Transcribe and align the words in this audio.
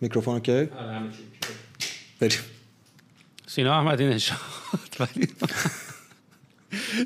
میکروفون 0.00 0.40
که 0.40 0.70
بریم. 2.20 2.38
سینا 3.46 3.78
احمدی 3.78 4.06
نژاد. 4.06 4.38
ولی 5.00 5.28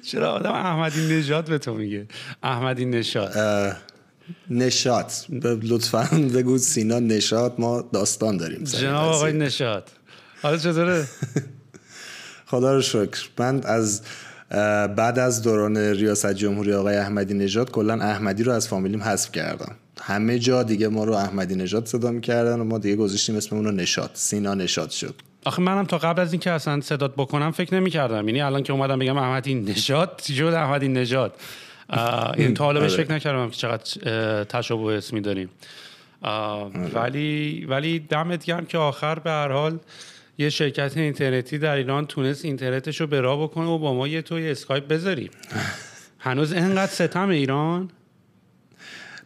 چرا 0.06 0.32
آدم 0.32 0.52
احمدی 0.52 1.06
نژاد 1.18 1.44
به 1.44 1.58
تو 1.58 1.74
میگه؟ 1.74 2.06
احمدی 2.42 2.84
نژاد. 2.84 3.32
نشاد 4.50 5.12
لطفا 5.42 6.08
بگو 6.34 6.58
سینا 6.58 6.98
نشاد 6.98 7.54
ما 7.58 7.82
داستان 7.92 8.36
داریم 8.36 8.64
جناب 8.64 9.12
آقای. 9.12 9.32
نژاد. 9.32 9.90
حالا 10.42 10.56
چطوره؟ 10.56 11.04
خدا 12.50 12.74
رو 12.74 12.82
شکر. 12.82 13.28
من 13.38 13.62
از 13.64 14.02
بعد 14.96 15.18
از 15.18 15.42
دوران 15.42 15.76
ریاست 15.76 16.32
جمهوری 16.32 16.74
آقای 16.74 16.96
احمدی 16.96 17.34
نژاد 17.34 17.70
کلا 17.70 17.94
احمدی 17.94 18.42
رو 18.42 18.52
از 18.52 18.68
فامیلیم 18.68 19.02
حذف 19.02 19.32
کردم. 19.32 19.76
همه 20.00 20.38
جا 20.38 20.62
دیگه 20.62 20.88
ما 20.88 21.04
رو 21.04 21.12
احمدی 21.12 21.54
نژاد 21.54 21.86
صدا 21.86 22.10
می‌کردن 22.10 22.60
و 22.60 22.64
ما 22.64 22.78
دیگه 22.78 22.96
گذاشتیم 22.96 23.36
اسم 23.36 23.56
اون 23.56 23.64
رو 23.64 23.70
نشاد 23.70 24.10
سینا 24.14 24.54
نشاد 24.54 24.90
شد. 24.90 25.14
آخه 25.44 25.62
منم 25.62 25.84
تا 25.84 25.98
قبل 25.98 26.22
از 26.22 26.32
اینکه 26.32 26.50
اصلا 26.50 26.80
صدات 26.80 27.14
بکنم 27.16 27.50
فکر 27.50 27.74
نمی‌کردم. 27.74 28.28
یعنی 28.28 28.40
الان 28.40 28.62
که 28.62 28.72
اومدم 28.72 28.98
بگم 28.98 29.16
احمدی 29.16 29.54
نژاد 29.54 30.22
شد 30.28 30.42
احمدی 30.42 30.88
نژاد؟ 30.88 31.34
این 32.36 32.54
تا 32.54 32.64
حالا 32.64 32.80
بهش 32.80 32.92
آره. 32.92 33.04
فکر 33.04 33.14
نکردم 33.14 33.50
که 33.50 33.56
چقدر 33.56 34.44
تشابه 34.44 34.96
اسمی 34.96 35.20
داریم. 35.20 35.48
آه، 36.22 36.72
ولی 36.94 37.66
ولی 37.68 37.98
دمت 37.98 38.44
گرم 38.44 38.66
که 38.66 38.78
آخر 38.78 39.18
به 39.18 39.30
هر 39.30 39.52
حال 39.52 39.78
یه 40.38 40.50
شرکت 40.50 40.96
اینترنتی 40.96 41.58
در 41.58 41.76
ایران 41.76 42.06
تونست 42.06 42.44
اینترنتش 42.44 43.00
رو 43.00 43.06
به 43.06 43.20
راه 43.20 43.42
بکنه 43.42 43.66
و 43.66 43.78
با 43.78 43.94
ما 43.94 44.08
یه 44.08 44.22
توی 44.22 44.50
اسکایپ 44.50 44.88
بذاریم. 44.88 45.30
هنوز 46.18 46.52
اینقدر 46.52 46.92
ستم 46.92 47.28
ایران؟ 47.28 47.90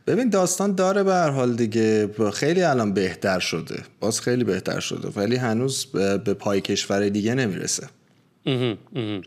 ببین 0.07 0.31
داستان 0.31 0.75
داره 0.75 1.03
به 1.03 1.15
هر 1.15 1.31
حال 1.31 1.57
دیگه 1.57 2.11
خیلی 2.33 2.63
الان 2.63 2.95
بهتر 2.95 3.39
شده 3.39 3.83
باز 4.01 4.21
خیلی 4.21 4.45
بهتر 4.45 4.81
شده 4.81 5.09
ولی 5.09 5.37
هنوز 5.37 5.87
به 6.25 6.35
پای 6.35 6.61
کشور 6.61 7.09
دیگه 7.09 7.35
نمی‌رسه 7.35 7.89
اها، 8.47 8.75
اها. 8.97 9.21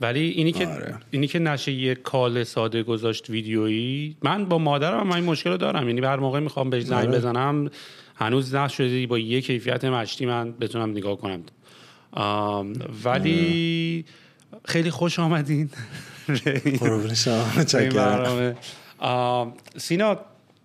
ولی 0.00 0.20
اینی 0.20 0.52
که 0.52 0.66
آره. 0.66 0.94
اینی 1.10 1.26
که 1.26 1.38
نشه 1.38 1.72
یه 1.72 1.94
کال 1.94 2.44
ساده 2.44 2.82
گذاشت 2.82 3.30
ویدیویی 3.30 4.16
من 4.22 4.44
با 4.44 4.58
مادرم 4.58 5.00
هم 5.00 5.12
این 5.12 5.24
مشکل 5.24 5.50
رو 5.50 5.56
دارم 5.56 5.88
یعنی 5.88 6.00
هر 6.00 6.16
موقع 6.16 6.40
می‌خوام 6.40 6.70
بهش 6.70 6.82
زنگ 6.82 7.08
آره. 7.08 7.18
بزنم 7.18 7.70
هنوز 8.14 8.54
نشده 8.54 9.06
با 9.06 9.18
یه 9.18 9.40
کیفیت 9.40 9.84
مشتی 9.84 10.26
من 10.26 10.52
بتونم 10.52 10.90
نگاه 10.90 11.16
کنم 11.16 11.40
ولی 13.04 14.04
خیلی 14.64 14.90
خوش 14.90 15.18
آمدین 15.18 15.70
این. 16.46 16.78
برنامه. 17.88 18.56
سینا 19.76 20.18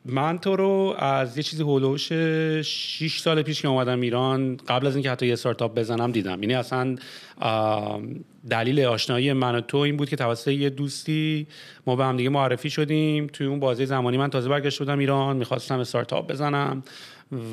من 0.06 0.38
تو 0.38 0.56
رو 0.56 0.96
از 0.98 1.38
یه 1.38 1.44
چیزی 1.44 1.64
هولوش 1.64 2.12
6 2.12 3.20
سال 3.20 3.42
پیش 3.42 3.62
که 3.62 3.68
اومدم 3.68 4.02
ایران 4.02 4.58
قبل 4.68 4.88
از 4.88 4.96
اینکه 4.96 5.12
حتی 5.12 5.28
یه 5.28 5.34
استارتاپ 5.34 5.76
بزنم 5.76 6.12
دیدم. 6.12 6.44
یعنی 6.44 6.54
اصلا 6.54 6.96
دلیل 8.50 8.82
آشنایی 8.82 9.34
من 9.34 9.56
و 9.56 9.62
تو 9.62 9.78
این 9.78 9.98
بود 9.98 10.10
که 10.10 10.16
توسط 10.16 10.48
یه 10.48 10.70
دوستی 10.70 11.48
ما 11.88 11.96
به 11.96 12.06
هم 12.06 12.18
دیگه 12.18 12.30
معرفی 12.30 12.70
شدیم. 12.70 13.28
توی 13.28 13.48
اون 13.48 13.60
بازه 13.60 13.86
زمانی 13.86 14.18
من 14.18 14.30
تازه 14.30 14.50
برگشته 14.50 14.84
بودم 14.84 15.00
ایران 15.00 15.38
می‌خواستم 15.38 15.80
استارتاپ 15.80 16.32
بزنم 16.32 16.84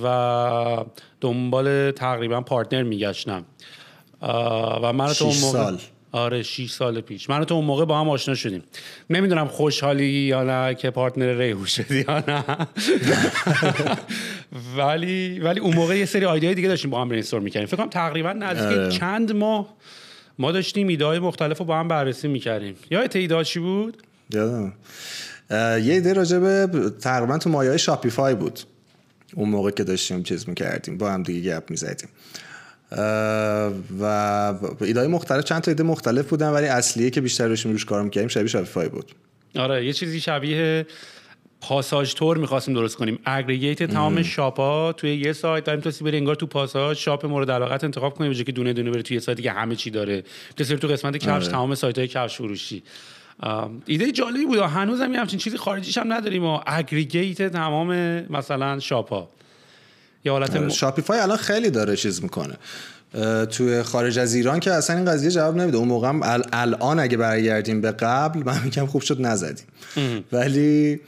و 0.05 0.85
دنبال 1.21 1.91
تقریبا 1.91 2.41
پارتنر 2.41 2.83
میگشتم. 2.83 3.45
و 4.83 4.93
من 4.93 5.13
تو 5.13 5.25
اون 5.25 5.37
موقع 5.41 5.59
سال. 5.59 5.79
آره 6.15 6.43
6 6.43 6.71
سال 6.71 7.01
پیش. 7.01 7.31
من 7.31 7.41
و 7.41 7.45
تو 7.45 7.55
اون 7.55 7.65
موقع 7.65 7.85
با 7.85 8.01
هم 8.01 8.09
آشنا 8.09 8.35
شدیم. 8.35 8.63
نمی‌دونم 9.11 9.47
خوشحالی 9.47 10.07
یا 10.07 10.43
نه 10.45 10.75
که 10.75 10.91
پارتنر 10.91 11.39
ریحو 11.39 11.67
شدی 11.67 12.05
یا 12.09 12.25
نه. 12.29 12.45
ولی 14.79 15.41
ولی 15.41 15.61
اون 15.61 15.75
موقع 15.75 15.99
یه 15.99 16.05
سری 16.05 16.27
ایده 16.27 16.55
دیگه 16.55 16.69
داشتیم 16.69 16.91
با 16.91 17.01
هم 17.01 17.09
برینستورم 17.09 17.43
می‌کردیم. 17.43 17.67
فکر 17.67 17.77
کنم 17.77 17.89
تقریبا 17.89 18.33
نزدیک 18.33 18.79
آره. 18.79 18.91
چند 18.91 19.33
ماه 19.33 19.75
ما 20.39 20.53
داشتیم 20.53 20.89
ایده 20.89 21.05
های 21.05 21.19
مختلف 21.19 21.59
رو 21.59 21.65
با 21.65 21.79
هم 21.79 21.89
بررسی 21.89 22.29
می‌کردیم. 22.29 22.77
یادت 22.91 23.17
ایده 23.17 23.45
چی 23.45 23.59
بود؟ 23.59 24.03
یادم. 24.31 24.73
یه 25.51 25.95
ایده 25.95 26.13
راجع 26.13 26.39
به 26.39 26.69
تقریبا 27.01 27.39
تو 27.39 27.51
مایه 27.51 27.77
Shopify 27.77 28.35
بود. 28.35 28.61
اون 29.35 29.49
موقع 29.49 29.71
که 29.71 29.85
داشتیم 29.85 30.23
چیز 30.23 30.49
می‌کردیم 30.49 30.99
با 30.99 31.11
هم 31.11 31.23
دیگه 31.23 31.57
گپ 31.57 31.71
می‌زدیم. 31.71 32.09
و 34.01 34.55
ایده 34.81 35.01
های 35.01 35.09
مختلف 35.09 35.45
چند 35.45 35.63
تا 35.63 35.71
ایده 35.71 35.83
مختلف 35.83 36.29
بودن 36.29 36.49
ولی 36.49 36.67
اصلیه 36.67 37.11
که 37.11 37.21
بیشتر 37.21 37.49
روش 37.49 37.67
روش 37.67 37.85
کار 37.85 38.03
می‌کردیم 38.03 38.29
شبیه 38.29 38.49
Shopify 38.49 38.89
بود. 38.89 39.13
آره 39.57 39.87
یه 39.87 39.93
چیزی 39.93 40.21
شبیه 40.21 40.87
پاساژ 41.61 42.15
تور 42.15 42.39
می‌خواستیم 42.39 42.75
درست 42.75 42.97
کنیم. 42.97 43.19
aggregate 43.25 43.83
تمام 43.83 44.23
shop 44.23 44.57
ها 44.57 44.93
توی 44.93 45.17
یه 45.17 45.33
سایت 45.33 45.65
بریم 45.65 45.81
تو 45.81 46.05
بری 46.05 46.17
انگار 46.17 46.35
تو 46.35 46.47
پاساژ 46.47 46.99
shop 46.99 47.27
مورد 47.27 47.51
علاقت 47.51 47.85
انتخاب 47.85 48.15
کنی 48.15 48.29
به 48.29 48.35
جای 48.35 48.45
که 48.45 48.53
دونه 48.53 48.73
دونه 48.73 48.91
بری 48.91 49.03
توی 49.03 49.15
یه 49.15 49.21
سایتی 49.21 49.43
که 49.43 49.53
همه 49.53 49.77
چی 49.77 49.91
داره. 49.91 50.25
بسیار 50.59 50.79
تو 50.79 50.89
قسمت 50.89 51.17
کفش 51.17 51.29
آره. 51.29 51.47
تمام 51.47 51.75
سایت 51.75 51.99
های 51.99 52.09
کفش 52.09 52.37
فروشی. 52.37 52.83
ایده 53.87 54.13
جالبی 54.13 54.47
بود. 54.47 54.59
هنوز 54.59 55.01
هم 55.01 55.15
همچین 55.15 55.39
چیزی 55.39 55.57
خارجیش 55.57 55.99
هم 55.99 56.13
نداریم 56.13 56.45
و 56.45 56.61
اگریگیت 56.67 57.43
تمام 57.43 57.89
مثلا 58.33 58.81
شاپ 58.81 59.13
ها 59.13 59.29
یه 60.25 60.33
حالت. 60.33 60.69
شاپیفای 60.69 61.19
الان 61.19 61.37
خیلی 61.37 61.71
داره 61.71 61.97
چیز 61.97 62.23
می‌کنه. 62.23 62.55
توی 63.51 63.83
خارج 63.83 64.19
از 64.19 64.35
ایران 64.35 64.61
که 64.61 64.73
اصلا 64.73 64.97
این 64.97 65.05
قضیه 65.05 65.31
جواب 65.31 65.57
نمیده. 65.57 65.77
اون 65.77 65.89
موقع 65.89 66.13
ال- 66.13 66.49
الان 66.53 67.01
اگه 67.01 67.17
برگردیم 67.17 67.81
به 67.81 67.93
قبل 67.93 68.43
من 68.47 68.61
میگم 68.65 68.87
خوب 68.87 69.03
شد 69.03 69.21
نزدیم. 69.21 69.67
ولی 70.33 71.01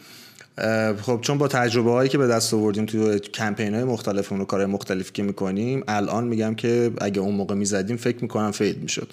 خب 1.03 1.19
چون 1.23 1.39
با 1.39 1.49
تجربه 1.49 1.91
هایی 1.91 2.09
که 2.09 2.19
به 2.19 2.27
دست 2.27 2.55
آوردیم 2.55 2.87
توی 2.87 3.19
کمپین 3.19 3.75
های 3.75 3.85
مختلف 3.85 4.33
و 4.33 4.45
کارهای 4.45 4.73
مختلفی 4.73 5.11
که 5.13 5.23
می‌کنیم 5.23 5.85
الان 5.89 6.25
میگم 6.25 6.55
که 6.55 6.91
اگه 7.01 7.21
اون 7.21 7.35
موقع 7.35 7.55
می‌زدیم 7.55 7.97
فکر 7.97 8.19
می‌کنم 8.23 8.51
فیل 8.51 8.77
می‌شد. 8.77 9.09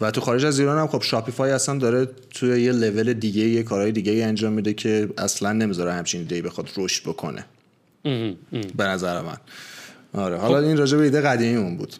و 0.00 0.10
تو 0.10 0.20
خارج 0.20 0.44
از 0.44 0.58
ایران 0.58 0.78
هم 0.78 0.86
خب 0.86 1.02
شاپیفای 1.02 1.50
اصلا 1.50 1.78
داره 1.78 2.08
توی 2.30 2.62
یه 2.62 2.72
لول 2.72 3.12
دیگه 3.12 3.42
یه 3.42 3.62
کارهای 3.62 3.92
دیگه 3.92 4.12
انجام 4.12 4.52
میده 4.52 4.72
که 4.72 5.08
اصلا 5.18 5.52
نمی‌ذاره 5.52 5.92
همچین 5.92 6.20
ایده 6.20 6.42
بخواد 6.42 6.68
رشد 6.76 7.02
بکنه. 7.02 7.44
به 8.76 8.84
نظر 8.84 9.20
من. 9.20 9.36
آره 10.12 10.36
حالا 10.36 10.58
این 10.68 10.76
راجع 10.76 10.96
به 10.98 11.04
ایده 11.04 11.20
قدیمیمون 11.20 11.76
بود. 11.76 11.94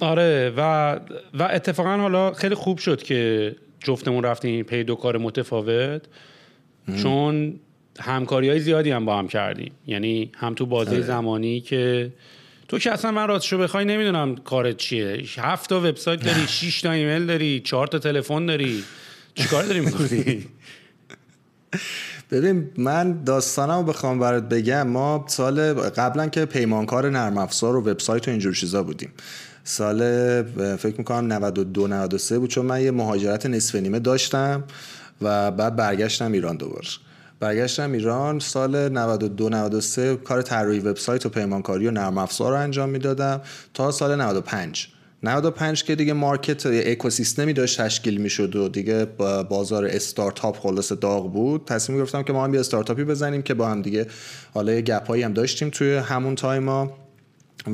آره 0.00 0.52
و 0.56 0.94
و 1.34 1.48
اتفاقا 1.52 1.96
حالا 1.96 2.32
خیلی 2.32 2.54
خوب 2.54 2.78
شد 2.78 3.02
که 3.02 3.56
جفتمون 3.80 4.24
رفتیم 4.24 4.64
پی 4.64 4.84
دو 4.84 4.94
کار 4.94 5.18
متفاوت 5.18 6.02
چون 7.02 7.60
همکاری 8.00 8.48
های 8.48 8.60
زیادی 8.60 8.90
هم 8.90 9.04
با 9.04 9.18
هم 9.18 9.28
کردیم. 9.28 9.72
یعنی 9.86 10.32
هم 10.36 10.54
تو 10.54 10.66
بازه 10.66 10.90
آره. 10.90 11.00
زمانی 11.00 11.60
که 11.60 12.12
تو 12.68 12.78
که 12.78 12.92
اصلا 12.92 13.10
من 13.10 13.28
راستشو 13.28 13.58
بخوای 13.58 13.84
نمی‌دونم 13.84 14.36
کارت 14.36 14.76
چیه. 14.76 15.22
هفت 15.36 15.70
تا 15.70 15.78
وبسایت 15.78 16.24
داری 16.24 16.46
شش 16.58 16.80
تا 16.80 16.90
ایمیل 16.90 17.26
داری 17.26 17.60
چهار 17.60 17.86
تا 17.86 17.98
تلفن 17.98 18.46
داری. 18.46 18.84
چیکار 19.34 19.62
داری 19.62 19.80
می‌کنی؟ 19.80 20.46
ببین 22.30 22.70
من 22.76 23.24
داستانمو 23.24 23.82
بخوام 23.82 24.18
برات 24.18 24.48
بگم. 24.48 24.88
ما 24.88 25.24
سال 25.28 25.72
قبلا 25.72 26.28
که 26.28 26.44
پیمانکار 26.44 27.10
نرم 27.10 27.38
افزار 27.38 27.76
و 27.76 27.80
وبسایت 27.80 28.28
و 28.28 28.30
اینجور 28.30 28.54
چیزا 28.54 28.82
بودیم. 28.82 29.12
سال 29.64 29.98
فکر 30.76 30.94
می‌کنم 30.98 31.32
92 31.32 31.88
93 31.88 32.38
بود 32.38 32.50
چون 32.50 32.66
من 32.66 32.82
یه 32.82 32.90
مهاجرت 32.90 33.46
نصف 33.46 33.74
نیمه 33.74 33.98
داشتم 33.98 34.64
و 35.22 35.50
بعد 35.50 35.76
برگشتم 35.76 36.32
ایران 36.32 36.56
دوباره 36.56 36.88
برگشتم 37.40 37.92
ایران 37.92 38.38
سال 38.38 38.88
92 38.88 39.48
93 39.48 40.16
کار 40.16 40.42
طراحی 40.42 40.78
وبسایت 40.78 41.26
و 41.26 41.28
پیمانکاری 41.28 41.86
و 41.86 41.90
نرم 41.90 42.18
افزار 42.18 42.52
رو 42.52 42.58
انجام 42.58 42.88
می‌دادم 42.88 43.40
تا 43.74 43.90
سال 43.90 44.20
95 44.20 44.88
95 45.22 45.84
که 45.84 45.94
دیگه 45.94 46.12
market 46.12 46.66
اکوسیستمی 46.66 47.52
داشت 47.52 47.80
تشکیل 47.80 48.20
می‌شد 48.20 48.56
و 48.56 48.68
دیگه 48.68 49.04
بازار 49.48 49.86
استارتاپ 49.86 50.58
خلاص 50.58 50.92
داغ 50.92 51.32
بود 51.32 51.64
تصمیم 51.64 51.98
گرفتم 51.98 52.22
که 52.22 52.32
ما 52.32 52.44
هم 52.44 52.54
یه 52.54 52.60
استارتاپی 52.60 53.04
بزنیم 53.04 53.42
که 53.42 53.54
با 53.54 53.68
هم 53.68 53.82
دیگه 53.82 54.06
حالا 54.54 54.72
یه 54.72 54.80
گپایی 54.80 55.22
هم 55.22 55.32
داشتیم 55.32 55.70
توی 55.70 55.96
همون 55.96 56.34
تایما 56.34 56.92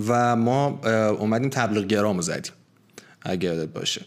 و 0.08 0.36
ما 0.36 0.80
اومدیم 1.18 1.50
تبلیغ 1.50 1.84
گرامو 1.84 2.22
زدیم 2.22 2.52
اگه 3.22 3.48
یادت 3.48 3.68
باشه. 3.68 4.00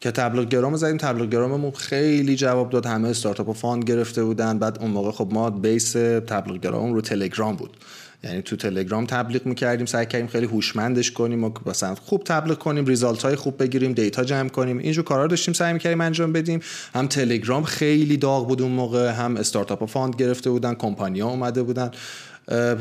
که 0.00 0.10
تبلیغ 0.10 0.48
گرام 0.48 0.76
زدیم 0.76 0.96
تبلیغ 0.96 1.30
گراممون 1.30 1.70
خیلی 1.70 2.36
جواب 2.36 2.70
داد. 2.70 2.86
همه 2.86 3.08
استارتاپ 3.08 3.56
fund 3.56 3.84
گرفته 3.84 4.24
بودن. 4.24 4.58
بعد 4.58 4.78
اون 4.78 4.90
موقع 4.90 5.10
خب 5.10 5.28
ما 5.32 5.50
base 5.50 5.92
تبلیغ 5.92 6.60
گرام 6.60 6.92
رو 6.92 7.00
تلگرام 7.00 7.56
بود. 7.56 7.76
یعنی 8.24 8.42
تو 8.42 8.56
تلگرام 8.56 9.06
تبلیغ 9.06 9.46
می‌کردیم. 9.46 9.86
سعی 9.86 10.06
کردیم 10.06 10.26
خیلی 10.26 10.46
هوشمندش 10.46 11.10
کنیم 11.10 11.44
و 11.44 11.50
مثلا 11.66 11.94
خوب 11.94 12.24
تبلیغ 12.24 12.58
کنیم 12.58 12.84
result 12.84 13.22
های 13.22 13.36
خوب 13.36 13.62
بگیریم 13.62 13.92
data 13.92 14.24
جمع 14.24 14.48
کنیم. 14.48 14.78
اینجور 14.78 15.04
کارا 15.04 15.26
داشتیم 15.26 15.54
سعی 15.54 15.72
می‌کردیم 15.72 16.00
انجام 16.00 16.32
بدیم. 16.32 16.60
هم 16.94 17.06
تلگرام 17.06 17.64
خیلی 17.64 18.16
داغ 18.16 18.48
بود 18.48 18.62
اون 18.62 18.72
موقع 18.72 19.10
هم 19.10 19.36
استارتاپ 19.36 19.84
fund 19.84 20.16
گرفته 20.16 20.50
بودن 20.50 20.74
کمپانیا 20.74 21.28
اومده 21.28 21.62
بودن. 21.62 21.90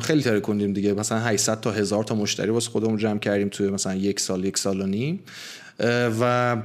خیلی 0.02 0.22
ترکوندیم 0.22 0.74
دیگه. 0.74 0.94
مثلا 0.94 1.20
800 1.20 1.60
تا 1.60 1.72
هزار 1.72 2.04
تا 2.04 2.16
مشتری 2.16 2.50
واسه 2.50 2.70
خودمون 2.70 2.98
جمع 2.98 3.20
کردیم 3.20 3.50
توی 3.50 3.70
مثلا 3.70 3.96
یک 3.96 4.20
سال 4.20 4.46
یک 4.46 4.58
سال 4.58 4.82
و 4.82 4.86
نیم. 4.86 5.20
و 6.20 6.56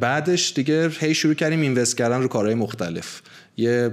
بعدش 0.00 0.52
دیگه 0.52 0.88
هی 0.88 1.14
شروع 1.14 1.34
کردیم 1.34 1.60
invest 1.60 1.96
کردن 1.96 2.22
رو 2.22 2.28
کارهای 2.28 2.54
مختلف. 2.54 3.22
یه 3.56 3.90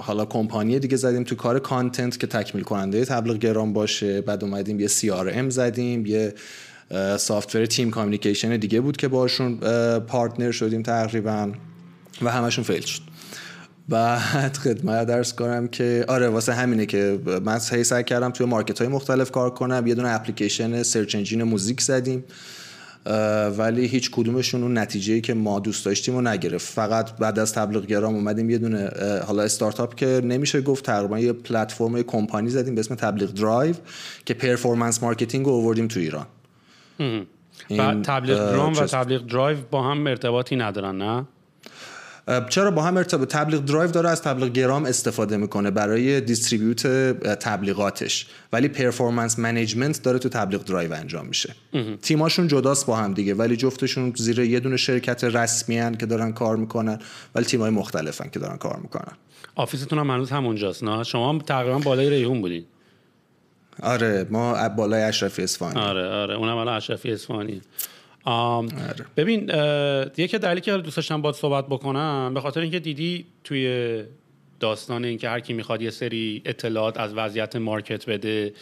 حالا 0.00 0.24
کمپانی 0.24 0.78
دیگه 0.78 0.96
زدیم 0.96 1.24
تو 1.24 1.34
کار 1.34 1.58
content 1.58 2.20
که 2.20 2.26
تکمیل 2.26 2.64
کننده 2.64 3.04
تبلیغ 3.04 3.38
گرام 3.38 3.72
باشه. 3.72 4.20
بعد 4.20 4.44
اومدیم 4.44 4.80
یه 4.80 4.88
CRM 4.88 5.48
زدیم 5.48 6.06
یه 6.06 6.34
software 7.18 7.66
team 7.66 7.90
communication 7.90 8.56
دیگه 8.56 8.80
بود 8.80 8.96
که 8.96 9.08
باشون 9.08 9.56
partner 9.98 10.50
شدیم 10.50 10.82
تقریبا 10.82 11.52
و 12.22 12.30
همشون 12.30 12.64
fail 12.64 12.80
شد. 12.80 13.02
بعد 13.88 14.56
خدمتت 14.56 15.06
عرض 15.06 15.34
کنم 15.34 15.68
که 15.68 16.04
آره 16.08 16.28
واسه 16.28 16.52
همینه 16.54 16.86
که 16.86 17.18
من 17.44 17.60
هی 17.70 17.84
سعی 17.84 18.04
کردم 18.04 18.30
توی 18.30 18.46
market 18.46 18.78
های 18.78 18.88
مختلف 18.88 19.30
کار 19.30 19.50
کنم. 19.50 19.86
یه 19.86 19.94
دونه 19.94 20.08
اپلیکیشن 20.08 20.82
search 20.82 21.14
engine 21.14 21.42
music 21.42 21.80
زدیم 21.80 22.24
ولی 23.58 23.86
هیچ 23.86 24.10
کدومشون 24.10 24.62
اون 24.62 24.78
نتیجه 24.78 25.20
که 25.20 25.34
ما 25.34 25.60
دوست 25.60 25.84
داشتیم 25.84 26.14
و 26.14 26.20
نگرفت. 26.20 26.72
فقط 26.72 27.16
بعد 27.16 27.38
از 27.38 27.52
تبلیغ 27.52 27.86
گرام 27.86 28.14
اومدیم 28.14 28.50
یه 28.50 28.58
دونه 28.58 28.90
حالا 29.26 29.42
استارتاپ 29.42 29.94
که 29.94 30.20
نمیشه 30.24 30.60
گفت 30.60 30.84
تقریبا 30.84 31.18
یه 31.18 31.32
پلتفرم 31.32 32.02
کمپانی 32.02 32.50
زدیم 32.50 32.74
به 32.74 32.80
اسم 32.80 32.94
تبلیغ 32.94 33.32
درایو 33.32 33.74
که 34.24 34.34
performance 34.34 35.02
marketing 35.02 35.46
رو 35.46 35.52
آوردیم 35.52 35.88
تو 35.88 36.00
ایران. 36.00 36.26
و 37.70 37.94
تبلیغ 38.02 38.52
گرام 38.52 38.72
و 38.72 38.86
تبلیغ 38.86 39.26
درایو 39.26 39.58
با 39.70 39.82
هم 39.82 40.06
ارتباطی 40.06 40.56
ندارن 40.56 40.98
نه؟ 40.98 41.26
چرا 42.48 42.70
با 42.70 42.82
هم 42.82 42.96
ارتباط؟ 42.96 43.32
تبلیغ 43.32 43.60
درایو 43.64 43.90
داره 43.90 44.08
از 44.08 44.22
تبلیغ 44.22 44.52
گرام 44.52 44.84
استفاده 44.84 45.36
می‌کنه 45.36 45.70
برای 45.70 46.20
distribute 46.20 46.86
تبلیغاتش. 47.22 48.26
ولی 48.52 48.68
performance 48.68 49.38
management 49.38 50.02
داره 50.02 50.18
تو 50.18 50.28
تبلیغ 50.28 50.64
درایو 50.64 50.92
انجام 50.92 51.26
میشه. 51.26 51.54
تیماشون 52.02 52.48
جداست 52.48 52.86
با 52.86 52.96
هم 52.96 53.14
دیگه. 53.14 53.34
ولی 53.34 53.56
جفتشون 53.56 54.12
زیر 54.16 54.38
یه 54.38 54.60
دونه 54.60 54.76
شرکت 54.76 55.24
رسمی 55.24 55.78
هن 55.78 55.94
که 55.94 56.06
دارن 56.06 56.32
کار 56.32 56.56
می‌کنن 56.56 56.98
ولی 57.34 57.44
تیمای 57.44 57.70
مختلفن 57.70 58.28
که 58.28 58.38
دارن 58.38 58.56
کار 58.56 58.76
می‌کنن. 58.82 59.12
office 59.54 59.83
تون 59.83 59.98
هم 59.98 60.10
هنوز 60.10 60.30
همونجاست 60.30 60.84
نه؟ 60.84 61.02
شما 61.02 61.28
هم 61.28 61.38
تقریبا 61.38 61.78
بالای 61.78 62.10
ریحون 62.10 62.40
بودین. 62.40 62.64
آره 63.82 64.26
ما 64.30 64.68
بالای 64.68 65.02
اشرفی 65.02 65.42
اصفهانی. 65.42 65.80
آره 65.80 66.08
آره 66.08 66.34
اونم 66.34 66.56
الان 66.56 66.76
اشرفی 66.76 67.12
اصفهانی 67.12 67.60
ببین 69.16 69.50
یکی 70.16 70.38
دلیلی 70.38 70.60
که 70.60 70.76
دوست 70.76 70.96
داشتم 70.96 71.22
باید 71.22 71.34
صحبت 71.34 71.66
بکنم 71.66 72.34
به 72.34 72.40
خاطر 72.40 72.60
اینکه 72.60 72.78
دیدی 72.78 73.24
توی 73.44 74.02
داستان 74.60 75.04
اینکه 75.04 75.28
هر 75.28 75.40
کی 75.40 75.52
می‌خواد 75.52 75.82
یه 75.82 75.90
سری 75.90 76.42
اطلاعات 76.44 76.96
از 77.00 77.14
وضعیت 77.14 77.56
market 77.56 78.10
بده 78.10 78.52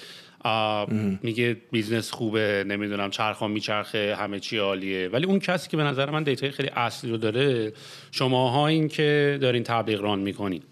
میگه 1.22 1.56
business 1.72 2.10
خوبه 2.10 2.64
نمی‌دونم 2.66 3.10
چرخا 3.10 3.48
میچرخه 3.48 4.16
همه 4.18 4.40
چی 4.40 4.58
عالیه. 4.58 5.08
ولی 5.08 5.26
اون 5.26 5.38
کسی 5.38 5.68
که 5.70 5.76
به 5.76 5.82
نظر 5.82 6.10
من 6.10 6.22
data 6.22 6.45
ی 6.45 6.50
خیلی 6.50 6.68
اصلی 6.68 7.10
رو 7.10 7.16
داره 7.16 7.72
شماها 8.10 8.66
این 8.66 8.88
که 8.88 9.38
دارین 9.40 9.62
تبلیغ 9.62 10.00
run 10.00 10.18
می‌کنین. 10.18 10.62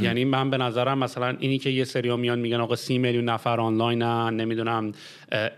یعنی 0.00 0.24
من 0.24 0.50
به 0.50 0.56
نظرم 0.56 0.98
مثلا 0.98 1.36
اینی 1.38 1.58
که 1.58 1.70
یه 1.70 1.84
سری 1.84 2.16
میان 2.16 2.38
میگن 2.38 2.60
آقا 2.60 2.76
سی 2.76 2.98
میلیون 2.98 3.24
نفر 3.24 3.60
آنلاینن 3.60 4.36
نمی‌دونم 4.36 4.92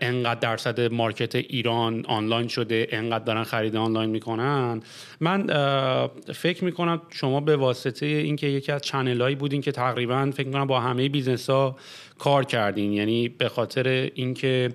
انقدر 0.01 0.39
درصد 0.39 0.93
market 0.93 1.35
ایران 1.35 2.05
آنلاین 2.07 2.47
شده 2.47 2.87
انقدر 2.91 3.23
دارن 3.23 3.43
خرید 3.43 3.75
آنلاین 3.75 4.09
می‌کنن. 4.09 4.81
من 5.19 5.47
فکر 6.33 6.63
می‌کنم 6.63 7.01
شما 7.09 7.39
به 7.39 7.55
واسطه 7.55 8.05
اینکه 8.05 8.47
یکی 8.47 8.71
از 8.71 8.81
channel 8.81 9.23
ایی 9.23 9.35
بودین 9.35 9.61
که 9.61 9.71
تقریبا 9.71 10.31
فکر 10.33 10.47
می‌کنم 10.47 10.67
با 10.67 10.79
همه 10.79 11.09
business 11.09 11.49
ها 11.49 11.75
کار 12.19 12.45
کردین 12.45 12.93
یعنی 12.93 13.29
به 13.29 13.49
خاطر 13.49 14.09
اینکه 14.15 14.69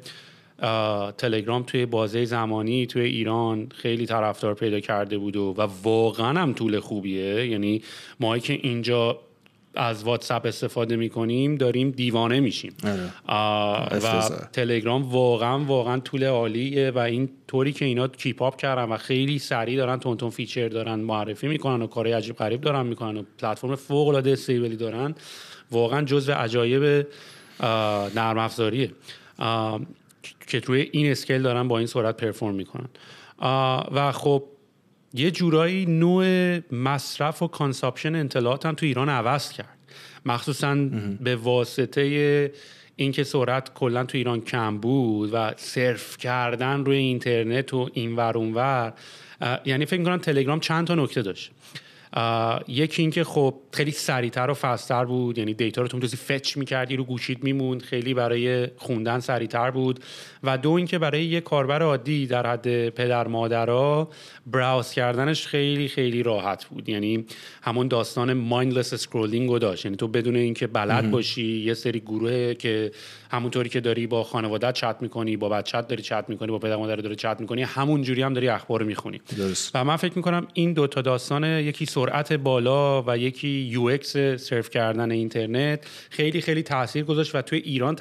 تلگرام 1.19 1.63
توی 1.63 1.87
بازه 1.87 2.25
زمانی 2.25 2.87
توی 2.87 3.03
ایران 3.03 3.69
خیلی 3.75 4.07
طرفدار 4.07 4.55
پیدا 4.55 4.81
کرده 4.81 5.19
بود 5.19 5.37
و, 5.37 5.55
و 5.59 5.69
واقعا 5.83 6.41
هم 6.41 6.53
tool 6.53 6.81
خوبیه. 6.81 7.47
یعنی 7.47 7.83
ما 8.21 8.39
که 8.39 8.53
اینجا 8.53 9.19
از 9.75 10.05
واتساپ 10.05 10.47
استفاده 10.47 10.97
می‌کنیم 10.97 11.55
داریم 11.55 11.91
دیوانه 11.91 12.41
میشیم. 12.41 12.73
و 13.29 14.31
تلگرام 14.53 15.03
واقعا 15.03 15.59
واقعا 15.59 16.01
tool 16.01 16.25
عالیه 16.25 16.91
و 16.91 16.99
این 16.99 17.29
طوری 17.47 17.73
که 17.73 17.85
اینا 17.85 18.09
keep 18.09 18.43
up 18.43 18.57
کردن 18.57 18.85
و 18.85 18.97
خیلی 18.97 19.39
سریع 19.39 19.77
دارن 19.77 19.99
تند 19.99 20.17
تند 20.17 20.31
feature 20.31 20.69
دارن 20.69 20.95
معرفی 20.95 21.49
می‌کنن 21.49 21.83
و 21.83 21.87
کارهای 21.87 22.15
عجیب 22.15 22.37
غریب 22.37 22.61
دارن 22.61 22.87
می‌کنن 22.87 23.17
و 23.17 23.23
پلتفرم 23.39 23.75
فوق 23.75 24.09
العاده 24.09 24.33
stable 24.33 24.70
ی 24.70 24.77
دارن 24.77 25.15
واقعا 25.71 26.03
جزو 26.03 26.33
عجایب 26.33 27.07
نرم 28.15 28.39
افزاریه 28.39 28.91
که 30.47 30.61
توی 30.61 30.89
این 30.93 31.11
scale 31.11 31.43
دارن 31.43 31.69
با 31.69 31.79
این 31.79 31.87
سرعت 31.87 32.17
perform 32.17 32.55
می‌کنن. 32.55 32.89
و 33.93 34.13
خب 34.13 34.45
یه 35.15 35.31
جورایی 35.31 35.87
نوع 35.87 36.25
مصرف 36.73 37.43
و 37.43 37.49
consumption 37.49 38.15
اطلاعات 38.15 38.67
هم 38.67 38.75
تو 38.75 38.87
ایران 38.87 39.09
عوض 39.09 39.53
کرد. 39.53 39.79
مخصوصا 40.27 40.75
به 41.21 41.37
واسطه 41.37 42.53
اینکه 42.97 43.25
سرعت 43.25 43.75
کلا 43.75 44.05
تو 44.05 44.19
ایران 44.19 44.41
کم 44.41 44.79
بود 44.79 45.31
و 45.33 45.53
surf 45.57 46.17
کردن 46.17 46.85
روی 46.85 46.97
اینترنت 46.97 47.75
و 47.75 47.91
اینور 47.93 48.39
اونور 48.39 48.93
یعنی 49.65 49.87
فکر 49.87 49.99
می‌کنم 49.99 50.19
تلگرام 50.19 50.61
چند 50.61 50.87
تا 50.87 50.95
نکته 50.95 51.23
داشت. 51.23 51.51
یکی 52.69 53.03
اینکه 53.03 53.25
خب 53.25 53.55
خیلی 53.73 53.91
سریعتر 53.91 54.51
و 54.51 54.55
faster 54.55 55.05
بود 55.05 55.39
یعنی 55.39 55.55
data 55.55 55.83
رو 55.83 55.89
تو 55.89 55.97
می‌تونستی 55.97 56.17
fetch 56.17 56.57
می‌کردی 56.57 56.97
رو 56.97 57.05
گوشید 57.05 57.45
میموند 57.45 57.83
خیلی 57.83 58.15
برای 58.15 58.69
خوندن 58.77 59.21
سریعتر 59.21 59.71
بود. 59.71 60.01
و 60.45 60.59
دو 60.59 60.71
اینکه 60.71 60.99
برای 60.99 61.25
یه 61.25 61.41
کاربر 61.41 61.83
عادی 61.83 62.27
در 62.27 62.47
حد 62.47 62.89
پدر 62.89 63.29
مادرها 63.29 64.09
browse 64.53 64.91
کردنش 64.91 65.47
خیلی 65.47 65.89
خیلی 65.89 66.23
راحت 66.23 66.65
بود. 66.65 66.89
یعنی 66.89 67.25
همون 67.63 67.89
داستان 67.89 68.33
mindless 68.33 68.93
scrolling 68.93 69.51
رو 69.51 69.59
داشت. 69.59 69.85
یعنی 69.85 69.97
تو 69.97 70.09
بدون 70.09 70.37
اینکه 70.37 70.67
بلد 70.67 71.11
باشی 71.11 71.57
یه 71.57 71.75
سری 71.75 72.01
گروه 72.01 72.55
که 72.55 72.91
همونطوری 73.31 73.69
که 73.69 73.81
داری 73.81 74.07
با 74.07 74.25
خانوادت 74.25 74.73
چت 74.73 74.97
می‌کنی 75.01 75.37
با 75.37 75.49
بچت 75.49 75.89
داری 75.89 76.03
چت 76.03 76.25
می‌کنی 76.29 76.51
با 76.51 76.59
پدر 76.59 76.77
مادر 76.77 76.97
داری 76.97 77.17
چت 77.17 77.41
می‌کنی 77.41 77.63
همون 77.63 78.03
جوری 78.03 78.23
هم 78.23 78.33
داری 78.33 78.49
اخبار 78.49 78.83
می‌خونی. 78.83 79.21
و 79.75 79.85
من 79.85 79.97
فکر 79.97 80.13
می‌کنم 80.17 80.47
این 80.53 80.73
دو 80.73 80.87
تا 80.87 81.03
داستان 81.03 81.45
یکی 81.45 81.87
سرعت 81.87 82.33
بالا 82.33 83.03
و 83.03 83.19
یکی 83.19 83.49
UX 83.49 84.17
surf 84.17 84.71
کردن 84.71 85.11
اینترنت 85.11 85.87
خیلی 86.11 86.41
خیلی 86.41 86.63
تاثیر 86.63 87.05
گذاشت 87.05 87.35
و 87.35 87.43
توی 87.43 87.59
ایران 87.59 87.97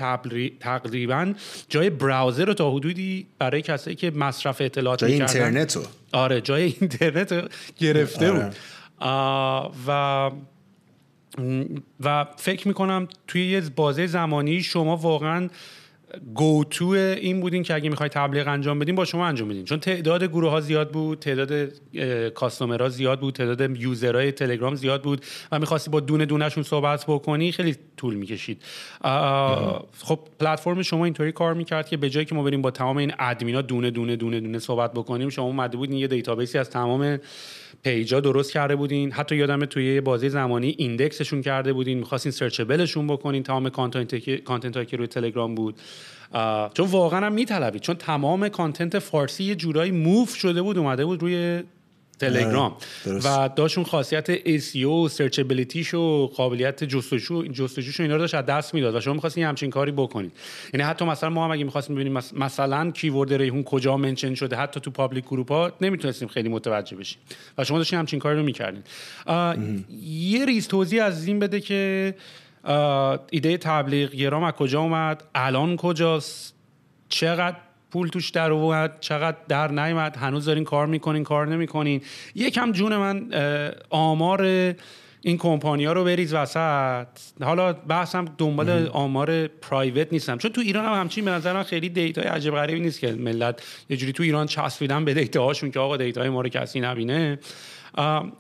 تقریبا 0.60 1.34
جای 1.70 1.90
براوزر 1.90 2.46
رو 2.46 2.54
تا 2.54 2.72
حدودی 2.72 3.28
برای 3.40 3.62
کسایی 3.62 3.96
که 3.96 4.12
مصرف 4.12 4.62
اطلاعات 4.62 5.00
جای 5.00 5.14
اینترنت 5.14 5.76
رو 5.76 5.84
آره 6.14 6.42
جای 6.42 6.64
اینترنت 6.80 7.52
گرفته 7.78 8.32
آره. 8.32 8.44
بود 8.44 8.56
و 9.88 10.32
و 12.00 12.26
فکر 12.38 12.68
می‌کنم 12.68 13.08
توی 13.28 13.48
یه 13.48 13.62
بازه 13.76 14.08
زمانی 14.08 14.64
شما 14.64 14.98
واقعا 14.98 15.50
گو 16.36 16.64
تو 16.64 16.86
این 16.86 17.40
بودین 17.42 17.64
که 17.64 17.74
اگه 17.74 17.90
می‌خوای 17.90 18.10
تبلیغ 18.10 18.48
انجام 18.48 18.80
بدین 18.80 18.96
با 18.96 19.06
شما 19.06 19.26
انجام 19.26 19.48
بدین 19.50 19.66
چون 19.66 19.80
تعداد 19.80 20.24
گروه 20.24 20.52
ها 20.52 20.62
زیاد 20.62 20.92
بود 20.92 21.20
تعداد 21.20 21.72
ها 22.82 22.90
زیاد 22.90 23.20
بود 23.20 23.34
تعداد 23.34 23.78
یوزرهای 23.78 24.32
تلگرام 24.32 24.76
زیاد 24.76 25.02
بود 25.02 25.26
و 25.52 25.60
می‌خواستی 25.60 25.90
با 25.90 26.00
دونه 26.00 26.26
دونهشون 26.26 26.64
صحبت 26.64 27.06
بکنی 27.08 27.52
خیلی 27.52 27.76
طول 27.98 28.16
می‌کشید. 28.16 28.62
خب 30.00 30.20
پلتفرم 30.40 30.82
شما 30.82 31.06
اینطوری 31.06 31.32
کار 31.32 31.54
می‌کرد 31.54 31.88
که 31.90 31.98
به 31.98 32.10
جایی 32.10 32.26
که 32.26 32.36
ما 32.36 32.44
بریم 32.44 32.62
با 32.62 32.72
تمام 32.72 32.98
این 32.98 33.14
ادمینا 33.20 33.62
دونه 33.62 33.92
دونه 33.92 34.16
دونه 34.16 34.40
دونه 34.40 34.60
صحبت 34.60 34.94
بکنیم 34.94 35.30
شما 35.30 35.46
اومده 35.46 35.78
بودین 35.78 35.98
یه 35.98 36.08
database 36.08 36.52
ی 36.52 36.58
از 36.58 36.70
تمام 36.70 37.20
page 37.84 38.12
ا 38.12 38.20
درست 38.20 38.54
کرده 38.54 38.76
بودین. 38.76 39.12
حتی 39.12 39.36
یادم 39.36 39.66
توی 39.66 39.96
یه 39.96 40.02
بازه 40.02 40.30
زمانی 40.30 40.76
index 40.78 41.13
شون 41.13 41.42
کرده 41.42 41.74
بودین. 41.74 41.98
می‌خواستین 41.98 42.32
searchable 42.32 42.86
شون 42.86 43.08
بکنین. 43.08 43.44
تمام 43.44 43.70
content 43.70 44.76
هایی 44.76 44.86
که 44.86 44.98
روی 44.98 45.08
تلگرام 45.08 45.56
بود. 45.56 45.76
چون 46.74 46.88
واقعا 46.88 47.26
هم 47.26 47.34
میطلبید. 47.34 47.82
چون 47.82 47.96
تمام 47.96 48.50
content 48.50 49.00
فارسی 49.00 49.44
یه 49.44 49.56
جورایی 49.56 49.92
move 49.92 50.36
شده 50.36 50.62
بود 50.62 50.78
اومده 50.78 51.06
بود 51.06 51.22
روی 51.22 51.64
تلگرام. 52.20 52.76
و 53.06 53.50
داشت 53.56 53.74
اون 53.74 53.84
خاصیت 53.84 54.58
SEO 54.60 55.08
searchability 55.10 55.82
ش 55.82 55.94
و 55.94 56.28
قابلیت 56.28 56.84
جستجو 56.84 57.48
جستجوش 57.48 58.00
اینا 58.00 58.14
رو 58.14 58.20
داشت 58.20 58.36
از 58.36 58.46
دست 58.46 58.74
می‌داد 58.74 58.96
و 58.96 59.02
شما 59.02 59.14
می‌خواستین 59.14 59.44
همچین 59.44 59.70
کاری 59.70 59.92
بکنید. 59.92 60.32
یعنی 60.74 60.84
حتی 60.84 61.06
مثلا 61.06 61.30
ما 61.30 61.46
هم 61.46 61.52
اگه 61.52 61.64
می‌خواستیم 61.64 61.96
ببینیم 61.96 62.20
مثلا 62.34 62.92
keyword 62.92 63.34
ریحون 63.34 63.64
کجا 63.64 63.98
mention 63.98 64.34
شده 64.34 64.56
حتی 64.56 64.80
تو 64.80 64.92
public 64.92 65.24
group 65.26 65.52
ها 65.52 65.72
نمی‌تونستیم 65.82 66.28
خیلی 66.28 66.50
متوجه 66.50 66.98
بشیم. 66.98 67.20
و 67.58 67.64
شما 67.64 67.78
داشتین 67.78 68.00
همچین 68.00 68.20
کاری 68.20 68.38
رو 68.38 68.44
می‌کردین. 68.44 68.84
یه 70.04 70.46
ریز 70.46 70.68
توضیح 70.68 71.04
از 71.04 71.28
این 71.28 71.40
بده 71.40 71.60
که 71.60 72.16
ایده 73.32 73.58
تبلیغ 73.58 74.12
گرام 74.12 74.44
از 74.44 74.54
کجا 74.54 74.82
اومد 74.82 75.24
الان 75.36 75.78
کجاست 75.78 76.54
چقدر 77.10 77.56
پول 77.92 78.08
توش 78.08 78.30
در 78.30 78.52
اومد 78.52 78.98
چقدر 79.00 79.38
در 79.48 79.72
نیومد 79.72 80.18
هنوز 80.18 80.46
دارین 80.46 80.64
کار 80.64 80.88
می‌کنین 80.88 81.24
کار 81.24 81.48
نمی‌کنین. 81.48 82.02
یکم 82.36 82.72
جون 82.72 82.98
من 82.98 83.30
آمار 83.90 84.42
این 85.22 85.38
کمپانیا 85.38 85.94
رو 85.94 86.04
بریز 86.04 86.34
وسط. 86.34 87.08
حالا 87.42 87.74
بحثم 87.74 88.26
دنبال 88.38 88.88
آمار 88.88 89.48
private 89.48 90.08
نیستم. 90.12 90.38
چون 90.38 90.52
تو 90.52 90.62
ایران 90.62 90.86
هم 90.86 91.00
همچین 91.00 91.26
به 91.26 91.32
نظر 91.32 91.54
من 91.54 91.64
خیلی 91.64 91.90
data 91.90 92.22
عجیب 92.22 92.52
غریبی 92.52 92.80
نیست 92.80 93.00
که 93.00 93.12
ملت 93.12 93.64
یه 93.90 93.98
جوری 93.98 94.12
تو 94.12 94.24
ایران 94.24 94.48
چسبیدن 94.48 95.06
به 95.06 95.14
data 95.14 95.46
هاشون 95.46 95.72
که 95.72 95.80
آقا 95.80 95.98
data 95.98 96.23
ی 96.23 96.30
ما 96.30 96.42
رو 96.42 96.50
کسی 96.50 96.80
نبینه. 96.80 97.40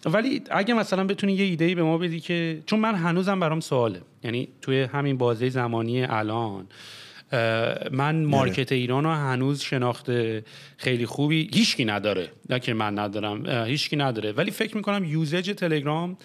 ولی 0.05 0.41
اگه 0.51 0.73
مثلا 0.73 1.03
بتونی 1.03 1.33
یه 1.33 1.45
ایده 1.45 1.75
به 1.75 1.83
ما 1.83 1.97
بدی 1.97 2.19
که 2.19 2.61
چون 2.65 2.79
من 2.79 2.95
هنوزم 2.95 3.39
برام 3.39 3.59
سواله. 3.59 4.01
یعنی 4.23 4.47
توی 4.61 4.81
همین 4.81 5.17
بازه 5.17 5.49
زمانی 5.49 6.03
الان 6.03 6.67
من 7.91 8.25
market 8.25 8.71
ایران 8.71 9.03
رو 9.03 9.09
هنوز 9.09 9.61
شناخت 9.61 10.43
خیلی 10.77 11.05
خوبی 11.05 11.49
هیچکی 11.53 11.85
نداره. 11.85 12.29
نه 12.49 12.59
که 12.59 12.73
من 12.73 12.99
ندارم 12.99 13.65
هیچکی 13.65 13.95
نداره. 13.95 14.31
ولی 14.31 14.51
فکر 14.51 14.77
می‌کنم 14.77 15.05
usage 15.05 15.51
تلگرام 15.51 16.17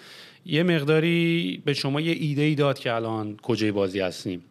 یه 0.45 0.63
مقداری 0.63 1.61
به 1.65 1.73
شما 1.73 2.01
یه 2.01 2.11
ایده 2.19 2.41
ای 2.41 2.55
داد 2.55 2.79
که 2.79 2.93
الان 2.93 3.37
کجای 3.41 3.71
بازی 3.71 3.99
هستیم. 3.99 4.43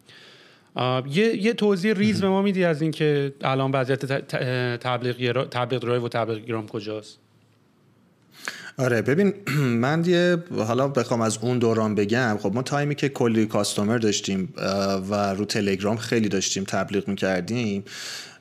یه, 0.77 1.37
یه 1.37 1.53
توضیح 1.53 1.93
ریز 1.93 2.21
به 2.21 2.29
ما 2.29 2.43
میدی 2.43 2.65
از 2.65 2.83
اینکه 2.83 3.35
الان 3.41 3.71
وضعیت 3.71 4.05
تبلیغ 4.77 5.49
تبلیغ 5.49 5.81
درایو 5.81 6.05
و 6.05 6.09
تبلیغ 6.09 6.45
گرام 6.45 6.69
کجاست؟ 6.69 7.19
آره 8.79 9.03
ببین 9.03 9.35
من 9.85 10.05
یه 10.05 10.45
حالا 10.57 10.89
بخوام 10.89 11.21
از 11.21 11.39
اون 11.43 11.59
دوران 11.59 11.95
بگم 11.95 12.39
خب 12.43 12.55
ما 12.55 12.63
تایمی 12.63 12.95
که 12.95 13.09
کلی 13.09 13.47
customer 13.47 13.99
داشتیم 13.99 14.55
و 15.11 15.35
رو 15.35 15.45
تلگرام 15.45 15.97
خیلی 15.97 16.29
داشتیم 16.29 16.65
تبلیغ 16.65 17.09
می‌کردیم 17.09 17.85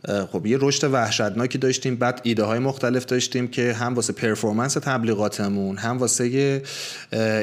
خب 0.07 0.45
یه 0.45 0.57
رشد 0.61 0.93
وحشتناکی 0.93 1.57
داشتیم 1.57 1.95
بعد 1.95 2.21
ایده 2.23 2.43
های 2.43 2.59
مختلف 2.59 3.05
داشتیم 3.05 3.47
که 3.47 3.73
هم 3.73 3.93
واسه 3.93 4.13
performance 4.13 4.73
تبلیغاتمون 4.73 5.77
هم 5.77 5.97
واسه 5.97 6.61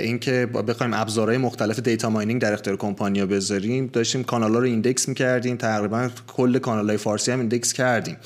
اینکه 0.00 0.46
بخوایم 0.46 0.94
ابزارهای 0.94 1.38
مختلف 1.38 1.78
data 1.78 2.10
mining 2.10 2.40
در 2.40 2.52
اختیار 2.52 2.76
کمپانیا 2.76 3.26
بذاریم 3.26 3.86
داشتیم 3.86 4.24
کانال 4.24 4.52
ها 4.52 4.58
رو 4.58 4.64
index 4.64 5.08
می‌کردیم 5.08 5.56
تقریبا 5.56 6.10
کل 6.26 6.58
کانال 6.58 6.88
های 6.88 6.96
فارسی 6.96 7.32
هم 7.32 7.38
index 7.38 7.72
کردیم. 7.72 8.16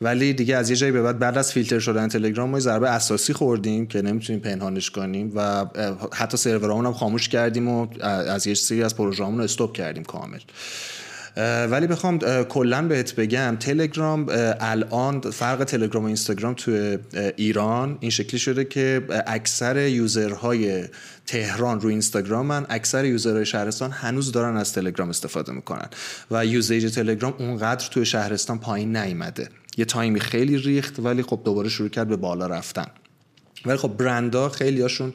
ولی 0.00 0.32
دیگه 0.32 0.56
از 0.56 0.70
یه 0.70 0.76
جایی 0.76 0.92
به 0.92 1.02
بعد 1.02 1.18
بعد 1.18 1.38
از 1.38 1.52
فیلتر 1.52 1.78
شدن 1.78 2.08
تلگرام 2.08 2.50
ما 2.50 2.60
ضربه 2.60 2.90
اساسی 2.90 3.32
خوردیم 3.32 3.86
که 3.86 4.02
نمی‌تونیم 4.02 4.42
پنهانش 4.42 4.90
کنیم 4.90 5.32
و 5.34 5.66
حتی 6.12 6.36
سرورامون 6.36 6.86
هم 6.86 6.92
خاموش 6.92 7.28
کردیم 7.28 7.68
و 7.68 7.86
از 8.02 8.46
یه 8.46 8.54
سری 8.54 8.82
از 8.82 8.96
پروژه‌مون 8.96 9.38
رو 9.38 9.44
stop 9.44 9.72
کردیم 9.72 10.04
کامل. 10.04 10.38
ولی 11.70 11.86
بخوام 11.86 12.18
کلا 12.42 12.82
بهت 12.88 13.14
بگم 13.14 13.56
تلگرام 13.60 14.26
الان 14.60 15.20
فرق 15.20 15.64
تلگرام 15.64 16.02
و 16.02 16.06
اینستاگرام 16.06 16.54
تو 16.54 16.98
ایران 17.36 17.98
این 18.00 18.10
شکلی 18.10 18.40
شده 18.40 18.64
که 18.64 19.02
اکثر 19.26 19.76
یوزرهای 19.76 20.84
تهران 21.26 21.80
رو 21.80 21.88
اینستاگرام 21.88 22.46
من 22.46 22.66
اکثر 22.68 23.04
یوزرهای 23.04 23.46
شهرستان 23.46 23.90
هنوز 23.90 24.32
دارن 24.32 24.56
از 24.56 24.72
تلگرام 24.72 25.08
استفاده 25.08 25.52
می‌کنن. 25.52 25.88
و 26.30 26.46
یوزیج 26.46 26.94
تلگرام 26.94 27.34
اونقدر 27.38 27.88
توی 27.88 28.06
شهرستان 28.06 28.58
پایین 28.58 28.96
نیومده. 28.96 29.48
یه 29.76 29.84
تایمی 29.84 30.20
خیلی 30.20 30.58
ریخت 30.58 30.98
ولی 30.98 31.22
خب 31.22 31.40
دوباره 31.44 31.68
شروع 31.68 31.88
کرد 31.88 32.08
به 32.08 32.16
بالا 32.16 32.46
رفتن. 32.46 32.86
ولی 33.66 33.76
خب 33.76 33.88
برندها 33.88 34.48
خیلی 34.48 34.82
هاشون 34.82 35.14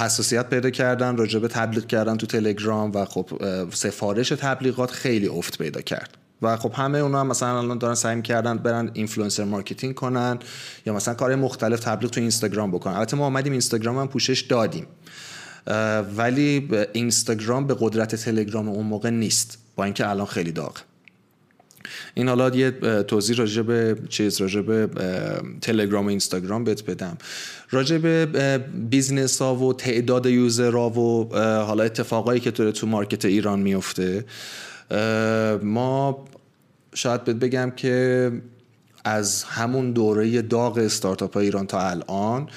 حساسیت 0.00 0.50
پیدا 0.50 0.70
کردن 0.70 1.16
راجع 1.16 1.38
به 1.38 1.48
تبلیغ 1.48 1.86
کردن 1.86 2.16
تو 2.16 2.26
تلگرام 2.26 2.92
و 2.94 3.04
خب 3.04 3.26
سفارش 3.72 4.28
تبلیغات 4.28 4.90
خیلی 4.90 5.28
افت 5.28 5.58
پیدا 5.58 5.80
کرد. 5.80 6.16
و 6.42 6.56
خب 6.56 6.72
همه 6.74 6.98
اونا 6.98 7.20
هم 7.20 7.26
مثلا 7.26 7.58
الان 7.58 7.78
دارن 7.78 7.94
سعی 7.94 8.22
کردن 8.22 8.58
برن 8.58 8.90
influencer 8.94 9.44
marketing 9.44 9.94
کنن 9.94 10.38
یا 10.86 10.94
مثلا 10.94 11.14
کار 11.14 11.34
مختلف 11.34 11.80
تبلیغ 11.80 12.10
تو 12.10 12.20
اینستاگرام 12.20 12.70
بکنن. 12.70 12.94
البته 12.94 13.16
ما 13.16 13.24
اومدیم 13.24 13.52
اینستاگرام 13.52 13.98
هم 13.98 14.08
پوشش 14.08 14.40
دادیم. 14.40 14.86
ولی 16.16 16.68
اینستاگرام 16.92 17.66
به 17.66 17.76
قدرت 17.80 18.14
تلگرام 18.14 18.68
اون 18.68 18.86
موقع 18.86 19.10
نیست. 19.10 19.58
با 19.76 19.84
اینکه 19.84 20.08
الان 20.08 20.26
خیلی 20.26 20.52
داغه 20.52 20.76
این 22.14 22.28
حالا 22.28 22.48
یه 22.48 22.70
توضیح 23.02 23.36
راجع 23.36 23.62
به 23.62 23.96
چیز 24.08 24.40
راجع 24.40 24.60
به 24.60 24.88
تلگرام 25.60 26.06
و 26.06 26.08
اینستاگرام 26.08 26.64
بهت 26.64 26.84
بدم. 26.84 27.18
راجع 27.70 27.98
به 27.98 28.26
business 28.90 29.42
ها 29.42 29.54
و 29.54 29.72
تعداد 29.72 30.26
user 30.26 30.72
ها 30.72 30.90
و 30.90 31.36
حالا 31.38 31.84
اتفاقایی 31.84 32.40
که 32.40 32.50
تو 32.50 32.72
تو 32.72 32.86
market 32.86 33.24
ایران 33.24 33.60
میفته 33.60 34.24
ما 35.62 36.24
شاید 36.94 37.24
بهت 37.24 37.36
بگم 37.36 37.72
که 37.76 38.32
از 39.04 39.44
همون 39.44 39.92
دوره 39.92 40.42
داغ 40.42 40.78
استارتاپ 40.78 41.36
ایران 41.36 41.66
تا 41.66 41.80
الان 41.80 42.48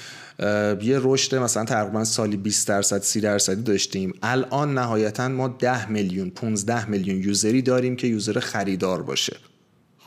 یه 0.81 0.99
رشد 1.03 1.35
مثلا 1.35 1.65
تقریبا 1.65 2.03
سالی 2.03 2.37
20 2.37 2.67
درصد 2.67 3.01
30 3.01 3.21
درصدی 3.21 3.61
داشتیم. 3.61 4.13
الان 4.23 4.73
نهایتا 4.73 5.27
ما 5.27 5.47
10 5.47 5.91
میلیون 5.91 6.29
15 6.29 6.89
میلیون 6.89 7.23
یوزری 7.23 7.61
داریم 7.61 7.95
که 7.95 8.07
یوزر 8.07 8.39
خریدار 8.39 9.01
باشه. 9.01 9.37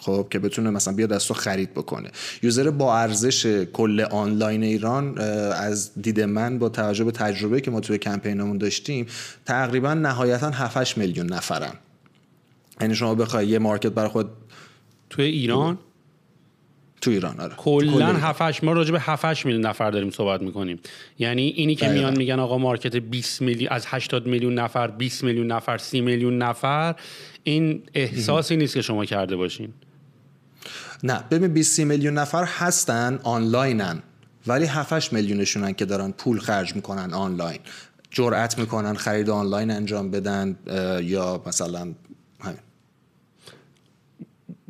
خب 0.00 0.26
که 0.30 0.38
بتونه 0.38 0.70
مثلا 0.70 0.94
بیاد 0.94 1.12
از 1.12 1.30
خرید 1.30 1.74
بکنه. 1.74 2.10
یوزر 2.42 2.70
با 2.70 2.98
ارزش 2.98 3.46
کل 3.72 4.00
آنلاین 4.00 4.62
ایران 4.62 5.18
از 5.18 5.90
دید 6.02 6.20
من 6.20 6.58
با 6.58 6.68
توجه 6.68 7.04
به 7.04 7.10
تجربه 7.12 7.60
که 7.60 7.70
ما 7.70 7.80
توی 7.80 7.98
کمپینمون 7.98 8.58
داشتیم 8.58 9.06
تقریبا 9.46 9.94
نهایتا 9.94 10.50
7 10.50 10.98
میلیون 10.98 11.32
نفرن. 11.32 11.72
یعنی 12.80 12.94
شما 12.94 13.14
بخوای 13.14 13.48
یه 13.48 13.58
مارکت 13.58 13.92
برای 13.92 14.08
خود 14.08 14.30
توی 15.10 15.24
ایران؟ 15.24 15.78
تو 17.02 17.10
ایران 17.10 17.40
آره. 17.40 17.54
کلا 17.56 18.12
7 18.12 18.64
ما 18.64 18.72
راجع 18.72 18.92
به 18.92 19.00
7 19.00 19.46
میلیون 19.46 19.66
نفر 19.66 19.90
داریم 19.90 20.10
صحبت 20.10 20.42
می‌کنیم. 20.42 20.80
یعنی 21.18 21.42
اینی 21.42 21.74
که 21.74 21.88
میان 21.88 22.16
میگن 22.16 22.38
آقا 22.38 22.58
مارکت 22.58 22.96
20 22.96 23.42
میلیون 23.42 23.72
از 23.72 23.84
80 23.86 24.26
میلیون 24.26 24.54
نفر 24.54 24.86
20 24.86 25.24
میلیون 25.24 25.46
نفر 25.46 25.78
30 25.78 26.00
میلیون 26.00 26.38
نفر 26.38 26.94
این 27.44 27.82
احساسی 27.94 28.56
نیست 28.56 28.74
که 28.74 28.82
شما 28.82 29.04
کرده 29.04 29.36
باشین. 29.36 29.68
نه 31.02 31.24
ببین 31.30 31.52
20 31.52 31.80
میلیون 31.80 32.14
نفر 32.14 32.44
هستن 32.44 33.18
آنلاینن 33.22 34.02
ولی 34.46 34.66
7 34.66 35.12
میلیونشونن 35.12 35.72
که 35.72 35.84
دارن 35.84 36.10
پول 36.10 36.38
خرج 36.38 36.74
می‌کنن 36.76 37.12
آنلاین. 37.12 37.58
جرأت 38.10 38.58
می‌کنن 38.58 38.94
خرید 38.94 39.30
آنلاین 39.30 39.70
انجام 39.70 40.10
بدن 40.10 40.56
یا 41.02 41.42
مثلا 41.46 41.92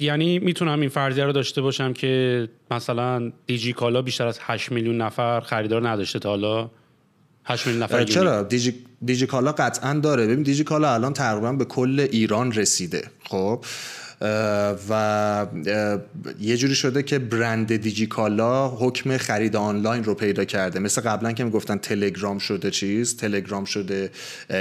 یعنی 0.02 0.38
می‌تونم 0.38 0.80
این 0.80 0.88
فرضیه 0.88 1.24
رو 1.24 1.32
داشته 1.32 1.60
باشم 1.60 1.92
که 1.92 2.48
مثلا 2.70 3.32
دیجی 3.46 3.72
کالا 3.72 4.02
بیشتر 4.02 4.26
از 4.26 4.38
8 4.42 4.72
میلیون 4.72 5.00
نفر 5.00 5.40
خریدار 5.40 5.88
نداشته 5.88 6.18
تا 6.18 6.28
حالا. 6.28 6.70
8 7.44 7.66
میلیون 7.66 7.82
نفر 7.82 8.04
چرا؟ 8.04 8.42
دیجی, 8.42 8.74
دیجی 9.04 9.26
کالا 9.26 9.52
قطعا 9.52 9.94
داره. 9.94 10.26
ببین 10.26 10.42
دیجی 10.42 10.64
کالا 10.64 10.94
الان 10.94 11.12
تقریبا 11.12 11.52
به 11.52 11.64
کل 11.64 12.06
ایران 12.12 12.52
رسیده. 12.52 13.10
خب؟ 13.28 13.64
و 14.88 15.46
یه 16.40 16.56
جوری 16.56 16.74
شده 16.74 17.02
که 17.02 17.18
برند 17.18 17.76
دیجیکالا 17.76 18.68
حکم 18.68 19.16
خرید 19.16 19.56
آنلاین 19.56 20.04
رو 20.04 20.14
پیدا 20.14 20.44
کرده. 20.44 20.78
مثل 20.78 21.00
قبلا 21.00 21.32
که 21.32 21.44
می‌گفتن 21.44 21.76
تلگرام 21.76 22.38
شده 22.38 22.70
چیز 22.70 23.16
تلگرام 23.16 23.64
شده 23.64 24.10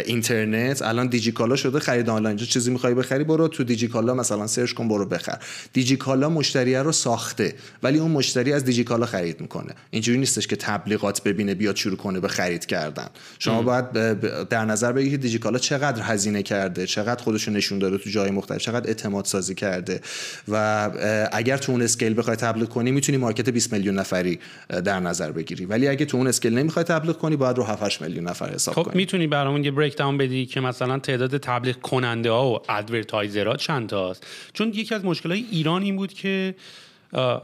اینترنت. 0.06 0.82
الان 0.82 1.08
دیجیکالا 1.08 1.56
شده 1.56 1.80
خرید 1.80 2.10
آنلاین. 2.10 2.38
چیزی 2.38 2.72
می‌خوای 2.72 2.94
بخری 2.94 3.24
برو 3.24 3.48
تو 3.48 3.64
دیجیکالا 3.64 4.14
مثلا 4.14 4.48
search 4.48 4.72
کن 4.72 4.88
برو 4.88 5.06
بخر. 5.06 5.38
دیجیکالا 5.74 6.30
مشتری 6.30 6.76
رو 6.76 6.92
ساخته 6.92 7.54
ولی 7.84 8.00
اون 8.00 8.12
مشتری 8.12 8.54
از 8.54 8.66
دیجیکالا 8.66 9.06
خرید 9.06 9.42
می‌کنه. 9.42 9.74
اینجوری 9.90 10.18
نیستش 10.18 10.48
که 10.48 10.56
تبلیغات 10.56 11.24
ببینه 11.24 11.56
بیاد 11.56 11.76
شروع 11.76 11.98
کنه 11.98 12.20
به 12.20 12.28
خرید 12.28 12.66
کردن. 12.66 13.08
شما 13.40 13.62
باید 13.62 13.92
در 14.50 14.66
نظر 14.66 14.92
بگیرید 14.92 15.22
دیجیکالا 15.22 15.60
چقدر 15.60 16.04
هزینه 16.04 16.44
کرده 16.44 16.88
چقدر 16.88 17.24
خودش 17.24 17.48
نشون 17.48 17.80
داده 17.80 17.98
تو 17.98 18.10
جای 18.10 18.32
مختلف 18.32 18.62
چقدر 18.62 18.88
اعتماد 18.88 19.26
سازی 19.26 19.51
کرده. 19.54 20.02
و 20.48 20.90
اگر 21.32 21.58
تو 21.58 21.72
اون 21.72 21.82
scale 21.82 22.18
بخوای 22.18 22.36
تبلیغ 22.36 22.70
کنی 22.70 22.92
می‌تونی 22.92 23.18
market 23.18 23.50
20 23.50 23.74
میلیون 23.74 24.00
نفری 24.00 24.40
در 24.70 25.00
نظر 25.00 25.32
بگیری. 25.32 25.66
ولی 25.66 25.88
اگه 25.88 26.06
تو 26.06 26.18
اون 26.18 26.28
scale 26.28 26.58
نمی‌خوای 26.58 26.86
تبلیغ 26.86 27.18
کنی 27.18 27.36
باید 27.36 27.58
رو 27.58 27.64
7 27.64 28.02
میلیون 28.02 28.28
نفر 28.28 28.54
حساب 28.54 28.76
خب 28.76 28.84
کنی. 28.84 28.94
می‌تونی 28.96 29.28
برامون 29.28 29.64
یه 29.64 29.72
بریک 29.72 29.98
داون 29.98 30.18
بدی 30.18 30.46
که 30.46 30.60
مثلا 30.62 31.00
تعداد 31.00 31.38
تبلیغ 31.38 31.76
کننده 31.76 32.32
ها 32.32 32.52
و 32.52 32.60
ادورتایزرها 32.70 33.56
چند 33.56 33.90
تاست؟ 33.90 34.28
چون 34.54 34.68
یکی 34.68 34.96
از 34.96 35.06
مشکلات 35.06 35.38
ایران 35.52 35.82
این 35.82 35.96
بود 35.96 36.14
که 36.14 36.56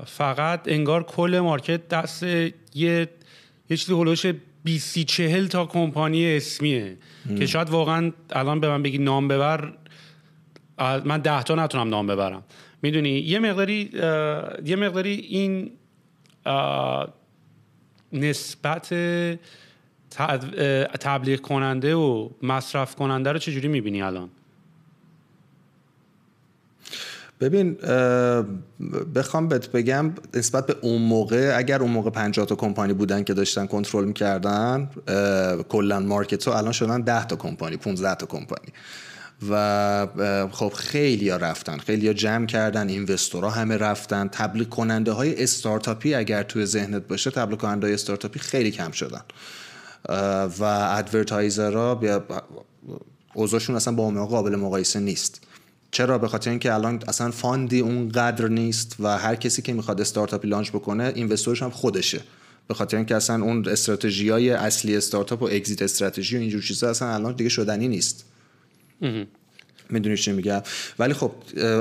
فقط 0.06 0.62
انگار 0.66 1.04
کل 1.04 1.40
مارکت 1.40 1.88
دست 1.88 2.24
یه 2.24 2.54
یه 2.74 3.78
چیزی 3.78 3.94
هلوش 3.94 4.26
20 4.64 5.00
40 5.00 5.48
تا 5.48 5.66
کمپانی 5.66 6.36
اسمیه. 6.36 6.98
که 7.38 7.46
شاید 7.46 7.70
واقعا 7.70 8.12
الان 8.32 8.60
به 8.60 8.68
من 8.68 8.84
بگی 8.84 8.98
نام 8.98 9.28
ببر 9.28 9.74
من 10.80 11.22
ده 11.22 11.44
تا 11.44 11.56
نتونم 11.56 11.90
نام 11.90 12.08
ببرم. 12.08 12.44
می‌دونی 12.82 13.10
یه 13.10 13.40
مقداری 13.40 13.90
یه 14.66 14.76
مقداری 14.76 15.12
این 15.12 15.72
نسبت 18.14 18.94
تبلیغ 21.00 21.42
کننده 21.42 21.96
و 21.96 22.30
مصرف 22.42 22.96
کننده 22.96 23.32
رو 23.32 23.40
چجوری 23.40 23.68
می‌بینی 23.68 24.02
الان؟ 24.02 24.30
ببین 27.40 27.78
بخوام 29.16 29.48
بهت 29.48 29.72
بگم 29.72 30.14
نسبت 30.34 30.66
به 30.66 30.76
اون 30.82 31.02
موقع 31.02 31.54
اگر 31.58 31.82
اون 31.82 31.92
موقع 31.92 32.10
50 32.10 32.46
تا 32.46 32.56
کمپانی 32.56 32.94
بودن 32.94 33.24
که 33.24 33.34
داشتن 33.34 33.66
کنترل 33.66 34.06
می‌کردن 34.06 34.90
کلا 35.70 36.00
مارکت 36.00 36.48
رو 36.48 36.54
الان 36.54 36.72
شدن 36.72 37.02
10 37.02 37.26
تا 37.26 37.36
کمپانی 37.36 37.78
15 37.78 38.16
تا 38.16 38.26
کمپانی. 38.26 38.68
و 39.50 40.48
خب 40.52 40.74
خیلی 40.76 41.30
ها 41.30 41.38
رفتن 41.38 41.78
خیلی 41.78 42.08
ها 42.08 42.14
جمع 42.14 42.46
کردن 42.46 42.90
اینوستورها 42.90 43.50
همه 43.50 43.78
رفتن. 43.78 44.28
تبلیغ 44.28 44.70
کننده 44.70 45.12
های 45.12 45.44
استارتاپی 45.44 46.14
اگر 46.14 46.44
توی 46.44 46.66
ذهنت 46.66 47.08
باشه 47.08 47.32
تبلیغ 47.32 47.60
کننده 47.60 47.88
های 47.88 47.94
استارتاپی 47.94 48.40
خیلی 48.40 48.72
کم 48.72 48.92
شدن. 48.92 49.22
و 50.60 50.64
advertiser 50.64 51.89
ها 51.89 52.02
اوضاعشون 53.34 53.76
اصلا 53.76 53.94
با 53.94 54.04
اون 54.04 54.26
قابل 54.26 54.56
مقایسه 54.56 55.00
نیست. 55.00 55.42
چرا؟ 55.92 56.18
به 56.18 56.28
خاطر 56.28 56.50
اینکه 56.50 56.74
الان 56.74 57.04
اصلا 57.08 57.32
fund 57.32 57.70
ی 57.70 57.80
اونقدر 57.80 58.48
نیست 58.48 58.96
و 59.00 59.18
هر 59.18 59.36
کسی 59.36 59.62
که 59.62 59.74
می‌خواد 59.74 60.02
استارتاپی 60.02 60.48
launch 60.48 60.70
بکنه 60.70 61.12
investor 61.16 61.54
ش 61.54 61.64
هم 61.64 61.70
خودشه. 61.70 62.22
به 62.68 62.74
خاطر 62.74 62.98
اینکه 62.98 63.16
اصلا 63.16 63.44
اون 63.44 63.68
استراتژی 63.68 64.30
های 64.30 64.52
اصلی 64.52 64.98
استارتاپ 64.98 65.42
و 65.42 65.46
exit 65.46 65.82
strategy 65.82 66.38
و 66.38 66.40
اینجور 66.40 66.62
چیزا 66.62 66.90
اصلا 66.90 67.14
الان 67.14 67.34
دیگه 67.34 67.50
شدنی 67.50 67.88
نیست. 67.88 68.26
می‌دونی 69.90 70.18
چی 70.18 70.32
میگم؟ 70.32 70.62
ولی 71.00 71.14
خب 71.14 71.32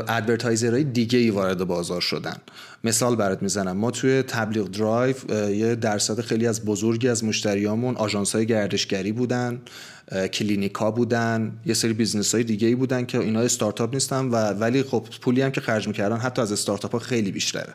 advertiser 0.09 0.72
های 0.72 0.85
دیگه 0.85 1.19
ای 1.19 1.31
وارد 1.31 1.65
بازار 1.65 2.01
شدن. 2.01 2.37
مثال 2.85 3.17
برات 3.17 3.43
می‌زنم. 3.43 3.77
ما 3.77 3.91
توی 3.91 4.23
تبلیغ 4.23 4.69
درایو 4.69 5.17
یه 5.51 5.75
درصد 5.75 6.21
خیلی 6.21 6.47
از 6.47 6.65
بزرگی 6.65 7.09
از 7.09 7.25
مشتریامون 7.25 7.97
آژانس 7.97 8.35
های 8.35 8.47
گردشگری 8.47 9.13
بودن 9.13 9.61
کلینیکا 10.33 10.91
بودن 10.91 11.53
یه 11.67 11.75
سری 11.75 11.93
بیزنس 11.93 12.35
های 12.35 12.45
دیگه 12.45 12.69
ای 12.69 12.75
بودن 12.75 13.07
که 13.07 13.19
اینا 13.19 13.41
استارتاپ 13.41 13.95
نیستن 13.95 14.25
و 14.25 14.35
ولی 14.35 14.83
خب 14.83 15.05
پولی 15.21 15.43
هم 15.43 15.51
که 15.51 15.61
خرج 15.61 15.89
می‌کردن 15.89 16.17
حتی 16.17 16.43
از 16.43 16.53
استارتاپ 16.53 16.93
ها 16.93 16.99
خیلی 16.99 17.33
بیشتره. 17.33 17.75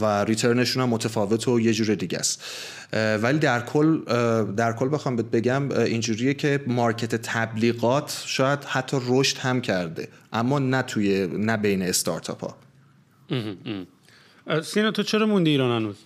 و 0.00 0.24
return 0.24 0.59
شون 0.59 0.82
هم 0.82 0.88
متفاوت 0.88 1.48
و 1.48 1.60
یه 1.60 1.72
جور 1.72 1.94
دیگه 1.94 2.18
است. 2.18 2.42
ولی 2.92 3.38
در 3.38 3.60
کل 3.60 4.00
در 4.54 4.72
کل 4.72 4.88
بخوام 4.88 5.16
بهت 5.16 5.26
بگم 5.26 5.72
اینجوریه 5.72 6.34
که 6.34 6.60
market 6.66 7.14
تبلیغات 7.14 8.22
شاید 8.26 8.64
حتی 8.64 8.96
رشد 9.06 9.38
هم 9.38 9.60
کرده 9.60 10.08
اما 10.32 10.58
نه 10.58 10.82
توی 10.82 11.26
نه 11.26 11.56
بین 11.56 11.82
استارتاپ 11.82 12.44
ها 12.44 12.56
سینا 14.62 14.90
تو 14.90 15.02
چرا 15.02 15.26
موندی 15.26 15.50
ایران 15.50 15.82
هنوز؟ 15.82 15.96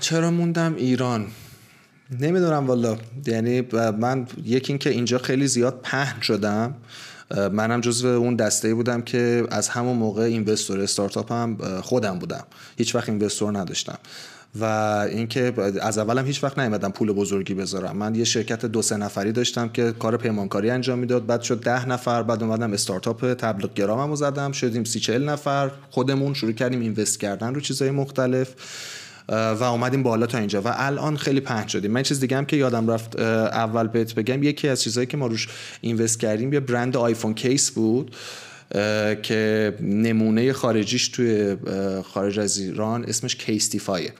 چرا 0.00 0.30
موندم 0.30 0.74
ایران؟ 0.74 1.26
نمی‌دونم 2.20 2.66
والا. 2.66 2.98
یعنی 3.26 3.60
من 3.98 4.26
یکی 4.44 4.72
اینکه 4.72 4.90
اینجا 4.90 5.18
خیلی 5.18 5.46
زیاد 5.46 5.80
پهن 5.82 6.20
شدم. 6.20 6.74
منم 7.52 7.80
جزو 7.80 8.08
اون 8.08 8.36
دسته 8.36 8.74
بودم 8.74 9.02
که 9.02 9.46
از 9.50 9.68
همون 9.68 9.96
موقع 9.96 10.22
اینوستور 10.22 10.80
استارتاپ 10.80 11.32
هم 11.32 11.58
خودم 11.82 12.18
بودم. 12.18 12.44
هیچ 12.76 12.94
وقت 12.94 13.08
اینوستور 13.08 13.58
نداشتم. 13.58 13.98
و 14.60 14.64
اینکه 15.10 15.52
از 15.82 15.98
اولم 15.98 16.26
هیچ 16.26 16.44
وقت 16.44 16.58
نیومدم 16.58 16.90
پول 16.90 17.12
بزرگی 17.12 17.54
بذارم. 17.54 17.96
من 17.96 18.14
یه 18.14 18.24
شرکت 18.24 18.66
دو 18.66 18.82
سه 18.82 18.96
نفری 18.96 19.32
داشتم 19.32 19.68
که 19.68 19.92
کار 19.92 20.16
پیمانکاری 20.16 20.70
انجام 20.70 20.98
می‌داد. 20.98 21.26
بعد 21.26 21.42
شد 21.42 21.60
ده 21.60 21.88
نفر 21.88 22.22
بعد 22.22 22.42
اومدم 22.42 22.72
استارتاپ 22.72 23.32
تبلیغ 23.32 23.74
گراممو 23.74 24.16
زدم. 24.16 24.52
شدیم 24.52 24.84
سی 24.84 25.00
چهل 25.00 25.28
نفر 25.28 25.70
خودمون 25.90 26.34
شروع 26.34 26.52
کردیم 26.52 26.80
اینوست 26.80 27.20
کردن 27.20 27.54
رو 27.54 27.60
چیزهای 27.60 27.90
مختلف. 27.90 28.54
و 29.28 29.62
اومدیم 29.62 30.02
بالا 30.02 30.26
تا 30.26 30.38
اینجا. 30.38 30.62
و 30.62 30.68
الان 30.76 31.16
خیلی 31.16 31.40
پهن 31.40 31.66
شدیم. 31.66 31.90
من 31.90 32.02
چیز 32.02 32.20
دیگه 32.20 32.36
هم 32.36 32.46
که 32.46 32.56
یادم 32.56 32.90
رفت 32.90 33.20
اول 33.20 33.86
بهت 33.86 34.14
بگم 34.14 34.42
یکی 34.42 34.68
از 34.68 34.82
چیزهایی 34.82 35.06
که 35.06 35.16
ما 35.16 35.26
روش 35.26 35.48
invest 35.80 36.20
کردیم 36.20 36.52
یه 36.52 36.60
برند 36.60 36.96
iPhone 36.96 37.34
case 37.34 37.70
بود 37.70 38.16
که 39.22 39.74
نمونه 39.80 40.52
خارجیش 40.52 41.08
توی 41.08 41.56
خارج 42.04 42.38
از 42.38 42.58
ایران 42.58 43.04
اسمش 43.04 43.36
Casetify 43.36 44.04
ه 44.04 44.12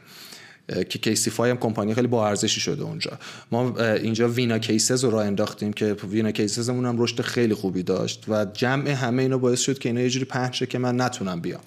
که 0.68 0.98
Casetify 0.98 1.50
هم 1.50 1.56
کمپانی 1.56 1.94
خیلی 1.94 2.06
با 2.06 2.28
ارزشی 2.28 2.60
شده 2.60 2.82
اونجا. 2.82 3.18
ما 3.52 3.80
اینجا 3.80 4.28
Vina 4.28 4.58
Cases 4.58 5.04
رو 5.04 5.10
راه 5.10 5.26
انداختیم 5.26 5.72
که 5.72 5.92
Vina 5.92 6.30
Cases 6.30 6.65
مون 6.65 6.86
هم 6.86 7.02
رشد 7.02 7.20
خیلی 7.20 7.54
خوبی 7.54 7.82
داشت 7.82 8.24
و 8.28 8.44
جمع 8.44 8.90
همه 8.90 9.22
اینا 9.22 9.38
باعث 9.38 9.60
شد 9.60 9.78
که 9.78 9.88
اینا 9.88 10.00
یه 10.00 10.10
جوری 10.10 10.24
پهن 10.24 10.50
که 10.50 10.78
من 10.78 11.00
نتونم 11.00 11.40
بیام. 11.40 11.60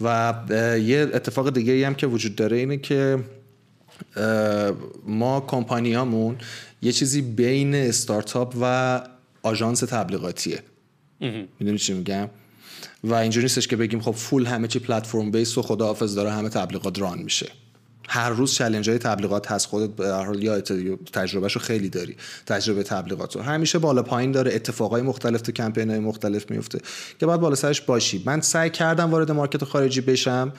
و 0.00 0.34
یه 0.82 1.10
اتفاق 1.14 1.50
دیگه 1.50 1.86
هم 1.86 1.94
که 1.94 2.06
وجود 2.06 2.36
داره 2.36 2.56
اینه 2.56 2.76
که 2.76 3.18
ما 5.06 5.40
کمپانیامون 5.40 6.36
یه 6.82 6.92
چیزی 6.92 7.22
بین 7.22 7.74
استارتاپ 7.74 8.54
و 8.60 9.02
آژانس 9.42 9.80
تبلیغاتیه. 9.80 10.62
می‌دونی 11.60 11.78
چی 11.78 11.92
میگم؟ 11.92 12.28
و 13.04 13.14
اینجوری 13.14 13.44
نیستش 13.44 13.68
که 13.68 13.76
بگیم 13.76 14.00
خب 14.00 14.10
فول 14.10 14.46
همه 14.46 14.68
چی 14.68 14.78
پلتفرم 14.78 15.30
بیس 15.30 15.58
و 15.58 15.62
خداحافظ 15.62 16.14
داره 16.14 16.30
همه 16.30 16.48
تبلیغات 16.48 16.98
ران 16.98 17.18
میشه. 17.18 17.46
هر 18.08 18.30
روز 18.30 18.54
چلنج 18.54 18.88
های 18.88 18.98
تبلیغات 18.98 19.52
هست. 19.52 19.66
خودت 19.66 19.90
به 19.90 20.06
هر 20.06 20.24
حال 20.24 20.42
یا 20.42 20.60
تجربهشو 21.12 21.60
خیلی 21.60 21.88
داری. 21.88 22.16
تجربه 22.46 22.82
تبلیغات. 22.82 23.36
رو 23.36 23.42
همیشه 23.42 23.78
بالا 23.78 24.02
پایین 24.02 24.32
داره. 24.32 24.54
اتفاقای 24.54 25.02
مختلف 25.02 25.42
تو 25.42 25.52
کمپین 25.52 25.90
های 25.90 25.98
مختلف 25.98 26.50
میفته. 26.50 26.80
که 27.18 27.26
باید 27.26 27.40
بالا 27.40 27.54
سرش 27.54 27.80
باشی. 27.80 28.22
من 28.26 28.40
سعی 28.40 28.70
کردم 28.70 29.10
وارد 29.10 29.30
market 29.30 29.64
خارجی 29.64 30.00
بشم. 30.00 30.52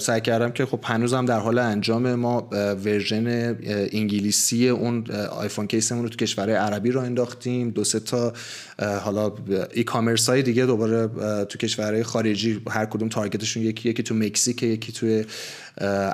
سعی 0.00 0.20
کردم 0.20 0.50
که 0.50 0.66
خب 0.66 0.80
هنوزم 0.84 1.24
در 1.24 1.38
حال 1.38 1.58
انجام 1.58 2.14
ما 2.14 2.48
version 2.84 3.56
انگلیسی 3.92 4.68
اون 4.68 5.04
iPhone 5.30 5.66
case 5.66 5.87
مون 5.87 6.02
رو 6.02 6.08
تو 6.08 6.16
کشورهای 6.16 6.56
عربی 6.56 6.90
راه 6.90 7.00
انداختیم. 7.00 7.70
دو 7.70 7.84
سه 7.84 8.00
تا 8.00 8.32
حالا 8.78 9.32
e-commerce 9.72 10.28
های 10.28 10.42
دیگه 10.42 10.66
دوباره 10.66 11.08
تو 11.44 11.58
کشورهای 11.58 12.02
خارجی 12.02 12.60
هر 12.70 12.84
کدوم 12.84 13.08
target 13.08 13.40
شون 13.40 13.62
یکی 13.62 13.88
یکی 13.88 14.02
تو 14.02 14.14
مکزیک 14.14 14.62
یکی 14.62 14.92
تو 14.92 15.22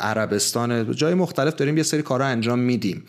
عربستان. 0.00 0.92
جای 0.92 1.14
مختلف 1.14 1.54
داریم 1.54 1.76
یه 1.76 1.82
سری 1.82 2.02
کارا 2.02 2.26
انجام 2.26 2.58
میدیم. 2.58 3.02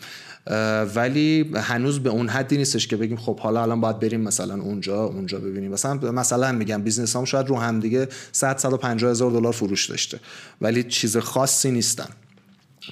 ولی 0.94 1.50
هنوز 1.54 2.02
به 2.02 2.10
اون 2.10 2.28
حدی 2.28 2.56
نیستش 2.56 2.86
که 2.86 2.96
بگیم 2.96 3.16
خب 3.16 3.38
حالا 3.40 3.62
الان 3.62 3.80
باید 3.80 4.00
بریم 4.00 4.20
مثلا 4.20 4.54
اونجا 4.54 5.04
اونجا 5.04 5.38
ببینیم. 5.38 5.70
مثلا 5.70 5.94
مثلا 5.94 6.52
میگم 6.52 6.82
business 6.82 7.16
هم 7.16 7.24
شاید 7.24 7.48
رو 7.48 7.56
هم 7.56 7.80
دیگه 7.80 8.08
100 8.32 8.56
150 8.56 9.10
هزار 9.10 9.30
دلار 9.30 9.52
فروش 9.52 9.90
داشته. 9.90 10.20
ولی 10.60 10.82
چیز 10.82 11.16
خاصی 11.16 11.70
نیستن. 11.70 12.08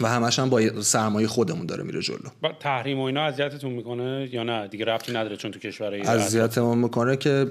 و 0.00 0.08
همش 0.08 0.38
هم 0.38 0.50
با 0.50 0.82
سرمایه 0.82 1.26
خودمون 1.26 1.66
داره 1.66 1.84
میره 1.84 2.02
جلو. 2.02 2.18
با 2.42 2.52
تحریم 2.60 3.00
و 3.00 3.02
اینا 3.02 3.24
اذیتتون 3.24 3.72
می‌کنه 3.72 4.28
یا 4.32 4.42
نه؟ 4.42 4.68
دیگه 4.68 4.84
رفتی 4.84 5.12
نداره 5.12 5.36
چون 5.36 5.50
تو 5.50 5.58
کشور 5.58 5.94
اذیتمون 5.94 6.78
می‌کنه 6.78 7.16
که 7.16 7.46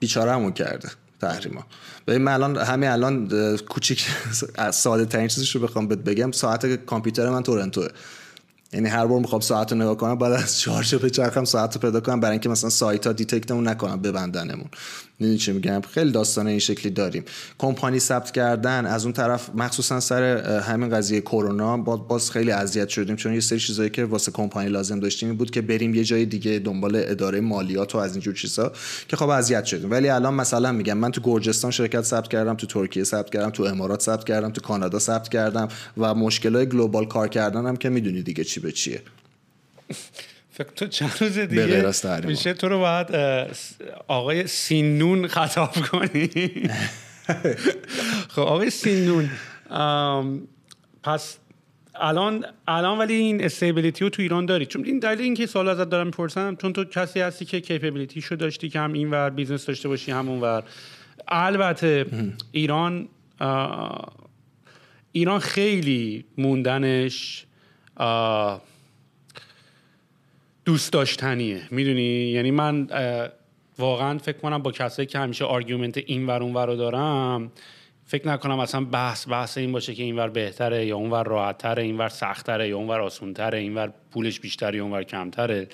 بیچارهمون 0.00 0.52
کرده 0.52 0.88
تحریما 1.20 1.66
ببین 2.06 2.22
من 2.22 2.32
الان 2.32 2.56
همین 2.56 2.88
الان 2.88 3.28
کوچیک 3.56 4.06
ساده 4.72 5.04
ترین 5.04 5.28
چیزش 5.28 5.54
رو 5.56 5.60
بخوام 5.62 5.88
بهت 5.88 5.98
بگم. 5.98 6.32
ساعت 6.32 6.66
کامپیوتر 6.74 7.30
من 7.30 7.42
تورنتوه. 7.42 7.88
یعنی 8.72 8.88
هر 8.88 9.06
بار 9.06 9.18
می‌خوام 9.20 9.40
ساعت 9.40 9.72
رو 9.72 9.78
نگاه 9.78 9.96
کنم 9.96 10.14
بعد 10.14 10.32
از 10.32 10.58
چهارچوب 10.58 11.08
چرخم 11.08 11.44
ساعت 11.44 11.74
رو 11.74 11.80
پیدا 11.80 12.00
کنم 12.00 12.20
برای 12.20 12.32
اینکه 12.32 12.48
مثلا 12.48 12.70
سایت 12.70 13.06
ها 13.06 13.12
دیتکتمون 13.12 13.68
نکنم 13.68 14.02
ببندنمون. 14.02 14.68
می‌دونی 15.20 15.38
چی 15.38 15.52
میگم. 15.52 15.80
خیلی 15.80 16.10
داستان 16.10 16.46
این 16.46 16.58
شکلی 16.58 16.90
داریم. 16.90 17.24
کمپانی 17.58 17.98
ثبت 17.98 18.30
کردن 18.30 18.86
از 18.86 19.04
اون 19.04 19.12
طرف 19.12 19.50
مخصوصا 19.54 20.00
سر 20.00 20.22
همین 20.60 20.90
قضیه 20.90 21.20
کرونا 21.20 21.76
باز 21.76 22.30
خیلی 22.30 22.50
اذیت 22.50 22.88
شدیم 22.88 23.16
چون 23.16 23.34
یه 23.34 23.40
سری 23.40 23.58
چیزایی 23.58 23.90
که 23.90 24.04
واسه 24.04 24.32
کمپانی 24.32 24.68
لازم 24.68 25.00
داشتیم 25.00 25.36
بود 25.36 25.50
که 25.50 25.60
بریم 25.60 25.94
یه 25.94 26.04
جای 26.04 26.26
دیگه 26.26 26.58
دنبال 26.58 26.92
اداره 26.96 27.40
مالیات 27.40 27.94
و 27.94 27.98
از 27.98 28.12
اینجور 28.12 28.34
چیزا 28.34 28.72
که 29.08 29.16
خب 29.16 29.28
اذیت 29.28 29.64
شدیم. 29.64 29.90
ولی 29.90 30.08
الان 30.08 30.34
مثلا 30.34 30.72
میگم 30.72 30.98
من 30.98 31.10
تو 31.10 31.20
گرجستان 31.24 31.70
شرکت 31.70 32.02
ثبت 32.02 32.28
کردم 32.28 32.54
تو 32.54 32.66
ترکیه 32.66 33.04
ثبت 33.04 33.30
کردم 33.30 33.50
تو 33.50 33.62
امارات 33.62 34.02
ثبت 34.02 34.24
کردم 34.24 34.50
تو 34.50 34.60
کانادا 34.60 34.98
ثبت 34.98 35.28
کردم 35.28 35.68
و 35.96 36.14
مشکلای 36.14 36.66
گلوبال 36.66 37.06
کار 37.06 37.28
کردنم 37.28 37.76
که 37.76 37.88
می‌دونی 37.88 38.22
دیگه 38.22 38.44
چی 38.44 38.60
به 38.60 38.72
چیه. 38.72 39.02
فکر 40.64 40.72
تو 40.76 40.86
چند 40.86 41.12
روز 41.20 41.38
دیگه 41.38 41.92
میشه 42.26 42.54
تو 42.54 42.68
رو 42.68 42.78
باید 42.78 43.06
آقای 44.08 44.46
سینون 44.46 45.26
خطاب 45.26 45.72
کنی. 45.72 46.30
خب 48.34 48.40
آقای 48.40 48.70
سینون 48.70 49.30
پس 51.02 51.38
الان 51.94 52.44
الان 52.68 52.98
ولی 52.98 53.14
این 53.14 53.44
stability 53.44 54.04
رو 54.04 54.10
تو 54.10 54.22
ایران 54.22 54.46
داری. 54.46 54.66
چون 54.66 54.84
این 54.84 54.98
دلیل 54.98 55.20
اینکه 55.20 55.46
سوال 55.46 55.68
ازت 55.68 55.90
دارم 55.90 56.06
می‌پرسم 56.06 56.56
چون 56.56 56.72
تو 56.72 56.84
کسی 56.84 57.20
هستی 57.20 57.44
که 57.44 57.60
capability 57.60 58.20
شو 58.20 58.34
داشتی 58.34 58.68
که 58.68 58.80
هم 58.80 58.92
این 58.92 59.10
ور 59.10 59.30
business 59.30 59.66
داشته 59.66 59.88
باشی 59.88 60.12
هم 60.12 60.26
اون 60.26 60.40
ور 60.40 60.62
البته 61.28 62.06
ایران 62.52 63.08
ایران 65.12 65.38
خیلی 65.38 66.24
موندنش 66.38 67.46
دوست 70.70 70.92
داشتنیه 70.92 71.62
می‌دونی؟ 71.70 72.02
یعنی 72.02 72.50
من 72.50 72.88
واقعا 73.78 74.18
فکر 74.18 74.38
کنم 74.38 74.58
با 74.58 74.72
کسایی 74.72 75.06
که 75.06 75.18
همیشه 75.18 75.44
argument 75.44 75.98
این 75.98 76.26
ور 76.26 76.42
اون 76.42 76.54
ور 76.54 76.66
رو 76.66 76.76
دارم 76.76 77.52
فکر 78.06 78.28
نکنم 78.28 78.58
اصلا 78.58 78.84
بحث 78.84 79.28
بحث 79.28 79.58
این 79.58 79.72
باشه 79.72 79.94
که 79.94 80.02
اینور 80.02 80.28
بهتره 80.28 80.86
یا 80.86 80.96
اونور 80.96 81.24
راحتتره 81.24 81.82
اینور 81.82 82.08
سختتره 82.08 82.68
یا 82.68 82.76
اونور 82.76 83.00
آسونتره 83.00 83.58
اینور 83.58 83.92
پولش 84.12 84.40
بیشتره 84.40 84.76
یا 84.76 84.82
اونور 84.82 85.02
کمتره. 85.02 85.68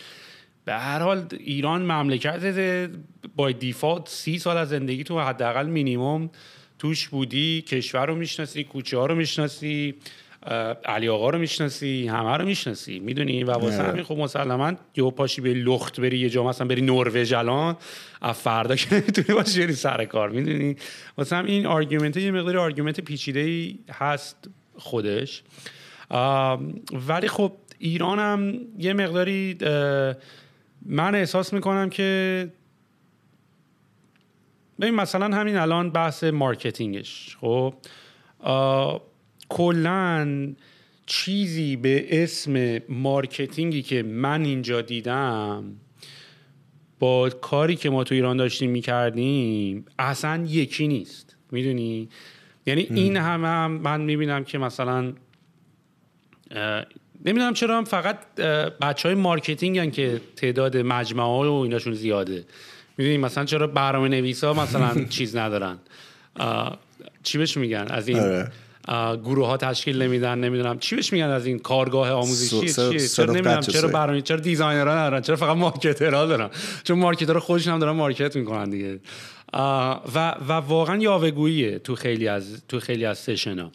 به 0.65 0.73
هر 0.73 0.99
حال 0.99 1.27
ایران 1.39 1.83
مملکت 1.83 2.91
by 3.37 3.51
default 3.51 4.09
سی 4.09 4.39
سال 4.39 4.57
از 4.57 4.69
زندگی 4.69 5.05
تو 5.05 5.21
حداقل 5.21 5.67
مینیمم 5.67 6.31
توش 6.79 7.09
بودی 7.09 7.63
کشور 7.63 8.07
رو 8.07 8.15
می‌شناسی 8.15 8.65
کوچه 8.65 8.99
ها 8.99 9.07
رو 9.07 9.15
می‌شناسی. 9.15 9.95
علی 10.85 11.09
آقا 11.09 11.31
رو 11.31 11.39
می‌شناسی 11.39 12.09
همه 12.09 12.37
رو 12.37 12.45
می‌شناسی. 12.45 12.99
می‌دونی 12.99 13.45
و 13.45 13.51
واسه 13.51 13.83
همین 13.83 14.03
خب 14.03 14.17
مسلما 14.17 14.73
یهو 14.97 15.11
پاشی 15.11 15.41
به 15.41 15.55
لخت 15.55 16.01
بری 16.01 16.19
یه 16.19 16.31
جا 16.31 16.45
مثلا 16.45 16.67
بری 16.67 16.83
نروژ 16.83 17.33
الان 17.33 17.77
از 18.23 18.37
فردا 18.37 18.77
که 18.77 18.87
نمی‌تونی 18.95 19.39
باشی 19.39 19.61
بری 19.61 19.73
سر 19.73 20.05
کار. 20.05 20.31
می‌دونی؟ 20.31 20.77
واسه 21.19 21.37
همین 21.37 21.67
argument 21.67 22.17
یه 22.17 22.31
مقدار 22.31 22.59
argument 22.59 23.01
پیچیده 23.01 23.41
ای 23.41 23.79
هست 23.93 24.49
خودش. 24.77 25.43
ولی 27.09 27.29
خب 27.29 27.53
ایران 27.79 28.19
هم 28.19 28.55
یه 28.79 28.93
مقداری 28.93 29.59
من 30.87 31.15
احساس 31.15 31.53
می‌کنم 31.53 31.91
که 31.91 32.49
ببین 34.81 34.95
مثلا 34.95 35.37
همین 35.37 35.57
الان 35.57 35.91
بحث 35.91 36.25
marketing 36.25 37.16
ش 37.16 37.37
خب؟ 37.41 37.75
کلا 39.49 40.49
چیزی 41.07 41.77
به 41.77 42.23
اسم 42.23 42.79
marketing 42.89 43.73
ی 43.73 43.83
که 43.83 44.03
من 44.03 44.45
اینجا 44.45 44.81
دیدم 44.81 45.65
با 46.99 47.31
کاری 47.31 47.77
که 47.77 47.91
ما 47.91 48.05
تو 48.05 48.15
ایران 48.15 48.37
داشتیم 48.37 48.71
می‌کردیم 48.71 49.85
اصلا 49.99 50.45
یکی 50.49 50.89
نیست. 50.89 51.37
می‌دونی؟ 51.53 52.09
یعنی 52.67 52.87
این 52.91 53.17
همه 53.17 53.49
هم 53.49 53.71
من 53.71 54.01
می‌بینم 54.01 54.45
که 54.45 54.59
مثلا 54.59 55.13
نمی‌دونم 57.25 57.55
چرا 57.55 57.79
هم 57.79 57.85
فقط 57.85 58.35
بچه 58.81 59.09
های 59.09 59.15
marketing 59.15 59.79
هن 59.79 59.91
که 59.91 60.21
تعداد 60.37 60.77
مجموعه 60.77 61.49
ها 61.49 61.59
و 61.59 61.63
ایناشون 61.63 61.95
زیاده. 61.95 62.45
می‌دونی؟ 62.99 63.17
مثلا 63.19 63.45
چرا 63.45 63.67
برنامه 63.67 64.09
نویس 64.09 64.45
ها 64.45 64.53
مثلا 64.55 65.05
چیز 65.17 65.37
ندارن. 65.37 65.79
چی 67.23 67.39
بهش 67.39 67.57
میگن؟ 67.57 67.87
از 67.91 68.09
این 68.09 68.19
آره. 68.19 68.53
گروه 69.25 69.47
ها 69.47 69.57
تشکیل 69.57 70.03
نمیدن 70.03 70.39
نمی‌دونم. 70.39 70.79
چی 70.79 70.97
بهش 70.97 71.13
میگن 71.13 71.25
از 71.29 71.47
این 71.47 71.59
کارگاه 71.59 72.11
آموزشی 72.11 72.69
چیه 72.69 73.09
چرا 73.09 73.33
نمی‌دونم 73.33 73.61
چرا 73.61 73.89
برنامه 73.89 74.21
چرا 74.21 74.37
designer 74.37 74.88
ها 74.88 74.95
ندارن؟ 74.95 75.21
چرا 75.21 75.37
فقط 75.37 75.57
marketer 75.57 76.19
ها 76.19 76.27
دارن؟ 76.27 76.51
چون 76.85 76.99
marketer 76.99 77.36
ها 77.36 77.41
خودشون 77.41 77.73
هم 77.73 77.79
دارن 77.79 77.93
market 77.93 78.37
می‌کنن 78.37 78.71
دیگه. 78.71 79.01
و 80.15 80.35
و 80.49 80.53
واقعا 80.53 80.97
یاوهگوییه 80.97 81.79
تو 81.79 81.95
خیلی 81.95 82.29
از 82.29 82.63
تو 82.69 82.81
خیلی 82.81 83.05
از 83.05 83.19
session 83.19 83.71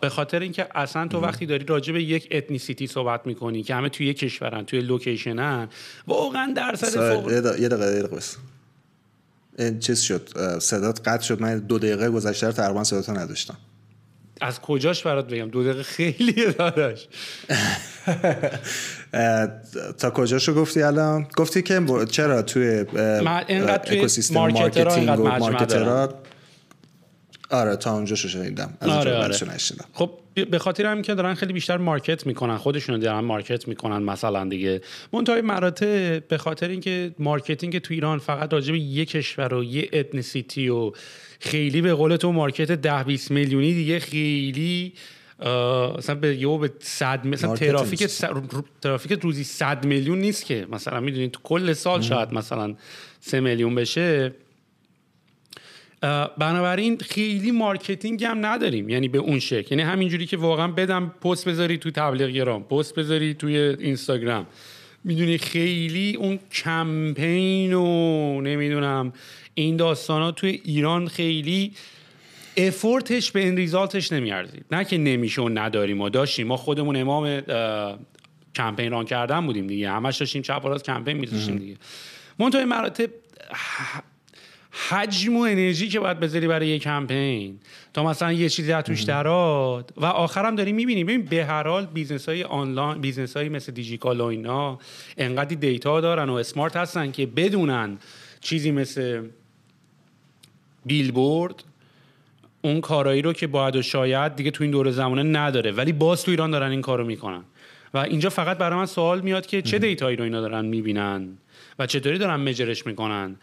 به 0.00 0.08
خاطر 0.08 0.40
اینکه 0.40 0.66
اصلا 0.74 1.08
تو 1.08 1.20
وقتی 1.20 1.46
داری 1.46 1.64
راجع 1.64 1.92
به 1.92 2.02
یک 2.02 2.28
ethnicity 2.30 2.86
صحبت 2.86 3.26
می‌کنی 3.26 3.62
که 3.62 3.74
همه 3.74 3.88
توی 3.88 4.06
یک 4.06 4.18
کشورن 4.18 4.64
توی 4.64 4.80
location 4.80 5.58
ن 5.58 5.68
واقعا 6.06 6.52
درصد 6.56 7.12
فوق 7.12 7.32
یه 7.32 7.40
دقیقه 7.40 7.62
یه 7.62 7.68
دقیقه 7.68 8.18
چیز 9.80 10.00
شد 10.00 10.58
صدات 10.58 11.08
قطع 11.08 11.22
شد. 11.22 11.40
من 11.40 11.58
دو 11.58 11.78
دقیقه 11.78 12.10
گذشته 12.10 12.46
رو 12.46 12.52
تقریبا 12.52 12.84
صداتو 12.84 13.12
نداشتم. 13.12 13.56
از 14.40 14.60
کجاش 14.60 15.02
برات 15.02 15.26
بگم؟ 15.26 15.48
دو 15.48 15.62
دقیقه 15.62 15.82
خیلی 15.82 16.52
داداش. 16.52 17.06
تا 20.00 20.10
کجاشو 20.10 20.54
گفتی 20.54 20.82
الان؟ 20.82 21.26
گفتی 21.36 21.62
که 21.62 21.86
چرا 22.10 22.42
توی 22.42 22.84
اکوسیستم 23.48 24.34
marketing 24.34 25.20
و 25.20 25.28
marketer 25.28 25.92
ها؟ 25.92 26.08
آره 27.50 27.76
تا 27.76 27.94
اونجا 27.94 28.16
شو 28.16 28.28
شنیدم. 28.28 28.74
از 28.80 28.88
آره 28.88 29.16
آره. 29.16 29.36
خب 29.92 30.10
به 30.50 30.58
خاطر 30.58 30.86
هم 30.86 31.02
که 31.02 31.14
دارن 31.14 31.34
خیلی 31.34 31.52
بیشتر 31.52 31.76
market 31.76 32.26
می‌کنن 32.26 32.56
خودشون 32.56 33.00
دارن 33.00 33.20
market 33.20 33.68
می‌کنن 33.68 34.02
مثلا 34.02 34.44
دیگه. 34.44 34.80
منتهای 35.12 35.40
مراتب 35.40 36.28
به 36.28 36.38
خاطر 36.38 36.68
اینکه 36.68 37.14
marketing 37.18 37.78
تو 37.78 37.94
ایران 37.94 38.18
فقط 38.18 38.52
راجع 38.52 38.72
به 38.72 38.78
یک 38.78 39.10
کشور 39.10 39.54
و 39.54 39.64
یه 39.64 39.88
ethnicity 39.92 40.68
و 40.68 40.92
خیلی 41.40 41.80
به 41.80 41.94
قول 41.94 42.16
تو 42.16 42.32
market 42.32 42.70
ده 42.72 43.04
20 43.04 43.30
میلیونی 43.30 43.74
دیگه 43.74 43.98
خیلی 43.98 44.92
مثلا 45.98 46.14
به 46.14 46.36
یو 46.36 46.58
به 46.58 46.72
صد 46.80 47.26
مثلا 47.26 47.56
ترافیک 47.56 48.06
ترافیک 48.82 49.12
روزی 49.22 49.44
100 49.44 49.84
میلیون 49.86 50.18
نیست 50.18 50.46
که. 50.46 50.66
مثلا 50.70 51.00
می‌دونید 51.00 51.30
تو 51.30 51.40
کل 51.42 51.72
سال 51.72 52.02
شاید 52.02 52.32
مثلا 52.32 52.74
3 53.20 53.40
میلیون 53.40 53.74
بشه. 53.74 54.34
بنابراین 56.38 56.98
خیلی 56.98 57.50
marketing 57.50 58.24
هم 58.24 58.46
نداریم. 58.46 58.88
یعنی 58.88 59.08
به 59.08 59.18
اون 59.18 59.38
شکل. 59.38 59.66
یعنی 59.70 59.82
همینجوری 59.82 60.26
که 60.26 60.36
واقعا 60.36 60.68
بدم 60.68 61.14
پست 61.20 61.48
بذاری 61.48 61.78
تو 61.78 61.90
تبلیغ 61.90 62.58
پست 62.58 62.94
بذاری 62.94 63.34
توی 63.34 63.56
اینستاگرام. 63.58 64.46
می‌دونی 65.06 65.38
خیلی 65.38 66.16
اون 66.16 66.38
کمپین 66.52 67.72
و 67.72 68.40
نمی‌دونم 68.40 69.12
این 69.54 69.76
داستان 69.76 70.22
ها 70.22 70.32
توی 70.32 70.60
ایران 70.64 71.08
خیلی 71.08 71.72
effort 72.56 73.12
ش 73.12 73.30
به 73.30 73.40
این 73.40 73.56
result 73.56 73.98
ش 73.98 74.12
نمیارزید. 74.12 74.64
نه 74.70 74.84
که 74.84 74.98
نمیشه 74.98 75.42
و 75.42 75.48
نداریم 75.48 76.00
و 76.00 76.08
داشتیم. 76.08 76.46
ما 76.46 76.56
خودمون 76.56 76.96
مدام 76.96 77.40
کمپین 78.54 78.90
run 78.90 79.04
کردن 79.04 79.46
بودیم 79.46 79.66
دیگه. 79.66 79.90
همش 79.90 80.16
داشتیم 80.16 80.42
چپ 80.42 80.82
کمپین 80.82 81.16
میذاشتیم 81.16 81.56
دیگه. 81.56 81.76
منتهای 82.38 82.64
مراتب 82.64 83.10
حجم 84.88 85.36
و 85.36 85.40
انرژی 85.40 85.88
که 85.88 86.00
باید 86.00 86.20
بذاری 86.20 86.46
برای 86.46 86.68
یه 86.68 86.78
کمپین. 86.78 87.58
تا 87.94 88.04
مثلا 88.04 88.32
یه 88.32 88.48
چیزی 88.48 88.72
از 88.72 88.84
توش 88.84 89.02
دراد 89.02 89.92
و 89.96 90.06
آخرم 90.06 90.54
داریم 90.54 90.76
می‌بینیم 90.76 91.06
ببین 91.06 91.24
به 91.24 91.44
هر 91.44 91.68
حال 91.68 91.86
business 91.86 92.28
های 92.28 92.44
آنلاین 92.44 93.00
business 93.00 93.36
های 93.36 93.48
مثل 93.48 93.72
دیجیکالا 93.72 94.20
و 94.20 94.24
اینا 94.24 94.78
انقدر 95.18 95.56
data 95.56 96.00
دارن 96.00 96.28
و 96.28 96.34
smart 96.34 96.76
هستن 96.76 97.10
که 97.10 97.26
بدونن 97.26 97.98
چیزی 98.40 98.70
مثل 98.70 99.22
بیلبورد 100.86 101.64
اون 102.62 102.80
کارایی 102.80 103.22
رو 103.22 103.32
که 103.32 103.46
باید 103.46 103.76
و 103.76 103.82
شاید 103.82 104.36
دیگه 104.36 104.50
تو 104.50 104.64
این 104.64 104.70
دور 104.70 104.90
زمانه 104.90 105.22
نداره. 105.22 105.72
ولی 105.72 105.92
باز 105.92 106.22
تو 106.24 106.30
ایران 106.30 106.50
دارن 106.50 106.70
این 106.70 106.82
کارو 106.82 107.04
می‌کنن. 107.04 107.42
و 107.94 107.98
اینجا 107.98 108.30
فقط 108.30 108.58
برای 108.58 108.78
من 108.78 108.86
سوال 108.86 109.20
میاد 109.20 109.46
که 109.46 109.62
چه 109.62 109.78
data 109.78 110.03
یی 110.03 110.16
رو 110.16 110.24
اینا 110.24 110.40
دارن 110.40 110.64
می‌بینن 110.64 111.28
و 111.78 111.86
چطوری 111.86 112.18
دارن 112.18 112.36
measure 112.36 112.75
ش 112.75 112.86
می‌کنن. 112.86 113.36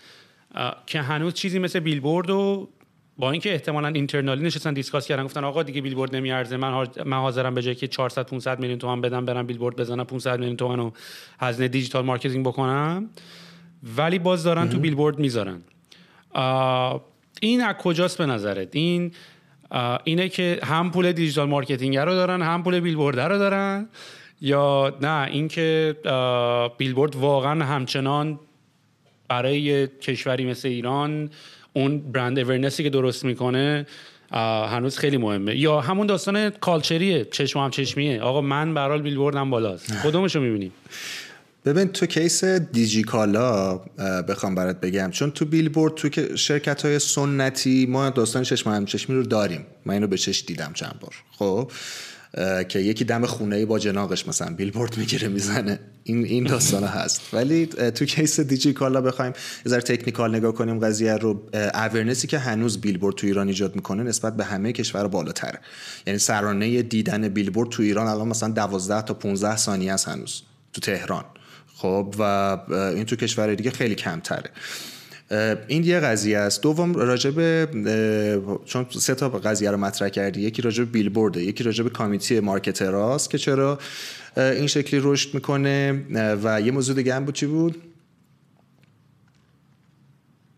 که 0.85 1.01
هنوز 1.01 1.33
چیزی 1.33 1.59
مثل 1.59 1.79
بیلبورد 1.79 2.29
و 2.29 2.69
با 3.17 3.31
اینکه 3.31 3.53
احتمالا 3.53 3.87
internally 3.87 4.43
نشستن 4.43 4.73
discuss 4.73 5.07
کردن 5.07 5.23
گفتن 5.23 5.43
آقا 5.43 5.63
دیگه 5.63 5.81
بیلبورد 5.81 6.15
نمیارزه 6.15 6.57
من 6.57 6.87
من 7.05 7.17
حاضرم 7.17 7.53
به 7.53 7.61
جای 7.61 7.75
که 7.75 7.87
400 7.87 8.25
500 8.25 8.59
میلیون 8.59 8.79
تومان 8.79 9.01
بدم 9.01 9.25
برم 9.25 9.47
بیلبورد 9.47 9.75
بزنم 9.75 10.03
500 10.03 10.39
میلیون 10.39 10.57
تومان 10.57 10.79
رو 10.79 10.93
هزینه 11.39 11.67
digital 11.67 12.05
marketing 12.05 12.45
بکنم. 12.45 13.09
ولی 13.97 14.19
باز 14.19 14.43
دارن 14.43 14.69
تو 14.69 14.79
بیلبورد 14.79 15.19
می‌ذارن. 15.19 15.61
این 17.41 17.63
از 17.63 17.75
کجاست 17.75 18.17
به 18.17 18.25
نظرت؟ 18.25 18.75
این 18.75 19.11
اینه 20.03 20.29
که 20.29 20.59
هم 20.63 20.91
پول 20.91 21.11
digital 21.11 21.49
marketing 21.49 21.97
رو 21.97 22.11
دارن 22.11 22.41
هم 22.41 22.63
پول 22.63 22.79
بیلبورد 22.79 23.19
رو 23.19 23.37
دارن 23.37 23.89
یا 24.41 24.97
نه 25.01 25.27
اینکه 25.31 25.95
بیلبورد 26.77 27.15
واقعا 27.15 27.65
همچنان 27.65 28.39
برای 29.33 29.87
کشوری 29.87 30.45
مثل 30.45 30.67
ایران 30.67 31.29
اون 31.73 32.11
brand 32.11 32.39
awareness 32.39 32.79
ی 32.79 32.83
که 32.83 32.89
درست 32.89 33.25
می‌کنه 33.25 33.85
هنوز 34.71 34.97
خیلی 34.97 35.17
مهمه. 35.17 35.57
یا 35.57 35.81
همون 35.81 36.07
داستان 36.07 36.49
culture 36.49 37.08
یه 37.08 37.25
چشم 37.25 37.59
هم 37.59 37.69
چشمیه. 37.69 38.21
آقا 38.21 38.41
من 38.41 38.73
برال 38.73 39.01
بیلبوردم 39.01 39.49
بالاست. 39.49 39.93
کدومشو 40.03 40.39
می‌بینیم 40.39 40.71
ببین 41.65 41.87
تو 41.87 42.05
case 42.05 42.43
دیجیکالا 42.43 43.81
بخوام 44.27 44.55
برات 44.55 44.79
بگم. 44.81 45.11
چون 45.11 45.31
تو 45.31 45.45
بیلبورد 45.45 45.95
تو 45.95 46.09
که 46.09 46.35
شرکت 46.35 46.85
های 46.85 46.99
سنتی 46.99 47.85
ما 47.85 48.09
داستان 48.09 48.43
چشم 48.43 48.69
هم 48.69 48.85
چشمی 48.85 49.15
رو 49.15 49.23
داریم. 49.23 49.65
من 49.85 49.93
اینو 49.93 50.07
به 50.07 50.17
چش 50.17 50.43
دیدم 50.47 50.71
چند 50.73 50.95
بار. 51.01 51.13
خب؟ 51.37 51.71
که 52.69 52.79
یکی 52.79 53.05
دم 53.05 53.25
خونه 53.25 53.65
باجناقش 53.65 54.27
مثلا 54.27 54.53
بیلبورد 54.53 54.97
می‌گیره 54.97 55.27
می‌زنه. 55.27 55.79
این 56.03 56.25
این 56.25 56.43
داستان 56.43 56.83
هست. 56.83 57.21
ولی 57.33 57.65
تو 57.65 58.05
case 58.05 58.39
دیجی 58.39 58.73
کالا 58.73 59.01
بخوایم 59.01 59.33
یه 59.65 59.69
ذره 59.69 59.81
technical 59.81 60.35
نگاه 60.35 60.53
کنیم 60.53 60.79
قضیه 60.79 61.13
رو 61.13 61.49
awareness 61.53 62.20
ی 62.20 62.27
که 62.27 62.37
هنوز 62.37 62.81
بیلبورد 62.81 63.15
تو 63.15 63.27
ایران 63.27 63.47
ایجاد 63.47 63.75
می‌کنه 63.75 64.03
نسبت 64.03 64.37
به 64.37 64.43
همه 64.45 64.71
کشور 64.71 65.07
بالاتره 65.07 65.59
یعنی 66.07 66.19
سرانه 66.19 66.81
دیدن 66.81 67.27
بیلبورد 67.27 67.69
تو 67.69 67.83
ایران 67.83 68.07
الان 68.07 68.27
مثلا 68.27 68.49
12 68.49 69.01
تا 69.01 69.13
15 69.13 69.57
ثانیه 69.57 69.93
است 69.93 70.07
هنوز 70.07 70.41
تو 70.73 70.81
تهران. 70.81 71.25
خب 71.75 72.15
و 72.19 72.23
این 72.69 73.03
تو 73.03 73.15
کشور 73.15 73.55
دیگه 73.55 73.71
خیلی 73.71 73.95
کمتره. 73.95 74.49
این 75.67 75.83
یه 75.83 75.99
قضیه 75.99 76.37
است. 76.37 76.63
دوم 76.63 76.93
راجب 76.93 77.65
چون 78.65 78.85
سه 78.89 79.15
تا 79.15 79.29
قضیه 79.29 79.71
رو 79.71 79.77
مطرح 79.77 80.09
کردی. 80.09 80.41
یکی 80.41 80.61
راجب 80.61 80.91
بیلبورده 80.91 81.43
یکی 81.43 81.63
راجب 81.63 81.87
کامیتی 81.87 82.39
مارکتراست 82.39 83.29
که 83.29 83.37
چرا 83.37 83.79
این 84.37 84.67
شکلی 84.67 84.99
رشد 85.03 85.33
می‌کنه. 85.33 86.05
و 86.43 86.61
یه 86.61 86.71
موضوع 86.71 86.95
دیگه 86.95 87.15
هم 87.15 87.25
بود 87.25 87.35
چی 87.35 87.45
بود؟ 87.45 87.81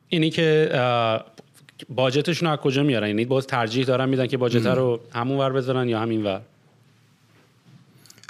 اینی 0.08 0.30
که 0.30 0.72
باجتشون 1.90 2.50
از 2.50 2.60
کجا 2.60 2.84
میارن؟ 2.84 3.08
یعنی 3.08 3.26
باز 3.26 3.48
ترجیح 3.48 3.86
دارن 3.86 4.10
میدن 4.10 4.28
که 4.28 4.38
باجت 4.38 4.66
رو 4.66 5.00
همون 5.14 5.38
ور 5.38 5.54
بذارن 5.54 5.90
یا 5.90 6.00
همین 6.00 6.24
ور 6.24 6.42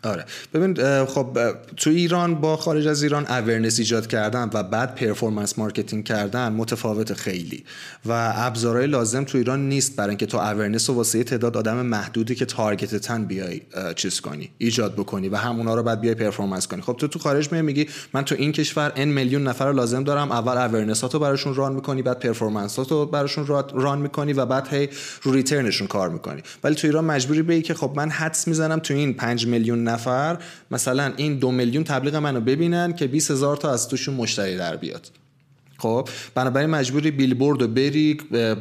آره. 0.06 0.26
ببین 0.54 1.06
خب 1.06 1.38
تو 1.78 1.90
ایران 1.90 2.36
با 2.36 2.58
خارج 2.58 2.88
از 2.88 3.04
ایران 3.04 3.26
awareness 3.26 3.80
ایجاد 3.80 4.08
کردن 4.08 4.50
و 4.54 4.64
بعد 4.64 4.96
performance 4.96 5.60
marketing 5.60 6.04
کردن 6.04 6.50
متفاوت 6.50 7.14
خیلی. 7.14 7.64
و 8.06 8.34
ابزارهای 8.36 8.88
لازم 8.88 9.24
تو 9.24 9.38
ایران 9.38 9.70
نیست 9.70 9.96
برای 9.96 10.10
اینکه 10.10 10.26
تو 10.26 10.38
awareness 10.38 10.90
و 10.90 10.94
واسه 10.94 11.24
تعداد 11.24 11.58
آدم 11.58 11.86
محدودی 11.86 12.36
که 12.36 12.46
target 12.46 13.06
تن 13.06 13.26
بیای 13.26 13.62
چیز 13.96 14.22
کنی 14.22 14.50
ایجاد 14.58 14.94
بکنی 14.94 15.30
و 15.30 15.36
همونا 15.36 15.76
رو 15.76 15.84
بعد 15.84 16.02
بیای 16.02 16.16
performance 16.16 16.68
کنی. 16.68 16.82
خب 16.82 16.94
تو 16.94 17.08
تو 17.08 17.20
خارج 17.20 17.52
می 17.52 17.62
میگی 17.62 17.88
من 18.14 18.26
تو 18.26 18.36
این 18.36 18.52
کشور 18.52 18.92
n 18.96 19.08
میلیون 19.08 19.44
نفر 19.44 19.72
لازم 19.72 20.04
دارم 20.04 20.32
اول 20.32 20.58
awareness 20.58 21.08
اتو 21.08 21.20
براشون 21.20 21.56
run 21.56 21.74
می‌کنی 21.74 22.02
بعد 22.02 22.20
performance 22.20 22.92
اتو 22.92 23.06
براشون 23.06 23.46
run 23.74 24.00
می‌کنی 24.00 24.34
و 24.34 24.46
بعد 24.46 24.68
هی 24.74 24.90
رو 25.22 25.32
returnشون 25.32 25.88
کار 25.88 26.10
می‌کنی. 26.10 26.42
ولی 26.64 26.76
تو 26.76 26.88
ایران 26.88 27.06
مجبوری 27.06 27.42
بگی 27.42 27.62
که 27.62 27.74
خب 27.74 27.94
من 27.96 28.10
حدس 28.10 28.48
می‌زنم 28.48 28.80
تو 28.80 28.94
این 28.94 29.14
5 29.14 29.48
میلیون 29.48 29.88
نفر 29.96 30.38
مثلا 30.72 31.14
این 31.18 31.40
دو 31.40 31.52
میلیون 31.52 31.84
تبلیغ 31.84 32.16
منو 32.16 32.42
ببینن 32.42 32.94
که 32.94 33.08
20 33.08 33.32
هزار 33.32 33.58
تا 33.58 33.72
از 33.72 33.88
توشون 33.88 34.16
مشتری 34.16 34.58
در 34.58 34.76
بیاد. 34.76 35.25
خب 35.78 36.10
بنابراین 36.36 36.70
مجبوری 36.70 37.12
بیلبورد 37.12 37.62
رو 37.62 37.68
بری 37.68 38.18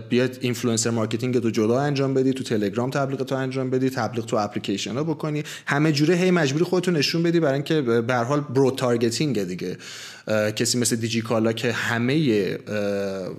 بیاد 0.09 0.39
influencer 0.41 0.91
marketing 0.91 1.39
تو 1.39 1.51
جلو 1.51 1.73
انجام 1.73 2.15
بدی 2.15 2.33
تو 2.33 2.45
تلگرام 2.45 2.91
تبلیغ 2.91 3.23
تو 3.23 3.35
انجام 3.35 3.71
بدی 3.71 3.91
تبلیغ 3.91 4.27
تو 4.27 4.37
اپلیکیشن 4.37 4.95
ها 4.95 5.05
بکنی. 5.05 5.43
همه 5.67 5.93
جوره 5.93 6.15
هی 6.15 6.31
مجبوری 6.31 6.65
خودتو 6.65 6.91
نشون 6.91 7.23
بدی 7.23 7.41
برای 7.41 7.55
اینکه 7.55 7.81
به 7.81 8.15
حال 8.15 8.41
broad 8.41 8.71
targeting 8.71 9.45
دیگه. 9.45 9.77
کسی 10.57 10.79
مثل 10.79 10.97
دیجی 10.97 11.23
کالا 11.23 11.53
که 11.53 11.73
همه 11.73 12.45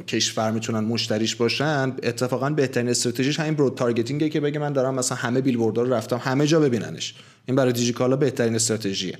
کشور 0.08 0.52
می‌تونن 0.52 0.80
مشتریش 0.80 1.36
باشن 1.36 1.94
اتفاقا 2.04 2.50
بهترین 2.50 2.90
استراتژیش 2.90 3.40
همین 3.40 3.54
broad 3.54 3.70
targetingه 3.70 4.30
که 4.30 4.40
بگه 4.40 4.60
من 4.60 4.74
دارم 4.74 4.96
مثلا 4.96 5.18
همه 5.18 5.42
بیلبوردها 5.42 5.84
رو 5.84 5.94
رفتم 5.94 6.22
همه 6.24 6.48
جا 6.48 6.60
ببیننش. 6.60 7.16
این 7.46 7.56
برای 7.56 7.74
دیجی 7.74 7.94
کالا 7.94 8.16
بهترین 8.16 8.56
استراتژیه. 8.56 9.18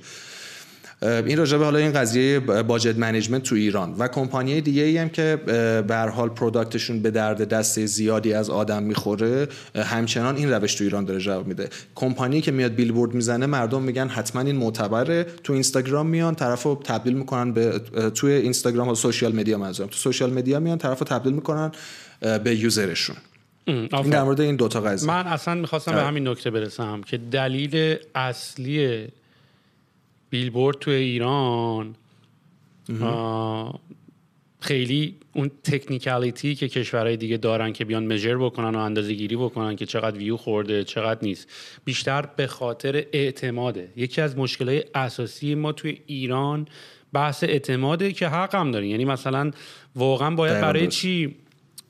این 1.02 1.38
راجبه 1.38 1.64
حالا 1.64 1.78
این 1.78 1.92
قضیه 1.92 2.40
budget 2.40 2.96
management 2.96 3.42
تو 3.42 3.54
ایران 3.54 3.94
و 3.98 4.08
کمپانی 4.08 4.60
دیگه 4.60 4.82
ای 4.82 4.98
هم 4.98 5.08
که 5.08 5.38
به 5.88 5.96
حال 5.96 6.28
productشون 6.28 7.02
به 7.02 7.10
درد 7.10 7.48
دسته 7.48 7.86
زیادی 7.86 8.32
از 8.32 8.50
آدم 8.50 8.82
می‌خوره 8.82 9.48
همچنان 9.74 10.36
این 10.36 10.52
روش 10.52 10.74
تو 10.74 10.84
ایران 10.84 11.04
داره 11.04 11.20
جواب 11.20 11.46
میده. 11.46 11.68
کمپانی 11.94 12.40
که 12.40 12.50
میاد 12.52 12.74
بیلبورد 12.74 13.14
می‌زنه 13.14 13.46
مردم 13.46 13.82
میگن 13.82 14.08
حتما 14.08 14.42
این 14.42 14.56
معتبره. 14.56 15.26
تو 15.44 15.52
اینستاگرام 15.52 16.06
میان 16.06 16.34
طرفو 16.34 16.80
تبدیل 16.84 17.14
می‌کنن 17.14 17.52
به 17.52 17.80
توی 18.14 18.32
اینستاگرام 18.32 18.88
و 18.88 18.94
سوشال 18.94 19.34
مدیا 19.34 19.58
منظورم. 19.58 19.88
تو 19.88 19.96
سوشال 19.96 20.32
مدیا 20.32 20.60
میان 20.60 20.78
طرفو 20.78 21.04
تبدیل 21.04 21.32
می‌کنن 21.32 21.72
به 22.20 22.56
یوزرشون. 22.56 23.16
این 23.66 23.86
در 23.86 24.22
مورد 24.22 24.40
این 24.40 24.56
دوتا 24.56 24.80
قضیه. 24.80 25.08
من 25.08 25.26
اصلا 25.26 25.54
می‌خواستم 25.54 25.92
به 25.92 26.02
همین 26.02 26.28
نکته 26.28 26.50
برسم 26.50 27.00
که 27.02 27.18
دلیل 27.18 27.96
اصلی 28.14 29.06
بیلبورد 30.30 30.78
تو 30.78 30.90
ایران. 30.90 31.96
خیلی 34.60 35.16
اون 35.32 35.50
تکنیکالیتی 35.64 36.54
که 36.54 36.68
کشورهای 36.68 37.16
دیگه 37.16 37.36
دارن 37.36 37.72
که 37.72 37.84
بیان 37.84 38.06
مژر 38.06 38.36
بکنن 38.36 38.74
و 38.74 38.78
اندازه 38.78 39.12
گیری 39.12 39.36
بکنن 39.36 39.76
که 39.76 39.86
چقدر 39.86 40.18
ویو 40.18 40.36
خورده 40.36 40.84
چقدر 40.84 41.20
نیست 41.22 41.48
بیشتر 41.84 42.22
به 42.22 42.46
خاطر 42.46 43.04
اعتماده. 43.12 43.88
یکی 43.96 44.20
از 44.20 44.38
مشکلات 44.38 44.84
اساسی 44.94 45.54
ما 45.54 45.72
توی 45.72 46.00
ایران 46.06 46.68
بحث 47.12 47.44
اعتماده 47.44 48.12
که 48.12 48.28
حق 48.28 48.54
هم 48.54 48.70
داریم. 48.70 48.90
یعنی 48.90 49.04
مثلا 49.04 49.50
واقعا 49.96 50.30
باید 50.30 50.60
برای 50.60 50.86
چی 50.86 51.36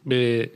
به 0.06 0.50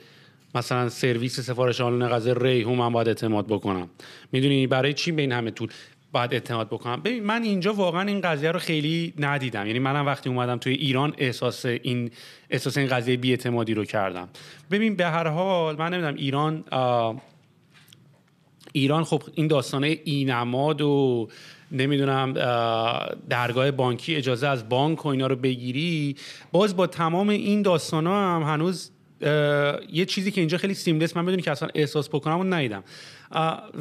مثلا 0.54 0.88
سرویس 0.88 1.40
سفارش 1.40 1.80
آنلاین 1.80 2.12
غذا 2.12 2.32
ریحون 2.32 2.78
من 2.78 2.92
باید 2.92 3.08
اعتماد 3.08 3.46
بکنم؟ 3.46 3.88
می‌دونی 4.32 4.66
برای 4.66 4.92
چی 4.92 5.12
به 5.12 5.22
این 5.22 5.32
همه 5.32 5.50
طول؟ 5.50 5.68
باید 6.12 6.34
اعتماد 6.34 6.68
بکنم. 6.68 7.00
ببین 7.00 7.24
من 7.24 7.42
اینجا 7.42 7.72
واقعا 7.72 8.02
این 8.02 8.20
قضیه 8.20 8.50
رو 8.50 8.58
خیلی 8.58 9.14
ندیدم. 9.18 9.66
یعنی 9.66 9.78
منم 9.78 10.06
وقتی 10.06 10.28
اومدم 10.28 10.58
توی 10.58 10.72
ایران 10.72 11.14
احساس 11.18 11.66
این 11.66 12.10
احساس 12.50 12.78
این 12.78 12.86
قضیه 12.86 13.16
بیاعتمادی 13.16 13.74
رو 13.74 13.84
کردم. 13.84 14.28
ببین 14.70 14.96
به 14.96 15.06
هر 15.06 15.28
حال 15.28 15.76
من 15.76 15.94
نمی‌دونم 15.94 16.14
ایران 16.14 16.64
ایران 18.72 19.04
خب 19.04 19.22
این 19.34 19.46
داستانه 19.46 19.98
اینماد 20.04 20.80
و 20.82 21.28
نمی‌دونم 21.72 22.32
درگاه 23.28 23.70
بانکی 23.70 24.16
اجازه 24.16 24.48
از 24.48 24.68
بانک 24.68 25.06
و 25.06 25.08
اینا 25.08 25.26
رو 25.26 25.36
بگیری 25.36 26.16
باز 26.52 26.76
با 26.76 26.86
تمام 26.86 27.28
این 27.28 27.62
داستان 27.62 28.06
هم 28.06 28.42
هنوز 28.46 28.90
یه 29.92 30.04
چیزی 30.08 30.30
که 30.30 30.40
اینجا 30.40 30.58
خیلی 30.58 30.74
سیملس 30.74 31.16
من 31.16 31.26
بدونی 31.26 31.42
که 31.42 31.50
اصلا 31.50 31.68
احساس 31.74 32.08
بکنم 32.08 32.40
و 32.40 32.44
ندیدم. 32.44 32.84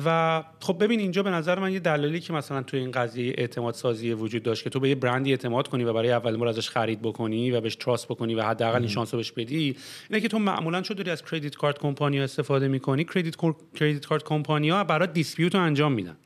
و 0.06 0.44
خب 0.60 0.84
ببین 0.84 1.00
اینجا 1.00 1.24
به 1.24 1.30
نظر 1.30 1.60
من 1.60 1.74
یه 1.74 1.80
دلالی 1.80 2.20
که 2.20 2.34
مثلا 2.34 2.64
تو 2.64 2.78
این 2.78 2.92
قضیه 2.92 3.34
اعتماد 3.38 3.74
سازی 3.74 4.14
وجود 4.14 4.44
داشت 4.44 4.64
که 4.64 4.70
تو 4.70 4.80
به 4.80 4.90
یه 4.90 4.96
برندی 4.96 5.32
اعتماد 5.32 5.68
کنی 5.68 5.84
و 5.84 5.94
برای 5.94 6.12
اول 6.12 6.38
بار 6.38 6.48
ازش 6.48 6.70
خرید 6.70 7.02
بکنی 7.02 7.52
و 7.52 7.62
بهش 7.62 7.76
تراست 7.76 8.08
بکنی 8.08 8.36
و 8.36 8.42
حداقل 8.42 8.80
این 8.80 8.88
شانس 8.88 9.14
رو 9.14 9.18
بهش 9.18 9.32
بدی 9.32 9.76
اینه 10.10 10.22
که 10.22 10.28
تو 10.28 10.40
معمولا 10.40 10.82
چون 10.82 10.98
داری 10.98 11.12
از 11.12 11.26
کردیت 11.26 11.56
کارت 11.56 11.78
کمپانی 11.78 12.20
استفاده 12.20 12.68
می‌کنی؟ 12.68 13.04
کردیت 13.04 13.36
credit 13.76 14.06
card 14.06 14.24
کمپانی 14.24 14.70
ها 14.70 14.84
برات 14.84 15.08
dispute 15.08 15.56
رو 15.56 15.62
انجام 15.62 15.92
میدن. 15.92 16.18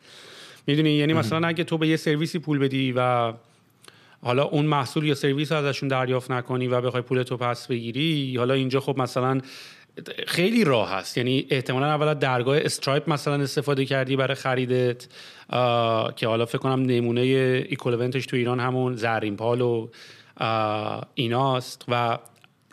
می‌دونی؟ 0.67 0.91
یعنی 0.91 1.13
مثلا 1.13 1.47
اگه 1.47 1.63
تو 1.63 1.77
به 1.77 1.87
یه 1.87 1.97
سرویسی 1.97 2.39
پول 2.39 2.59
بدی 2.59 2.93
و 2.95 3.33
حالا 4.23 4.43
اون 4.43 4.65
محصول 4.65 5.03
یا 5.03 5.15
سرویس 5.15 5.51
رو 5.51 5.57
ازشون 5.57 5.89
دریافت 5.89 6.31
نکنی 6.31 6.67
و 6.67 6.81
بخوای 6.81 7.01
پولتو 7.01 7.37
پس 7.37 7.67
بگیری 7.67 8.37
حالا 8.37 8.53
اینجا 8.53 8.79
خب 8.79 8.97
مثلا 8.97 9.41
خیلی 10.27 10.63
راه 10.63 10.91
هست. 10.91 11.17
یعنی 11.17 11.47
احتمالا 11.49 11.85
اولا 11.85 12.13
درگاه 12.13 12.57
استرایپ 12.57 13.09
مثلا 13.09 13.43
استفاده 13.43 13.85
کردی 13.85 14.15
برای 14.15 14.35
خریدت 14.35 15.07
که 16.15 16.27
حالا 16.27 16.45
فکر 16.45 16.57
کنم 16.57 16.81
نمونه 16.81 17.21
equivalentش 17.69 18.25
تو 18.25 18.35
ایران 18.35 18.59
همون 18.59 18.95
زرین 18.95 19.35
پال 19.35 19.61
و 19.61 19.87
ایناست 21.13 21.85
و 21.87 22.17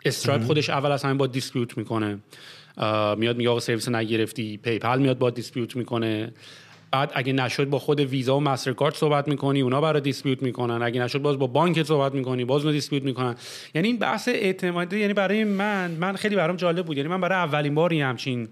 استرایپ 0.05 0.43
خودش 0.43 0.69
اول 0.69 0.91
از 0.91 1.03
همین 1.03 1.17
برات 1.17 1.27
dispute 1.27 1.77
می‌کنه. 1.77 2.19
میاد 3.17 3.37
میگه 3.37 3.49
آقا 3.49 3.59
سرویس 3.59 3.89
نگرفتی 3.89 4.57
پیپل 4.57 4.99
میاد 4.99 5.17
برات 5.17 5.29
dispute 5.29 5.75
می‌کنه. 5.75 6.33
بعد 6.91 7.11
اگه 7.15 7.33
نشد 7.33 7.69
با 7.69 7.79
خود 7.79 7.99
ویزا 7.99 8.37
و 8.37 8.39
مسترکارت 8.39 8.95
صحبت 8.95 9.27
می‌کنی 9.27 9.61
اونا 9.61 9.81
برات 9.81 10.01
dispute 10.01 10.43
می‌کنن. 10.43 10.81
اگه 10.81 11.01
نشد 11.01 11.21
باز 11.21 11.39
با 11.39 11.47
بانک 11.47 11.83
صحبت 11.83 12.13
می‌کنی 12.13 12.45
باز 12.45 12.65
اون 12.65 12.73
dispute 12.73 13.03
می‌کنن. 13.03 13.35
یعنی 13.75 13.87
این 13.87 13.97
بحث 13.97 14.27
اعتمادی 14.27 14.99
یعنی 14.99 15.13
برای 15.13 15.43
من 15.43 15.91
من 15.91 16.15
خیلی 16.15 16.35
برام 16.35 16.55
جالب 16.55 16.85
بود. 16.85 16.97
یعنی 16.97 17.09
من 17.09 17.21
برای 17.21 17.37
اولین 17.37 17.75
باری 17.75 18.01
همچین 18.01 18.47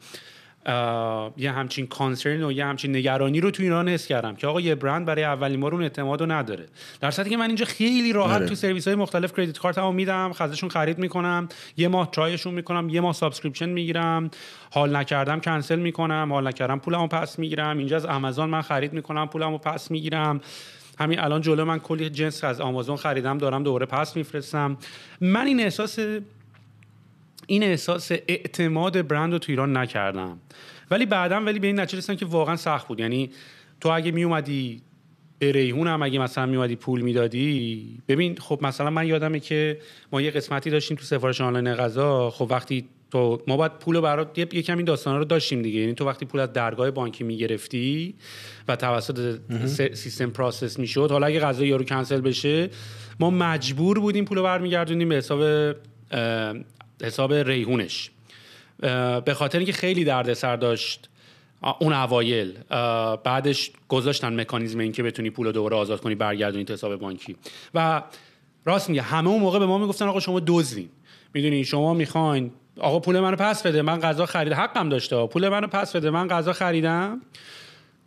یه 1.37 1.51
همچین 1.51 1.87
concern 1.87 2.43
و 2.43 2.51
یه 2.51 2.65
همچین 2.65 2.95
نگرانی 2.95 3.41
رو 3.41 3.51
تو 3.51 3.63
ایران 3.63 3.89
حس 3.89 4.07
کردم 4.07 4.35
که 4.35 4.47
آقا 4.47 4.61
یه 4.61 4.75
برند 4.75 5.05
برای 5.05 5.23
اولین 5.23 5.59
بار 5.59 5.73
اون 5.73 5.83
اعتماد 5.83 6.21
رو 6.21 6.31
نداره. 6.31 6.65
در 7.01 7.11
صورتی 7.11 7.29
که 7.29 7.37
من 7.37 7.47
اینجا 7.47 7.65
خیلی 7.65 8.13
راحت 8.13 8.35
آره. 8.35 8.45
تو 8.45 8.55
سرویس 8.55 8.87
های 8.87 8.95
مختلف 8.95 9.33
credit 9.33 9.57
cardمو 9.57 9.91
میدم 9.91 10.31
ازشون 10.33 10.69
خرید 10.69 10.97
می‌کنم 10.97 11.49
یه 11.77 11.87
ماه 11.87 12.11
tryشون 12.11 12.53
می‌کنم 12.53 12.89
یه 12.89 13.01
ماه 13.01 13.13
subscription 13.13 13.69
می‌گیرم 13.69 14.31
حال 14.71 14.95
نکردم 14.95 15.39
کنسل 15.39 15.79
می‌کنم 15.79 16.27
حال 16.31 16.47
نکردم 16.47 16.79
پولمو 16.79 17.07
پس 17.07 17.39
می‌گیرم 17.39 17.77
اینجا 17.77 17.95
از 17.95 18.05
آمازون 18.05 18.49
من 18.49 18.61
خرید 18.61 18.93
می‌کنم 18.93 19.27
پولمو 19.27 19.57
پس 19.57 19.91
می‌گیرم. 19.91 20.41
همین 20.99 21.19
الان 21.19 21.41
جلو 21.41 21.65
من 21.65 21.79
کلی 21.79 22.09
جنس 22.09 22.43
از 22.43 22.61
آمازون 22.61 22.97
خریدم 22.97 23.37
دارم 23.37 23.63
دوباره 23.63 23.85
پس 23.85 24.15
میفرستم. 24.15 24.77
من 25.21 25.47
این 25.47 25.59
احساس 25.59 25.99
این 27.49 27.63
احساس 27.63 28.11
اعتماد 28.11 29.07
برند 29.07 29.33
رو 29.33 29.39
تو 29.39 29.51
ایران 29.51 29.77
نکردم. 29.77 30.39
ولی 30.91 31.05
بعدا 31.05 31.41
ولی 31.41 31.59
به 31.59 31.67
این 31.67 31.79
نتیجه 31.79 31.97
رسیدم 31.97 32.15
که 32.15 32.25
واقعا 32.25 32.55
سخت 32.55 32.87
بود. 32.87 32.99
یعنی 32.99 33.29
تو 33.81 33.89
اگه 33.89 34.11
می 34.11 34.23
اومدی 34.23 34.81
به 35.39 35.51
ریحون 35.51 35.87
هم 35.87 36.03
اگه 36.03 36.19
مثلا 36.19 36.45
می 36.45 36.55
اومدی 36.55 36.75
پول 36.75 37.01
می‌دادی 37.01 37.97
ببین 38.07 38.37
خب 38.37 38.59
مثلا 38.61 38.89
من 38.89 39.07
یادمه 39.07 39.39
که 39.39 39.79
ما 40.11 40.21
یه 40.21 40.31
قسمتی 40.31 40.69
داشتیم 40.69 40.97
تو 40.97 41.03
سفارش 41.03 41.41
آنلاین 41.41 41.75
غذا. 41.75 42.29
خب 42.29 42.47
وقتی 42.49 42.85
تو 43.11 43.41
ما 43.47 43.57
باید 43.57 43.71
پول 43.71 43.95
رو 43.95 44.01
برات 44.01 44.37
یه 44.37 44.47
یکم 44.53 44.77
این 44.77 44.85
داستانا 44.85 45.17
رو 45.17 45.25
داشتیم 45.25 45.61
دیگه. 45.61 45.79
یعنی 45.79 45.93
تو 45.93 46.05
وقتی 46.05 46.25
پول 46.25 46.39
از 46.39 46.53
درگاه 46.53 46.91
بانکی 46.91 47.23
می‌گرفتی 47.23 48.15
و 48.67 48.75
توسط 48.75 49.39
سیستم 49.93 50.29
process 50.29 50.79
می‌شد 50.79 51.11
حالا 51.11 51.27
اگه 51.27 51.39
غذا 51.39 51.65
یارو 51.65 51.83
کنسل 51.83 52.21
بشه 52.21 52.69
ما 53.19 53.29
مجبور 53.29 53.99
بودیم 53.99 54.25
پول 54.25 54.37
رو 54.37 54.43
برمیگردونیم 54.43 55.09
به 55.09 55.15
حساب 55.15 55.75
حساب 57.03 57.33
ریحونش. 57.33 58.11
به 59.25 59.33
خاطر 59.33 59.57
اینکه 59.57 59.73
خیلی 59.73 60.03
دردسر 60.03 60.55
داشت 60.55 61.09
اون 61.79 61.93
اوایل 61.93 62.57
بعدش 63.23 63.71
گذاشتن 63.87 64.39
مکانیزم 64.39 64.79
این 64.79 64.91
که 64.91 65.03
بتونی 65.03 65.29
پول 65.29 65.51
دوباره 65.51 65.75
آزاد 65.75 66.01
کنی 66.01 66.15
برگردونی 66.15 66.65
تو 66.65 66.73
حساب 66.73 66.95
بانکی. 66.95 67.35
و 67.75 68.03
راست 68.65 68.89
میگه 68.89 69.01
همه 69.01 69.29
اون 69.29 69.39
موقع 69.39 69.59
به 69.59 69.65
ما 69.65 69.77
می‌گفتن 69.77 70.05
آقا 70.05 70.19
شما 70.19 70.41
دزدین. 70.47 70.89
می‌دونی 71.33 71.65
شما 71.65 71.93
می‌خواین 71.93 72.51
آقا 72.79 72.99
پول 72.99 73.19
منو 73.19 73.35
پس 73.35 73.63
بده 73.65 73.81
من 73.81 73.99
غذا 73.99 74.25
خرید 74.25 74.53
حقم 74.53 74.89
داشته 74.89 75.27
پول 75.27 75.49
منو 75.49 75.67
پس 75.67 75.95
بده 75.95 76.09
من 76.09 76.27
غذا 76.27 76.53
خریدم. 76.53 77.21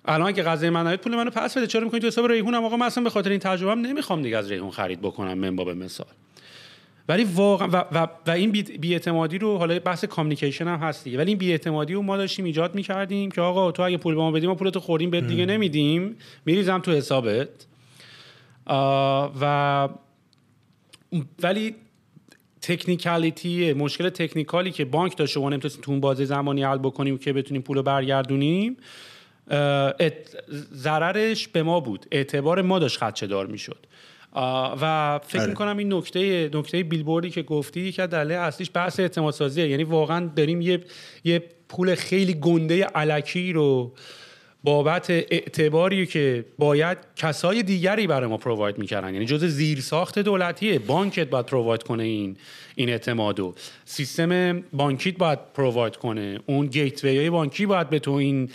الان 0.04 0.32
که 0.32 0.42
غذای 0.42 0.70
من 0.70 0.96
پول 0.96 1.16
منو 1.16 1.30
پس 1.30 1.56
بده. 1.56 1.66
چرا 1.66 1.84
می‌کنی 1.84 2.00
تو 2.00 2.06
حساب 2.06 2.26
ریحونم 2.26 2.64
آقا 2.64 2.76
من 2.76 2.86
اصلا 2.86 3.04
به 3.04 3.10
خاطر 3.10 3.30
این 3.30 3.38
تجربه 3.38 3.74
نمی‌خوام 3.74 4.22
دیگه 4.22 4.38
از 4.38 4.50
ریحون 4.50 4.70
خرید 4.70 5.00
بکنم 5.00 5.38
من 5.38 5.56
به 5.56 5.74
مثال. 5.74 6.06
ولی 7.08 7.24
واقعا 7.24 7.68
و, 7.68 7.76
و, 7.92 8.06
و 8.26 8.30
این 8.30 8.50
بی- 8.50 8.62
بیاعتمادی 8.62 9.38
رو 9.38 9.58
حالا 9.58 9.78
بحث 9.78 10.04
کامیکیشن 10.04 10.68
هم 10.68 10.78
هست 10.78 11.04
دیگه. 11.04 11.18
ولی 11.18 11.30
این 11.30 11.38
بیاعتمادی 11.38 11.94
رو 11.94 12.02
ما 12.02 12.16
داشتیم 12.16 12.44
ایجاد 12.44 12.74
می‌کردیم 12.74 13.30
که 13.30 13.40
آقا 13.40 13.72
تو 13.72 13.82
اگه 13.82 13.96
پول 13.96 14.14
به 14.14 14.20
ما 14.20 14.30
بدیم 14.30 14.48
ما 14.48 14.54
پولتو 14.54 14.80
خوردیم 14.80 15.10
بهت 15.10 15.26
دیگه 15.26 15.46
نمیدیم. 15.46 16.16
میریزم 16.44 16.78
تو 16.78 16.92
حسابت. 16.92 17.48
و 19.40 19.88
ولی 21.42 21.74
تکنیکالیتی 22.60 23.72
مشکل 23.72 24.08
تکنیکالی 24.08 24.70
که 24.70 24.84
بانک 24.84 25.16
داشته 25.16 25.40
و 25.40 25.50
نمی‌تونستیم 25.50 25.82
تو 25.82 25.90
اون 25.90 26.00
بازه 26.00 26.24
زمانی 26.24 26.62
حل 26.62 26.78
بکنیم 26.78 27.18
که 27.18 27.32
بتونیم 27.32 27.62
پول 27.62 27.76
رو 27.76 27.82
برگردونیم 27.82 28.76
ضررش 30.72 31.48
به 31.48 31.62
ما 31.62 31.80
بود. 31.80 32.06
اعتبار 32.10 32.62
ما 32.62 32.78
داشت 32.78 32.98
خدشه 32.98 33.26
دار 33.26 33.46
می‌شد. 33.46 33.86
و 34.36 35.20
فکر 35.26 35.38
آره. 35.40 35.48
می‌کنم 35.48 35.76
این 35.76 35.94
نکته 35.94 36.50
نکته 36.54 36.82
بیلبوردی 36.82 37.30
که 37.30 37.42
گفتی 37.42 37.80
یکی 37.80 38.02
از 38.02 38.10
دلیل 38.10 38.32
اصلیش 38.32 38.70
بحث 38.74 39.00
اعتماد 39.00 39.34
سازیه 39.34 39.68
یعنی 39.68 39.84
واقعا 39.84 40.30
داریم 40.36 40.60
یه 40.60 40.80
یه 41.24 41.42
پول 41.68 41.94
خیلی 41.94 42.34
گنده 42.34 42.84
علکی 42.84 43.52
رو 43.52 43.92
بابت 44.64 45.10
اعتباری 45.10 46.06
که 46.06 46.44
باید 46.58 46.98
کسای 47.16 47.62
دیگری 47.62 48.06
برای 48.06 48.28
ما 48.28 48.36
پروواید 48.36 48.78
می‌کردن. 48.78 49.14
یعنی 49.14 49.26
جز 49.26 49.44
زیرساخت 49.44 50.18
دولتیه. 50.18 50.78
بانکت 50.78 51.28
باید 51.30 51.46
پروواید 51.46 51.82
کنه 51.82 52.02
این 52.02 52.36
این 52.74 52.88
اعتمادو 52.88 53.54
سیستم 53.84 54.60
بانکیت 54.72 55.18
باید 55.18 55.38
پروواید 55.54 55.96
کنه. 55.96 56.40
اون 56.46 56.66
گیتوی 56.66 57.18
های 57.18 57.30
بانکی 57.30 57.66
باید 57.66 57.90
به 57.90 57.98
تو 57.98 58.12
این 58.12 58.50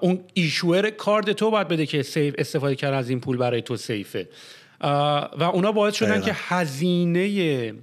اون 0.00 0.20
ایشوور 0.34 0.90
کارد 0.90 1.32
تو 1.32 1.50
باید 1.50 1.68
بده 1.68 1.86
که 1.86 2.02
سیف 2.02 2.34
استفاده 2.38 2.74
کردن 2.74 2.96
از 2.96 3.10
این 3.10 3.20
پول 3.20 3.36
برای 3.36 3.62
تو 3.62 3.76
سیفه. 3.76 4.28
و 5.38 5.50
اونا 5.54 5.72
باعث 5.72 5.94
شدن 5.94 6.08
دقیقاً. 6.08 6.26
که 6.26 6.32
هزینه 6.36 7.74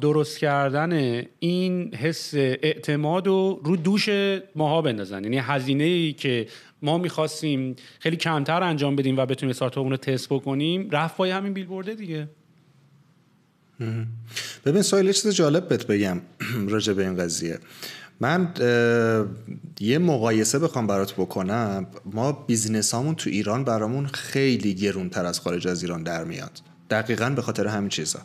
درست 0.00 0.38
کردن 0.38 1.22
این 1.38 1.94
حس 1.94 2.34
اعتماد 2.34 3.26
رو 3.26 3.60
رو 3.64 3.76
دوش 3.76 4.08
ماها 4.56 4.82
بندازن. 4.82 5.24
یعنی 5.24 5.38
هزینه 5.38 5.84
ای 5.84 6.12
که 6.12 6.46
ما 6.82 6.98
می‌خواستیم 6.98 7.76
خیلی 7.98 8.16
کمتر 8.16 8.62
انجام 8.62 8.96
بدیم 8.96 9.18
و 9.18 9.26
بتونیم 9.26 9.50
استارتاپ 9.50 9.86
رو 9.86 9.96
تست 9.96 10.28
بکنیم 10.28 10.90
رفت 10.90 11.16
پای 11.16 11.30
همین 11.30 11.52
بیلبورده 11.52 11.94
دیگه. 11.94 12.28
ببین 14.66 14.82
سوال 14.82 15.06
یه 15.06 15.12
چیز 15.12 15.34
جالب 15.34 15.68
بهت 15.68 15.86
بگم 15.86 16.20
راجع 16.68 16.92
به 16.92 17.02
این 17.02 17.16
قضیه. 17.16 17.58
من 18.20 18.54
یه 19.80 19.98
مقایسه 19.98 20.58
بخوام 20.58 20.86
برات 20.86 21.12
بکنم. 21.12 21.86
ما 22.04 22.32
business 22.32 22.90
تو 22.90 23.30
ایران 23.30 23.64
برامون 23.64 24.06
خیلی 24.06 24.74
گرونتر 24.74 25.24
از 25.26 25.40
خارج 25.40 25.68
از 25.68 25.82
ایران 25.82 26.02
در 26.02 26.24
میاد. 26.24 26.69
دقیقا 26.90 27.30
به 27.30 27.42
خاطر 27.42 27.66
همین 27.66 27.88
چیزا. 27.88 28.18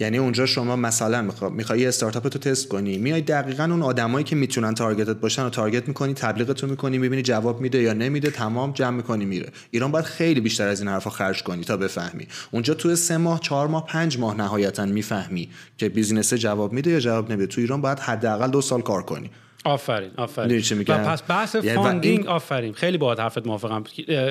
یعنی 0.00 0.18
اونجا 0.18 0.46
شما 0.46 0.76
مثلا 0.76 1.22
میخوا- 1.22 1.48
می‌خوای 1.48 1.86
استارتاپ 1.86 2.28
تو 2.28 2.38
تست 2.38 2.68
کنی 2.68 2.98
میای 2.98 3.20
دقیقا 3.20 3.64
اون 3.64 3.82
آدمایی 3.82 4.24
که 4.24 4.36
می‌تونن 4.36 4.74
targetت 4.74 5.16
باشن 5.16 5.42
رو 5.42 5.50
target 5.50 5.88
می‌کنی 5.88 6.14
تبلیغتو 6.14 6.66
می‌کنی 6.66 6.98
می‌بینی 6.98 7.22
جواب 7.22 7.60
میده 7.60 7.82
یا 7.82 7.92
نمیده 7.92 8.30
تمام 8.30 8.72
جمع 8.72 8.96
می‌کنی 8.96 9.24
میره. 9.24 9.52
ایران 9.70 9.92
باید 9.92 10.04
خیلی 10.04 10.40
بیشتر 10.40 10.68
از 10.68 10.80
این 10.80 10.88
حرفا 10.88 11.10
خرج 11.10 11.42
کنی 11.42 11.64
تا 11.64 11.76
بفهمی. 11.76 12.26
اونجا 12.50 12.74
تو 12.74 12.96
سه 12.96 13.16
ماه 13.16 13.40
چهار 13.40 13.68
ماه 13.68 13.86
پنج 13.86 14.18
ماه 14.18 14.36
نهایتا 14.36 14.86
می‌فهمی 14.86 15.48
که 15.78 15.88
business 15.88 16.34
جواب 16.34 16.72
میده 16.72 16.90
یا 16.90 17.00
جواب 17.00 17.32
نمیده. 17.32 17.46
تو 17.46 17.60
ایران 17.60 17.80
باید 17.80 17.98
حداقل 17.98 18.50
دو 18.50 18.60
سال 18.60 18.82
کار 18.82 19.02
کنی. 19.02 19.30
آفرین 19.66 20.10
آفرین؟ 20.16 20.48
و 20.88 20.98
پس 20.98 21.22
بحث 21.28 21.54
یعنی 21.54 21.74
funding 21.74 22.18
این- 22.18 22.28
آفرین. 22.28 22.72
خیلی 22.72 22.98
با 22.98 23.20
حرفت 23.20 23.46
موافقم. 23.46 23.84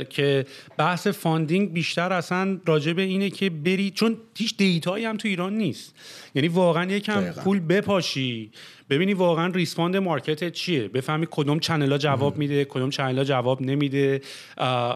که 0.10 0.46
بحث 0.78 1.08
funding 1.08 1.74
بیشتر 1.74 2.14
اصلا 2.14 2.60
راجع 2.66 2.94
به 2.94 3.02
اینه 3.02 3.30
که 3.30 3.50
بری 3.50 3.92
چون 3.92 4.18
هیچ 4.38 4.58
dataیی 4.58 5.06
هم 5.06 5.18
تو 5.18 5.28
ایران 5.28 5.54
نیست. 5.54 5.96
یعنی 6.36 6.48
واقعا 6.48 6.92
یکم 6.92 7.22
دقیقاً. 7.22 7.42
پول 7.42 7.60
بپاشی 7.60 8.52
ببینی 8.90 9.14
واقعا 9.14 9.48
respond 9.48 9.98
market 9.98 10.52
چیه. 10.54 10.88
بفهمی 10.88 11.28
کدوم 11.32 11.60
channel 11.60 11.98
جواب 11.98 12.38
میده 12.38 12.66
کدوم 12.66 12.90
channel 12.90 13.24
جواب 13.24 13.62
نمیده. 13.62 14.22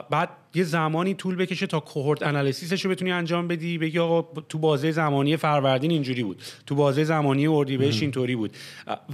بعد 0.09 0.29
یه 0.53 0.63
زمانی 0.63 1.13
طول 1.13 1.35
بکشه 1.35 1.67
تا 1.67 1.79
cohort 1.79 2.23
analysisش 2.23 2.85
رو 2.85 2.91
بتونی 2.91 3.11
انجام 3.11 3.47
بدی 3.47 3.77
بگی 3.77 3.99
آقا 3.99 4.41
تو 4.41 4.57
بازه 4.57 4.91
زمانی 4.91 5.37
فروردین 5.37 5.91
اینجوری 5.91 6.23
بود 6.23 6.41
تو 6.65 6.75
بازه 6.75 7.03
زمانی 7.03 7.47
اردیبهشت 7.47 8.01
اینطوری 8.01 8.35
بود. 8.35 8.51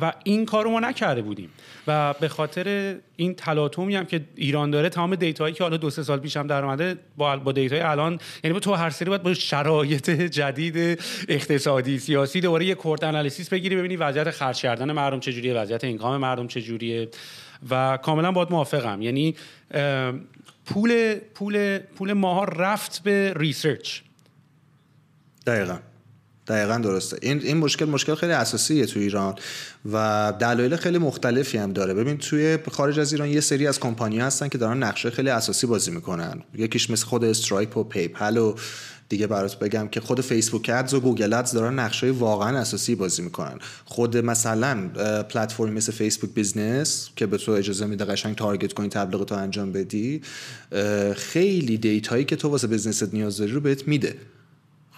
و 0.02 0.14
این 0.24 0.46
کارو 0.46 0.72
ما 0.72 0.80
نکرده 0.80 1.22
بودیم. 1.22 1.50
و 1.88 2.14
به 2.14 2.28
خاطر 2.28 2.96
این 3.16 3.36
تلاطمی 3.36 3.96
هم 3.96 4.06
که 4.06 4.22
ایران 4.36 4.72
داره 4.72 4.90
تمام 4.90 5.16
dataیی 5.16 5.54
که 5.54 5.64
حالا 5.64 5.78
دو 5.78 5.90
سه 5.90 6.04
سال 6.04 6.20
پیش 6.20 6.38
هم 6.38 6.48
در 6.48 6.64
اومده 6.66 6.96
با 7.18 7.38
با 7.38 7.52
data 7.52 7.74
ی 7.74 7.80
الان 7.80 8.20
یعنی 8.44 8.60
تو 8.60 8.74
هر 8.74 8.90
سری 8.90 9.10
باید 9.10 9.24
با 9.24 9.34
شرایط 9.34 10.10
جدید 10.10 11.00
اقتصادی 11.28 12.00
سیاسی 12.00 12.42
دوباره 12.42 12.66
یه 12.66 12.76
cohort 12.76 13.04
analysis 13.04 13.50
بگیری 13.50 13.76
ببینی 13.76 13.96
وضعیت 13.96 14.32
خرج 14.32 14.62
کردن 14.62 14.92
مردم 14.92 15.20
چجوریه 15.20 15.54
وضعیت 15.54 15.84
income 15.84 16.18
مردم 16.18 16.48
چجوریه. 16.48 17.10
و 17.70 17.98
کاملا 17.98 18.32
باهات 18.32 18.52
موافقم. 18.52 19.02
یعنی 19.02 19.36
پول 20.66 21.20
پول 21.20 21.80
پول 21.80 22.14
ماها 22.14 22.44
رفت 22.44 23.04
به 23.04 23.34
research. 23.36 24.02
دقیقا. 25.48 25.80
دقیقا 26.48 26.78
درسته. 26.78 27.18
این 27.22 27.42
این 27.42 27.58
مشکل 27.58 27.86
مشکل 27.86 28.16
خیلی 28.16 28.32
اساسیه 28.32 28.86
تو 28.86 29.00
ایران 29.00 29.36
و 29.92 30.34
دلایل 30.40 30.76
خیلی 30.76 30.98
مختلفی 30.98 31.58
هم 31.58 31.74
داره. 31.74 31.94
ببین 31.94 32.18
توی 32.18 32.58
خارج 32.72 33.00
از 33.00 33.14
ایران 33.14 33.30
یه 33.30 33.40
سری 33.40 33.68
از 33.68 33.80
کمپانی 33.80 34.20
هستن 34.20 34.48
که 34.48 34.58
دارن 34.58 34.84
نقش 34.84 35.10
خیلی 35.10 35.30
اساسی 35.30 35.68
بازی 35.68 35.92
می‌کنن. 35.92 36.42
یکیش 36.58 36.90
مثل 36.90 37.06
خود 37.06 37.24
استرایپ 37.24 37.78
و 37.78 37.84
پیپل 37.84 38.38
و 38.38 38.56
دیگه 39.10 39.28
برات 39.28 39.60
بگم 39.60 39.88
که 39.88 40.02
خود 40.02 40.22
Facebook 40.22 40.72
Ads 40.74 40.94
و 40.94 41.00
Google 41.00 41.34
Ads 41.34 41.52
دارن 41.52 41.80
نقش 41.80 42.12
واقعا 42.12 42.58
اساسی 42.58 42.96
بازی 42.96 43.22
می‌کنن. 43.22 43.60
خود 43.86 44.18
مثلا 44.18 44.90
پلتفرم 45.30 45.74
مثل 45.74 45.92
Facebook 45.92 46.30
Business 46.34 47.10
که 47.16 47.26
به 47.26 47.38
تو 47.38 47.52
اجازه 47.52 47.86
میده 47.86 48.06
قشنگ 48.06 48.36
target 48.36 48.74
کنی 48.74 48.90
تبلیغ 48.90 49.26
تو 49.26 49.36
انجام 49.36 49.72
بدی 49.72 50.22
خیلی 51.16 51.78
dataیی 51.78 52.26
که 52.26 52.36
تو 52.36 52.50
واسه 52.50 52.68
businessت 52.68 53.14
نیاز 53.14 53.38
داری 53.38 53.52
رو 53.52 53.60
بهت 53.60 53.88
میده. 53.88 54.16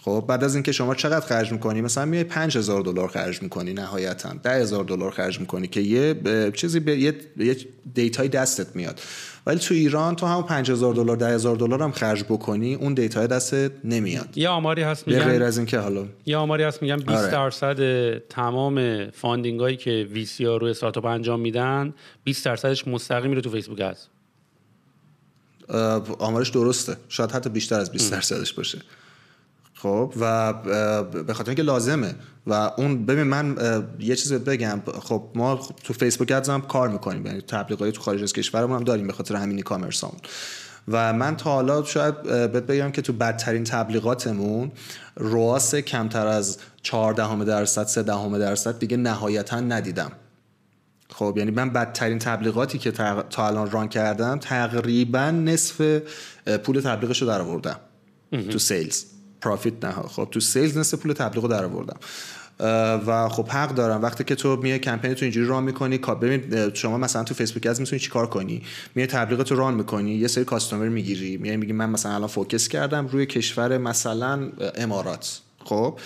خب 0.07 0.25
بعد 0.27 0.43
از 0.43 0.55
اینکه 0.55 0.71
شما 0.71 0.95
چقدر 0.95 1.25
خرج 1.25 1.51
می‌کنی؟ 1.51 1.81
مثلا 1.81 2.05
میای 2.05 2.23
5000 2.23 2.81
دلار 2.81 3.07
خرج 3.07 3.41
می‌کنی 3.41 3.73
نهایتا. 3.73 4.33
10000 4.43 4.83
دلار 4.83 5.11
خرج 5.11 5.39
می‌کنی 5.39 5.67
که 5.67 5.81
یه 5.81 6.15
چیزی 6.55 6.79
به 6.79 6.99
یه, 6.99 7.13
یه 7.37 7.57
data 7.93 8.20
ی 8.20 8.27
دستت 8.27 8.75
میاد. 8.75 9.01
ولی 9.45 9.59
تو 9.59 9.73
ایران 9.73 10.15
تو 10.15 10.25
هم 10.25 10.43
5000 10.43 10.93
دلار 10.93 11.17
10000 11.17 11.55
دلار 11.55 11.83
هم 11.83 11.91
خرج 11.91 12.23
بکنی 12.23 12.75
اون 12.75 12.93
data 12.93 13.20
ی 13.20 13.27
دستت 13.27 13.71
نمیاد. 13.83 14.37
یه 14.37 14.49
آماری 14.49 14.81
هست 14.81 15.07
میگن 15.07 15.23
غیر 15.23 15.43
از 15.43 15.57
اینکه 15.57 15.79
حالا 15.79 16.05
یه 16.25 16.37
آماری 16.37 16.63
هست 16.63 16.81
میگن 16.81 16.97
20 16.97 17.09
آره. 17.09 17.31
درصد 17.31 18.17
تمام 18.17 19.09
funding 19.09 19.59
هایی 19.59 19.77
که 19.77 20.07
VC 20.11 20.45
ها 20.45 20.57
روی 20.57 20.71
استارتاپ 20.71 21.05
انجام 21.05 21.39
میدن 21.39 21.93
20 22.23 22.45
درصدش 22.45 22.87
مستقیم 22.87 23.29
میره 23.29 23.41
تو 23.41 23.49
فیسبوک 23.49 23.79
هست. 23.79 24.09
آمارش 26.19 26.49
درسته. 26.49 26.97
شاید 27.09 27.31
حتی 27.31 27.49
بیشتر 27.49 27.79
از 27.79 27.91
20 27.91 28.11
درصدش 28.11 28.53
باشه. 28.53 28.77
خب 29.81 30.13
و 30.19 30.53
به 31.23 31.33
خاطر 31.33 31.49
اینکه 31.49 31.63
لازمه. 31.63 32.15
و 32.47 32.53
اون 32.53 33.05
ببین 33.05 33.23
من 33.23 33.57
یه 33.99 34.15
چیز 34.15 34.33
بگم. 34.33 34.81
خب 35.03 35.23
ما 35.35 35.55
تو 35.83 35.93
فیسبوک 35.93 36.31
ادز 36.31 36.49
هم 36.49 36.61
کار 36.61 36.89
می‌کنیم. 36.89 37.25
یعنی 37.25 37.41
تبلیغاتی 37.41 37.91
تو 37.91 38.01
خارج 38.01 38.23
از 38.23 38.33
کشورمون 38.33 38.77
هم 38.77 38.83
داریم 38.83 39.07
به 39.07 39.13
خاطر 39.13 39.35
همین 39.35 39.61
کامرسامون 39.61 40.19
و 40.87 41.13
من 41.13 41.37
تا 41.37 41.51
حالا 41.51 41.83
شاید 41.83 42.23
بهت 42.23 42.63
بگم 42.63 42.91
که 42.91 43.01
تو 43.01 43.13
بدترین 43.13 43.63
تبلیغاتمون 43.63 44.71
رواس 45.15 45.75
کمتر 45.75 46.27
از 46.27 46.57
14 46.81 47.43
درصد 47.43 47.85
3 47.85 48.03
دهم 48.03 48.37
درصد 48.37 48.79
دیگه 48.79 48.97
نهایتا 48.97 49.59
ندیدم. 49.59 50.11
خب 51.09 51.33
یعنی 51.37 51.51
من 51.51 51.69
بدترین 51.69 52.19
تبلیغاتی 52.19 52.77
که 52.77 52.91
تا 53.29 53.47
الان 53.47 53.71
run 53.71 53.87
کردم 53.87 54.39
تقریبا 54.39 55.31
نصف 55.31 56.01
پول 56.63 56.81
تبلیغش 56.81 57.21
رو 57.21 57.27
در 57.27 57.41
آوردم 57.41 57.79
تو 58.31 58.59
sales. 58.59 59.03
profit 59.41 59.85
نه 59.85 59.91
خب 59.91 60.27
تو 60.31 60.39
sales 60.39 60.77
نصف 60.77 60.97
پول 60.97 61.13
تبلیغ 61.13 61.47
در 61.47 61.65
آوردم 61.65 61.97
و 63.07 63.29
خب 63.29 63.47
حق 63.47 63.75
دارم. 63.75 64.01
وقتی 64.01 64.23
که 64.23 64.35
تو 64.35 64.55
میای 64.55 64.79
کمپین 64.79 65.13
تو 65.13 65.25
اینجوری 65.25 65.47
run 65.47 65.63
می‌کنی 65.63 65.97
ببین 65.97 66.73
شما 66.73 66.97
مثلا 66.97 67.23
تو 67.23 67.33
فیسبوک 67.33 67.65
از 67.65 67.79
می‌تونی 67.79 67.99
چیکار 67.99 68.27
کنی؟ 68.27 68.61
میای 68.95 69.07
تبلیغ 69.07 69.43
تو 69.43 69.55
run 69.55 69.73
می‌کنی 69.73 70.15
یه 70.15 70.27
سری 70.27 70.43
customer 70.43 70.87
می‌گیری. 70.87 71.37
میای 71.37 71.57
میگی 71.57 71.73
من 71.73 71.89
مثلا 71.89 72.15
الان 72.15 72.27
focus 72.27 72.67
کردم 72.67 73.07
روی 73.07 73.25
کشور 73.25 73.77
مثلا 73.77 74.49
امارات. 74.75 75.39
خب؟ 75.65 75.99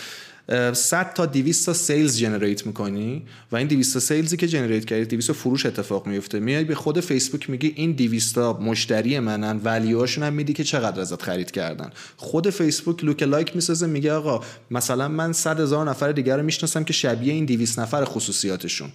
100 0.74 1.14
تا 1.14 1.26
200 1.26 1.66
تا 1.66 1.74
sales 1.74 2.18
generate 2.18 2.66
می‌کنی 2.66 3.24
و 3.52 3.56
این 3.56 3.68
200 3.68 3.94
تا 3.94 4.00
sales 4.00 4.31
ی 4.31 4.38
که 4.38 4.48
generate 4.48 4.86
کردی 4.86 5.06
200 5.06 5.32
فروش 5.32 5.66
اتفاق 5.66 6.08
میفته 6.08 6.40
میای 6.40 6.64
به 6.64 6.76
خود 6.76 7.00
فیسبوک 7.00 7.50
میگی 7.50 7.74
این 7.76 7.92
200 7.92 8.36
تا 8.36 8.54
مشتری 8.54 9.20
منن 9.20 9.62
value 9.64 9.94
هاشون 9.94 10.24
هم 10.24 10.34
میدی 10.34 10.54
که 10.54 10.64
چقدر 10.64 11.02
ازت 11.02 11.22
خرید 11.22 11.52
کردن. 11.52 11.90
خود 12.18 12.50
فیسبوک 12.50 13.04
lookalike 13.04 13.56
می‌سازه 13.56 13.88
میگه 13.88 14.14
آقا 14.14 14.46
مثلا 14.72 15.08
من 15.08 15.34
100 15.34 15.60
هزار 15.60 15.90
نفر 15.90 16.12
دیگر 16.12 16.38
رو 16.38 16.44
می‌شناسم 16.44 16.84
که 16.84 16.94
شبیه 16.94 17.34
این 17.34 17.46
200 17.46 17.80
نفر 17.80 18.06
خصوصیاتشون. 18.06 18.90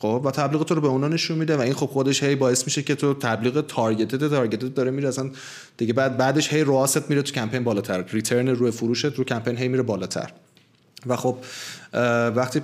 خب 0.00 0.22
و 0.24 0.30
تبلیغ 0.30 0.64
تو 0.64 0.74
رو 0.74 0.80
به 0.80 0.88
اونا 0.88 1.08
نشون 1.08 1.38
میده 1.38 1.56
و 1.56 1.60
این 1.60 1.74
خب 1.74 1.86
خودش 1.86 2.22
هی 2.22 2.34
باعث 2.36 2.64
میشه 2.64 2.82
که 2.82 2.94
تو 2.94 3.14
تبلیغ 3.14 3.66
target 3.66 4.30
ت 4.30 4.35
target 4.35 4.68
ت 4.68 4.74
داره 4.74 4.90
میره 4.90 5.08
اصلا 5.08 5.30
دیگه 5.76 5.92
بعد 5.92 6.16
بعدش 6.16 6.52
هی 6.52 6.60
ROAS 6.60 7.00
ت 7.00 7.10
میره 7.10 7.22
تو 7.22 7.32
کمپین 7.32 7.64
بالاتر. 7.64 8.04
return 8.08 8.48
روی 8.48 8.70
فروشت 8.70 9.04
رو 9.04 9.24
کمپین 9.24 9.56
هی 9.56 9.68
میره 9.68 9.82
بالاتر. 9.82 10.32
و 11.06 11.16
خب 11.16 11.36
وقتی 12.36 12.62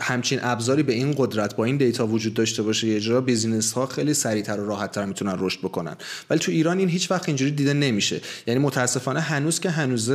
همچین 0.00 0.38
ابزاری 0.42 0.82
به 0.82 0.92
این 0.92 1.14
قدرت 1.18 1.56
با 1.56 1.64
این 1.64 1.76
data 1.76 2.06
وجود 2.06 2.34
داشته 2.34 2.62
باشه 2.62 2.86
یه 2.86 3.00
جا 3.00 3.20
business 3.20 3.72
ها 3.72 3.86
خیلی 3.86 4.14
سریعتر 4.14 4.60
و 4.60 4.66
راحتتر 4.66 5.04
می‌تونن 5.04 5.36
رشد 5.38 5.58
بکنن. 5.58 5.96
ولی 6.30 6.38
تو 6.38 6.52
ایران 6.52 6.78
این 6.78 6.88
هیچ 6.88 7.10
وقت 7.10 7.28
اینجوری 7.28 7.50
دیده 7.50 7.72
نمیشه. 7.72 8.20
یعنی 8.46 8.60
متاسفانه 8.60 9.20
هنوز 9.20 9.60
که 9.60 9.70
هنوز 9.70 10.10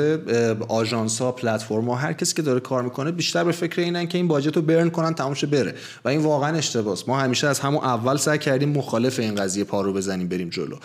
آژانس 0.68 1.22
ها 1.22 1.32
پلتفرم 1.32 1.90
ها 1.90 1.96
هر 1.96 2.14
کسی 2.14 2.36
که 2.36 2.42
داره 2.42 2.60
کار 2.60 2.84
می‌کنه 2.84 3.12
بیشتر 3.12 3.44
به 3.44 3.52
فکر 3.52 3.82
اینن 3.82 4.08
که 4.08 4.18
این 4.18 4.28
budget 4.28 4.56
رو 4.56 4.62
burn 4.62 4.90
کنن 4.90 5.14
تمامش 5.14 5.46
بره. 5.46 5.76
و 6.06 6.10
این 6.10 6.22
واقعا 6.22 6.58
اشتباهه 6.58 7.04
ما 7.08 7.20
همیشه 7.20 7.48
از 7.48 7.60
همون 7.60 7.84
اول 7.84 8.18
سعی 8.18 8.38
کردیم 8.38 8.70
مخالف 8.70 9.20
این 9.20 9.36
قضیه 9.36 9.64
پارو 9.64 9.94
بزنیم 9.94 10.28
بریم 10.28 10.50
جلو. 10.50 10.76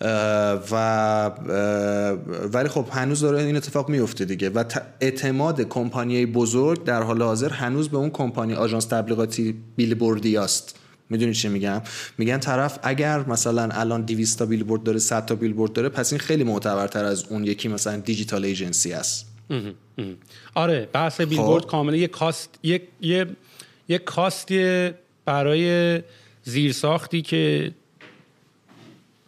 و 0.00 1.30
ولی 2.52 2.68
خب 2.68 2.86
هنوز 2.90 3.20
داره 3.20 3.42
این 3.42 3.56
اتفاق 3.56 3.88
میفته 3.88 4.24
دیگه. 4.24 4.48
و 4.48 4.64
اعتماد 5.00 5.60
کمپانی 5.60 6.26
بزرگ 6.26 6.84
در 6.84 7.02
حال 7.02 7.22
حاضر 7.22 7.48
هنوز 7.48 7.88
به 7.88 7.96
اون 7.96 8.10
کمپانی 8.10 8.54
آژانس 8.54 8.84
تبلیغاتی 8.84 9.54
بیلبوردی 9.76 10.36
است 10.36 10.78
می‌دونی 11.10 11.34
چی 11.34 11.48
میگم؟ 11.48 11.82
میگن 12.18 12.38
طرف 12.38 12.78
اگر 12.82 13.18
مثلا 13.28 13.68
الان 13.72 14.02
200 14.02 14.38
تا 14.38 14.46
بیلبورد 14.46 14.82
داره 14.82 14.98
100 14.98 15.26
تا 15.26 15.34
بیلبورد 15.34 15.72
داره 15.72 15.88
پس 15.88 16.12
این 16.12 16.20
خیلی 16.20 16.44
معتبرتر 16.44 17.04
از 17.04 17.24
اون 17.24 17.44
یکی 17.44 17.68
مثلا 17.68 17.96
دیجیتال 17.96 18.44
ایجنسی 18.44 18.92
است. 18.92 19.26
آره 20.54 20.88
بحث 20.92 21.20
بیلبورد 21.20 21.62
خب. 21.62 21.70
کاملا 21.70 21.96
یه 21.96 22.08
کاست 22.08 22.58
یه 22.62 22.82
یه 23.00 23.26
یه 23.88 23.98
کاستی 23.98 24.90
برای 25.24 26.02
زیرساختی 26.44 27.22
که 27.22 27.72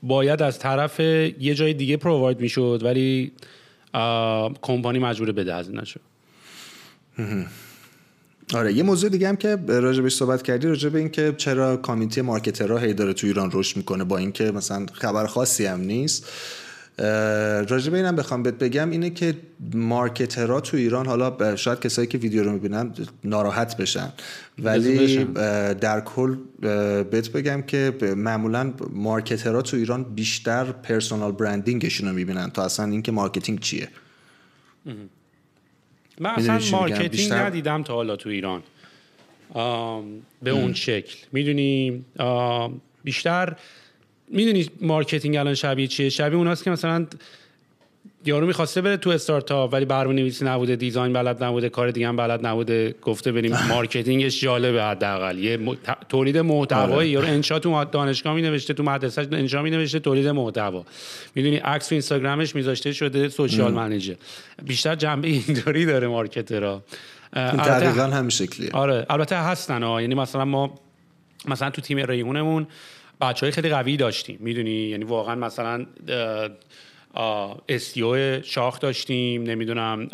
باید 0.02 0.42
از 0.42 0.58
طرف 0.58 1.00
یه 1.00 1.54
جای 1.54 1.74
دیگه 1.74 1.96
پروواید 1.96 2.40
می‌شد 2.40 2.80
ولی 2.84 3.32
کمپانی 4.62 4.98
مجبور 4.98 5.32
بده 5.32 5.54
از 5.54 5.70
نشد. 5.70 6.00
آره 8.54 8.72
یه 8.72 8.82
موضوع 8.82 9.10
دیگه 9.10 9.28
هم 9.28 9.36
که 9.36 9.58
راجبش 9.66 10.14
صحبت 10.14 10.42
کردی 10.42 10.66
راجب 10.68 10.96
این 10.96 11.08
که 11.08 11.34
چرا 11.36 11.76
کامیتی 11.76 12.20
مارکترها 12.20 12.78
هی 12.78 12.94
داره 12.94 13.12
تو 13.12 13.26
ایران 13.26 13.50
رشد 13.52 13.76
می‌کنه 13.76 14.04
با 14.04 14.18
اینکه 14.18 14.44
مثلا 14.50 14.86
خبر 14.92 15.26
خاصی 15.26 15.66
هم 15.66 15.80
نیست. 15.80 16.28
راجب 17.68 17.94
اینم 17.94 18.16
بخوام 18.16 18.42
بهت 18.42 18.54
بگم 18.54 18.90
اینه 18.90 19.10
که 19.10 19.34
مارکترها 19.74 20.60
تو 20.60 20.76
ایران 20.76 21.06
حالا 21.06 21.56
شاید 21.56 21.80
کسایی 21.80 22.08
که 22.08 22.18
ویدیو 22.18 22.44
رو 22.44 22.52
می‌بینن 22.52 22.92
ناراحت 23.24 23.76
بشن. 23.76 24.12
ولی 24.58 25.24
در 25.74 26.00
کل 26.00 26.36
بهت 27.10 27.28
بگم 27.28 27.62
که 27.62 27.94
معمولا 28.16 28.72
marketer 28.90 29.54
ها 29.54 29.62
تو 29.62 29.76
ایران 29.76 30.04
بیشتر 30.04 30.64
personal 30.64 31.32
branding 31.32 31.83
شون 31.83 32.08
رو 32.08 32.14
می‌بینن 32.14 32.50
تا 32.50 32.64
اصلا 32.64 32.86
اینکه 32.86 33.12
marketing 33.12 33.60
چیه. 33.60 33.88
من 36.20 36.30
اصلا 36.30 36.78
marketing 36.78 37.10
بیشتر... 37.10 37.46
ندیدم 37.46 37.82
تا 37.82 37.94
حالا 37.94 38.16
تو 38.16 38.28
ایران. 38.28 38.62
به 40.42 40.50
اون 40.50 40.74
شکل. 40.74 41.16
می‌دونی 41.32 42.04
بیشتر 43.04 43.56
می‌دونی 44.28 44.70
marketing 44.80 45.36
الان 45.36 45.54
شبیه 45.54 45.86
چیه؟ 45.86 46.08
شبیه 46.08 46.38
اوناست 46.38 46.64
که 46.64 46.70
مثلا 46.70 47.06
یارو 48.24 48.46
می‌خواسته 48.46 48.80
بره 48.80 48.96
تو 48.96 49.10
استارتاپ 49.10 49.72
ولی 49.72 49.84
برنامه 49.84 50.14
نویسی 50.14 50.44
نبوده 50.44 50.76
design 50.76 51.12
بلد 51.12 51.44
نبوده 51.44 51.68
کار 51.68 51.90
دیگه 51.90 52.08
هم 52.08 52.16
بلد 52.16 52.46
نبوده. 52.46 52.94
گفته 53.02 53.32
بریم. 53.32 53.56
marketing 53.68 54.27
ش 54.27 54.40
جالبه 54.40 54.82
حداقل. 54.82 55.38
یه 55.38 55.58
تولید 56.08 56.38
محتوایی. 56.38 56.92
آره. 56.92 57.08
یارو 57.08 57.26
انشا 57.26 57.58
تو 57.58 57.84
دانشگاه 57.84 58.34
می 58.34 58.42
نوشته 58.42 58.74
تو 58.74 58.82
مدرسه 58.82 59.28
انشا 59.32 59.62
می 59.62 59.70
نوشته 59.70 59.98
تولید 59.98 60.28
محتوا. 60.28 60.84
می‌دونی 61.34 61.56
عکس 61.56 61.88
تو 61.88 61.94
اینستاگرامش 61.94 62.54
میذاشته 62.54 62.92
شده 62.92 63.28
social 63.28 63.72
manager. 63.72 64.14
بیشتر 64.62 64.94
جنبه 64.94 65.28
اینطوری 65.28 65.86
داره 65.86 66.08
marketer 66.08 66.68
ها. 66.68 66.82
دقیقا 67.34 68.02
همین 68.02 68.30
شکلیه. 68.30 68.70
آره 68.72 69.06
البته 69.10 69.36
هستن 69.36 69.82
ها. 69.82 70.00
یعنی 70.00 70.14
مثلا 70.14 70.44
ما 70.44 70.74
مثلا 71.48 71.70
تو 71.70 71.82
تیم 71.82 71.98
revenue 71.98 72.46
مون 72.46 72.66
بچه 73.20 73.46
های 73.46 73.50
خیلی 73.50 73.68
قوی 73.68 73.96
داشتیم 73.96 74.38
می‌دونی؟ 74.40 74.70
یعنی 74.70 75.04
واقعا 75.04 75.34
مثلا 75.34 75.86
SEO 77.68 78.42
شاخ 78.42 78.80
داشتیم 78.80 79.42
نمی‌دونم 79.42 80.08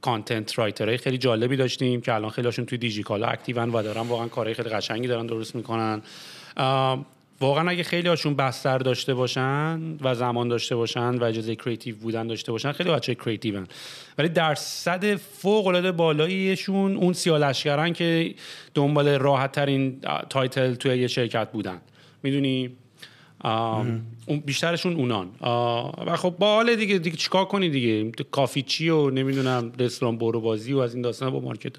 content 0.00 0.58
writer 0.58 0.86
های 0.86 0.96
خیلی 0.98 1.18
جالبی 1.18 1.56
داشتیم 1.56 2.00
که 2.00 2.14
الان 2.14 2.30
خیلی 2.30 2.46
هاشون 2.46 2.66
توی 2.66 2.78
دیجیکالا 2.78 3.26
active 3.26 3.64
ن 3.64 3.70
و 3.70 3.82
دارن 3.82 4.00
واقعا 4.00 4.28
کارهای 4.28 4.54
خیلی 4.54 4.68
قشنگی 4.68 5.08
دارن 5.08 5.26
درست 5.26 5.54
می‌کنن. 5.56 6.02
واقعا 7.40 7.70
اگه 7.70 7.82
خیلی 7.82 8.08
هاشون 8.08 8.34
بستر 8.34 8.78
داشته 8.78 9.14
باشن 9.14 9.80
و 10.00 10.14
زمان 10.14 10.48
داشته 10.48 10.76
باشن 10.76 11.14
و 11.14 11.24
اجازه 11.24 11.56
کریتیو 11.56 11.96
بودن 11.96 12.26
داشته 12.26 12.52
باشن 12.52 12.72
خیلی 12.72 12.90
بچه 12.90 13.14
کریتیون 13.14 13.66
ولی 14.18 14.28
درصد 14.28 15.16
فوق 15.16 15.66
العاده 15.66 15.92
بالاییشون 15.92 16.96
اون 16.96 17.12
سیالشگرن 17.12 17.92
که 17.92 18.34
دنبال 18.74 19.08
راحت 19.08 19.52
ترین 19.52 20.00
تایتل 20.30 20.74
توی 20.74 20.98
یه 20.98 21.06
شرکت 21.06 21.52
بودن. 21.52 21.80
می‌دونی؟ 22.22 22.70
اون 24.26 24.40
بیشترشون 24.46 24.94
اونان. 24.96 25.30
و 26.06 26.16
خب 26.16 26.34
با 26.38 26.54
حال 26.54 26.76
دیگه 26.76 26.98
دیگه 26.98 27.16
چیکار 27.16 27.44
کنی 27.44 27.70
دیگه؟ 27.70 28.12
کافی 28.30 28.62
چی 28.62 28.88
و 28.88 29.10
نمی‌دونم 29.10 29.72
رستوران 29.78 30.18
برو 30.18 30.40
بازی 30.40 30.72
و 30.72 30.78
از 30.78 30.94
این 30.94 31.02
داستان 31.02 31.30
با 31.30 31.40
مارکت 31.40 31.72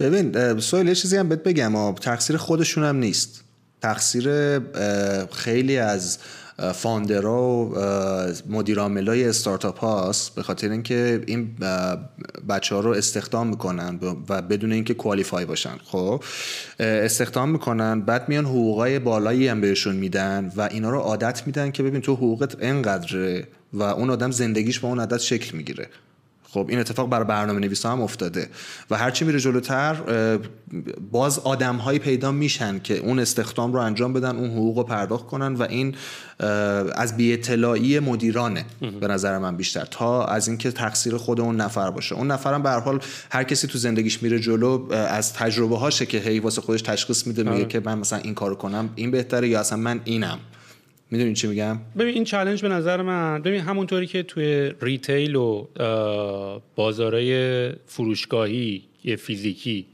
ببین 0.00 0.60
سوال 0.60 0.88
یه 0.88 0.94
چیزی 0.94 1.16
هم 1.16 1.28
بهت 1.28 1.42
بگم. 1.42 1.94
تقصیر 1.94 2.36
خودشون 2.36 2.84
هم 2.84 2.96
نیست. 2.96 3.44
تقصیر 3.82 4.58
خیلی 5.32 5.76
از 5.76 6.18
فاندرا 6.74 7.42
و 7.42 7.72
مدیر 8.52 8.78
های 8.78 9.28
استارتاپ 9.28 9.78
هاست 9.78 10.34
به 10.34 10.42
خاطر 10.42 10.70
اینکه 10.70 11.22
این 11.26 11.56
بچه 12.48 12.74
ها 12.74 12.80
رو 12.80 12.90
استخدام 12.90 13.46
می‌کنن 13.46 13.98
و 14.28 14.42
بدون 14.42 14.72
اینکه 14.72 14.94
کوالیفای 14.94 15.44
باشن. 15.44 15.76
خب 15.84 16.22
استخدام 16.78 17.50
می‌کنن 17.50 18.00
بعد 18.00 18.28
میان 18.28 18.44
حقوقای 18.44 18.98
بالایی 18.98 19.48
هم 19.48 19.60
بهشون 19.60 19.96
میدن 19.96 20.52
و 20.56 20.68
اینا 20.72 20.90
رو 20.90 20.98
عادت 20.98 21.46
میدن 21.46 21.70
که 21.70 21.82
ببین 21.82 22.00
تو 22.00 22.14
حقوقت 22.14 22.56
انقدره 22.60 23.46
و 23.72 23.82
اون 23.82 24.10
آدم 24.10 24.30
زندگیش 24.30 24.80
با 24.80 24.88
اون 24.88 24.98
عادت 24.98 25.18
شکل 25.18 25.56
می‌گیره. 25.56 25.86
خب 26.58 26.68
این 26.68 26.78
اتفاق 26.78 27.08
برای 27.08 27.24
برنامه 27.24 27.60
نویس 27.60 27.86
هم 27.86 28.02
افتاده 28.02 28.48
و 28.90 28.96
هرچی 28.96 29.24
میره 29.24 29.40
جلوتر 29.40 29.96
باز 31.12 31.38
آدم 31.38 31.76
هایی 31.76 31.98
پیدا 31.98 32.32
میشن 32.32 32.78
که 32.78 32.96
اون 32.96 33.18
استخدام 33.18 33.72
رو 33.72 33.78
انجام 33.78 34.12
بدن 34.12 34.36
اون 34.36 34.50
حقوق 34.50 34.78
رو 34.78 34.84
پرداخت 34.84 35.26
کنن 35.26 35.54
و 35.54 35.62
این 35.62 35.94
از 36.96 37.16
بی 37.16 37.32
اطلاعی 37.32 37.98
مدیرانه 37.98 38.64
به 39.00 39.06
نظر 39.06 39.38
من 39.38 39.56
بیشتر 39.56 39.84
تا 39.84 40.24
از 40.24 40.48
اینکه 40.48 40.70
تقصیر 40.70 41.16
خود 41.16 41.40
اون 41.40 41.56
نفر 41.56 41.90
باشه. 41.90 42.14
اون 42.14 42.30
نفرم 42.30 42.62
به 42.62 42.68
هر 42.68 42.80
حال 42.80 43.00
هر 43.30 43.44
کسی 43.44 43.66
تو 43.66 43.78
زندگیش 43.78 44.22
میره 44.22 44.38
جلو 44.40 44.92
از 44.92 45.32
تجربه 45.32 45.78
هاشه 45.78 46.06
که 46.06 46.18
هی 46.18 46.40
واسه 46.40 46.60
خودش 46.60 46.82
تشخیص 46.82 47.26
میده 47.26 47.42
میگه 47.42 47.54
آره. 47.54 47.64
که 47.64 47.80
من 47.84 47.98
مثلا 47.98 48.18
این 48.18 48.34
کارو 48.34 48.54
کنم 48.54 48.88
این 48.94 49.10
بهتره 49.10 49.48
یا 49.48 49.60
اصلا 49.60 49.78
من 49.78 50.00
اینم. 50.04 50.38
می‌دونین 51.10 51.34
چی 51.34 51.46
میگم؟ 51.46 51.78
ببین 51.98 52.14
این 52.14 52.24
چالش 52.24 52.62
به 52.62 52.68
نظر 52.68 53.02
من 53.02 53.42
ببین 53.42 53.60
همونطوری 53.60 54.06
که 54.06 54.22
توی 54.22 54.72
retail 54.82 55.36
و 55.36 55.66
بازارهای 56.76 57.72
فروشگاهی 57.86 58.82
یه 59.04 59.16
فیزیکی 59.16 59.86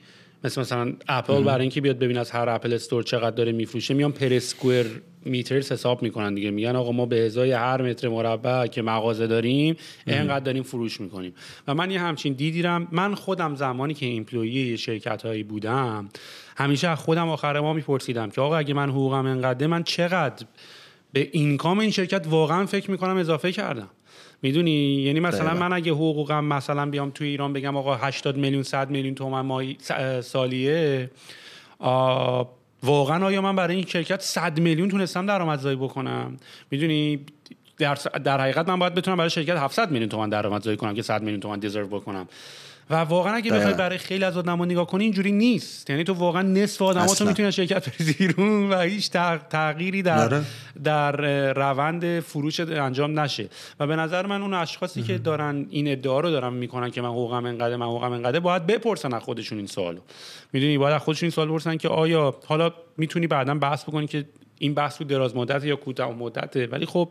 مثل 0.44 0.60
مثلا 0.60 0.92
اپل 1.08 1.42
برای 1.42 1.60
اینکه 1.60 1.80
بیاد 1.80 1.98
ببین 1.98 2.18
از 2.18 2.30
هر 2.30 2.48
Apple 2.48 2.72
Store 2.72 3.02
چقدر 3.02 3.36
داره 3.36 3.52
میفروشه 3.52 3.94
میان 3.94 4.12
per 4.12 4.32
square 4.32 4.86
meters 5.24 5.72
حساب 5.72 6.02
می‌کنن 6.02 6.34
دیگه. 6.34 6.50
میگن 6.50 6.76
آقا 6.76 6.92
ما 6.92 7.06
به 7.06 7.26
ازای 7.26 7.52
هر 7.52 7.82
متر 7.82 8.08
مربع 8.08 8.66
که 8.66 8.82
مغازه 8.82 9.26
داریم 9.26 9.76
اینقدر 10.06 10.44
داریم 10.44 10.62
فروش 10.62 11.00
می‌کنیم. 11.00 11.34
و 11.68 11.74
من 11.74 11.90
یه 11.90 12.00
همچین 12.00 12.32
دیدیرم 12.32 12.88
من 12.92 13.14
خودم 13.14 13.54
زمانی 13.54 13.94
که 13.94 14.06
employee 14.06 14.78
شرکت 14.78 15.22
هایی 15.22 15.42
بودم 15.42 16.08
همیشه 16.56 16.94
خودم 16.94 17.28
آخر 17.28 17.60
ما 17.60 17.72
میپرسیدم 17.72 18.30
که 18.30 18.40
آقا 18.40 18.56
اگه 18.56 18.74
من 18.74 18.90
حقوقم 18.90 19.26
انقدر 19.26 19.66
من 19.66 19.82
چقدر 19.82 20.46
به 21.14 21.28
اینکام 21.32 21.78
این 21.78 21.90
شرکت 21.90 22.26
واقعا 22.28 22.66
فکر 22.66 22.90
می‌کنم 22.90 23.16
اضافه 23.16 23.52
کردم. 23.52 23.88
می‌دونی؟ 24.42 25.02
یعنی 25.02 25.20
مثلا 25.20 25.54
من 25.54 25.72
اگه 25.72 25.92
حقوقم 25.92 26.44
مثلا 26.44 26.86
بیام 26.86 27.10
توی 27.10 27.28
ایران 27.28 27.52
بگم 27.52 27.76
آقا 27.76 27.94
80 27.94 28.36
میلیون 28.36 28.62
100 28.62 28.90
میلیون 28.90 29.14
تومن 29.14 29.40
ماهی 29.40 29.76
سالیه 30.22 31.10
واقعا 32.82 33.26
آیا 33.26 33.42
من 33.42 33.56
برای 33.56 33.76
این 33.76 33.86
شرکت 33.86 34.20
100 34.20 34.60
میلیون 34.60 34.88
تونستم 34.88 35.26
درآمدزایی 35.26 35.76
بکنم؟ 35.76 36.36
می‌دونی؟ 36.70 37.20
در, 37.78 37.94
در 38.24 38.40
حقیقت 38.40 38.68
من 38.68 38.78
باید 38.78 38.94
بتونم 38.94 39.16
برای 39.16 39.30
شرکت 39.30 39.56
700 39.56 39.90
میلیون 39.90 40.08
تومان 40.08 40.28
درآمدزایی 40.28 40.76
کنم 40.76 40.94
که 40.94 41.02
100 41.02 41.22
میلیون 41.22 41.40
تومان 41.40 41.58
دیزرو 41.58 41.86
بکنم. 41.86 42.28
و 42.90 42.94
واقعا 42.94 43.34
اگه 43.34 43.52
بخوای 43.52 43.74
برای 43.74 43.98
خیلی 43.98 44.24
از 44.24 44.36
آدما 44.36 44.64
نگاه 44.64 44.86
کنی 44.86 45.04
اینجوری 45.04 45.32
نیست. 45.32 45.90
یعنی 45.90 46.04
تو 46.04 46.14
واقعا 46.14 46.42
نصف 46.42 46.82
آدما 46.82 47.14
تو 47.14 47.24
می‌تونی 47.24 47.52
شرکت 47.52 47.88
بری 48.18 48.34
و 48.70 48.80
هیچ 48.80 49.10
تغییری 49.50 50.02
در 50.02 50.24
آره. 50.24 50.42
در 50.84 51.12
روند 51.52 52.20
فروش 52.20 52.60
انجام 52.60 53.20
نشه. 53.20 53.48
و 53.80 53.86
به 53.86 53.96
نظر 53.96 54.26
من 54.26 54.42
اون 54.42 54.54
اشخاصی 54.54 55.02
که 55.02 55.18
دارن 55.18 55.66
این 55.70 55.92
ادعا 55.92 56.20
رو 56.20 56.30
دارن 56.30 56.52
می‌کنن 56.52 56.90
که 56.90 57.02
من 57.02 57.08
حقوقم 57.08 57.46
انقدر 57.46 57.76
من 57.76 57.86
حقوقم 57.86 58.12
انقدر 58.12 58.40
باید 58.40 58.66
بپرسن 58.66 59.14
از 59.14 59.22
خودشون 59.22 59.58
این 59.58 59.66
سوالو. 59.66 60.00
می‌دونی؟ 60.52 60.78
باید 60.78 60.94
از 60.94 61.02
خودشون 61.02 61.26
این 61.26 61.30
سوال 61.30 61.48
بپرسن 61.48 61.76
که 61.76 61.88
آیا 61.88 62.34
حالا 62.46 62.70
می‌تونی 62.96 63.26
بعدا 63.26 63.54
بحث 63.54 63.82
بکنی 63.82 64.06
که 64.06 64.24
این 64.58 64.74
بحث 64.74 65.00
رو 65.00 65.06
دراز 65.06 65.36
مدت 65.36 65.64
یا 65.64 65.76
کوتاه 65.76 66.12
مدته؟ 66.12 66.66
ولی 66.66 66.86
خب 66.86 67.08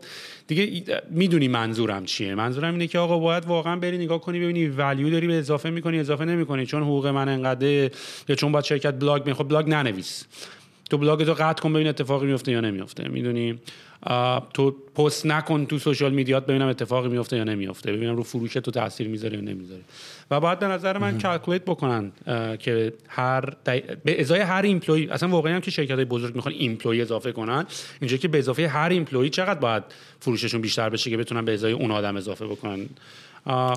دیگه 0.48 0.84
می‌دونی 1.10 1.48
منظورم 1.48 2.06
چیه. 2.06 2.36
منظورم 2.36 2.74
اینه 2.74 2.88
که 2.88 3.00
آقا 3.00 3.20
باید 3.20 3.46
واقعا 3.46 3.76
بری 3.76 3.98
نگاه 3.98 4.22
کنی 4.22 4.40
ببینی 4.40 4.68
ولیو 4.68 5.10
داری 5.10 5.28
به 5.28 5.38
اضافه 5.38 5.70
می‌کنی 5.70 6.00
اضافه 6.00 6.26
نمی‌کنی. 6.26 6.66
چون 6.66 6.84
حقوق 6.84 7.08
من 7.08 7.30
انقدر 7.30 7.90
یا 8.28 8.36
چون 8.36 8.52
باید 8.52 8.66
شرکت 8.66 9.00
بلاگ 9.00 9.26
می 9.26 9.34
خب 9.34 9.48
بلاگ 9.50 9.70
ننویس. 9.70 10.26
تو 10.90 10.98
بلاگ 10.98 11.24
تو 11.26 11.34
قطع 11.34 11.64
کن 11.64 11.74
ببین 11.74 11.88
اتفاقی 11.88 12.28
میفته 12.28 12.52
یا 12.52 12.62
نمیفته. 12.62 13.08
می‌دونی؟ 13.08 13.60
تو 14.54 14.72
پست 14.72 15.26
نکن 15.26 15.66
تو 15.66 15.80
social 15.80 16.14
media 16.14 16.40
ت 16.40 16.46
ببینم 16.46 16.68
اتفاقی 16.68 17.10
میفته 17.10 17.38
یا 17.38 17.44
نمیفته. 17.44 17.92
ببینم 17.92 18.16
رو 18.16 18.24
فروش 18.24 18.54
تو 18.54 18.72
تاثیر 18.72 19.08
می‌ذاره 19.08 19.36
یا 19.36 19.42
نمی‌ذاره. 19.42 19.82
و 20.32 20.40
باید 20.40 20.60
به 20.60 20.68
نظر 20.68 20.98
من 20.98 21.18
calculate 21.18 21.66
بکنن 21.66 22.12
که 22.60 22.94
هر 23.08 23.42
به 24.04 24.22
ازای 24.22 24.40
هر 24.40 24.62
employee 24.62 25.08
اصلا 25.10 25.30
واقعا 25.30 25.56
هم 25.56 25.62
که 25.62 25.72
شرکت 25.72 25.96
های 25.96 26.06
بزرگ 26.06 26.36
می‌خوان 26.36 26.54
employee 26.58 27.02
اضافه 27.02 27.32
کنن 27.32 27.66
اینجا 28.02 28.18
که 28.18 28.28
به 28.28 28.38
اضافه 28.38 28.68
هر 28.68 28.90
employee 28.90 29.30
چقدر 29.30 29.60
باید 29.60 29.84
فروششون 30.20 30.62
بیشتر 30.62 30.90
بشه 30.90 31.10
که 31.10 31.18
بتونن 31.18 31.46
به 31.46 31.54
ازای 31.54 31.74
اون 31.74 31.92
آدم 31.92 32.16
اضافه 32.16 32.46
بکنن. 32.46 32.86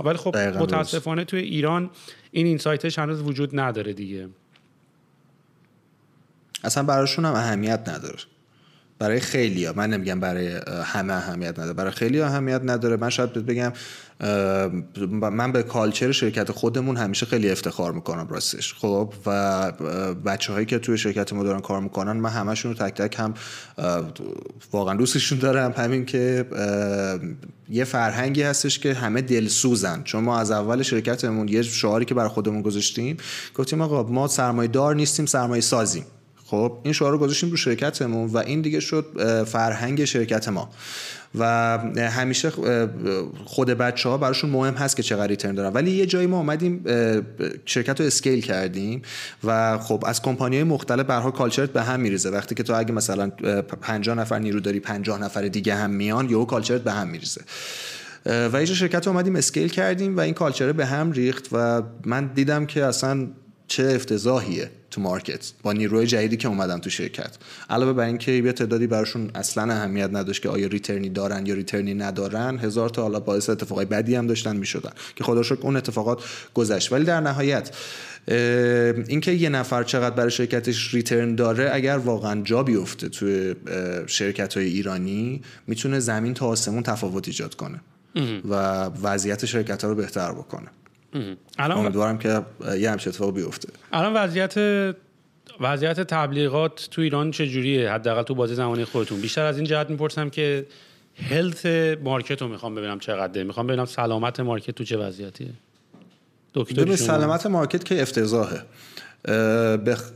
ولی 0.04 0.18
خب 0.18 0.36
متاسفانه 0.36 1.24
توی 1.24 1.40
ایران 1.40 1.90
این 2.30 2.46
اینسایتش 2.46 2.98
هنوز 2.98 3.22
وجود 3.22 3.60
نداره 3.60 3.92
دیگه. 3.92 4.28
اصلا 6.64 6.82
براشون 6.82 7.24
هم 7.24 7.34
اهمیت 7.34 7.88
نداره. 7.88 8.18
برای 8.98 9.20
خیلی 9.20 9.64
ها 9.64 9.72
من 9.76 9.90
نمیگم 9.90 10.20
برای 10.20 10.60
همه 10.84 11.12
اهمیت 11.12 11.58
نداره. 11.58 11.72
برای 11.72 11.90
خیلی 11.90 12.20
اهمیت 12.20 12.60
نداره. 12.64 12.96
من 12.96 13.10
شاید 13.10 13.32
بگم 13.32 13.72
من 15.20 15.52
به 15.52 15.62
کالچر 15.62 16.12
شرکت 16.12 16.52
خودمون 16.52 16.96
همیشه 16.96 17.26
خیلی 17.26 17.50
افتخار 17.50 17.92
می‌کنم 17.92 18.28
راستش. 18.28 18.74
خب 18.74 19.12
و 19.26 19.72
بچه 20.24 20.52
هایی 20.52 20.66
که 20.66 20.78
توی 20.78 20.98
شرکت 20.98 21.32
ما 21.32 21.42
دارن 21.42 21.60
کار 21.60 21.80
می‌کنن 21.80 22.12
من 22.12 22.30
همشون 22.30 22.72
رو 22.72 22.78
تک 22.78 22.94
تک 22.94 23.18
هم 23.18 23.34
واقعا 24.72 24.94
دوستشون 24.94 25.38
دارم. 25.38 25.74
همین 25.76 26.04
که 26.04 26.46
یه 27.70 27.84
فرهنگی 27.84 28.42
هستش 28.42 28.78
که 28.78 28.94
همه 28.94 29.22
دلسوزن. 29.22 30.02
چون 30.02 30.24
ما 30.24 30.38
از 30.38 30.50
اول 30.50 30.82
شرکتمون 30.82 31.48
یه 31.48 31.62
شعاری 31.62 32.04
که 32.04 32.14
برای 32.14 32.28
خودمون 32.28 32.62
گذاشتیم 32.62 33.16
گفتیم 33.54 33.80
آقا 33.80 34.02
ما 34.02 34.28
سرمایه 34.28 34.68
دار 34.68 34.94
نیستیم 34.94 35.26
سرمایه 35.26 35.60
سازیم 35.60 36.04
خب 36.46 36.78
این 36.82 36.92
شعار 36.92 37.12
رو 37.12 37.18
گذاشتیم 37.18 37.50
رو 37.50 37.56
شرکتمون 37.56 38.30
و 38.30 38.38
این 38.38 38.60
دیگه 38.60 38.80
شد 38.80 39.06
فرهنگ 39.44 40.04
شرکت 40.04 40.48
ما. 40.48 40.70
و 41.38 41.78
همیشه 41.96 42.52
خود 43.44 43.70
بچه 43.70 44.08
ها 44.08 44.18
براشون 44.18 44.50
مهم 44.50 44.74
هست 44.74 44.96
که 44.96 45.02
چقدر 45.02 45.26
ریترن 45.26 45.54
دارن. 45.54 45.72
ولی 45.72 45.90
یه 45.90 46.06
جایی 46.06 46.26
ما 46.26 46.36
اومدیم 46.36 46.84
شرکت 47.64 48.00
رو 48.00 48.06
اسکیل 48.06 48.40
کردیم 48.40 49.02
و 49.44 49.78
خب 49.78 50.04
از 50.06 50.22
کمپانی 50.22 50.56
های 50.56 50.64
مختلف 50.64 51.06
برها 51.06 51.30
کالچرت 51.30 51.70
به 51.70 51.82
هم 51.82 52.00
میریزه. 52.00 52.30
وقتی 52.30 52.54
که 52.54 52.62
تو 52.62 52.74
اگه 52.78 52.92
مثلا 52.92 53.30
50 53.80 54.16
نفر 54.16 54.38
نیرو 54.38 54.60
داری 54.60 54.80
50 54.80 55.20
نفر 55.22 55.42
دیگه 55.42 55.74
هم 55.74 55.90
میان 55.90 56.30
یا 56.30 56.44
culture 56.44 56.79
ت 56.79 56.84
به 56.84 56.92
هم 56.92 57.08
میریزه. 57.08 57.40
و 58.26 58.56
اینجا 58.56 58.74
شرکت 58.74 59.06
رو 59.06 59.12
اومدیم 59.12 59.36
scale 59.36 59.68
کردیم 59.68 60.16
و 60.16 60.20
این 60.20 60.34
culture 60.34 60.72
به 60.72 60.86
هم 60.86 61.12
ریخت 61.12 61.48
و 61.52 61.82
من 62.04 62.26
دیدم 62.26 62.66
که 62.66 62.84
اصلا 62.84 63.26
چه 63.68 63.82
افتضاحیه. 63.82 64.70
تو 64.90 65.00
market 65.00 65.52
با 65.62 65.72
نیروی 65.72 66.06
جدیدی 66.06 66.36
که 66.36 66.48
اومدن 66.48 66.78
تو 66.78 66.90
شرکت. 66.90 67.36
علاوه 67.70 67.92
بر 67.92 68.04
اینکه 68.04 68.32
یه 68.32 68.52
تعدادی 68.52 68.86
براشون 68.86 69.30
اصلا 69.34 69.72
اهمیت 69.72 70.10
نداشت 70.12 70.42
که 70.42 70.48
آیا 70.48 70.66
return 70.66 71.02
ی 71.02 71.08
دارن 71.08 71.46
یا 71.46 71.54
return 71.54 71.88
ی 71.88 71.94
ندارن 71.94 72.58
هزار 72.58 72.88
تا 72.88 73.02
حالا 73.02 73.20
باعث 73.20 73.50
اتفاقای 73.50 73.84
بدی 73.84 74.14
هم 74.14 74.26
داشتن 74.26 74.56
می‌شدن 74.56 74.92
که 75.16 75.24
خدا 75.24 75.42
شکر 75.42 75.60
اون 75.60 75.76
اتفاقات 75.76 76.22
گذشت. 76.54 76.92
ولی 76.92 77.04
در 77.04 77.20
نهایت 77.20 77.76
اینکه 79.08 79.32
یه 79.32 79.48
نفر 79.48 79.82
چقدر 79.82 80.14
برای 80.14 80.30
شرکتش 80.30 80.94
ریترن 80.94 81.34
داره 81.34 81.70
اگر 81.72 81.98
واقعا 81.98 82.42
جا 82.42 82.62
بیفته 82.62 83.08
توی 83.08 83.54
شرکت 84.06 84.56
های 84.56 84.66
ایرانی 84.66 85.42
می‌تونه 85.66 85.98
زمین 85.98 86.34
تا 86.34 86.46
آسمون 86.46 86.82
تفاوت 86.82 87.28
ایجاد 87.28 87.54
کنه 87.54 87.80
و 88.48 88.54
وضعیت 89.02 89.46
شرکت 89.46 89.84
ها 89.84 89.90
رو 89.90 89.96
بهتر 89.96 90.32
بکنه. 90.32 90.68
الان 91.58 91.78
امیدوارم 91.78 92.18
که 92.18 92.42
یه 92.78 92.90
همچه 92.90 93.10
اتفاق 93.10 93.34
بیفته. 93.34 93.68
الان 93.92 94.12
وضعیت 94.12 94.54
وضعیت 95.60 96.00
تبلیغات 96.00 96.88
تو 96.90 97.02
ایران 97.02 97.30
چجوریه؟ 97.30 97.92
حداقل 97.92 98.22
تو 98.22 98.34
بازی 98.34 98.54
زمانی 98.54 98.84
خودتون. 98.84 99.20
بیشتر 99.20 99.44
از 99.44 99.56
این 99.56 99.66
جهت 99.66 99.90
می‌پرسم 99.90 100.30
که 100.30 100.66
هلت 101.30 101.66
مارکت 102.02 102.42
رو 102.42 102.48
می‌خوام 102.48 102.74
ببینم 102.74 102.98
چقدره. 102.98 103.44
می‌خوام 103.44 103.66
ببینم 103.66 103.84
سلامت 103.84 104.40
مارکت 104.40 104.70
تو 104.70 104.84
چه 104.84 104.96
وضعیتیه. 104.96 105.52
دکتر 106.54 106.96
سلامت 106.96 107.46
مارکت 107.46 107.84
که 107.84 108.02
افتضاحه. 108.02 108.62
بخ... 109.76 110.10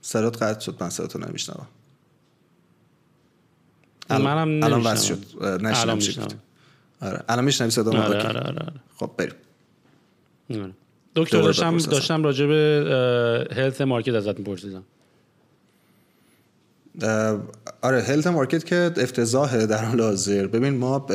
سرات 0.00 0.42
قطع 0.42 0.60
شد 0.60 0.76
من 0.80 0.90
سراتو 0.90 1.18
نمیشنوم. 1.18 1.66
الان 4.10 4.64
الان 4.64 4.80
واسه 4.82 5.06
شد. 5.06 5.44
نشنم 5.62 5.98
چی 5.98 6.20
آره. 7.00 7.22
الان 7.28 7.44
میشنوی 7.44 7.70
صدا 7.70 7.90
آره 7.90 8.18
آره, 8.18 8.26
آره, 8.26 8.40
آره. 8.40 8.72
خب 8.96 9.10
بریم. 9.16 9.34
آره. 10.50 10.72
دکتر 11.16 11.42
داشتم 11.42 11.76
داشتم 11.76 12.24
راجع 12.24 12.46
به 12.46 13.48
هلت 13.56 13.80
مارکت 13.80 14.14
ازت 14.14 14.38
میپرسیدم. 14.38 14.82
آره 17.82 18.02
health 18.02 18.26
market 18.26 18.64
که 18.64 18.90
افتضاحه 18.96 19.66
در 19.66 19.84
حال 19.84 20.00
حاضر. 20.00 20.46
ببین 20.46 20.76
ما 20.76 21.06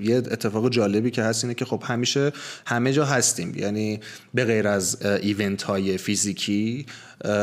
یه 0.00 0.16
اتفاق 0.16 0.70
جالبی 0.70 1.10
که 1.10 1.22
هست 1.22 1.44
اینه 1.44 1.54
که 1.54 1.64
خب 1.64 1.82
همیشه 1.86 2.32
همه 2.66 2.92
جا 2.92 3.04
هستیم. 3.04 3.54
یعنی 3.56 4.00
به 4.34 4.44
غیر 4.44 4.68
از 4.68 5.06
event 5.06 5.62
های 5.62 5.98
فیزیکی 5.98 6.86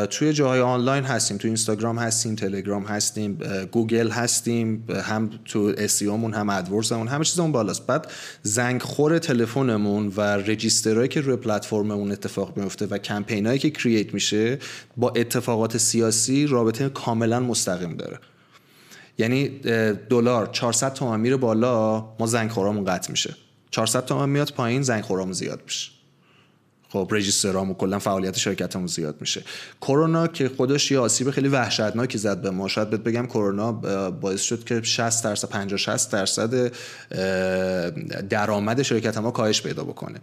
توی 0.09 0.33
جاهای 0.33 0.59
آنلاین 0.59 1.03
هستیم 1.03 1.37
تو 1.37 1.47
اینستاگرام 1.47 1.99
هستیم 1.99 2.35
تلگرام 2.35 2.83
هستیم 2.83 3.39
گوگل 3.71 4.09
هستیم 4.09 4.85
هم 5.05 5.29
تو 5.45 5.73
SEO 5.77 6.05
مون 6.05 6.33
هم 6.33 6.49
AdWords 6.49 6.90
مون 6.90 7.07
همه 7.07 7.25
چیزمون 7.25 7.51
بالاست. 7.51 7.87
بعد 7.87 8.11
زنگ 8.43 8.81
خور 8.81 9.19
تلفنمون 9.19 10.13
و 10.17 10.21
register 10.21 10.84
هایی 10.84 11.07
که 11.07 11.21
روی 11.21 11.35
پلتفرممون 11.35 12.11
اتفاق 12.11 12.57
میفته 12.57 12.85
و 12.85 12.97
کمپینایی 12.97 13.59
که 13.59 13.69
create 13.69 14.13
میشه 14.13 14.59
با 14.97 15.09
اتفاقات 15.15 15.77
سیاسی 15.77 16.47
رابطه 16.47 16.89
کاملا 16.89 17.39
مستقیم 17.39 17.95
داره. 17.95 18.19
یعنی 19.17 19.49
دلار 20.09 20.49
400 20.51 20.93
تومن 20.93 21.19
میره 21.19 21.35
بالا 21.35 21.99
ما 22.19 22.25
زنگ 22.25 22.49
خورامون 22.49 22.85
قطع 22.85 23.11
میشه. 23.11 23.35
400 23.71 24.05
تومن 24.05 24.29
میاد 24.29 24.51
پایین 24.51 24.81
زنگ 24.81 25.03
خورامون 25.03 25.33
زیاد 25.33 25.61
میشه. 25.65 25.91
خب 26.91 27.07
رجیسترام 27.11 27.71
و 27.71 27.73
کلا 27.73 27.99
فعالیت 27.99 28.37
شرکتمون 28.37 28.87
زیاد 28.87 29.15
میشه. 29.21 29.43
کرونا 29.81 30.27
که 30.27 30.49
خودش 30.57 30.91
یه 30.91 30.99
آسیب 30.99 31.31
خیلی 31.31 31.47
وحشتناکی 31.47 32.17
زد 32.17 32.41
به 32.41 32.49
ما. 32.49 32.67
شاید 32.67 32.89
بهت 32.89 33.03
بگم 33.03 33.25
کرونا 33.25 33.71
باعث 34.11 34.41
شد 34.41 34.63
که 34.63 34.81
60 34.81 35.23
درصد 35.23 35.49
50 35.49 35.77
60 35.77 36.11
درصد 36.11 36.71
درآمد 38.29 38.81
شرکت 38.81 39.17
ما 39.17 39.31
کاهش 39.31 39.61
پیدا 39.61 39.83
بکنه. 39.83 40.19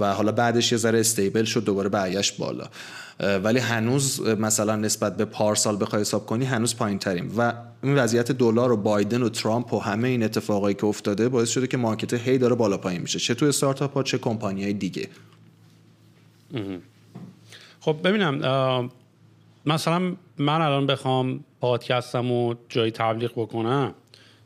و 0.00 0.14
حالا 0.14 0.32
بعدش 0.32 0.72
یه 0.72 0.78
ذره 0.78 1.00
استیبل 1.00 1.44
شد 1.44 1.64
دوباره 1.64 1.88
برگشت 1.88 2.38
بالا. 2.38 2.64
ولی 3.20 3.58
هنوز 3.58 4.20
مثلا 4.20 4.76
نسبت 4.76 5.16
به 5.16 5.24
پارسال 5.24 5.76
بخوای 5.80 6.02
حساب 6.02 6.26
کنی 6.26 6.44
هنوز 6.44 6.76
پایین 6.76 6.98
تریم 6.98 7.32
و 7.38 7.52
این 7.82 7.94
وضعیت 7.94 8.32
دلار 8.32 8.72
و 8.72 8.76
بایدن 8.76 9.22
و 9.22 9.28
ترامپ 9.28 9.72
و 9.72 9.78
همه 9.78 10.08
این 10.08 10.22
اتفاقایی 10.22 10.74
که 10.74 10.84
افتاده 10.84 11.28
باعث 11.28 11.48
شده 11.48 11.66
که 11.66 11.76
مارکت 11.76 12.14
هی 12.14 12.38
داره 12.38 12.54
بالا 12.54 12.76
پایین 12.76 13.02
میشه. 13.02 13.18
چه 13.18 13.34
تو 13.34 13.46
استارتاپ 13.46 13.94
ها 13.94 14.02
چه 14.02 14.18
کمپانی 14.18 14.62
های 14.64 14.72
دیگه. 14.72 15.08
خب 17.80 17.96
ببینم 18.04 18.38
مثلا 19.66 20.16
من 20.38 20.60
الان 20.60 20.86
بخوام 20.86 21.44
پادکستم 21.60 22.32
و 22.32 22.54
جایی 22.68 22.90
تبلیغ 22.90 23.32
بکنم 23.32 23.94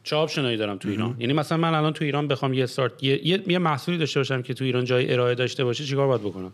چه 0.04 0.16
آپشنایی 0.16 0.56
دارم 0.56 0.78
تو 0.78 0.88
ایران؟ 0.88 1.16
یعنی 1.18 1.32
مثلا 1.32 1.59
من 1.59 1.74
الان 1.74 1.92
تو 1.92 2.04
ایران 2.04 2.28
بخوام 2.28 2.54
یه 2.54 2.64
استارت 2.64 3.02
یه, 3.02 3.42
یه 3.46 3.59
محصولی 3.59 3.98
داشته 3.98 4.20
باشم 4.20 4.42
که 4.42 4.54
تو 4.54 4.64
ایران 4.64 4.84
جای 4.84 5.12
ارائه 5.12 5.34
داشته 5.34 5.64
باشه 5.64 5.84
چیکار 5.84 6.06
باید 6.06 6.20
بکنم؟ 6.20 6.52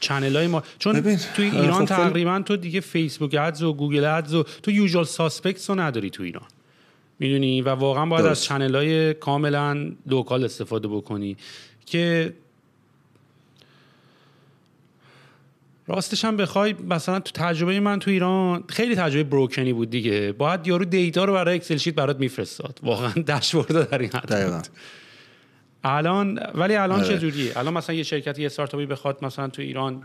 channel 0.00 0.36
های 0.36 0.46
ما 0.46 0.62
چون 0.78 1.00
ببین. 1.00 1.18
تو 1.36 1.42
ایران 1.42 1.72
خب 1.72 1.84
تقریبا 1.84 2.42
تو 2.46 2.56
دیگه 2.56 2.80
Facebook 2.80 3.36
Ads 3.40 3.62
و 3.62 3.72
Google 3.72 4.04
Ads 4.04 4.34
و 4.34 4.42
تو 4.62 4.70
usual 4.70 5.04
suspects 5.04 5.70
رو 5.70 5.80
نداری 5.80 6.10
تو 6.10 6.22
ایران. 6.22 6.46
می‌دونی؟ 7.18 7.62
و 7.62 7.68
واقعا 7.68 8.06
باید 8.06 8.26
از 8.26 8.42
channel 8.42 8.74
های 8.76 9.14
کاملا 9.14 9.92
local 10.06 10.44
استفاده 10.44 10.88
بکنی 10.88 11.36
که 11.86 12.32
راستش 15.86 16.24
هم 16.24 16.36
بخوای 16.36 16.72
مثلا 16.72 17.20
تو 17.20 17.30
تجربه 17.34 17.80
من 17.80 17.98
تو 17.98 18.10
ایران 18.10 18.64
خیلی 18.68 18.96
تجربه 18.96 19.30
broken 19.30 19.66
ی 19.66 19.72
بود 19.72 19.90
دیگه. 19.90 20.32
باید 20.32 20.66
یارو 20.66 20.84
data 20.84 21.24
رو 21.24 21.32
برای 21.32 21.54
Excel 21.54 21.76
sheet 21.76 21.94
برات 21.94 22.18
میفرستاد. 22.18 22.80
واقعا 22.82 23.12
داشبورد 23.26 23.90
در 23.90 23.98
این 23.98 24.10
حد 24.14 24.68
الان 25.84 26.40
ولی 26.54 26.74
الان 26.74 26.98
آره. 27.00 27.08
چه 27.08 27.18
جوریه 27.18 27.58
الان 27.58 27.74
مثلا 27.74 27.96
یه 27.96 28.02
شرکت 28.02 28.38
یه 28.38 28.46
استارتاپی 28.46 28.86
بخواد 28.86 29.24
مثلا 29.24 29.48
تو 29.48 29.62
ایران 29.62 30.02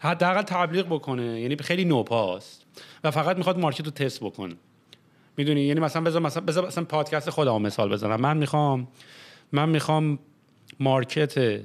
حداقل 0.00 0.42
تبلیغ 0.42 0.86
بکنه. 0.86 1.40
یعنی 1.40 1.56
خیلی 1.56 1.84
نوپاست 1.84 2.66
و 3.04 3.10
فقط 3.10 3.36
می‌خواد 3.36 3.58
market 3.58 3.84
رو 3.84 3.90
تست 3.90 4.20
بکنه. 4.20 4.54
می‌دونی؟ 5.36 5.60
یعنی 5.60 5.80
مثلا 5.80 6.02
بذار 6.02 6.22
مثلا 6.22 6.42
بذار 6.42 6.66
مثلا 6.66 6.84
پادکست 6.84 7.30
خودم 7.30 7.62
مثال 7.62 7.88
بزنم. 7.88 8.20
من 8.20 8.36
می‌خوام 8.36 8.88
من 9.52 9.68
می‌خوام 9.68 10.18
market 10.80 11.60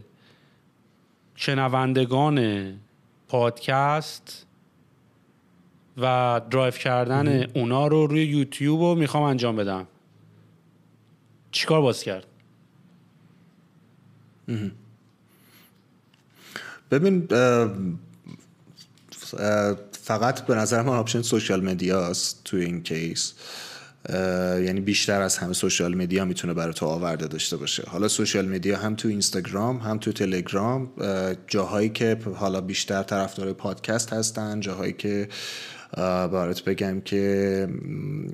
شنوندگان 1.36 2.66
پادکست 3.34 4.46
و 5.98 6.42
درایو 6.52 6.72
کردن 6.72 7.44
اونا 7.54 7.88
رو 7.88 8.08
روی 8.08 8.26
یوتیوب 8.26 8.82
رو 8.82 8.96
می‌خوام 8.96 9.24
انجام 9.24 9.56
بدم. 9.56 9.88
چیکار 11.52 11.82
باز 11.82 12.04
کرد؟ 12.04 12.26
ببین 16.92 17.28
فقط 19.92 20.46
به 20.46 20.56
نظر 20.56 20.82
من 20.82 20.94
option 20.94 21.22
social 21.22 21.64
media 21.64 22.21
ست 22.21 22.44
تو 22.44 22.58
این 22.58 22.84
case. 22.84 23.34
یعنی 24.66 24.82
بیشتر 24.82 25.22
از 25.22 25.38
همه 25.38 25.54
social 25.54 25.96
media 25.96 26.26
می‌تونه 26.26 26.54
برای 26.54 26.74
تو 26.74 26.86
آورده 26.86 27.28
داشته 27.28 27.58
باشه. 27.58 27.84
حالا 27.88 28.08
social 28.08 28.50
media 28.50 28.78
هم 28.78 28.96
تو 28.96 29.08
اینستاگرام 29.08 29.78
هم 29.78 29.98
تو 29.98 30.12
تلگرام 30.12 30.92
جاهایی 31.48 31.90
که 31.90 32.18
حالا 32.36 32.62
بیشتر 32.62 33.04
طرفدار 33.04 33.54
پادکست 33.54 34.14
هستن 34.14 34.60
جاهایی 34.60 34.94
که 34.94 35.28
برات 35.98 36.64
بگم 36.64 37.02
که 37.02 37.68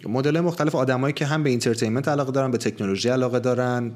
مدل 0.06 0.40
مختلف 0.40 0.76
آدمایی 0.76 1.14
که 1.14 1.26
هم 1.26 1.44
به 1.44 1.50
entertainment 1.50 2.08
علاقه 2.08 2.32
دارن 2.32 2.52
به 2.52 2.58
تکنولوژی 2.58 3.10
علاقه 3.10 3.40
دارن 3.40 3.92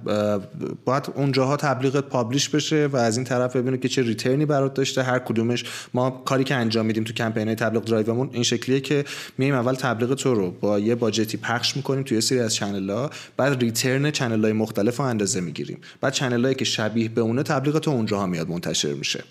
باید 0.86 1.10
اونجاها 1.16 1.58
تبلیغت 1.58 2.04
publish 2.04 2.50
بشه 2.50 2.88
و 2.88 2.98
از 2.98 3.18
این 3.18 3.26
طرف 3.26 3.56
ببینه 3.56 3.78
که 3.78 3.88
چه 3.88 4.02
return 4.02 4.39
ی 4.39 4.46
برات 4.46 4.74
داشته. 4.74 5.04
هر 5.04 5.20
کدومش 5.20 5.66
ما 5.94 6.10
کاری 6.10 6.44
که 6.44 6.56
انجام 6.56 6.86
میدیم 6.86 7.04
تو 7.04 7.14
کمپین 7.14 7.56
تبلیغ 7.56 7.84
درایومون 7.84 8.30
این 8.34 8.44
شکلیه 8.44 8.80
که 8.80 9.06
میایم 9.38 9.56
اول 9.56 9.74
تبلیغ 9.74 10.14
تو 10.14 10.34
رو 10.34 10.52
با 10.52 10.80
یه 10.80 10.96
budget 10.96 11.32
ی 11.32 11.38
پخش 11.38 11.78
می‌کنیم 11.78 12.04
توی 12.04 12.22
سری 12.22 12.40
از 12.40 12.56
channel 12.56 12.90
ها 12.90 13.10
بعد 13.38 13.62
return 13.62 14.12
channel 14.12 14.44
های 14.44 14.54
مختلف 14.54 14.98
رو 14.98 15.06
اندازه 15.06 15.42
می‌گیریم. 15.42 15.78
بعد 16.02 16.14
channel 16.14 16.54
که 16.54 16.66
شبیه 16.66 17.10
به 17.10 17.22
اونه 17.22 17.44
تبلیغ 17.44 17.80
تو 17.80 17.92
اونجاها 17.92 18.26
میاد 18.26 18.50
منتشر 18.50 18.94
میشه. 18.94 19.24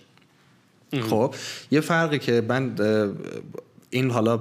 خب 1.11 1.35
یه 1.70 1.80
فرقی 1.80 2.18
که 2.18 2.43
من 2.49 2.74
این 3.95 4.11
حالا 4.11 4.40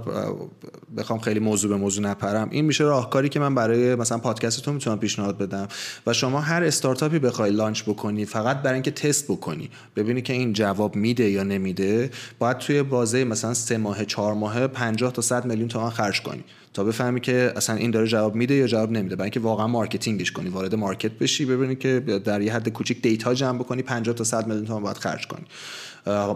بخوام 0.97 1.19
خیلی 1.19 1.39
موضوع 1.39 1.69
به 1.69 1.77
موضوع 1.77 2.03
نپرم. 2.03 2.47
این 2.51 2.65
میشه 2.65 2.83
راهکاری 2.83 3.29
که 3.29 3.39
من 3.39 3.55
برای 3.55 3.95
مثلا 3.95 4.17
پادکست 4.17 4.61
تو 4.61 4.73
می‌تونم 4.73 4.99
پیشنهاد 4.99 5.37
بدم 5.37 5.67
و 6.07 6.13
شما 6.13 6.41
هر 6.41 6.63
استارتاپی 6.63 7.19
بخوای 7.19 7.51
launch 7.51 7.83
بکنی 7.83 8.25
فقط 8.25 8.61
برای 8.61 8.73
اینکه 8.73 8.91
تست 8.91 9.25
بکنی 9.25 9.69
ببینی 9.95 10.21
که 10.21 10.33
این 10.33 10.53
جواب 10.53 10.95
میده 10.95 11.29
یا 11.29 11.43
نمیده 11.43 12.09
باید 12.39 12.57
توی 12.57 12.83
بازه 12.83 13.23
مثلا 13.23 13.53
سه 13.53 13.77
ماه 13.77 14.05
چهار 14.05 14.33
ماه 14.33 14.67
50 14.67 15.11
تا 15.11 15.21
100 15.21 15.45
میلیون 15.45 15.67
تومان 15.67 15.89
خرج 15.91 16.21
کنی 16.21 16.43
تا 16.73 16.83
بفهمی 16.83 17.21
که 17.21 17.53
اصلا 17.55 17.75
این 17.75 17.91
داره 17.91 18.07
جواب 18.07 18.35
میده 18.35 18.53
یا 18.55 18.67
جواب 18.67 18.91
نمیده. 18.91 19.15
برای 19.15 19.25
اینکه 19.25 19.39
واقعا 19.39 19.67
marketing 19.67 20.20
ش 20.20 20.31
کنی 20.31 20.49
وارد 20.49 20.75
market 20.75 21.11
بشی 21.11 21.45
ببینی 21.45 21.75
که 21.75 21.99
در 21.99 22.41
یه 22.41 22.53
حد 22.53 22.69
کوچیک 22.69 23.01
data 23.01 23.33
جمع 23.33 23.59
بکنی 23.59 23.81
50 23.81 24.15
تا 24.15 24.23
100 24.23 24.47
میلیون 24.47 24.65
تومان 24.65 24.83
باید 24.83 24.97
خرج 24.97 25.27
کنی. 25.27 25.45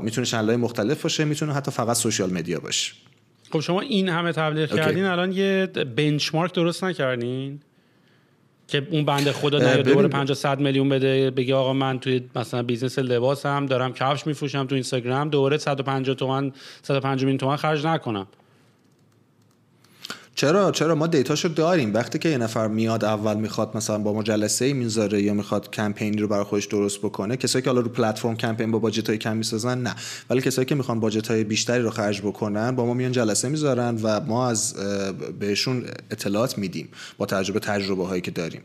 می‌تونه 0.01 0.27
channel 0.27 0.55
مختلف 0.55 1.01
باشه 1.01 1.25
می‌تونه 1.25 1.53
حتی 1.53 1.71
فقط 1.71 1.95
social 1.95 2.33
media 2.33 2.59
باشه. 2.59 2.93
خب 3.51 3.59
شما 3.59 3.81
این 3.81 4.09
همه 4.09 4.31
تبلیغ 4.31 4.75
کردین 4.75 5.03
الان 5.03 5.31
یه 5.31 5.65
benchmark 5.95 6.53
درست 6.53 6.83
نکردین؟ 6.83 7.59
که 8.67 8.87
اون 8.91 9.05
بنده 9.05 9.31
خدا 9.31 9.57
نه 9.57 9.83
دوباره 9.83 10.07
50 10.07 10.35
100 10.35 10.59
میلیون 10.59 10.89
بده 10.89 11.31
بگه 11.31 11.55
آقا 11.55 11.73
من 11.73 11.99
توی 11.99 12.21
مثلا 12.35 12.63
business 12.63 12.99
لباس 12.99 13.45
هم 13.45 13.65
دارم 13.65 13.93
کفش 13.93 14.27
میفروشم 14.27 14.67
تو 14.67 14.75
اینستاگرام 14.75 15.29
دوباره 15.29 15.57
150 15.57 16.15
تومن 16.15 16.51
150 16.81 17.15
میلیون 17.15 17.37
تومن 17.37 17.55
خرج 17.55 17.85
نکنم. 17.85 18.27
چرا؟ 20.35 20.71
چرا؟ 20.71 20.95
ما 20.95 21.07
data 21.07 21.30
شو 21.30 21.47
داریم. 21.47 21.93
وقتی 21.93 22.19
که 22.19 22.29
یه 22.29 22.37
نفر 22.37 22.67
میاد 22.67 23.05
اول 23.05 23.37
می‌خواد 23.37 23.77
مثلا 23.77 23.97
با 23.97 24.13
ما 24.13 24.23
جلسه 24.23 24.65
ای 24.65 24.73
می‌ذاره 24.73 25.21
یا 25.21 25.33
می‌خواد 25.33 25.71
کمپینی 25.71 26.17
رو 26.17 26.27
برای 26.27 26.43
خودش 26.43 26.65
درست 26.65 26.97
بکنه 26.99 27.37
کسایی 27.37 27.63
که 27.63 27.69
حالا 27.69 27.81
رو 27.81 27.89
پلتفرم 27.89 28.37
کمپین 28.37 28.71
با 28.71 28.79
budget 28.79 29.09
های 29.09 29.17
کم 29.17 29.37
می‌سازن 29.37 29.81
نه. 29.81 29.95
ولی 30.29 30.41
کسایی 30.41 30.65
که 30.65 30.75
می‌خوان 30.75 30.99
باجت 30.99 31.27
های 31.27 31.43
بیشتری 31.43 31.83
رو 31.83 31.89
خرج 31.89 32.21
بکنن 32.21 32.71
با 32.71 32.85
ما 32.85 32.93
میان 32.93 33.11
جلسه 33.11 33.49
می‌ذارن 33.49 33.99
و 34.03 34.19
ما 34.19 34.49
از 34.49 34.75
بهشون 35.39 35.83
اطلاعات 36.11 36.57
میدیم 36.57 36.89
با 37.17 37.25
تجربه 37.25 37.59
تجربه 37.59 38.05
هایی 38.05 38.21
که 38.21 38.31
داریم. 38.31 38.61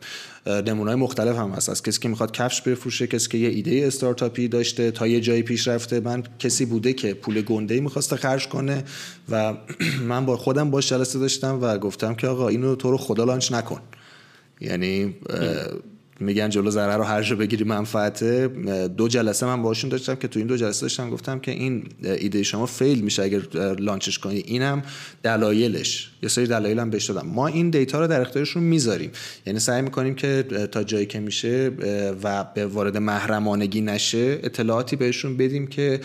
نمونه 0.46 0.94
مختلف 0.94 1.36
هم 1.36 1.50
هست. 1.50 1.68
از 1.68 1.82
کسی 1.82 2.00
که 2.00 2.08
می‌خواد 2.08 2.32
کفش 2.32 2.62
بفروشه 2.62 3.06
کسی 3.06 3.28
که 3.28 3.38
یه 3.38 3.48
ایده 3.48 3.86
استارتاپی 3.86 4.48
داشته 4.48 4.90
تا 4.90 5.06
یه 5.06 5.20
جایی 5.20 5.42
پیش 5.42 5.68
رفته. 5.68 6.00
من 6.00 6.22
کسی 6.38 6.64
بوده 6.64 6.92
که 6.92 7.14
پول 7.14 7.42
گنده 7.42 7.74
ای 7.74 7.80
می‌خواسته 7.80 8.16
خرج 8.16 8.48
کنه 8.48 8.84
و 9.30 9.54
من 10.08 10.26
با 10.26 10.36
خودم 10.36 10.70
باش 10.70 10.88
جلسه 10.88 11.18
داشتم 11.18 11.59
و 11.62 11.78
گفتم 11.78 12.14
که 12.14 12.26
آقا 12.26 12.48
اینو 12.48 12.74
تو 12.74 12.90
رو 12.90 12.96
خدا 12.96 13.24
لانچ 13.24 13.52
نکن. 13.52 13.80
یعنی 14.60 15.14
میگن 16.20 16.48
جلو 16.48 16.70
ضرر 16.70 16.96
رو 16.96 17.04
هر 17.04 17.22
جا 17.22 17.36
بگیری 17.36 17.64
منفعته. 17.64 18.48
دو 18.96 19.08
جلسه 19.08 19.46
من 19.46 19.62
باشون 19.62 19.90
داشتم 19.90 20.14
که 20.14 20.28
تو 20.28 20.38
این 20.38 20.46
دو 20.46 20.56
جلسه 20.56 20.82
داشتم 20.82 21.10
گفتم 21.10 21.38
که 21.38 21.50
این 21.50 21.88
ایده 22.02 22.42
شما 22.42 22.66
fail 22.66 23.00
میشه 23.00 23.22
اگر 23.22 23.40
launch 23.78 24.08
ش 24.08 24.18
کنی. 24.18 24.38
اینم 24.38 24.82
دلایلش. 25.22 26.09
یه 26.22 26.28
سری 26.28 26.46
دلایل 26.46 26.78
هم 26.78 26.90
بهش 26.90 27.10
دادم. 27.10 27.28
ما 27.28 27.46
این 27.46 27.70
data 27.70 28.00
رو 28.00 28.06
در 28.06 28.20
اختیارشون 28.20 28.62
می‌ذاریم. 28.62 29.10
یعنی 29.46 29.58
سعی 29.58 29.82
می‌کنیم 29.82 30.14
که 30.14 30.42
تا 30.72 30.84
جایی 30.84 31.06
که 31.06 31.20
میشه 31.20 31.70
و 32.22 32.44
به 32.54 32.66
وارد 32.66 32.96
محرمانگی 32.96 33.80
نشه 33.80 34.38
اطلاعاتی 34.42 34.96
بهشون 34.96 35.36
بدیم 35.36 35.66
که 35.66 36.00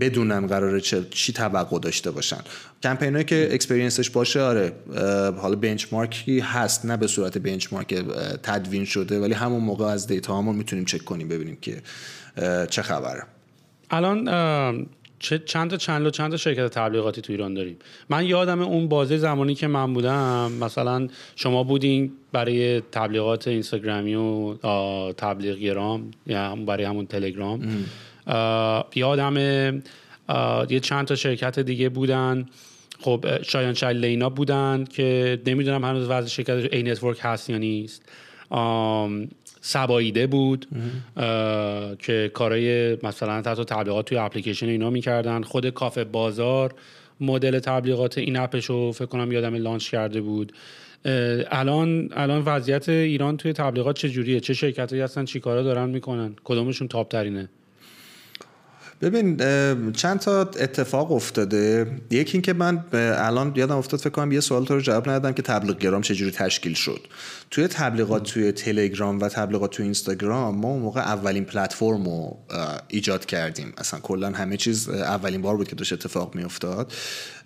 بدونن 0.00 0.46
قراره 0.46 0.80
چه 0.80 1.04
چی 1.10 1.32
توقع 1.32 1.78
داشته 1.78 2.10
باشن. 2.10 2.40
کمپینایی 2.82 3.24
که 3.24 3.48
experience 3.52 4.00
ش 4.00 4.10
باشه 4.10 4.40
آره 4.40 4.72
حالا 5.36 5.56
benchmark 5.56 6.32
ی 6.32 6.40
هست. 6.40 6.86
نه 6.86 6.96
به 6.96 7.06
صورت 7.06 7.38
benchmark 7.38 7.94
تدوین 8.42 8.84
شده 8.84 9.20
ولی 9.20 9.34
همون 9.34 9.62
موقع 9.62 9.84
از 9.84 10.06
data 10.06 10.38
همون 10.38 10.56
می‌تونیم 10.56 10.84
چک 10.84 11.04
کنیم 11.04 11.28
ببینیم 11.28 11.58
که 11.60 11.82
چه 12.70 12.82
خبره. 12.82 13.22
الان 13.90 14.28
چند 15.20 15.70
تا 15.70 15.76
چند 15.76 16.10
چند 16.10 16.30
تا 16.30 16.36
شرکت 16.36 16.66
تبلیغاتی 16.66 17.20
تو 17.20 17.32
ایران 17.32 17.54
داریم؟ 17.54 17.76
من 18.08 18.26
یادم 18.26 18.60
اون 18.60 18.88
بازه 18.88 19.18
زمانی 19.18 19.54
که 19.54 19.66
من 19.66 19.94
بودم 19.94 20.52
مثلا 20.52 21.08
شما 21.36 21.64
بودین 21.64 22.12
برای 22.32 22.80
تبلیغات 22.80 23.48
اینستاگرامی 23.48 24.14
و 24.14 24.54
تبلیغ 25.12 25.58
یا 26.26 26.56
برای 26.66 26.84
همون 26.84 27.06
تلگرام. 27.06 27.86
یادم 28.94 29.36
یه 30.70 30.80
چند 30.80 31.06
تا 31.06 31.14
شرکت 31.14 31.58
دیگه 31.58 31.88
بودن. 31.88 32.48
خب 33.00 33.42
شایان 33.42 33.74
شایلینا 33.74 34.30
بودن 34.30 34.84
که 34.84 35.40
نمی‌دونم 35.46 35.84
هنوز 35.84 36.08
وضع 36.08 36.28
شرکت 36.28 36.74
ad 36.74 36.82
network 36.82 37.18
هست 37.20 37.50
یا 37.50 37.58
نیست. 37.58 38.02
سباییده 39.60 40.26
بود 40.26 40.66
که 41.98 42.30
کارای 42.34 42.96
مثلا 43.02 43.42
تحت 43.42 43.60
تبلیغات 43.60 44.06
توی 44.06 44.18
اپلیکیشن 44.18 44.66
اینا 44.68 44.90
می‌کردن. 44.90 45.42
خود 45.42 45.70
کافه 45.70 46.04
بازار 46.04 46.74
مدل 47.20 47.58
تبلیغات 47.58 48.18
این 48.18 48.36
اپش 48.36 48.64
رو 48.64 48.92
فکر 48.92 49.06
کنم 49.06 49.32
یادم 49.32 49.54
لانچ 49.54 49.90
کرده 49.90 50.20
بود. 50.20 50.52
الان 51.50 52.08
الان 52.12 52.42
وضعیت 52.46 52.88
ایران 52.88 53.36
توی 53.36 53.52
تبلیغات 53.52 53.96
چه 53.96 54.08
جوریه 54.08 54.40
چه 54.40 54.54
شرکتایی 54.54 55.02
هستن؟ 55.02 55.24
چیکارا 55.24 55.62
دارن 55.62 55.90
می‌کنن؟ 55.90 56.36
کدومشون 56.44 56.88
تاپ 56.88 57.08
ترینه 57.08 57.48
ببین 59.00 59.36
چند 59.92 60.18
تا 60.20 60.40
اتفاق 60.40 61.12
افتاده. 61.12 61.86
یکی 62.10 62.32
اینکه 62.32 62.52
من 62.52 62.84
الان 62.92 63.52
یادم 63.56 63.76
افتاد 63.76 64.00
فکر 64.00 64.10
کنم 64.10 64.32
یه 64.32 64.40
سوال 64.40 64.64
تو 64.64 64.74
رو 64.74 64.80
جواب 64.80 65.08
ندادم 65.08 65.32
که 65.32 65.42
تبلیغ 65.42 65.78
گرام 65.78 66.02
چجوری 66.02 66.30
تشکیل 66.30 66.74
شد. 66.74 67.00
توی 67.50 67.68
تبلیغات 67.68 68.22
توی 68.22 68.52
تلگرام 68.52 69.20
و 69.20 69.28
تبلیغات 69.28 69.70
توی 69.70 69.84
اینستاگرام 69.84 70.56
ما 70.56 70.76
موقع 70.76 71.00
اولین 71.00 71.44
پلتفرم 71.44 72.04
رو 72.04 72.36
ایجاد 72.88 73.26
کردیم. 73.26 73.72
اصلا 73.78 74.00
کلا 74.00 74.30
همه 74.30 74.56
چیز 74.56 74.88
اولین 74.88 75.42
بار 75.42 75.56
بود 75.56 75.68
که 75.68 75.76
داشت 75.76 75.92
اتفاق 75.92 76.34
میافتاد. 76.34 76.92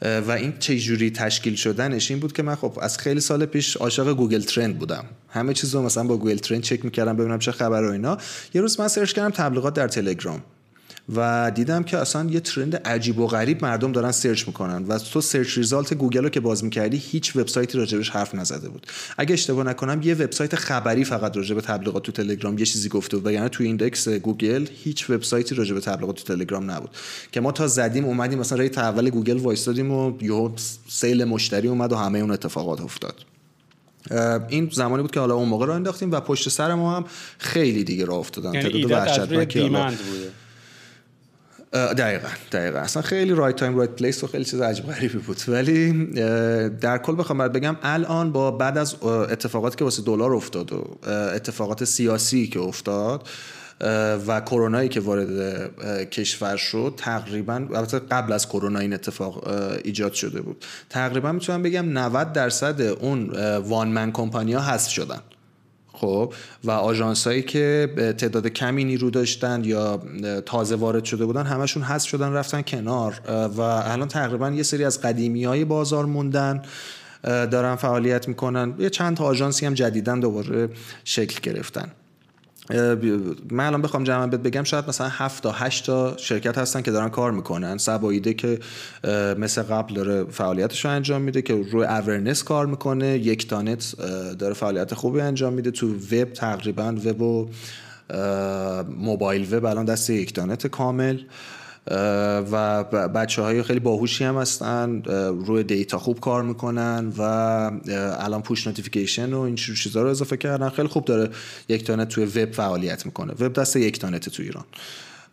و 0.03 0.31
این 0.31 0.53
چجوری 0.59 1.11
تشکیل 1.11 1.55
شدنش 1.55 2.11
این 2.11 2.21
بود 2.21 2.33
که 2.33 2.43
من 2.43 2.55
خب 2.55 2.79
از 2.83 2.99
خیلی 2.99 3.21
سال 3.21 3.47
پیش 3.47 3.77
عاشق 3.77 4.13
Google 4.12 4.41
Trend 4.41 4.79
بودم. 4.79 5.05
همه 5.29 5.55
چیز 5.55 5.75
رو 5.75 5.83
مثلا 5.83 6.05
با 6.05 6.17
Google 6.16 6.37
Trend 6.37 6.62
check 6.62 6.85
می‌کردم 6.85 7.17
ببینم 7.17 7.39
چه 7.39 7.53
خبر 7.53 7.85
و 7.85 7.93
اینا. 7.93 8.19
یه 8.55 8.61
روز 8.61 8.81
من 8.81 8.89
سرچ 8.89 9.13
کردم 9.13 9.31
تبلیغات 9.31 9.75
در 9.75 9.89
تلگرام. 9.89 10.43
و 11.17 11.53
دیدم 11.55 11.83
که 11.83 11.99
اصلا 11.99 12.31
یه 12.31 12.41
trend 12.41 12.77
عجیب 12.77 13.19
و 13.19 13.27
غریب 13.27 13.65
مردم 13.65 13.93
دارن 13.93 14.13
search 14.12 14.47
می‌کنن. 14.47 14.85
و 14.89 14.99
تو 14.99 15.21
search 15.20 15.59
result 15.59 15.95
گوگل 15.95 16.23
رو 16.23 16.29
که 16.29 16.41
باز 16.41 16.65
می‌کردی 16.65 16.97
هیچ 16.97 17.37
وبسایتی 17.37 17.79
راجبش 17.79 18.11
حرف 18.11 18.35
نزده 18.35 18.69
بود. 18.69 18.87
اگه 19.19 19.33
اشتباه 19.33 19.65
نکنم 19.65 20.01
یه 20.03 20.15
وبسایت 20.15 20.55
خبری 20.55 21.05
فقط 21.05 21.37
راجب 21.37 21.61
تبلیغات 21.61 22.03
تو 22.03 22.13
تلگرام 22.13 22.59
یه 22.59 22.65
چیزی 22.65 22.89
گفته 22.89 23.17
بود. 23.17 23.33
یعنی 23.33 23.49
تو 23.49 23.65
index 23.64 24.09
گوگل 24.09 24.67
هیچ 24.85 25.11
وبسایتی 25.11 25.55
راجب 25.55 25.81
تبلیغات 25.81 26.17
تو 26.17 26.35
تلگرام 26.35 26.71
نبود. 26.71 26.91
که 27.33 27.41
ما 27.41 27.53
تا 27.53 27.67
زدیم 27.67 28.05
اومدیم 28.05 28.39
مثلا 28.39 28.59
ریت 28.59 28.79
اول 28.79 29.11
گوگل 29.11 29.37
وایستادیم 29.37 29.91
و 29.91 30.23
یهو 30.23 30.51
سیل 30.89 31.25
مشتری 31.25 31.69
اومد 31.69 31.93
و 31.93 31.97
همه 31.97 32.19
اون 32.19 32.31
اتفاقات 32.31 32.81
افتاد. 32.81 33.25
این 34.49 34.71
زمانی 34.73 35.03
بود 35.03 35.11
که 35.11 35.21
حالا 35.21 35.35
اون 35.35 35.49
موقع 35.49 35.67
رو 35.67 35.73
انداختیم 35.73 36.13
و 36.13 36.21
پشت 36.21 36.49
سر 36.49 36.75
ما 36.75 36.97
هم 36.97 37.05
خیلی 37.39 37.85
دیگه 37.85 38.05
راه 38.05 38.19
افتادن. 38.19 38.55
یعنی 38.55 38.87
تعداد 38.87 39.49
دقیقا 41.75 42.29
دقیقا. 42.53 42.79
اصلا 42.79 43.03
خیلی 43.03 43.33
right 43.33 43.57
time 43.57 43.77
right 43.77 43.91
place 43.91 44.25
و 44.25 44.27
خیلی 44.27 44.45
چیز 44.45 44.61
عجیب 44.61 44.87
غریبی 44.87 45.18
بود. 45.18 45.43
ولی 45.49 46.07
در 46.68 46.99
کل 46.99 47.16
بخوام 47.16 47.49
بگم 47.49 47.77
الان 47.83 48.33
با 48.33 48.51
بعد 48.51 48.79
از 48.79 48.97
اتفاقاتی 49.03 49.77
که 49.77 49.85
واسه 49.85 50.03
دلار 50.03 50.35
افتاد 50.35 50.72
و 50.72 50.99
اتفاقات 51.09 51.85
سیاسی 51.85 52.47
که 52.47 52.61
افتاد 52.61 53.29
و 54.27 54.41
کرونایی 54.41 54.89
که 54.89 55.01
وارد 55.01 56.11
کشور 56.11 56.57
شد 56.57 56.95
تقریبا 56.97 57.55
البته 57.55 57.99
قبل 57.99 58.33
از 58.33 58.49
کرونا 58.49 58.79
این 58.79 58.93
اتفاق 58.93 59.49
ایجاد 59.85 60.12
شده 60.12 60.41
بود. 60.41 60.64
تقریبا 60.91 61.33
می‌تونم 61.33 61.62
بگم 61.62 61.99
90 61.99 62.33
درصد 62.33 62.81
اون 62.81 63.31
وان 63.59 63.89
من 63.89 64.12
کمپانی 64.12 64.53
ها 64.53 64.61
حذف 64.62 64.91
شدن. 64.91 65.20
خب 65.97 66.34
و 66.64 66.70
آژانس 66.70 67.26
هایی 67.26 67.42
که 67.42 67.88
تعداد 68.18 68.47
کمی 68.47 68.84
نیرو 68.84 69.11
داشتن 69.11 69.64
یا 69.64 70.03
تازه 70.47 70.76
وارد 70.76 71.05
شده 71.05 71.26
بودن 71.26 71.47
همشون 71.47 71.82
حذف 71.82 72.09
شدن 72.09 72.32
رفتن 72.32 72.62
کنار 72.62 73.20
و 73.28 73.61
الان 73.61 74.09
تقریبا 74.09 74.51
یه 74.51 74.62
سری 74.62 74.84
از 74.84 75.01
قدیمی 75.01 75.45
های 75.45 75.64
بازار 75.64 76.05
موندن 76.05 76.62
دارن 77.22 77.76
فعالیت 77.76 78.28
می‌کنن. 78.28 78.74
یه 78.78 78.90
چند 78.90 79.16
تا 79.16 79.24
آژانسی 79.24 79.66
هم 79.66 79.74
جدیدن 79.74 80.20
دوباره 80.20 80.68
شکل 81.05 81.40
گرفتن. 81.40 81.88
من 83.51 83.67
الان 83.67 83.83
بخوام 83.83 84.05
جمع 84.05 84.27
بگم 84.27 84.62
شاید 84.62 84.89
مثلا 84.89 85.09
7 85.11 85.43
تا 85.43 85.53
8 85.53 85.87
تا 85.87 86.17
شرکت 86.17 86.59
هستن 86.59 86.83
که 86.83 86.91
دارن 86.91 87.09
کار 87.09 87.33
می‌کنن. 87.33 87.79
سباییده 87.79 88.35
که 88.35 88.59
مثل 89.39 89.62
قبل 89.62 89.95
داره 89.95 90.25
فعالیتش 90.25 90.85
رو 90.85 90.91
انجام 90.91 91.23
میده 91.23 91.43
که 91.43 91.55
روی 91.55 91.85
اورنس 91.85 92.45
کار 92.45 92.67
می‌کنه. 92.67 93.07
یک 93.07 93.49
تانت 93.49 93.95
داره 94.39 94.55
فعالیت 94.55 94.95
خوبی 94.95 95.21
انجام 95.21 95.53
میده. 95.53 95.71
تو 95.71 95.95
وب 95.95 96.33
تقریبا 96.33 96.97
وب 97.05 97.23
و 97.23 97.49
موبایل 98.97 99.55
وب 99.55 99.65
الان 99.65 99.85
دست 99.85 100.11
یک 100.11 100.33
تانت 100.33 100.67
کامل. 100.67 101.19
و 101.87 102.85
بچه 103.09 103.43
های 103.43 103.62
خیلی 103.62 103.80
باهوشی 103.80 104.24
هم 104.24 104.37
هستن 104.37 105.03
روی 105.47 105.62
data 105.62 105.99
خوب 105.99 106.20
کار 106.20 106.43
می‌کنن 106.43 107.12
و 107.18 107.22
الان 108.18 108.43
push 108.43 108.66
notification 108.66 109.33
و 109.32 109.41
این 109.41 109.55
چیزا 109.55 110.03
رو 110.03 110.09
اضافه 110.09 110.37
کردن. 110.37 110.68
خیلی 110.68 110.89
خوب 110.89 111.05
داره 111.05 111.30
یکتانت 111.68 112.09
توی 112.09 112.24
وب 112.24 112.53
فعالیت 112.53 113.07
می‌کنه. 113.07 113.32
وب 113.32 113.53
دست 113.53 113.76
یکتانت 113.77 114.29
تو 114.28 114.43
ایران. 114.43 114.64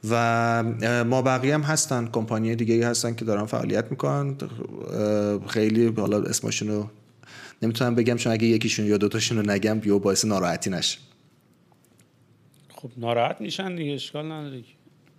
و 0.09 0.63
ما 1.03 1.21
بقیه 1.21 1.53
هم 1.53 1.61
هستن 1.61 2.09
کمپانی 2.11 2.55
دیگه 2.55 2.87
هستن 2.87 3.15
که 3.15 3.25
دارن 3.25 3.45
فعالیت 3.45 3.85
می‌کنن. 3.91 4.35
خیلی 5.47 5.93
حالا 5.97 6.21
اسمشون 6.21 6.67
رو 6.67 6.89
نمی‌تونم 7.61 7.95
بگم 7.95 8.15
چون 8.15 8.33
اگه 8.33 8.47
یکیشون 8.47 8.85
یا 8.85 8.97
دوتاشون 8.97 9.37
رو 9.37 9.51
نگم 9.51 9.79
بیو 9.79 9.99
باعث 9.99 10.25
ناراحتی 10.25 10.69
نشه. 10.69 10.99
خب 12.75 12.89
ناراحت 12.97 13.41
میشن 13.41 13.75
دیگه 13.75 13.93
اشکال 13.93 14.31
نداره 14.31 14.63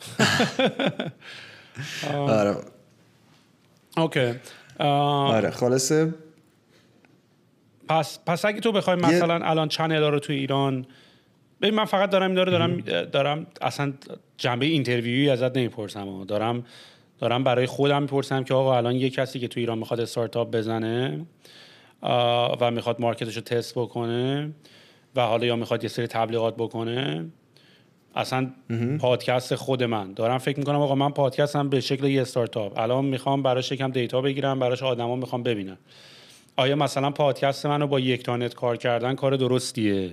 آره. 2.28 2.56
okay. 3.96 4.34
آره 4.78 5.50
خلاصه 5.50 6.14
پس 7.88 8.18
پس 8.26 8.44
اگه 8.44 8.60
تو 8.60 8.72
بخوای 8.72 8.96
مثلا 8.96 9.34
الان 9.34 9.68
channel 9.68 10.02
رو 10.02 10.18
تو 10.18 10.32
ایران 10.32 10.86
ببین 11.60 11.74
من 11.74 11.84
فقط 11.84 12.10
دارم 12.10 12.34
داره 12.34 12.52
دارم 12.52 12.80
دارم 13.04 13.46
اصلا 13.60 13.92
جنبه 14.36 14.66
interview 14.66 15.18
یی 15.18 15.30
ازت 15.30 15.56
نمی‌پرسم 15.56 16.24
دارم 16.24 16.64
دارم 17.18 17.44
برای 17.44 17.66
خودم 17.66 18.02
می‌پرسم 18.02 18.44
که 18.44 18.54
آقا 18.54 18.76
الان 18.76 18.96
یه 18.96 19.10
کسی 19.10 19.40
که 19.40 19.48
تو 19.48 19.60
ایران 19.60 19.78
می‌خواد 19.78 20.00
استارتاپ 20.00 20.50
بزنه 20.50 21.26
و 22.60 22.70
می‌خواد 22.70 23.00
market 23.00 23.27
ش 23.27 23.36
رو 23.36 23.42
تست 23.42 23.78
بکنه 23.78 24.50
و 25.16 25.20
حالا 25.20 25.46
یا 25.46 25.56
می‌خواد 25.56 25.82
یه 25.82 25.88
سری 25.88 26.06
تبلیغات 26.06 26.56
بکنه 26.56 27.24
اصلا 28.14 28.50
پادکست 29.00 29.54
خود 29.54 29.82
من. 29.82 30.12
دارم 30.12 30.38
فکر 30.38 30.58
می‌کنم 30.58 30.80
آقا 30.80 30.94
من 30.94 31.10
پادکستم 31.10 31.68
به 31.68 31.80
شکل 31.80 32.04
یه 32.04 32.22
استارتاپ. 32.22 32.78
الان 32.78 33.04
می‌خوام 33.04 33.42
براش 33.42 33.72
یکم 33.72 33.90
data 33.90 34.20
بگیرم 34.20 34.58
براش 34.58 34.82
آدما 34.82 35.16
می‌خوام 35.16 35.42
ببینم. 35.42 35.78
آیا 36.56 36.76
مثلا 36.76 37.10
پادکست 37.10 37.66
منو 37.66 37.86
با 37.86 38.00
یکتانت 38.00 38.54
کار 38.54 38.76
کردن 38.76 39.14
کار 39.14 39.36
درستیه؟ 39.36 40.10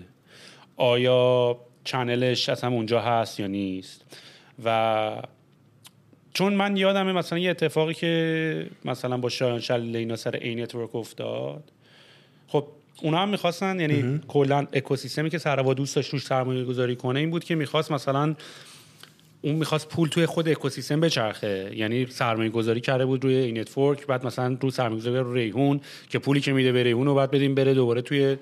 آیا 0.77 1.57
channel 1.83 2.35
ش 2.35 2.49
اصلا 2.49 2.69
اونجا 2.69 3.01
هست 3.01 3.39
یا 3.39 3.47
نیست؟ 3.47 4.05
و 4.65 5.21
چون 6.33 6.53
من 6.53 6.77
یادمه 6.77 7.13
مثلا 7.13 7.39
یه 7.39 7.49
اتفاقی 7.49 7.93
که 7.93 8.67
مثلا 8.85 9.17
با 9.17 9.29
شایان 9.29 9.59
شل 9.59 9.81
لینا 9.81 10.15
سر 10.15 10.35
ad 10.35 10.55
network 10.55 10.95
افتاد. 10.95 11.63
خب 12.47 12.65
اونا 13.01 13.17
هم 13.17 13.29
می‌خواستن 13.29 13.79
یعنی 13.79 14.19
کلا 14.27 14.67
اکوسیستمی 14.73 15.29
که 15.29 15.37
سرآوا 15.37 15.73
دوست 15.73 15.95
داشت 15.95 16.13
روش 16.13 16.25
سرمایه 16.25 16.63
گذاری 16.63 16.95
کنه 16.95 17.19
این 17.19 17.29
بود 17.29 17.43
که 17.43 17.55
می‌خواست 17.55 17.91
مثلا 17.91 18.35
اون 19.41 19.55
می‌خواست 19.55 19.89
پول 19.89 20.09
توی 20.09 20.25
خود 20.25 20.49
اکوسیستم 20.49 20.99
بچرخه. 20.99 21.71
یعنی 21.75 22.05
سرمایه 22.05 22.49
گذاری 22.49 22.81
کرده 22.81 23.05
بود 23.05 23.23
روی 23.23 23.35
ad 23.35 23.59
network 23.59 24.07
بعد 24.07 24.25
مثلا 24.25 24.57
رو 24.61 24.71
سرمایه 24.71 25.01
گذاری 25.01 25.17
رو 25.17 25.33
ریحون 25.33 25.81
که 26.09 26.19
پولی 26.19 26.41
که 26.41 26.53
میده 26.53 26.71
به 26.71 26.83
ریحون 26.83 27.05
رو 27.05 27.15
بعد 27.15 27.31
بدیم 27.31 27.55
بره 27.55 27.73
دوباره 27.73 28.01
توی 28.01 28.37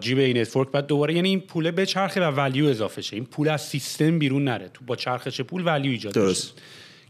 جیب 0.00 0.18
ad 0.18 0.38
network 0.38 0.70
بعد 0.70 0.86
دوباره 0.86 1.14
یعنی 1.14 1.28
این 1.28 1.40
پول 1.40 1.70
بچرخه 1.70 2.20
و 2.20 2.24
value 2.24 2.66
اضافه 2.66 3.02
شه. 3.02 3.16
این 3.16 3.24
پول 3.24 3.48
از 3.48 3.62
سیستم 3.62 4.18
بیرون 4.18 4.44
نره. 4.44 4.70
تو 4.74 4.84
با 4.84 4.96
چرخش 4.96 5.40
پول 5.40 5.62
value 5.66 5.90
ایجاد 5.90 6.12
درست. 6.12 6.52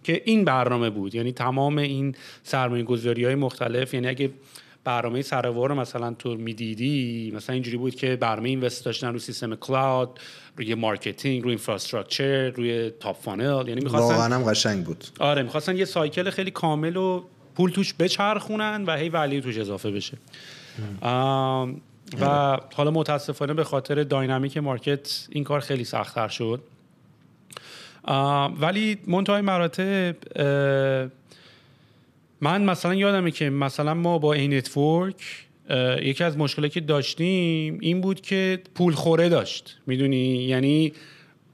که 0.05 0.23
این 0.25 0.45
برنامه 0.45 0.91
بود. 0.91 1.15
یعنی 1.15 1.33
تمام 1.33 1.79
این 1.79 2.15
سرمایه 2.43 2.83
گذاری 2.83 3.25
های 3.25 3.35
مختلف 3.35 3.95
یعنی 3.95 4.09
اگه 4.09 4.31
برنامه 4.85 5.22
سرآوا 5.23 5.68
رو 5.68 5.74
مثلا 5.74 6.14
تو 6.18 6.35
می‌دیدی؟ 6.35 7.33
مثلا 7.37 7.55
اینجوری 7.55 7.76
بود 7.76 7.95
که 7.95 8.16
برنامه 8.16 8.49
invest 8.49 8.85
داشتن 8.85 9.12
رو 9.12 9.18
سیستم 9.18 9.55
cloud 9.55 10.21
روی 10.57 10.74
marketing 10.75 11.43
روی 11.43 11.51
infrastructure 11.51 12.49
روی 12.49 12.91
top 12.91 13.16
funnel 13.23 13.68
یعنی 13.68 13.81
می‌خواستن 13.81 14.14
واقعا 14.14 14.35
هم 14.35 14.51
قشنگ 14.51 14.85
بود. 14.85 15.05
آره 15.18 15.43
می‌خواستن 15.43 15.76
یه 15.76 15.85
cycle 15.85 16.31
خیلی 16.31 16.51
کامل 16.51 16.97
و 16.97 17.24
پول 17.57 17.70
توش 17.70 17.95
بچرخونن 17.95 18.85
و 18.87 18.97
هی 18.97 19.09
value 19.09 19.41
توش 19.41 19.59
اضافه 19.59 19.91
بشه. 19.91 20.16
و 22.20 22.59
حالا 22.74 22.91
متاسفانه 22.91 23.55
به 23.55 23.64
خاطر 23.64 24.03
dynamic 24.03 24.57
market 24.57 25.27
این 25.31 25.45
کار 25.45 25.61
خیلی 25.61 25.85
سختتر 25.85 26.28
شد. 26.28 26.62
ولی 28.61 28.99
منتهای 29.07 29.41
مراتب 29.41 30.16
من 32.41 32.64
مثلا 32.64 32.95
یادمه 32.95 33.30
که 33.30 33.51
مثلا 33.51 33.95
ما 33.95 34.18
با 34.18 34.32
ای 34.33 34.55
نتورک 34.55 35.47
یکی 36.03 36.24
از 36.24 36.38
مشکلاتی 36.38 36.74
که 36.74 36.80
داشتیم 36.80 37.78
این 37.80 38.01
بود 38.01 38.20
که 38.20 38.62
پول 38.74 38.95
خوره 38.95 39.28
داشت. 39.28 39.78
می‌دونی؟ 39.86 40.45
یعنی 40.45 40.93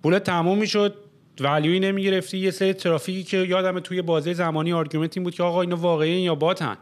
پول 0.02 0.18
تموم 0.18 0.58
می‌شد 0.58 0.94
ولیوی 1.40 1.80
نمی‌گرفتی. 1.80 2.38
یه 2.38 2.50
سری 2.50 2.72
ترافیکی 2.72 3.22
که 3.22 3.36
یادم 3.36 3.80
توی 3.80 4.02
بازه 4.02 4.32
زمانی 4.32 4.72
argument 4.72 5.16
این 5.16 5.24
بود 5.24 5.34
که 5.34 5.42
آقا 5.42 5.60
اینا 5.60 5.76
واقعی 5.76 6.10
یا 6.10 6.34
bot 6.34 6.66
ان 6.66 6.76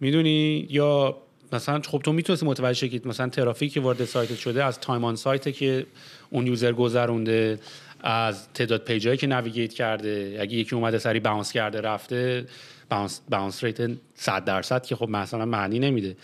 می‌دونی؟ 0.00 0.66
یا 0.70 1.16
مثلا 1.52 1.80
خب 1.80 1.98
تو 1.98 2.12
می‌تونستی 2.12 2.46
متوجه 2.46 2.88
شی 2.88 3.08
مثلا 3.08 3.28
ترافیک 3.28 3.72
که 3.72 3.80
وارد 3.80 4.04
سایت 4.04 4.34
شده 4.34 4.64
از 4.64 4.80
time 4.80 5.04
on 5.04 5.16
site 5.16 5.54
که 5.54 5.86
اون 6.30 6.46
user 6.46 6.72
گذرونده 6.72 7.58
از 8.00 8.52
تعداد 8.52 8.84
page 8.84 9.02
هایی 9.02 9.16
که 9.16 9.26
navigate 9.26 9.72
کرده 9.74 10.38
اگه 10.40 10.56
یکی 10.56 10.74
اومده 10.74 10.98
سریع 10.98 11.20
bounce 11.20 11.52
کرده 11.52 11.80
رفته. 11.80 12.44
bounce, 12.92 13.20
bounce 13.30 13.64
rate 13.64 13.76
100 14.14 14.44
درصد 14.44 14.86
که 14.86 14.96
خب 14.96 15.08
مثلا 15.08 15.44
معنی 15.44 15.78
نمیده. 15.78 16.16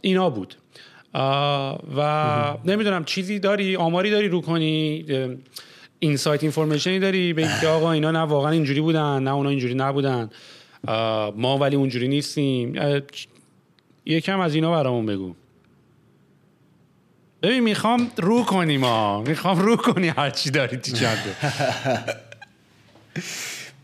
اینا 0.00 0.30
بود. 0.30 0.54
و 1.96 2.54
نمی‌دونم 2.64 3.04
چیزی 3.04 3.38
داری 3.38 3.76
آماری 3.76 4.10
داری 4.10 4.28
رو 4.28 4.40
کنی 4.40 5.04
insight 5.98 6.42
information 6.42 6.93
ی 6.93 6.98
داری 6.98 7.32
به 7.32 7.48
اینکه 7.48 7.68
آقا 7.68 7.92
اینا 7.92 8.10
نه 8.10 8.18
واقعا 8.18 8.50
اینجوری 8.50 8.80
بودن 8.80 9.22
نه 9.22 9.30
اونا 9.30 9.48
اینجوری 9.48 9.74
نبودن. 9.74 10.30
ما 11.36 11.58
ولی 11.58 11.76
اونجوری 11.76 12.08
نیستیم. 12.08 13.00
یکم 14.06 14.40
از 14.40 14.54
اینا 14.54 14.70
برامون 14.70 15.06
بگو. 15.06 15.34
ببین 17.42 17.60
می‌خوام 17.60 18.10
رو 18.16 18.44
کنی 18.44 18.76
ما 18.76 19.22
می‌خوام 19.22 19.58
رو 19.58 19.76
کنی 19.76 20.08
هرچی 20.08 20.50
داری 20.50 20.76
تو 20.76 20.96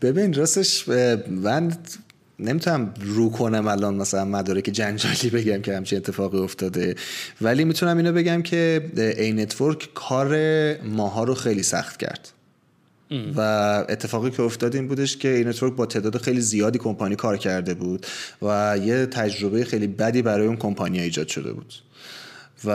ببین 0.01 0.33
راستش 0.33 0.89
من 1.29 1.77
نمی‌تونم 2.39 2.93
رو 2.99 3.29
کنم 3.29 3.67
الان 3.67 3.95
مثلا 3.95 4.25
مدارک 4.25 4.63
جنجالی 4.63 5.29
بگم 5.29 5.61
که 5.61 5.75
همچین 5.75 5.97
اتفاقی 5.97 6.37
افتاده. 6.37 6.95
ولی 7.41 7.63
می‌تونم 7.63 7.97
اینو 7.97 8.11
بگم 8.11 8.41
که 8.41 8.91
ای 9.17 9.33
نتورک 9.33 9.89
کار 9.93 10.37
ماها 10.81 11.23
رو 11.23 11.33
خیلی 11.33 11.63
سخت 11.63 11.99
کرد. 11.99 12.29
و 13.35 13.41
اتفاقی 13.89 14.31
که 14.31 14.43
افتاد 14.43 14.75
این 14.75 14.87
بودش 14.87 15.17
که 15.17 15.27
ای 15.27 15.47
نتورک 15.47 15.73
با 15.73 15.85
تعداد 15.85 16.17
خیلی 16.17 16.41
زیادی 16.41 16.79
کمپانی 16.79 17.15
کار 17.15 17.37
کرده 17.37 17.73
بود 17.73 18.05
و 18.41 18.77
یه 18.83 19.05
تجربه 19.05 19.65
خیلی 19.65 19.87
بدی 19.87 20.21
برای 20.21 20.47
اون 20.47 20.57
کمپانی 20.57 20.99
ایجاد 20.99 21.27
شده 21.27 21.53
بود. 21.53 21.73
و 22.65 22.69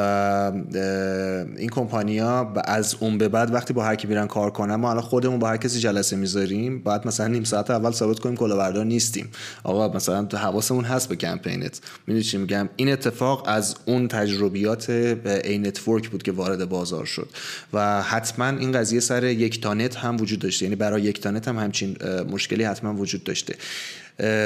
این 1.56 1.68
کمپانیا 1.68 2.52
از 2.64 2.96
اون 3.00 3.18
به 3.18 3.28
بعد 3.28 3.54
وقتی 3.54 3.72
با 3.72 3.84
هر 3.84 3.94
کی 3.94 4.08
میرن 4.08 4.26
کار 4.26 4.50
کنن 4.50 4.74
ما 4.74 4.90
الان 4.90 5.02
خودمون 5.02 5.38
با 5.38 5.48
هر 5.48 5.56
کسی 5.56 5.78
جلسه 5.78 6.16
می‌ذاریم. 6.16 6.78
بعد 6.78 7.06
مثلا 7.06 7.26
نیم 7.26 7.44
ساعت 7.44 7.70
اول 7.70 7.90
ثابت 7.90 8.18
کنیم 8.18 8.36
کلاهبردار 8.36 8.84
نیستیم. 8.84 9.30
آقا 9.64 9.96
مثلا 9.96 10.24
تو 10.24 10.36
حواسمون 10.36 10.84
هست 10.84 11.08
به 11.08 11.16
کمپینت. 11.16 11.80
می‌دونی 12.06 12.24
چی 12.24 12.38
میگم؟ 12.38 12.68
این 12.76 12.92
اتفاق 12.92 13.44
از 13.46 13.74
اون 13.84 14.08
تجربیات 14.08 14.90
ای 14.90 15.58
نتورک 15.58 16.08
بود 16.08 16.22
که 16.22 16.32
وارد 16.32 16.68
بازار 16.68 17.04
شد. 17.04 17.28
و 17.72 18.02
حتما 18.02 18.48
این 18.48 18.72
قضیه 18.72 19.00
سر 19.00 19.24
یکتانت 19.24 19.96
هم 19.96 20.16
وجود 20.20 20.38
داشته. 20.38 20.64
یعنی 20.64 20.76
برای 20.76 21.02
یکتانت 21.02 21.48
هم 21.48 21.58
همچین 21.58 21.96
مشکلی 22.30 22.64
حتما 22.64 22.94
وجود 22.94 23.24
داشته. 23.24 23.54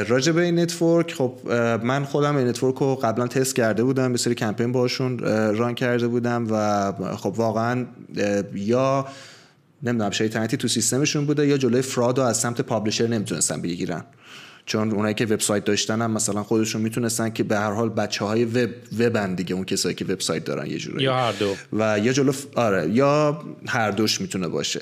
راجع 0.08 0.32
به 0.32 0.42
ای 0.42 0.58
نتورک 0.58 1.14
خب 1.14 1.38
من 1.82 2.04
خودم 2.04 2.36
ای 2.36 2.48
نتورک 2.48 2.74
رو 2.74 2.94
قبلا 2.94 3.26
تست 3.26 3.56
کرده 3.56 3.84
بودم 3.84 4.12
یه 4.12 4.18
سری 4.18 4.34
کمپین 4.34 4.72
باشون 4.72 5.18
run 5.56 5.74
کرده 5.74 6.08
بودم 6.08 6.46
و 6.50 6.92
خب 7.16 7.34
واقعا 7.36 7.86
یا 8.54 9.06
نمی‌دونم 9.82 10.10
شیطنتی 10.10 10.56
تو 10.56 10.68
سیستمشون 10.68 11.26
بوده 11.26 11.46
یا 11.46 11.56
جلوی 11.56 11.82
fraud 11.82 12.18
رو 12.18 12.24
از 12.24 12.36
سمت 12.36 12.60
publisher 12.60 13.06
نمی‌تونستن 13.06 13.62
بگیرن. 13.62 14.04
چون 14.66 14.92
اونایی 14.92 15.14
که 15.14 15.24
وبسایت 15.24 15.64
داشتن 15.64 16.02
هم 16.02 16.10
مثلا 16.10 16.42
خودشون 16.42 16.82
می‌تونستن 16.82 17.30
که 17.30 17.42
به 17.42 17.56
هر 17.56 17.72
حال 17.72 17.88
بچه 17.88 18.24
های 18.24 18.44
وب 18.44 18.70
وبن 18.98 19.34
دیگه 19.34 19.54
اون 19.54 19.64
کسایی 19.64 19.94
که 19.94 20.04
وبسایت 20.04 20.44
دارن 20.44 20.66
یه 20.66 20.78
جوری 20.78 21.04
یا 21.04 21.14
هر 21.14 21.32
دو. 21.32 21.54
و 21.72 21.98
یا 21.98 22.12
جلو 22.12 22.32
آره 22.54 22.90
یا 22.90 23.44
هر 23.66 23.90
دوش 23.90 24.20
می‌تونه 24.20 24.48
باشه. 24.48 24.80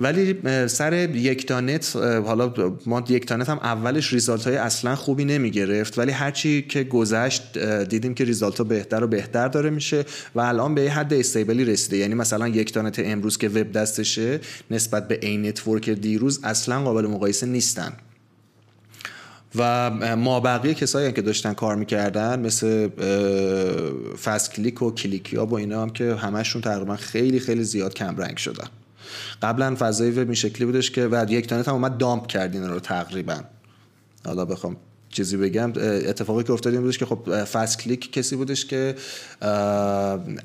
ولی 0.00 0.36
سر 0.68 0.92
یکتانت 1.16 1.96
حالا 1.96 2.54
ما 2.86 3.04
یکتانت 3.08 3.48
هم 3.48 3.58
اولش 3.58 4.12
result 4.12 4.46
های 4.46 4.56
اصلا 4.56 4.96
خوبی 4.96 5.24
نمی‌گرفت 5.24 5.98
ولی 5.98 6.12
هرچی 6.12 6.62
که 6.62 6.84
گذشت 6.84 7.58
دیدیم 7.84 8.14
که 8.14 8.24
result 8.24 8.58
ها 8.58 8.64
بهتر 8.64 9.04
و 9.04 9.06
بهتر 9.06 9.48
داره 9.48 9.70
میشه 9.70 10.04
و 10.34 10.40
الان 10.40 10.74
به 10.74 10.90
حد 10.90 11.14
stable 11.14 11.57
ی 11.57 11.64
رسیده. 11.64 11.96
یعنی 11.96 12.14
مثلا 12.14 12.48
یکتانت 12.48 12.98
امروز 12.98 13.38
که 13.38 13.48
وب 13.48 13.72
دستشه 13.72 14.40
نسبت 14.70 15.08
به 15.08 15.18
ای 15.22 15.46
نتورک 15.46 15.90
دیروز 15.90 16.40
اصلا 16.44 16.82
قابل 16.82 17.06
مقایسه 17.06 17.46
نیستن. 17.46 17.92
و 19.56 19.90
ما 20.16 20.40
بقیه 20.40 20.74
کسایی 20.74 21.12
که 21.12 21.22
داشتن 21.22 21.52
کار 21.52 21.76
می‌کردن 21.76 22.40
مثل 22.40 22.88
فست 24.24 24.52
کلیک 24.54 24.82
و 24.82 24.90
کلیکیاب 24.90 25.46
و 25.46 25.58
اینا 25.58 25.82
هم 25.82 25.90
که 25.90 26.14
همشون 26.14 26.62
تقریبا 26.62 26.96
خیلی 26.96 27.40
خیلی 27.40 27.64
زیاد 27.64 27.94
کم 27.94 28.16
رنگ 28.16 28.36
شدن. 28.36 28.66
قبلا 29.42 29.76
فضای 29.78 30.10
وب 30.10 30.18
این 30.18 30.34
شکلی 30.34 30.66
بودش 30.66 30.90
که 30.90 31.08
بعد 31.08 31.30
یک 31.30 31.46
تانت 31.46 31.68
هم 31.68 31.74
اومد 31.74 31.98
دامپ 31.98 32.26
کرد 32.26 32.56
رو 32.56 32.80
تقریبا. 32.80 33.40
حالا 34.26 34.44
بخوام 34.44 34.76
چیزی 35.10 35.36
بگم 35.36 35.72
اتفاقی 35.76 36.44
که 36.44 36.52
افتاد 36.52 36.72
این 36.72 36.82
بودش 36.82 36.98
که 36.98 37.06
خب 37.06 37.44
فست 37.44 37.78
کلیک 37.78 38.12
کسی 38.12 38.36
بودش 38.36 38.66
که 38.66 38.94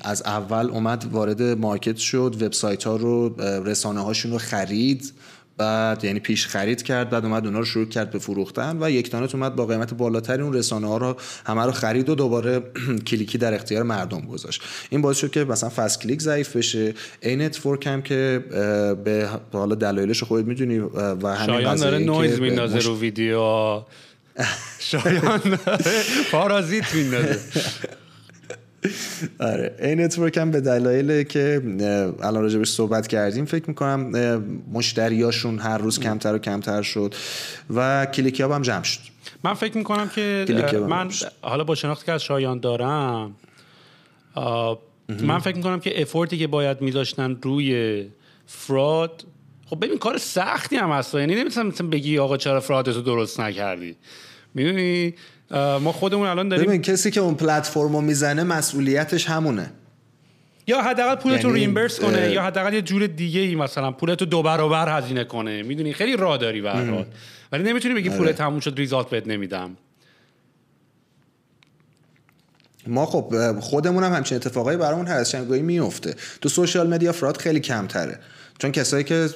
از 0.00 0.22
اول 0.22 0.70
اومد 0.70 1.04
وارد 1.12 1.42
مارکت 1.42 1.96
شد 1.96 2.36
وبسایت 2.42 2.84
ها 2.84 2.96
رو 2.96 3.40
رسانه 3.64 4.00
هاشون 4.00 4.32
رو 4.32 4.38
خرید 4.38 5.12
بعد 5.58 6.04
یعنی 6.04 6.20
پیش 6.20 6.46
خرید 6.46 6.82
کرد 6.82 7.10
بعد 7.10 7.24
اومد 7.24 7.46
اونا 7.46 7.58
رو 7.58 7.64
شروع 7.64 7.88
کرد 7.88 8.10
به 8.10 8.18
فروختن 8.18 8.78
و 8.80 8.90
یک 8.90 9.10
تانت 9.10 9.34
اومد 9.34 9.56
با 9.56 9.66
قیمت 9.66 9.94
بالاتری 9.94 10.42
اون 10.42 10.52
رسانه 10.52 10.86
ها 10.86 10.96
رو 10.96 11.16
همه 11.46 11.64
رو 11.64 11.72
خرید 11.72 12.08
و 12.08 12.14
دوباره 12.14 12.62
کلیکی 13.08 13.38
در 13.38 13.54
اختیار 13.54 13.82
مردم 13.82 14.20
گذاشت. 14.20 14.62
این 14.90 15.02
باعث 15.02 15.16
شد 15.16 15.30
که 15.30 15.44
مثلا 15.44 15.68
فست 15.68 16.00
کلیک 16.00 16.20
ضعیف 16.20 16.56
بشه. 16.56 16.94
ای 17.20 17.36
نتورک 17.36 17.86
هم 17.86 18.02
که 18.02 18.44
به 19.04 19.28
حالا 19.52 19.74
دلایلش 19.74 20.22
خودت 20.22 20.46
می‌دونی 20.46 20.78
و 20.78 21.28
همین 21.28 21.46
شایان 21.46 21.76
داره 21.76 21.98
نویز 21.98 22.40
میندازه 22.40 22.78
رو 22.78 22.98
ویدیو. 22.98 23.82
شایان 24.78 25.58
پارازیت 26.32 26.94
میندازه. 26.94 27.38
آره. 29.38 29.74
ای 29.82 30.00
نتورک 30.00 30.36
هم 30.36 30.50
به 30.50 30.60
دلایل 30.60 31.22
که 31.22 31.62
الان 32.22 32.42
راجع 32.42 32.53
بهش 32.53 32.68
صحبت 32.68 33.06
کردیم 33.06 33.44
فکر 33.44 33.64
می‌کنم 33.68 34.10
مشتریاشون 34.72 35.58
هر 35.58 35.78
روز 35.78 36.00
کمتر 36.00 36.34
و 36.34 36.38
کمتر 36.38 36.82
شد 36.82 37.14
و 37.74 38.06
کلیکیاب 38.06 38.50
هم 38.52 38.62
جمع 38.62 38.82
شد. 38.82 39.00
من 39.44 39.54
فکر 39.54 39.76
می‌کنم 39.78 40.08
که 40.08 40.46
من 40.88 41.10
حالا 41.40 41.64
با 41.64 41.74
شناختی 41.74 42.06
که 42.06 42.12
از 42.12 42.22
شایان 42.22 42.60
دارم 42.60 43.34
من 45.08 45.38
فکر 45.38 45.56
می‌کنم 45.56 45.80
که 45.80 46.02
افورتی 46.02 46.38
که 46.38 46.46
باید 46.46 46.80
میذاشتن 46.80 47.38
روی 47.42 48.04
فراد 48.46 49.24
خب 49.66 49.84
ببین 49.84 49.98
کار 49.98 50.18
سختی 50.18 50.76
هم 50.76 50.90
هست. 50.90 51.14
یعنی 51.14 51.34
نمی‌تونم 51.34 51.70
بگی 51.70 52.18
آقا 52.18 52.36
چرا 52.36 52.60
فرادتو 52.60 53.02
درست 53.02 53.40
نکردی. 53.40 53.96
می‌دونی؟ 54.54 55.14
ما 55.50 55.92
خودمون 55.92 56.26
الان 56.26 56.48
داریم 56.48 56.66
ببین 56.66 56.82
کسی 56.82 57.10
که 57.10 57.20
اون 57.20 57.34
پلتفرم 57.34 57.92
رو 57.92 58.00
می‌زنه 58.00 58.42
مسئولیتش 58.42 59.28
همونه. 59.28 59.70
یا 60.66 60.82
حداقل 60.82 61.14
پولتو 61.14 61.48
یعنی 61.48 61.60
ریمبرس 61.60 62.00
کنه 62.00 62.30
یا 62.30 62.42
حداقل 62.42 62.74
یه 62.74 62.82
جور 62.82 63.06
دیگه 63.06 63.40
ای 63.40 63.54
مثلا 63.54 63.92
پولتو 63.92 64.24
دو 64.24 64.42
برابر 64.42 64.98
هزینه 64.98 65.24
کنه. 65.24 65.62
می‌دونی؟ 65.62 65.92
خیلی 65.92 66.16
راه 66.16 66.38
داری 66.38 66.60
به 66.60 66.72
ولی 67.52 67.62
نمی‌تونی 67.62 67.94
بگی 67.94 68.10
پول 68.10 68.20
آره. 68.20 68.32
تموم 68.32 68.60
شد 68.60 68.74
ریزالت 68.76 69.10
بهت 69.10 69.26
نمیدم. 69.26 69.76
ما 72.86 73.06
خب 73.06 73.60
خودمون 73.60 74.04
هم 74.04 74.12
همچین 74.12 74.36
اتفاقایی 74.36 74.78
برامون 74.78 75.06
هست. 75.06 75.32
چنگاهی 75.32 75.62
میفته 75.62 76.14
تو 76.40 76.48
سوشال 76.48 76.88
مدیا 76.88 77.12
فراد 77.12 77.36
خیلی 77.36 77.60
کمتره. 77.60 78.18
چون 78.58 78.72
کسایی 78.72 79.04
که 79.04 79.28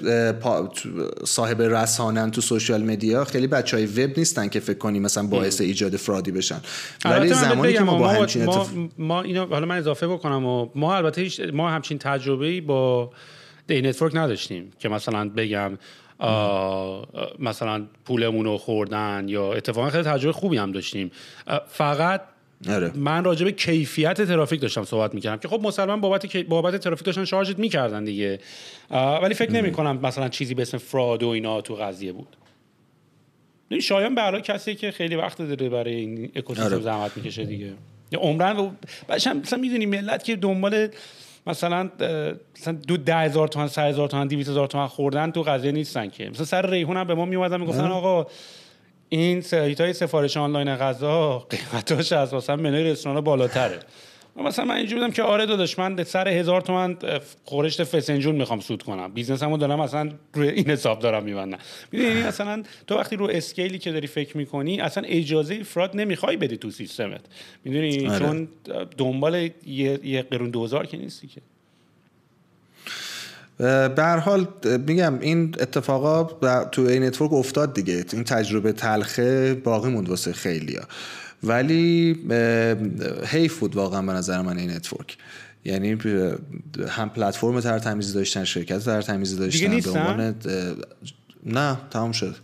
صاحب 1.25 1.63
رسانن 1.63 2.31
تو 2.31 2.41
سوشال 2.41 2.83
مدیا 2.83 3.25
خیلی 3.25 3.47
بچه 3.47 3.77
های 3.77 3.87
وب 3.87 4.19
نیستن 4.19 4.49
که 4.49 4.61
فکر 4.61 4.79
کنی 4.79 5.01
مثلا 5.01 5.27
باعث 5.27 5.61
ایجاد 5.61 5.97
فرادی 5.97 6.33
بشن. 6.33 6.61
ولی 7.05 7.29
زمانی 7.35 7.73
که 7.73 7.81
ما 7.81 7.99
با 7.99 8.09
همچین 8.09 8.45
ما, 8.45 8.67
ما 8.99 9.23
اینو 9.23 9.47
حالا 9.47 9.67
من 9.67 9.79
اضافه 9.79 10.07
بکنم 10.07 10.47
و 10.47 10.69
ما 10.75 10.97
البته 10.97 11.53
ما 11.53 11.71
همچین 11.71 11.99
تجربه 11.99 12.61
با 12.61 13.11
ای 13.67 13.83
نتورک 13.83 14.17
نداشتیم 14.17 14.73
که 14.79 14.89
مثلا 14.89 15.29
بگم 15.29 15.79
مثلا 17.39 17.87
پولمون 18.05 18.45
رو 18.45 18.59
خوردن 18.59 19.25
یا 19.29 19.53
اتفاقا 19.53 19.91
خیلی 19.91 20.05
تجربه 20.05 20.33
خوبی 20.33 20.57
هم 20.57 20.73
داشتیم. 20.73 21.11
فقط 21.69 22.21
آره. 22.69 22.93
من 22.95 23.25
راجع 23.25 23.45
به 23.45 23.53
کیفیت 23.53 24.23
ترافیک 24.23 24.61
داشتم 24.61 24.85
صحبت 24.85 25.15
می‌کردم 25.15 25.37
که 25.37 25.49
خب 25.49 25.61
مسلما 25.63 26.01
بابت 26.01 26.37
بابت 26.37 26.77
ترافیک 26.77 27.07
داشتن 27.07 27.25
شارژت 27.25 27.59
می‌کردن 27.59 28.05
دیگه. 28.05 28.39
ولی 28.91 29.35
فکر 29.35 29.53
نمی 29.53 29.73
کنم 29.73 29.99
مثلا 30.03 30.29
چیزی 30.29 30.55
به 30.55 30.63
اسم 30.63 30.79
fraud 30.79 31.23
و 31.23 31.29
اینا 31.29 31.61
تو 31.61 31.75
قضیه 31.75 32.13
بود. 32.13 32.37
شایان 33.83 34.15
برای 34.15 34.41
کسی 34.41 34.75
که 34.75 34.91
خیلی 34.91 35.17
وقت 35.17 35.43
داره 35.43 35.69
برای 35.69 35.95
این 35.95 36.31
اکوسیستم 36.37 36.67
آره. 36.67 36.81
زحمت 36.81 37.17
می‌کشه 37.17 37.45
دیگه. 37.45 37.73
یا 38.13 38.21
عمرا 38.21 38.77
مثلا 39.09 39.59
می‌دونی 39.61 39.87
ملت 39.87 40.25
که 40.25 40.37
دنبال 40.37 40.89
مثلا 41.47 41.91
مثلا 42.57 42.73
دو 42.89 42.97
ده 42.97 43.17
هزار 43.17 43.49
تومن 43.49 43.69
سه 43.69 43.83
هزار 43.83 44.09
تومن 44.09 44.27
دویست 44.27 44.49
هزار 44.49 44.67
تومن 44.67 44.87
خوردن 44.87 45.31
تو 45.31 45.43
قضیه 45.43 45.73
نیستن 45.73 46.09
که. 46.09 46.31
مثلا 46.31 46.45
سر 46.45 46.71
ریحون 46.71 46.97
هم 46.97 47.07
به 47.07 47.15
ما 47.15 47.25
میومدن 47.25 47.61
می‌گفتن 47.61 47.85
آقا 47.85 48.27
این 49.13 49.41
سایت 49.41 49.81
های 49.81 49.93
سفارش 49.93 50.37
آنلاین 50.37 50.77
غذا 50.77 51.39
قیمتاش 51.39 52.13
از 52.13 52.35
مثلا 52.35 52.57
منوی 52.57 52.85
رستوران 52.85 53.21
بالاتره. 53.21 53.79
مثلا 54.37 54.65
من 54.65 54.77
اینجوری 54.77 55.01
بودم 55.01 55.13
که 55.13 55.23
آره 55.23 55.47
داداش 55.47 55.79
من 55.79 56.05
سر 56.05 56.29
هزار 56.29 56.61
تومن 56.61 56.97
خورشت 57.45 57.85
فسنجون 57.85 58.35
می‌خوام 58.35 58.61
سود 58.61 58.83
کنم. 58.83 59.13
business 59.13 59.48
مو 59.48 59.57
دارم 59.57 59.81
اصلا 59.81 60.11
روی 60.35 60.49
این 60.49 60.71
حساب 60.71 60.99
دارم 60.99 61.25
میبندم. 61.25 61.59
می‌دونی 61.93 62.23
مثلا 62.23 62.63
تو 62.87 62.95
وقتی 62.95 63.17
رو 63.17 63.29
scale 63.33 63.71
ی 63.71 63.79
که 63.79 63.93
داری 63.93 64.07
فکر 64.07 64.37
می‌کنی 64.37 64.81
اصلا 64.81 65.05
اجازه 65.07 65.63
fraud 65.63 65.97
نمی‌خوای 65.97 66.37
بدی 66.37 66.57
تو 66.57 66.71
سیستمت. 66.71 67.21
می‌دونی؟ 67.65 68.07
آره. 68.07 68.19
چون 68.19 68.49
دنبال 68.99 69.35
یه, 69.35 69.51
یه 70.05 70.23
قرون 70.23 70.51
دوزار 70.51 70.87
که 70.87 70.97
نیستی 70.97 71.27
که. 71.27 71.41
به 73.63 74.03
هر 74.03 74.19
حال 74.19 74.49
میگم 74.87 75.19
این 75.21 75.55
اتفاقا 75.61 76.25
تو 76.65 76.83
ای 76.83 77.05
نتورک 77.05 77.33
افتاد 77.33 77.75
دیگه. 77.75 78.05
این 78.13 78.25
تجربه 78.25 78.73
تلخه 78.73 79.55
باقی 79.55 79.91
موند 79.91 80.09
واسه 80.09 80.33
خیلیا. 80.33 80.83
ولی 81.43 82.17
حیف 83.27 83.59
بود 83.59 83.77
واقعا 83.77 84.03
به 84.03 84.13
نظر 84.13 84.43
من 84.43 84.59
ای 84.59 84.71
نتورک. 84.71 85.17
یعنی 85.65 85.99
هم 86.89 87.11
پلتفرم 87.11 87.61
تر 87.61 87.73
و 87.73 87.79
تمیزی 87.79 88.15
داشتن 88.15 88.45
شرکت 88.45 88.79
تر 88.79 88.95
و 88.95 89.03
تمیزی 89.03 89.37
داشتن. 89.37 89.71
دیگه 89.71 89.91
عنوان 89.91 90.35
نه 91.47 91.77
تمام 91.91 92.13
شد. 92.13 92.37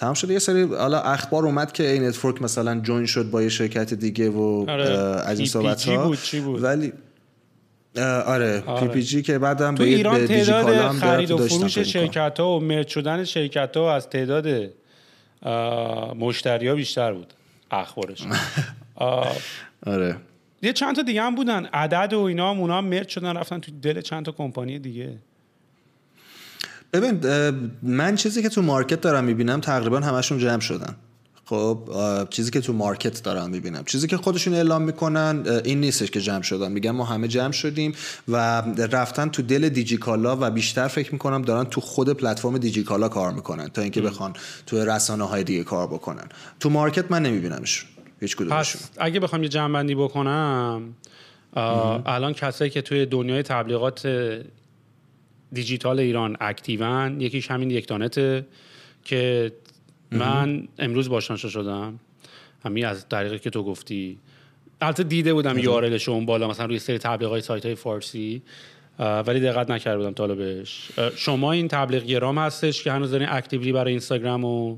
تمام 0.00 0.14
شد. 0.14 0.30
یه 0.30 0.38
سری 0.38 0.62
حالا 0.62 1.00
اخبار 1.00 1.46
اومد 1.46 1.72
که 1.72 1.90
ای 1.90 2.04
نتورک 2.04 2.42
مثلا 2.42 2.80
join 2.80 3.06
شد 3.06 3.30
با 3.30 3.42
یه 3.42 3.48
شرکت 3.48 3.94
دیگه 3.94 4.30
و 4.30 4.70
آره. 4.70 4.88
از 5.26 5.38
این 5.38 5.48
صحبت 5.48 5.88
ها 5.88 6.06
بود. 6.06 6.22
چی 6.22 6.40
بود؟ 6.40 6.62
ولی 6.62 6.92
آره, 7.96 8.62
آره. 8.66 8.80
پی 8.80 8.88
پی 8.88 9.02
جی 9.02 9.22
که 9.22 9.38
بعدم 9.38 9.74
تو 9.74 9.82
به 9.82 9.88
ایران 9.88 10.26
تعداد 10.26 10.92
خرید 10.92 11.30
و 11.30 11.38
فروش 11.38 11.78
شرکت 11.78 12.40
ها 12.40 12.56
و 12.56 12.60
merge 12.60 12.88
شدن 12.88 13.24
شرکت 13.24 13.76
ها 13.76 13.94
از 13.94 14.08
تعداد 14.08 14.46
مشتری 16.16 16.68
ها 16.68 16.74
بیشتر 16.74 17.12
بود 17.12 17.32
اخبارش. 17.70 18.22
آره. 19.86 20.16
یه 20.62 20.72
چند 20.72 20.96
تا 20.96 21.02
دیگه 21.02 21.22
هم 21.22 21.34
بودن 21.34 21.66
عدد 21.66 22.12
و 22.12 22.20
اینا 22.20 22.50
هم 22.50 22.60
اونا 22.60 22.78
هم 22.78 22.84
merge 22.84 23.08
شدن 23.08 23.36
رفتن 23.36 23.58
تو 23.58 23.72
دل 23.82 24.00
چند 24.00 24.24
تا 24.24 24.32
کمپانی 24.32 24.78
دیگه. 24.78 25.18
ببین 26.92 27.20
من 27.82 28.14
چیزی 28.16 28.42
که 28.42 28.48
تو 28.48 28.62
market 28.62 29.00
دارم 29.00 29.24
می‌بینم 29.24 29.60
تقریبا 29.60 30.00
همشون 30.00 30.38
جمع 30.38 30.60
شدن. 30.60 30.96
خب 31.44 31.88
چیزی 32.30 32.50
که 32.50 32.60
تو 32.60 32.72
market 32.72 33.22
دارم 33.22 33.50
می‌بینم. 33.50 33.84
چیزی 33.84 34.06
که 34.06 34.16
خودشون 34.16 34.54
اعلام 34.54 34.82
می‌کنن 34.82 35.60
این 35.64 35.80
نیستش 35.80 36.10
که 36.10 36.20
جمع 36.20 36.42
شدن. 36.42 36.72
میگن 36.72 36.90
ما 36.90 37.04
همه 37.04 37.28
جمع 37.28 37.52
شدیم 37.52 37.94
و 38.28 38.36
رفتن 38.92 39.28
تو 39.28 39.42
دل 39.42 39.68
دیجیکالا 39.68 40.36
و 40.40 40.50
بیشتر 40.50 40.88
فکر 40.88 41.12
می‌کنم 41.12 41.42
دارن 41.42 41.64
تو 41.64 41.80
خود 41.80 42.12
پلتفرم 42.12 42.58
دیجیکالا 42.58 43.08
کار 43.08 43.32
می‌کنن 43.32 43.68
تا 43.68 43.82
اینکه 43.82 44.00
بخوان 44.00 44.32
تو 44.66 44.84
رسانه 44.84 45.24
های 45.24 45.44
دیگه 45.44 45.64
کار 45.64 45.86
بکنن. 45.86 46.28
تو 46.60 46.70
market 46.70 47.10
من 47.10 47.22
نمیبینمش 47.22 47.86
هیچ 48.20 48.36
کدومشون. 48.36 48.82
اگه 48.98 49.20
بخوام 49.20 49.42
یه 49.42 49.48
جمع 49.48 49.74
بندی 49.74 49.94
بکنم 49.94 50.94
الان 52.06 52.32
کسایی 52.32 52.70
که 52.70 52.82
توی 52.82 53.06
دنیای 53.06 53.42
تبلیغات 53.42 54.08
دیجیتال 55.52 56.00
ایران 56.00 56.36
اکتیون 56.40 57.20
یکیش 57.20 57.50
همین 57.50 57.70
یک 57.70 57.88
دانته 57.88 58.46
که 59.04 59.52
من 60.12 60.68
امروز 60.78 61.08
باشناشا 61.08 61.48
شدم. 61.48 61.98
همین 62.64 62.84
از 62.84 63.08
طریقی 63.08 63.38
که 63.38 63.50
تو 63.50 63.62
گفتی. 63.62 64.18
البته 64.80 65.02
دیده 65.02 65.34
بودم 65.34 65.58
یارلش 65.58 66.08
اون 66.08 66.26
بالا 66.26 66.48
مثلا 66.48 66.66
روی 66.66 66.78
سری 66.78 66.98
تبلیغات 66.98 67.42
سایت 67.42 67.66
های 67.66 67.74
فارسی 67.74 68.42
ولی 68.98 69.40
دقت 69.40 69.70
نکرده 69.70 69.98
بودم 69.98 70.12
طالبش 70.12 70.90
شما 71.16 71.52
این 71.52 71.68
تبلیغ 71.68 72.04
گرام 72.04 72.38
هستش 72.38 72.82
که 72.82 72.92
هنوز 72.92 73.10
دارین 73.10 73.28
اکتیولی 73.28 73.72
برای 73.72 73.90
اینستاگرام 73.90 74.44
و 74.44 74.76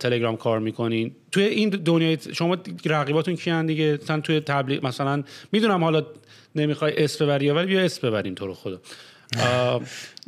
تلگرام 0.00 0.36
کار 0.36 0.58
می‌کنین. 0.58 1.14
توی 1.32 1.44
این 1.44 1.68
دنیای 1.68 2.18
شما 2.32 2.56
رقیباتون 2.84 3.36
کیان 3.36 3.66
دیگه؟ 3.66 3.98
مثلا 4.02 4.20
توی 4.20 4.40
تبلیغ 4.40 4.86
مثلا 4.86 5.22
می‌دونم 5.52 5.84
حالا 5.84 6.06
نمی‌خوای 6.54 7.04
اسم 7.04 7.24
ببری 7.24 7.50
ولی 7.50 7.66
بیا 7.66 7.80
اسم 7.80 8.08
ببرین 8.08 8.34
تو 8.34 8.46
رو 8.46 8.54
خدا. 8.54 8.80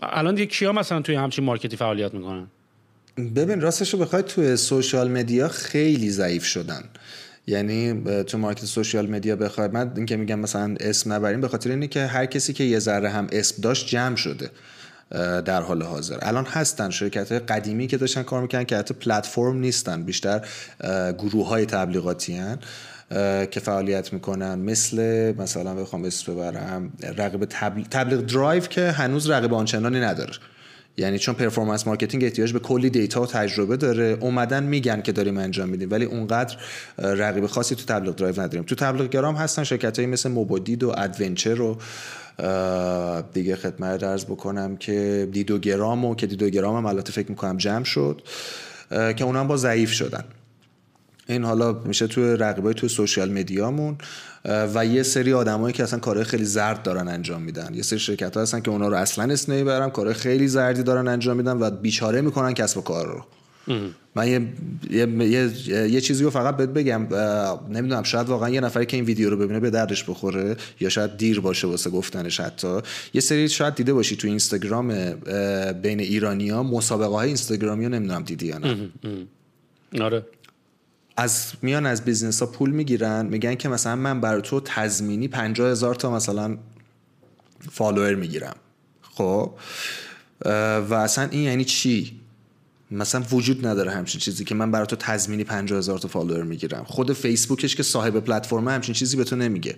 الان 0.03 0.35
دیگه 0.35 0.47
کیا 0.47 0.73
مثلا 0.73 1.03
توی 1.03 1.15
همچین 1.15 1.45
مارکتی 1.45 1.77
فعالیت 1.77 2.15
می‌کنن؟ 2.15 2.47
ببین 3.17 3.61
راستش 3.61 3.95
رو 3.95 4.01
بخوای 4.01 4.23
توی 4.23 4.57
سوشال 4.57 5.11
مدیا 5.11 5.49
خیلی 5.49 6.11
ضعیف 6.11 6.45
شدن. 6.45 6.83
یعنی 7.47 8.05
تو 8.23 8.39
مارکت 8.39 8.65
سوشال 8.65 9.07
مدیا 9.07 9.37
بخوای 9.37 9.69
من 9.69 9.93
اینکه 9.97 10.17
میگم 10.17 10.39
مثلا 10.39 10.75
اسم 10.81 11.13
نبریم 11.13 11.41
به 11.41 11.49
خاطر 11.49 11.71
اینه 11.71 11.87
که 11.87 12.07
هر 12.07 12.27
کسی 12.27 12.53
که 12.53 12.65
یه 12.65 12.79
ذره 12.79 13.09
هم 13.09 13.27
اسم 13.33 13.63
داشت 13.63 13.87
جمع 13.87 14.17
شده 14.17 14.51
در 15.45 15.63
حال 15.63 15.83
حاضر. 15.83 16.19
الان 16.23 16.45
هستن 16.45 16.91
شرکت 16.91 17.33
های 17.33 17.39
قدیمی 17.39 17.87
که 17.87 17.97
داشتن 17.97 18.23
کار 18.23 18.43
می‌کنن 18.43 18.65
که 18.65 18.77
حتی 18.77 18.95
پلتفرم 18.95 19.57
نیستن 19.57 20.03
بیشتر 20.03 20.47
گروه 21.19 21.49
های 21.49 21.67
تبلیغاتی 21.67 22.37
هن 22.37 22.59
که 23.47 23.61
فعالیت 23.61 24.13
می‌کنن. 24.13 24.55
مثل 24.55 25.33
مثلا 25.39 25.75
بخوام 25.75 26.05
اسم 26.05 26.35
ببرم 26.35 26.93
رقیب 27.19 27.45
تبلیغ 27.91 28.21
درایو 28.21 28.63
که 28.63 28.91
هنوز 28.91 29.31
رقیب 29.31 29.55
آنچنانی 29.55 30.01
نداره. 30.01 30.33
یعنی 30.97 31.19
چون 31.19 31.35
performance 31.35 31.87
marketing 31.87 32.25
احتیاج 32.25 32.53
به 32.53 32.59
کلی 32.59 32.91
data 32.91 33.23
و 33.23 33.27
تجربه 33.27 33.77
داره 33.77 34.19
اومدن 34.21 34.63
میگن 34.63 35.03
که 35.03 35.13
داریم 35.13 35.39
انجام 35.39 35.69
میدیم 35.69 35.91
ولی 35.91 36.05
اونقدر 36.05 36.57
رقیب 36.99 37.47
خاصی 37.47 37.75
تو 37.75 37.85
تبلیغ 37.85 38.15
درایو 38.15 38.41
نداریم. 38.41 38.63
تو 38.63 38.75
تبلیغ 38.75 39.09
گرام 39.11 39.37
هستن 39.37 39.65
شرکت 39.65 39.99
مثل 39.99 40.31
موبودید 40.31 40.85
و 40.85 40.95
ادونچر 40.97 41.61
و 41.61 41.79
دیگه 43.33 43.57
خدمتت 43.57 44.01
عرض 44.01 44.25
بکنم 44.25 44.77
که 44.77 45.29
دیدوگرام 45.33 46.05
و 46.05 46.15
که 46.15 46.27
دیدوگرام 46.27 46.77
هم 46.77 46.87
البته 46.87 47.13
فکر 47.13 47.29
می‌کنم 47.29 47.57
جمع 47.57 47.85
شد 47.85 48.23
که 48.91 49.25
اونم 49.25 49.49
با 49.49 49.57
ضعیف 49.57 49.93
شدن. 49.93 50.25
این 51.27 51.45
حالا 51.45 51.73
میشه 51.73 52.07
توی 52.07 52.37
رقیبای 52.37 52.75
توی 52.75 52.89
سوشیال 52.89 53.33
مدیامون 53.33 53.99
و 54.45 54.87
یه 54.87 55.03
سری 55.03 55.33
آدمایی 55.33 55.73
که 55.73 55.83
اصلا 55.83 55.99
کارهای 55.99 56.25
خیلی 56.25 56.45
زرد 56.45 56.83
دارن 56.83 57.09
انجام 57.09 57.43
میدن. 57.43 57.75
یه 57.75 57.83
سری 57.83 57.99
شرکت 57.99 58.37
ها 58.37 58.43
هستن 58.43 58.61
که 58.61 58.71
اونا 58.71 58.89
رو 58.89 58.95
اصلا 58.95 59.33
اسم 59.33 59.53
نمی‌برم 59.53 59.91
کارهای 59.91 60.15
خیلی 60.15 60.49
زردی 60.49 60.83
دارن 60.83 61.09
انجام 61.09 61.37
میدن 61.37 61.57
و 61.61 61.71
بیچاره 61.71 62.21
می‌کنن 62.21 62.55
کسب 62.55 62.79
و 62.79 62.81
کار 62.81 63.07
رو. 63.07 63.25
من 64.15 64.29
یه, 64.29 64.47
یه, 64.91 65.51
یه, 65.91 66.01
چیزی 66.01 66.25
رو 66.25 66.31
فقط 66.31 66.57
بهت 66.57 66.69
بگم 66.69 67.07
نمی‌دونم 67.69 68.03
شاید 68.03 68.29
واقعا 68.29 68.49
یه 68.49 68.61
نفری 68.61 68.87
که 68.87 68.97
این 68.97 69.05
ویدیو 69.07 69.31
رو 69.31 69.37
ببینه 69.37 69.61
به 69.61 69.71
دردش 69.71 70.05
بخوره 70.05 70.57
یا 70.81 70.89
شاید 70.89 71.17
دیر 71.17 71.41
باشه 71.41 71.67
واسه 71.67 71.91
گفتنش 71.91 72.41
حتی. 72.41 72.81
یه 73.15 73.21
سری 73.21 73.49
شاید 73.49 73.75
دیده 73.75 73.93
باشی 73.93 74.17
تو 74.17 74.29
اینستاگرام 74.29 74.89
بین 75.83 76.01
ایرانیا 76.01 76.63
مسابقه 76.63 77.15
های 77.15 77.27
اینستاگرامی 77.27 77.85
رو 77.85 77.91
نمی‌دونم 77.91 78.23
دیدی 78.23 78.47
یا 78.47 78.59
نه. 78.59 78.89
آره. 80.01 80.27
از 81.17 81.53
میان 81.63 81.87
از 81.87 82.05
business 82.05 82.41
ها 82.41 82.47
پول 82.47 82.71
می‌گیرن 82.71 83.27
میگن 83.27 83.55
که 83.55 83.69
مثلا 83.69 83.97
من 83.97 84.21
برای 84.21 84.43
تو 84.43 84.61
تضمینی 84.61 85.29
پنجاه 85.29 85.71
هزار 85.71 85.95
تا 85.95 86.11
مثلا 86.11 86.59
follower 87.71 88.15
می‌گیرم. 88.15 88.57
خب؟ 89.03 89.55
و 90.89 90.95
اصلا 90.95 91.29
این 91.31 91.43
یعنی 91.43 91.65
چی؟ 91.65 92.21
مثلا 92.91 93.21
وجود 93.33 93.67
نداره 93.67 93.91
همچین 93.91 94.21
چیزی 94.21 94.45
که 94.45 94.55
من 94.55 94.71
برای 94.71 94.87
تو 94.87 94.97
تضمینی 94.97 95.45
پنجاه 95.45 95.79
هزار 95.79 95.99
تا 95.99 96.09
follower 96.09 96.43
می‌گیرم. 96.43 96.85
خود 96.85 97.13
فیسبوکش 97.13 97.77
که 97.77 97.83
صاحب 97.83 98.21
پلتفرم 98.21 98.69
همچین 98.69 98.95
چیزی 98.95 99.17
به 99.17 99.25
تو 99.25 99.37
نمیگه. 99.37 99.77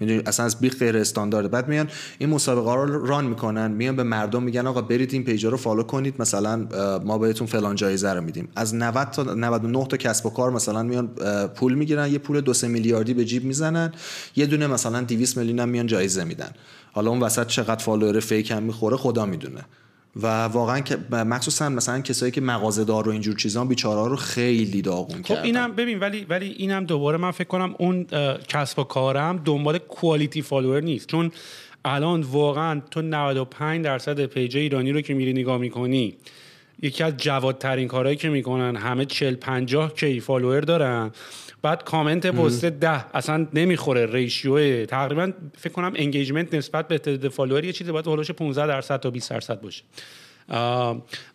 می‌دونی؟ 0.00 0.22
اصلا 0.26 0.46
از 0.46 0.60
بیخ 0.60 0.68
غیر 0.68 0.96
استاندارد. 0.96 1.50
بعد 1.50 1.68
میان 1.68 1.88
این 2.18 2.28
مسابقه 2.28 2.74
رو 2.74 3.06
run 3.06 3.24
می‌کنن 3.24 3.70
میان 3.70 3.96
به 3.96 4.02
مردم 4.02 4.42
میگن 4.42 4.66
آقا 4.66 4.80
برید 4.80 5.12
این 5.12 5.24
page 5.24 5.43
ا 5.43 5.48
رو 5.48 5.56
follow 5.56 5.82
کنید 5.82 6.14
مثلا 6.18 6.66
ما 7.04 7.18
بهتون 7.18 7.46
فلان 7.46 7.74
جایزه 7.76 8.12
رو 8.12 8.20
میدیم. 8.20 8.48
از 8.56 8.74
90 8.74 9.10
تا 9.10 9.22
99 9.22 9.86
تا 9.86 9.96
کسب 9.96 10.26
و 10.26 10.30
کار 10.30 10.50
مثلا 10.50 10.82
میان 10.82 11.06
پول 11.54 11.74
می‌گیرن 11.74 12.12
یه 12.12 12.18
پول 12.18 12.40
دو 12.40 12.52
سه 12.52 12.68
میلیاردی 12.68 13.14
به 13.14 13.24
جیب 13.24 13.44
می‌زنن 13.44 13.92
یه 14.36 14.46
دونه 14.46 14.66
مثلا 14.66 15.00
200 15.00 15.38
میلیون 15.38 15.58
هم 15.58 15.68
میان 15.68 15.86
جایزه 15.86 16.24
میدن. 16.24 16.50
حالا 16.92 17.10
اون 17.10 17.20
وسط 17.20 17.46
چقدر 17.46 17.84
follower 17.84 18.20
fake 18.20 18.50
هم 18.50 18.62
می‌خوره 18.62 18.96
خدا 18.96 19.26
می‌دونه. 19.26 19.60
و 20.22 20.44
واقعا 20.44 20.80
که 20.80 20.96
مخصوصا 21.10 21.68
مثلا 21.68 22.00
کسایی 22.00 22.32
که 22.32 22.40
مغازه 22.40 22.84
دار 22.84 23.08
و 23.08 23.12
اینجور 23.12 23.36
چیزا 23.36 23.64
بیچاره 23.64 24.08
رو 24.08 24.16
خیلی 24.16 24.82
داغون 24.82 25.22
خب 25.22 25.36
اینم 25.42 25.72
ببین 25.72 25.98
ولی 25.98 26.26
ولی 26.28 26.46
اینم 26.46 26.84
دوباره 26.84 27.18
من 27.18 27.30
فکر 27.30 27.48
کنم 27.48 27.74
اون 27.78 28.04
کسب 28.48 28.78
و 28.78 28.84
کارم 28.84 29.42
دنبال 29.44 29.78
quality 29.78 30.42
follower 30.42 30.80
نیست. 30.80 31.08
چون 31.08 31.30
الان 31.84 32.20
واقعا 32.22 32.82
تو 32.90 33.02
95 33.02 33.84
درصد 33.84 34.24
page 34.24 34.56
ایرانی 34.56 34.92
رو 34.92 35.00
که 35.00 35.14
میری 35.14 35.32
نگاه 35.32 35.58
می‌کنی 35.58 36.14
یکی 36.82 37.04
از 37.04 37.16
جوادترین 37.16 37.88
کارهایی 37.88 38.16
که 38.16 38.28
می‌کنن 38.28 38.76
همه 38.76 39.04
40 39.04 39.34
50 39.34 39.94
K 39.94 40.20
follower 40.20 40.60
دارن. 40.60 41.10
بعد 41.66 41.84
کامنت 41.84 42.26
پست 42.26 42.64
ده. 42.64 43.16
اصلا 43.16 43.46
نمی‌خوره 43.54 44.06
ratio 44.12 44.86
تقریبا 44.86 45.32
فکر 45.58 45.72
کنم 45.72 45.92
engagement 45.96 46.54
نسبت 46.54 46.88
به 46.88 46.98
تعداد 46.98 47.30
follower 47.30 47.64
یه 47.64 47.72
چیزی 47.72 47.92
باید 47.92 48.06
حول 48.06 48.15
و 48.15 48.18
حوش 48.18 48.30
15 48.30 48.66
درصد 48.66 49.00
تا 49.00 49.10
20 49.10 49.30
درصد 49.30 49.60
باشه. 49.60 49.82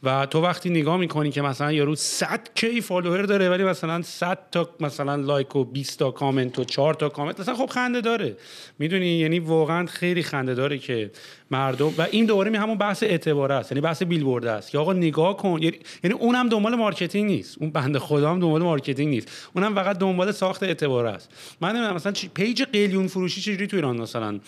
و 0.04 0.28
تو 0.30 0.42
وقتی 0.42 0.70
نگاه 0.70 0.98
می‌کنی 0.98 1.32
که 1.32 1.42
مثلا 1.42 1.72
یارو 1.72 1.96
100 1.96 2.50
K 2.56 2.82
follower 2.82 3.22
داره 3.22 3.50
ولی 3.50 3.64
مثلا 3.64 4.02
100 4.02 4.40
تا 4.52 4.70
مثلا 4.80 5.16
like 5.16 5.56
و 5.56 5.64
20 5.64 6.00
تا 6.00 6.12
کامنت 6.12 6.60
و 6.60 6.64
4 6.64 6.94
تا 6.94 7.10
کامنت 7.10 7.40
مثلا 7.40 7.56
خب 7.56 7.66
خنده 7.66 8.02
داره. 8.02 8.38
می‌دونی؟ 8.80 9.08
یعنی 9.08 9.40
واقعا 9.40 9.86
خیلی 9.86 10.24
خنده 10.24 10.54
داره 10.54 10.78
که 10.78 11.12
مردم 11.52 11.94
و 11.98 12.08
این 12.12 12.26
دوباره 12.26 12.50
میاد 12.52 12.58
همون 12.58 12.78
بحث 12.78 13.04
اعتبار 13.04 13.52
است 13.52 13.72
یعنی 13.72 13.82
بحث 13.82 14.04
بیلبورد 14.04 14.46
است. 14.46 14.72
که 14.72 14.78
آقا 14.78 14.94
نگاه 14.94 15.38
کن 15.38 15.60
یعنی, 15.62 15.80
یعنی 16.04 16.16
اونم 16.16 16.50
دنبال 16.50 16.76
marketing 16.76 17.32
نیست. 17.32 17.58
اون 17.60 17.70
بنده 17.72 18.00
خدا 18.00 18.32
هم 18.32 18.40
دنبال 18.40 18.64
marketing 18.64 19.10
نیست. 19.14 19.50
اونم 19.56 19.76
فقط 19.76 19.98
دنبال 19.98 20.32
ساخت 20.32 20.64
اعتبار 20.64 21.06
است. 21.06 21.30
من 21.62 21.70
نمی‌دونم 21.70 21.96
مثلا 21.96 22.14
page 22.34 22.64
قلیون 22.64 23.08
فروشی 23.08 23.42
چجوری 23.42 23.68
تو 23.68 23.78
ایران 23.78 23.98
مثلا؟ 23.98 24.40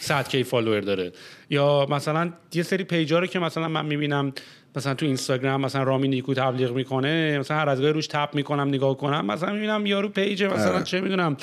100 0.00 0.28
K 0.28 0.42
follower 0.42 0.80
داره. 0.80 1.12
یا 1.50 1.86
مثلا 1.90 2.32
یه 2.54 2.62
سری 2.62 2.84
page 2.84 3.11
ا 3.11 3.18
رو 3.18 3.26
که 3.26 3.38
مثلا 3.38 3.68
من 3.68 3.86
می‌بینم 3.86 4.32
مثلا 4.76 4.94
تو 4.94 5.06
اینستاگرام 5.06 5.60
مثلا 5.60 5.82
رامی 5.82 6.08
نیکو 6.08 6.34
تبلیغ 6.34 6.72
می‌کنه 6.72 7.38
مثلا 7.38 7.56
هر 7.56 7.68
از 7.68 7.80
روش 7.80 8.06
tap 8.06 8.28
می‌کنم 8.34 8.68
نگاه 8.68 8.96
کنم 8.96 9.26
مثلا 9.26 9.52
می‌بینم 9.52 9.86
یارو 9.86 10.08
page 10.08 10.42
مثلا 10.42 10.74
آره. 10.74 10.82
چه 10.82 11.00
می‌دونم 11.00 11.36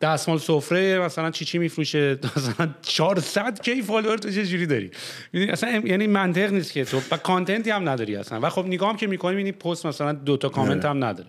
دستمال 0.00 0.38
سفره 0.38 0.98
مثلا 0.98 1.30
چی 1.30 1.44
چی 1.44 1.58
میفروشه 1.58 2.18
مثلا 2.36 2.68
400 2.82 3.60
K 3.62 3.82
follower 3.82 4.18
تو 4.18 4.30
چه 4.30 4.46
جوری 4.46 4.66
داری؟ 4.66 4.90
اصلا 5.34 5.82
یعنی 5.84 6.06
منطق 6.06 6.52
نیست 6.52 6.72
که 6.72 6.84
تو 6.84 7.00
و 7.10 7.16
content 7.16 7.63
ی 7.63 7.70
هم 7.70 7.88
نداری 7.88 8.16
اصلا. 8.16 8.40
و 8.42 8.48
خب 8.50 8.66
نگاه 8.66 8.90
هم 8.90 8.96
که 8.96 9.06
می‌کنی 9.06 9.36
می‌بینی 9.36 9.52
پست 9.52 9.86
مثلا 9.86 10.12
دو 10.12 10.36
تا 10.36 10.48
کامنت 10.48 10.84
هم 10.84 11.04
نداره. 11.04 11.28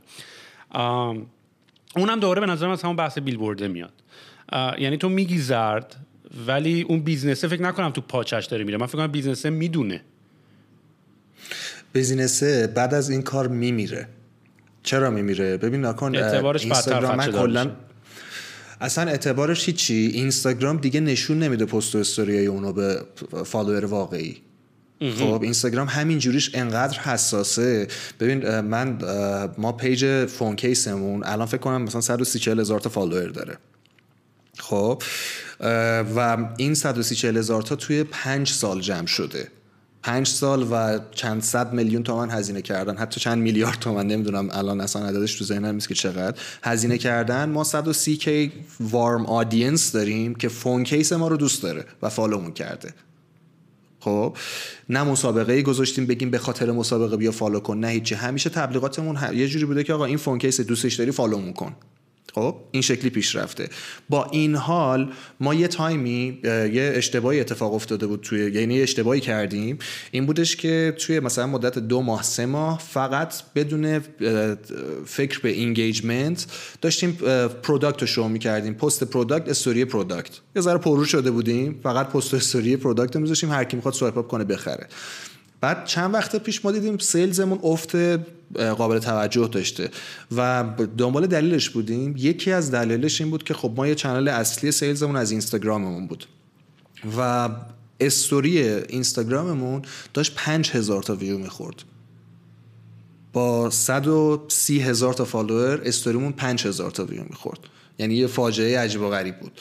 اونم 1.95 2.20
دوباره 2.20 2.41
به 2.41 2.47
نظر 2.47 2.68
مثلا 2.68 2.93
بحث 2.93 3.18
بیلبورده 3.18 3.68
میاد. 3.68 3.93
یعنی 4.78 4.97
تو 4.97 5.10
میگی 5.10 5.38
زرد 5.38 5.95
ولی 6.48 6.82
اون 6.82 7.00
business 6.99 7.42
ه 7.42 7.47
فکر 7.48 7.62
نکنم 7.62 7.90
تو 7.90 8.02
پاچه‌ش 8.01 8.45
داره 8.46 8.64
میره. 8.64 8.78
من 8.78 8.86
فکر 8.86 8.98
کنم 8.98 9.08
business 9.08 9.45
ه 9.45 9.49
می‌دونه. 9.50 10.02
business 11.93 12.59
ه 12.59 12.68
بعد 12.68 12.94
از 12.94 13.10
این 13.10 13.22
کار 13.22 13.48
میمیره. 13.48 14.08
چرا 14.84 15.10
میمیره؟ 15.10 15.58
ببین 15.58 15.86
نکن 15.86 16.16
اعتبارش 16.16 16.64
اینستاگرام 16.64 17.26
کلا 17.26 17.72
اصلا 18.82 19.10
اعتبارش 19.10 19.66
هیچی. 19.66 20.12
اینستاگرام 20.14 20.78
دیگه 20.78 21.00
نشون 21.00 21.40
نمیده 21.40 21.66
پست 21.66 21.96
و 21.96 21.98
استوریای 21.98 22.46
اونو 22.46 22.74
به 22.74 23.02
follower 23.45 23.86
واقعی. 23.86 24.38
خب 25.20 25.42
اینستاگرام 25.42 25.88
همین 25.88 26.20
جوریش 26.20 26.52
انقدر 26.54 27.00
حساسه. 27.00 27.88
ببین 28.20 28.60
من 28.60 28.98
ما 29.58 29.72
page 29.72 30.26
فون 30.26 30.56
کیسمون 30.56 31.24
الان 31.24 31.46
فکر 31.46 31.58
کنم 31.58 31.82
مثلا 31.82 32.02
130 32.02 32.52
هزار 32.52 32.80
تا 32.80 32.90
follower 32.89 33.28
داره. 33.28 33.58
خب 34.58 35.03
و 36.16 36.38
این 36.58 36.76
130 36.76 37.28
هزار 37.28 37.62
تا 37.62 37.76
توی 37.76 38.03
پنج 38.03 38.49
سال 38.49 38.82
جمع 38.82 39.08
شده. 39.08 39.47
پنج 40.03 40.28
سال 40.28 40.68
و 40.72 40.99
چند 41.12 41.41
صد 41.41 41.74
میلیون 41.74 42.03
تومن 42.03 42.32
هزینه 42.32 42.62
کردن. 42.62 42.97
حتی 42.97 43.20
چند 43.20 43.38
میلیارد 43.38 43.80
تومن 43.80 44.08
نمی‌دونم 44.08 44.49
الان 44.51 44.82
اصلا 44.82 45.06
عددش 45.06 45.36
تو 45.36 45.45
ذهنم 45.45 45.74
نیست 45.74 45.88
که 45.88 45.93
چقدر. 45.93 46.41
هزینه 46.64 46.97
کردن. 46.97 47.49
ما 47.49 47.64
130 47.64 48.18
K 48.18 48.51
warm 48.80 49.26
audience 49.26 49.91
داریم 49.91 50.36
که 50.36 50.49
فون 50.49 50.84
کیس 50.84 51.14
ما 51.14 51.28
رو 51.28 51.38
دوست 51.38 51.64
داره 51.64 51.86
و 52.01 52.10
follow 52.10 52.38
مون 52.38 52.51
کرده. 52.51 52.93
خب 53.99 54.38
نه 54.89 55.03
مسابقه 55.03 55.53
ای 55.53 55.64
گذاشتیم 55.64 56.06
بگیم 56.06 56.30
به 56.30 56.38
خاطر 56.38 56.72
مسابقه 56.72 57.18
بیا 57.18 57.32
follow 57.32 57.60
کن. 57.60 57.78
نه 57.78 57.88
هیچی. 57.88 58.16
همیشه 58.16 58.49
تبلیغاتمون 58.49 59.18
یه 59.34 59.47
جوری 59.47 59.66
بوده 59.66 59.84
که 59.84 59.93
آقا 59.93 60.06
این 60.06 60.18
فون 60.18 60.39
کیس 60.39 60.62
دوستش 60.62 60.93
داری 60.93 61.12
follow 61.12 61.51
کن. 61.51 61.76
خب 62.36 62.56
این 62.72 62.82
شکلی 62.82 63.10
پیش 63.10 63.36
رفته. 63.36 63.70
با 64.10 64.26
این 64.26 64.56
حال 64.56 65.12
ما 65.40 65.54
یه 65.54 65.68
تایمی 65.68 66.40
یه 66.44 66.94
اشتباهی 66.96 67.40
اتفاق 67.40 67.74
افتاده 67.74 68.08
بود 68.08 68.22
توی 68.22 68.52
یعنی 68.52 68.82
اشتباهی 68.82 69.20
کردیم. 69.20 69.80
این 70.12 70.26
بودش 70.26 70.56
که 70.56 70.96
توی 70.98 71.20
مثلا 71.20 71.48
مدت 71.48 71.80
دو 71.80 72.02
ماه 72.02 72.24
سه 72.24 72.46
ماه 72.46 72.80
فقط 72.80 73.34
بدون 73.56 74.00
فکر 75.06 75.40
به 75.40 75.50
engagement 75.49 76.45
داشتیم 76.82 77.12
product 77.64 78.01
رو 78.02 78.08
شو 78.08 78.28
می‌کردیم. 78.28 78.74
پست 78.74 79.04
product 79.03 79.49
story 79.49 79.86
product 79.86 80.32
یه 80.56 80.62
ذره 80.62 80.78
پررو 80.78 81.06
شده 81.06 81.32
بودیم. 81.32 81.80
فقط 81.84 82.08
پست 82.08 82.34
story 82.34 82.78
product 82.78 83.16
رو 83.16 83.52
هر 83.52 83.64
کی 83.64 83.76
می‌خواد 83.76 83.94
swipe 83.93 84.28
کنه 84.28 84.44
بخره. 84.44 84.88
بعد 85.62 85.86
چند 85.86 86.14
وقت 86.14 86.36
پیش 86.36 86.66
ما 86.66 86.72
دیدیم 86.72 86.98
sales 86.97 87.36
مون 87.36 87.60
افت 87.64 87.96
قابل 88.54 89.00
توجه 89.00 89.48
داشته. 89.48 89.89
و 90.36 90.64
دنبال 90.98 91.28
دلیلش 91.28 91.70
بودیم. 91.70 92.14
یکی 92.18 92.52
از 92.52 92.72
دلیلش 92.72 93.22
این 93.22 93.30
بود 93.30 93.43
که 93.43 93.54
خب 93.54 93.74
ما 93.78 93.88
یه 93.88 93.96
channel 93.95 94.28
اصلی 94.28 94.72
sales 94.72 94.99
مون 94.99 95.16
از 95.16 95.32
اینستاگراممون 95.32 96.08
بود. 96.08 96.26
و 97.18 97.50
استوری 98.00 98.60
اینستاگراممون 98.70 99.82
داشت 100.14 100.36
پنج 100.36 100.72
هزار 100.72 101.04
تا 101.04 101.16
ویو 101.16 101.38
می‌خورد. 101.38 101.84
با 103.34 103.70
130 103.70 104.80
هزار 104.80 105.14
تا 105.14 105.26
follower 105.26 105.82
story 105.86 106.14
مون 106.14 106.32
پنج 106.32 106.68
هزار 106.68 106.91
تا 106.91 107.06
ویو 107.06 107.24
می‌خورد. 107.24 107.60
یعنی 108.00 108.16
یه 108.16 108.28
فاجعه 108.28 108.80
عجیب 108.80 109.02
و 109.02 109.10
غریب 109.10 109.39
بود. 109.39 109.52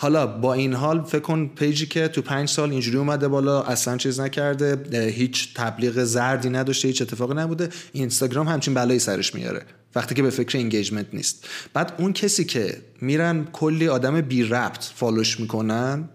حالا 0.00 0.26
با 0.26 0.54
این 0.54 0.74
حال 0.74 1.02
فکر 1.02 1.20
کن 1.20 1.46
page 1.46 1.78
ی 1.78 1.86
که 1.86 2.08
تو 2.08 2.22
پنج 2.22 2.48
سال 2.48 2.70
اینجوری 2.70 2.96
اومده 2.96 3.28
بالا 3.28 3.62
اصلا 3.62 3.96
چیز 3.96 4.20
نکرده 4.20 5.06
هیچ 5.06 5.54
تبلیغ 5.54 6.04
زردی 6.04 6.50
نداشته 6.50 6.88
هیچ 6.88 7.02
اتفاقی 7.02 7.34
نبوده 7.34 7.68
اینستاگرام 7.92 8.48
همچین 8.48 8.74
بلایی 8.74 8.98
سرش 8.98 9.34
میاره 9.34 9.62
وقتی 9.94 10.14
که 10.14 10.22
به 10.22 10.30
فکر 10.30 10.58
engagement 10.58 11.06
نیست. 11.12 11.48
بعد 11.74 11.92
اون 11.98 12.12
کسی 12.12 12.44
که 12.44 12.76
میرن 13.00 13.44
کلی 13.52 13.88
آدم 13.88 14.20
بی 14.20 14.42
ربط 14.42 14.84
follow 14.94 15.28
ش 15.28 15.40
می‌کنن 15.40 16.08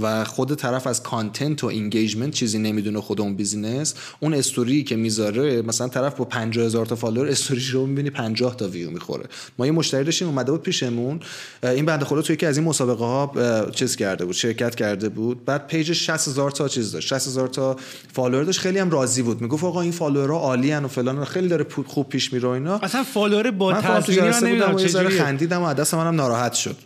و 0.00 0.24
خود 0.24 0.54
طرف 0.54 0.86
از 0.86 1.02
content 1.02 1.64
و 1.64 1.66
engagement 1.66 2.34
چیزی 2.34 2.58
نمی‌دونه 2.58 3.00
خود 3.00 3.20
اون 3.20 3.36
business 3.36 3.94
اون 4.20 4.34
استوری 4.34 4.82
که 4.84 4.96
می‌ذاره 4.96 5.62
مثلا 5.62 5.88
طرف 5.88 6.14
با 6.14 6.24
50 6.24 6.66
هزار 6.66 6.86
تا 6.86 6.96
follower 6.96 7.28
story 7.28 7.57
ش 7.57 7.68
رو 7.68 7.86
می‌بینی 7.86 8.10
50 8.10 8.56
تا 8.56 8.68
ویو 8.68 8.90
می‌خوره. 8.90 9.24
ما 9.58 9.66
یه 9.66 9.72
مشتری 9.72 10.04
داشتیم 10.04 10.28
اومده 10.28 10.52
بود 10.52 10.62
پیشمون. 10.62 11.20
این 11.62 11.86
بنده 11.86 12.04
خدا 12.04 12.22
توی 12.22 12.34
یکی 12.34 12.46
از 12.46 12.58
این 12.58 12.66
مسابقه 12.66 13.04
ها 13.04 13.32
چیز 13.74 13.96
کرده 13.96 14.24
بود 14.24 14.34
شرکت 14.34 14.74
کرده 14.74 15.08
بود. 15.08 15.44
بعد 15.44 15.66
page 15.66 15.92
60 15.92 16.28
هزار 16.28 16.50
تا 16.50 16.68
چیز 16.68 16.92
داشت. 16.92 17.08
60 17.08 17.26
هزار 17.26 17.48
تا 17.48 17.76
فالوور 18.12 18.44
داشت. 18.44 18.60
خیلی 18.60 18.78
هم 18.78 18.90
راضی 18.90 19.22
بود. 19.22 19.40
می‌گفت 19.40 19.64
آقا 19.64 19.80
این 19.80 19.92
فالوورها 19.92 20.38
عالی 20.38 20.72
و 20.72 20.88
فلان 20.88 21.24
خیلی 21.24 21.48
داره 21.48 21.66
خوب 21.86 22.08
پیش 22.08 22.32
میره 22.32 22.48
اینا. 22.48 22.78
اصلا 22.78 23.04
فالوور 23.04 23.50
با 23.50 23.72
تضمینی 23.72 24.30
نمی‌دونم 24.42 24.76
چه 24.76 25.08
خندیدم 25.08 25.62
و 25.62 25.74
از 25.74 25.79
دست 25.79 25.94
منم 25.94 26.14
ناراحت 26.14 26.52
شد. 26.52 26.76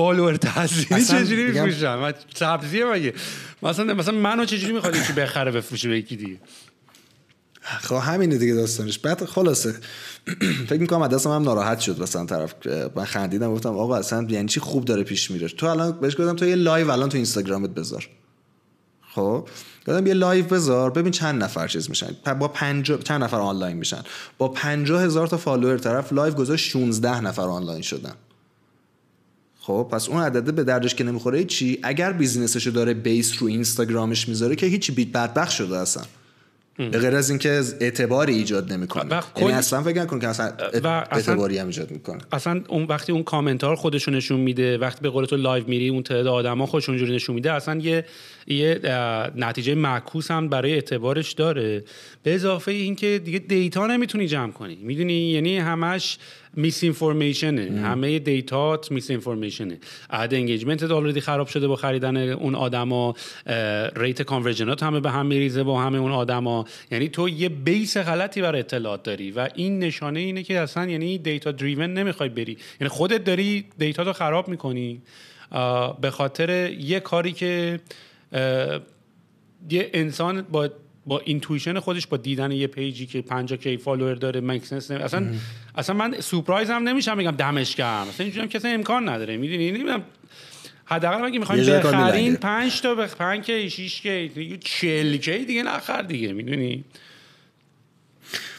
فالوور 0.00 0.36
تحصیلی 0.36 1.04
چجوری 1.04 1.44
میفروشن 1.44 1.94
من 1.94 2.14
سبزیه 2.34 2.84
مگه؟ 2.84 3.14
مثلا 3.62 3.94
مثلا 3.94 4.14
منو 4.14 4.44
چجوری 4.44 4.72
می‌خواد 4.72 4.96
یکی 4.96 5.12
بخره 5.12 5.50
بفروشه 5.50 5.88
به 5.88 5.98
یکی 5.98 6.16
دیگه؟ 6.16 6.40
خب 7.62 7.94
همینه 7.94 8.38
دیگه 8.38 8.54
داستانش. 8.54 8.98
بعد 8.98 9.24
خلاصه 9.24 9.74
فکر 10.68 10.80
می‌کنم 10.80 11.08
دست 11.08 11.26
هم 11.26 11.42
ناراحت 11.42 11.80
شد 11.80 12.02
مثلا 12.02 12.26
طرف 12.26 12.54
من 12.96 13.04
خندیدم 13.04 13.54
گفتم 13.54 13.68
آقا 13.68 13.96
اصلا 13.96 14.26
یعنی 14.28 14.48
چی 14.48 14.60
خوب 14.60 14.84
داره 14.84 15.02
پیش 15.02 15.30
میره؟ 15.30 15.48
تو 15.48 15.66
الان 15.66 16.00
بهش 16.00 16.12
گفتم 16.12 16.36
تو 16.36 16.46
یه 16.46 16.54
لایو 16.54 16.90
الان 16.90 17.08
تو 17.08 17.16
اینستاگرامت 17.16 17.70
بذار. 17.70 18.08
خب؟ 19.14 19.48
گفتم 19.86 20.06
یه 20.06 20.14
لایو 20.14 20.44
بذار 20.44 20.90
ببین 20.90 21.12
چند 21.12 21.42
نفر 21.42 21.68
چیز 21.68 21.88
میشن. 21.88 22.16
با 22.38 22.48
پنج 22.48 22.92
چند 23.02 23.24
نفر 23.24 23.36
آنلاین 23.36 23.76
میشن. 23.76 24.02
با 24.38 24.48
50 24.48 25.02
هزار 25.02 25.26
تا 25.26 25.36
فالوور 25.36 25.78
طرف 25.78 26.12
لایو 26.12 26.34
گذاشت 26.34 26.70
16 26.70 27.20
نفر 27.20 27.42
آنلاین 27.42 27.82
شدن. 27.82 28.14
خب 29.60 29.88
پس 29.92 30.08
اون 30.08 30.22
عدده 30.22 30.52
به 30.52 30.64
دردش 30.64 30.94
که 30.94 31.04
نمی‌خوره 31.04 31.44
چی؟ 31.44 31.78
اگر 31.82 32.12
business 32.12 32.54
شو 32.54 32.70
داره 32.70 32.94
base 32.94 33.42
رو 33.42 33.48
اینستاگرامش 33.48 34.28
می‌ذاره 34.28 34.56
که 34.56 34.66
هیچی 34.66 34.92
بیت 34.92 35.12
بدبخت 35.12 35.50
شده 35.50 35.78
اصلا. 35.78 36.02
به 36.76 36.98
غیر 36.98 37.16
از 37.16 37.30
اینکه 37.30 37.62
اعتباری 37.80 38.34
ایجاد 38.34 38.72
نمی‌کنه. 38.72 39.22
یعنی 39.36 39.52
اصلا 39.52 39.82
فکر 39.82 40.02
نکن 40.02 40.18
که 40.18 40.28
اصلا 40.28 40.52
اعتباری 41.12 41.58
هم 41.58 41.66
ایجاد 41.66 41.90
می‌کنه. 41.90 42.18
اصلا 42.32 42.62
اون 42.68 42.84
وقتی 42.84 43.12
اون 43.12 43.22
کامنتار 43.22 43.76
خودشون 43.76 44.14
نشون 44.14 44.40
میده 44.40 44.78
وقتی 44.78 45.00
به 45.02 45.10
قول 45.10 45.24
تو 45.24 45.36
لایو 45.36 45.64
میری 45.68 45.88
اون 45.88 46.02
تعداد 46.02 46.26
آدما 46.26 46.66
خودشون 46.66 46.96
جوری 46.96 47.14
نشون 47.14 47.34
میده 47.34 47.52
اصلا 47.52 47.80
یه 47.80 48.04
یه 48.46 48.80
نتیجه 49.36 49.74
معکوس 49.74 50.30
هم 50.30 50.48
برای 50.48 50.72
اعتبارش 50.72 51.32
داره. 51.32 51.84
به 52.22 52.34
اضافه 52.34 52.72
اینکه 52.72 53.20
دیگه 53.24 53.38
data 53.38 53.86
نمی‌تونی 53.86 54.26
جمع 54.26 54.52
کنی. 54.52 54.78
می‌دونی؟ 54.82 55.30
یعنی 55.30 55.58
همش 55.58 56.18
misinformation 56.56 56.82
ه 56.82 57.80
همه 57.80 58.18
data 58.18 58.90
ت 58.90 59.10
misinformation 59.10 59.73
ه 59.73 59.78
عدد 60.10 60.34
engagement 60.34 60.82
already 60.82 61.20
خراب 61.20 61.46
شده 61.46 61.68
با 61.68 61.76
خریدن 61.76 62.16
اون 62.16 62.54
آدما. 62.54 63.14
rate 63.96 64.22
conversion 64.22 64.76
ات 64.76 64.82
همه 64.82 65.00
به 65.00 65.10
هم 65.10 65.26
میریزه 65.26 65.62
با 65.62 65.82
همه 65.82 65.98
اون 65.98 66.12
آدما. 66.12 66.64
یعنی 66.90 67.08
تو 67.08 67.28
یه 67.28 67.48
base 67.48 67.96
غلطی 67.96 68.42
برای 68.42 68.60
اطلاعات 68.60 69.02
داری 69.02 69.30
و 69.30 69.48
این 69.54 69.78
نشانه 69.78 70.20
اینه 70.20 70.42
که 70.42 70.58
اصلا 70.58 70.86
یعنی 70.86 71.18
data 71.18 71.52
driven 71.52 71.94
نمی‌خوای 71.94 72.28
بری. 72.28 72.58
یعنی 72.80 72.88
خودت 72.88 73.24
داری 73.24 73.64
data 73.78 74.02
رو 74.02 74.12
خراب 74.12 74.48
می‌کنی. 74.48 75.02
به 76.00 76.10
خاطر 76.10 76.70
یه 76.70 77.00
کاری 77.00 77.32
که 77.32 77.80
یه 79.70 79.90
انسان 79.92 80.42
با 80.42 80.68
با 81.06 81.20
intuition 81.24 81.78
خودش 81.78 82.06
با 82.06 82.16
دیدن 82.16 82.52
یه 82.52 82.66
پیجی 82.66 83.06
که 83.06 83.22
50 83.22 83.58
K 83.58 83.76
فالوور 83.76 84.14
داره 84.14 84.40
make 84.40 84.62
sense 84.62 84.90
اصلا 84.90 85.26
اصلا 85.74 85.96
من 85.96 86.20
سورپرایز 86.20 86.70
هم 86.70 86.88
نمیشم 86.88 87.16
بگم 87.16 87.30
دمش 87.30 87.76
گرم. 87.76 88.06
اصلا 88.08 88.24
اینجوری 88.24 88.48
کسی 88.48 88.68
امکان 88.68 89.08
نداره. 89.08 89.36
می‌دونی؟ 89.36 89.70
نمی‌دونم 89.70 90.02
حداقل 90.84 91.24
اگه 91.24 91.38
می‌خوایم 91.38 91.64
بخرین 91.64 92.36
5 92.36 92.80
تا 92.80 92.94
بخ 92.94 93.16
5 93.16 93.44
K 93.44 93.70
6 93.70 94.00
K 94.00 94.58
40 94.60 95.16
K 95.16 95.44
دیگه 95.44 95.62
نخر 95.62 96.02
دیگه. 96.02 96.32
می‌دونی؟ 96.32 96.84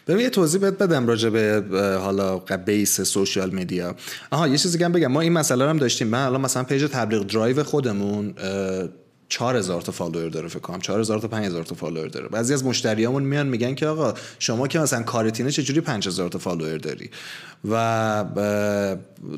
ببین 0.07 0.21
یه 0.21 0.29
توضیح 0.29 0.61
بهت 0.61 0.77
بدم 0.77 1.07
راجع 1.07 1.29
به 1.29 1.97
حالا 2.01 2.37
base 2.39 3.01
social 3.01 3.49
media. 3.49 3.95
آها 4.31 4.47
یه 4.47 4.57
چیزی 4.57 4.83
هم 4.83 4.91
بگم. 4.91 5.07
ما 5.07 5.21
این 5.21 5.33
مسئله 5.33 5.63
رو 5.63 5.69
هم 5.69 5.77
داشتیم. 5.77 6.07
من 6.07 6.25
الان 6.25 6.41
مثلا 6.41 6.63
پیج 6.63 6.83
تبلیغ 6.83 7.23
درایو 7.23 7.63
خودمون 7.63 8.33
4000 9.31 9.81
تا 9.81 9.91
فالوور 9.91 10.29
داره 10.29 10.47
فکر 10.47 10.59
کنم. 10.59 10.79
4000 10.79 11.19
تا 11.19 11.27
5000 11.27 11.63
تا 11.63 11.75
فالوور 11.75 12.07
داره. 12.07 12.27
بعضی 12.27 12.53
از 12.53 12.65
مشتریامون 12.65 13.23
میان 13.23 13.47
میگن 13.47 13.75
که 13.75 13.87
آقا 13.87 14.13
شما 14.39 14.67
که 14.67 14.79
مثلا 14.79 15.03
کارت 15.03 15.31
اینه 15.31 15.51
چجوری 15.51 15.81
5000 15.81 16.29
تا 16.29 16.39
فالوور 16.39 16.77
داری؟ 16.77 17.09
و 17.71 18.25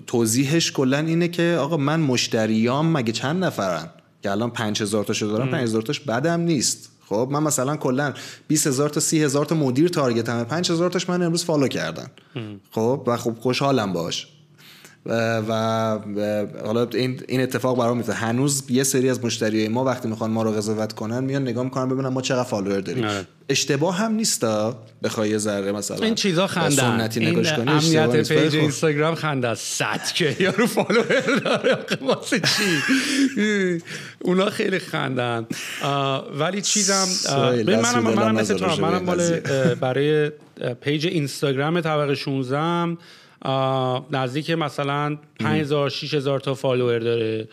توضیحش 0.08 0.72
کلا 0.72 0.98
اینه 0.98 1.28
که 1.28 1.58
آقا 1.60 1.78
من 1.78 2.00
مشتریام 2.00 2.92
مگه 2.92 3.12
چند 3.14 3.44
نفرن؟ 3.44 3.90
که 4.24 4.32
الان 4.32 4.52
5000 4.52 5.04
تا 5.04 5.14
شده 5.14 5.32
دارم 5.32 5.50
5000 5.50 5.82
تاش 5.82 6.00
بدم 6.00 6.42
نیست. 6.42 6.90
خب 7.06 7.30
من 7.32 7.44
مثلا 7.44 7.76
کلا 7.76 8.14
20000 8.48 8.90
تا 8.90 9.00
30000 9.00 9.46
تا 9.46 9.56
مدیر 9.56 9.90
target 9.90 10.36
م 10.36 10.44
5000 10.44 10.90
تاش 10.90 11.10
منو 11.10 11.22
امروز 11.22 11.46
فالو 11.46 11.68
کردن. 11.68 12.08
خب 12.72 13.04
و 13.08 13.18
خب 13.18 13.36
خوشحالم 13.40 13.94
باش. 13.94 14.28
و, 15.06 15.42
و 16.18 16.48
حالا 16.66 16.88
این, 16.94 17.22
این 17.28 17.42
اتفاق 17.42 17.78
برام 17.78 17.98
میفته. 17.98 18.14
هنوز 18.14 18.64
یه 18.70 18.84
سری 18.84 19.10
از 19.10 19.26
مشتریای 19.26 19.68
ما 19.68 19.84
وقتی 19.84 20.08
می‌خوان 20.08 20.32
ما 20.32 20.44
رو 20.44 20.52
قضاوت 20.52 20.94
کنن 20.94 21.24
میان 21.24 21.42
نگاه 21.42 21.64
می‌کنن 21.64 21.90
ببینن 21.90 22.08
ما 22.08 22.22
چقدر 22.22 22.44
فالوور 22.44 22.80
داریم. 22.80 23.06
نه. 23.06 23.28
اشتباه 23.50 23.98
هم 23.98 24.12
نیستا؟ 24.12 24.84
بخوای 25.04 25.30
یه 25.30 25.38
ذره 25.38 25.72
مثلا 25.72 25.98
این 26.06 26.16
چیزا 26.16 26.48
خنده 26.48 26.76
سنتی 26.76 27.20
نگاش 27.20 27.54
کنی 27.54 27.72
امنیت 27.72 28.28
پیج 28.28 28.50
خب. 28.50 28.56
اینستاگرام 28.56 29.16
خنده 29.16 29.48
است 29.48 29.78
100 29.78 30.14
که 30.16 30.36
یارو 30.40 30.68
فالوور 30.68 31.40
داره. 31.46 31.78
واسه 32.02 32.40
چی؟ 32.40 32.82
اونا 34.26 34.50
خیلی 34.50 34.80
خندن. 34.80 35.48
ولی 36.40 36.62
چیزم 36.62 37.08
منم 37.66 38.04
منم 38.04 38.36
مثل 38.36 38.58
تو 38.58 38.82
منم 38.82 39.06
برای 39.82 40.32
پیج 40.82 41.08
اینستاگرام 41.08 41.82
طبقه 41.82 42.16
16 42.16 42.98
نزدیک 44.12 44.50
مثلا 44.50 45.18
5000 45.40 45.90
6000 45.90 46.40
تا 46.40 46.54
فالوور 46.54 47.00
داره. 47.00 47.48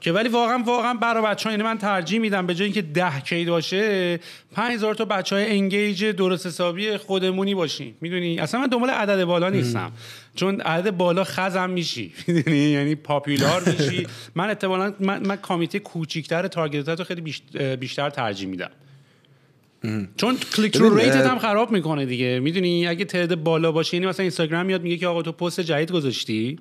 که 0.00 0.12
ولی 0.12 0.28
واقعا 0.28 0.62
واقعا 0.66 0.94
برای 0.94 1.24
بچه 1.24 1.48
ها 1.48 1.50
یعنی 1.50 1.62
من 1.62 1.78
ترجیح 1.78 2.20
میدم 2.20 2.46
به 2.46 2.54
جای 2.54 2.64
اینکه 2.64 2.82
10 2.82 3.20
K 3.20 3.44
باشه 3.44 4.20
5000 4.54 4.94
تا 4.94 5.04
بچه 5.04 5.36
های 5.36 5.50
engage 5.50 6.04
درست 6.04 6.46
حسابی 6.46 6.96
خودمونی 6.96 7.54
باشیم. 7.54 7.94
می‌دونی؟ 8.00 8.38
اصلا 8.40 8.60
من 8.60 8.66
دنبال 8.66 8.90
عدد 8.90 9.24
بالا 9.24 9.48
نیستم. 9.50 9.92
چون 10.34 10.60
عدد 10.60 10.90
بالا 10.90 11.24
خزم 11.24 11.70
میشی. 11.70 12.12
می‌دونی؟ 12.26 12.56
یعنی 12.56 12.94
popular 12.94 13.62
میشی. 13.66 14.06
من 14.34 14.48
احتمالاً 14.48 14.94
من, 15.00 15.26
من 15.26 15.36
community 15.36 15.78
کوچیک‌تر 15.78 16.48
target 16.48 16.88
رو 16.88 17.04
خیلی 17.04 17.34
بیشتر 17.76 18.10
ترجیح 18.10 18.48
میدم. 18.48 18.70
چون 20.16 20.36
click 20.56 20.76
through 20.76 20.98
rate 20.98 21.20
ت 21.20 21.26
هم 21.26 21.38
خراب 21.38 21.72
می‌کنه 21.72 22.06
دیگه. 22.06 22.40
می‌دونی 22.40 22.86
اگه 22.86 23.04
تعداد 23.04 23.42
بالا 23.42 23.72
باشه 23.72 23.94
یعنی 23.94 24.06
مثلا 24.06 24.22
اینستاگرام 24.22 24.66
میاد 24.66 24.82
میگه 24.82 24.96
که 24.96 25.06
آقا 25.06 25.22
تو 25.22 25.32
پست 25.32 25.60
جدید 25.60 25.92
گذاشتی. 25.92 26.58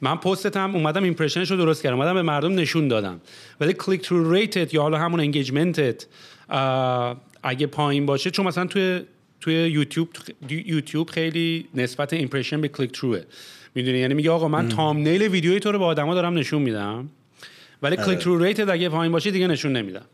من 0.00 0.16
پستتم 0.16 0.74
اومدم 0.74 1.02
impression 1.02 1.42
ش 1.42 1.50
رو 1.50 1.56
درست 1.56 1.82
کردم 1.82 1.96
اومدم 1.96 2.14
به 2.14 2.22
مردم 2.22 2.54
نشون 2.54 2.88
دادم. 2.88 3.20
ولی 3.60 3.72
click 3.72 4.00
through 4.00 4.32
rate 4.32 4.66
ت 4.66 4.74
یا 4.74 4.82
حالا 4.82 4.98
همون 4.98 5.20
engagement 5.20 5.98
ت 5.98 6.06
اگه 7.42 7.66
پایین 7.66 8.06
باشه 8.06 8.30
چون 8.30 8.46
مثلا 8.46 8.66
توی 8.66 9.00
توی 9.40 9.54
یوتیوب 9.54 10.08
یوتیوب 10.50 11.10
خیلی 11.10 11.66
نسبت 11.74 12.12
impression 12.12 12.60
به 12.60 12.68
click 12.68 12.92
through 12.92 13.16
ه 13.16 13.20
می‌دونی؟ 13.74 13.98
یعنی 13.98 14.14
میگه 14.14 14.30
آقا 14.30 14.48
من 14.48 14.68
thumbnail 14.68 15.22
ویدیوی 15.22 15.60
تو 15.60 15.72
رو 15.72 15.78
به 15.78 15.84
آدما 15.84 16.14
دارم 16.14 16.38
نشون 16.38 16.62
میدم. 16.62 17.08
ولی 17.82 17.96
click 17.96 18.18
through 18.18 18.44
rate 18.44 18.63
ت 18.63 18.68
اگه 18.68 18.88
پایین 18.88 19.12
باشه 19.12 19.30
دیگه 19.30 19.46
نشون 19.46 19.72
نمیدم. 19.76 20.04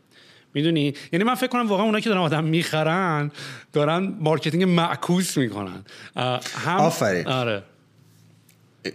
می‌دونی؟ 0.53 0.93
یعنی 1.11 1.23
من 1.23 1.35
فکر 1.35 1.47
کنم 1.47 1.67
واقعا 1.67 1.85
اونایی 1.85 2.03
که 2.03 2.09
دارن 2.09 2.21
آدم 2.21 2.43
می‌خرن 2.43 3.31
دارن 3.73 4.13
marketing 4.19 4.63
معکوس 4.63 5.37
می‌کنن. 5.37 5.83
هم 6.55 6.77
آفرین. 6.77 7.27
آره. 7.27 7.63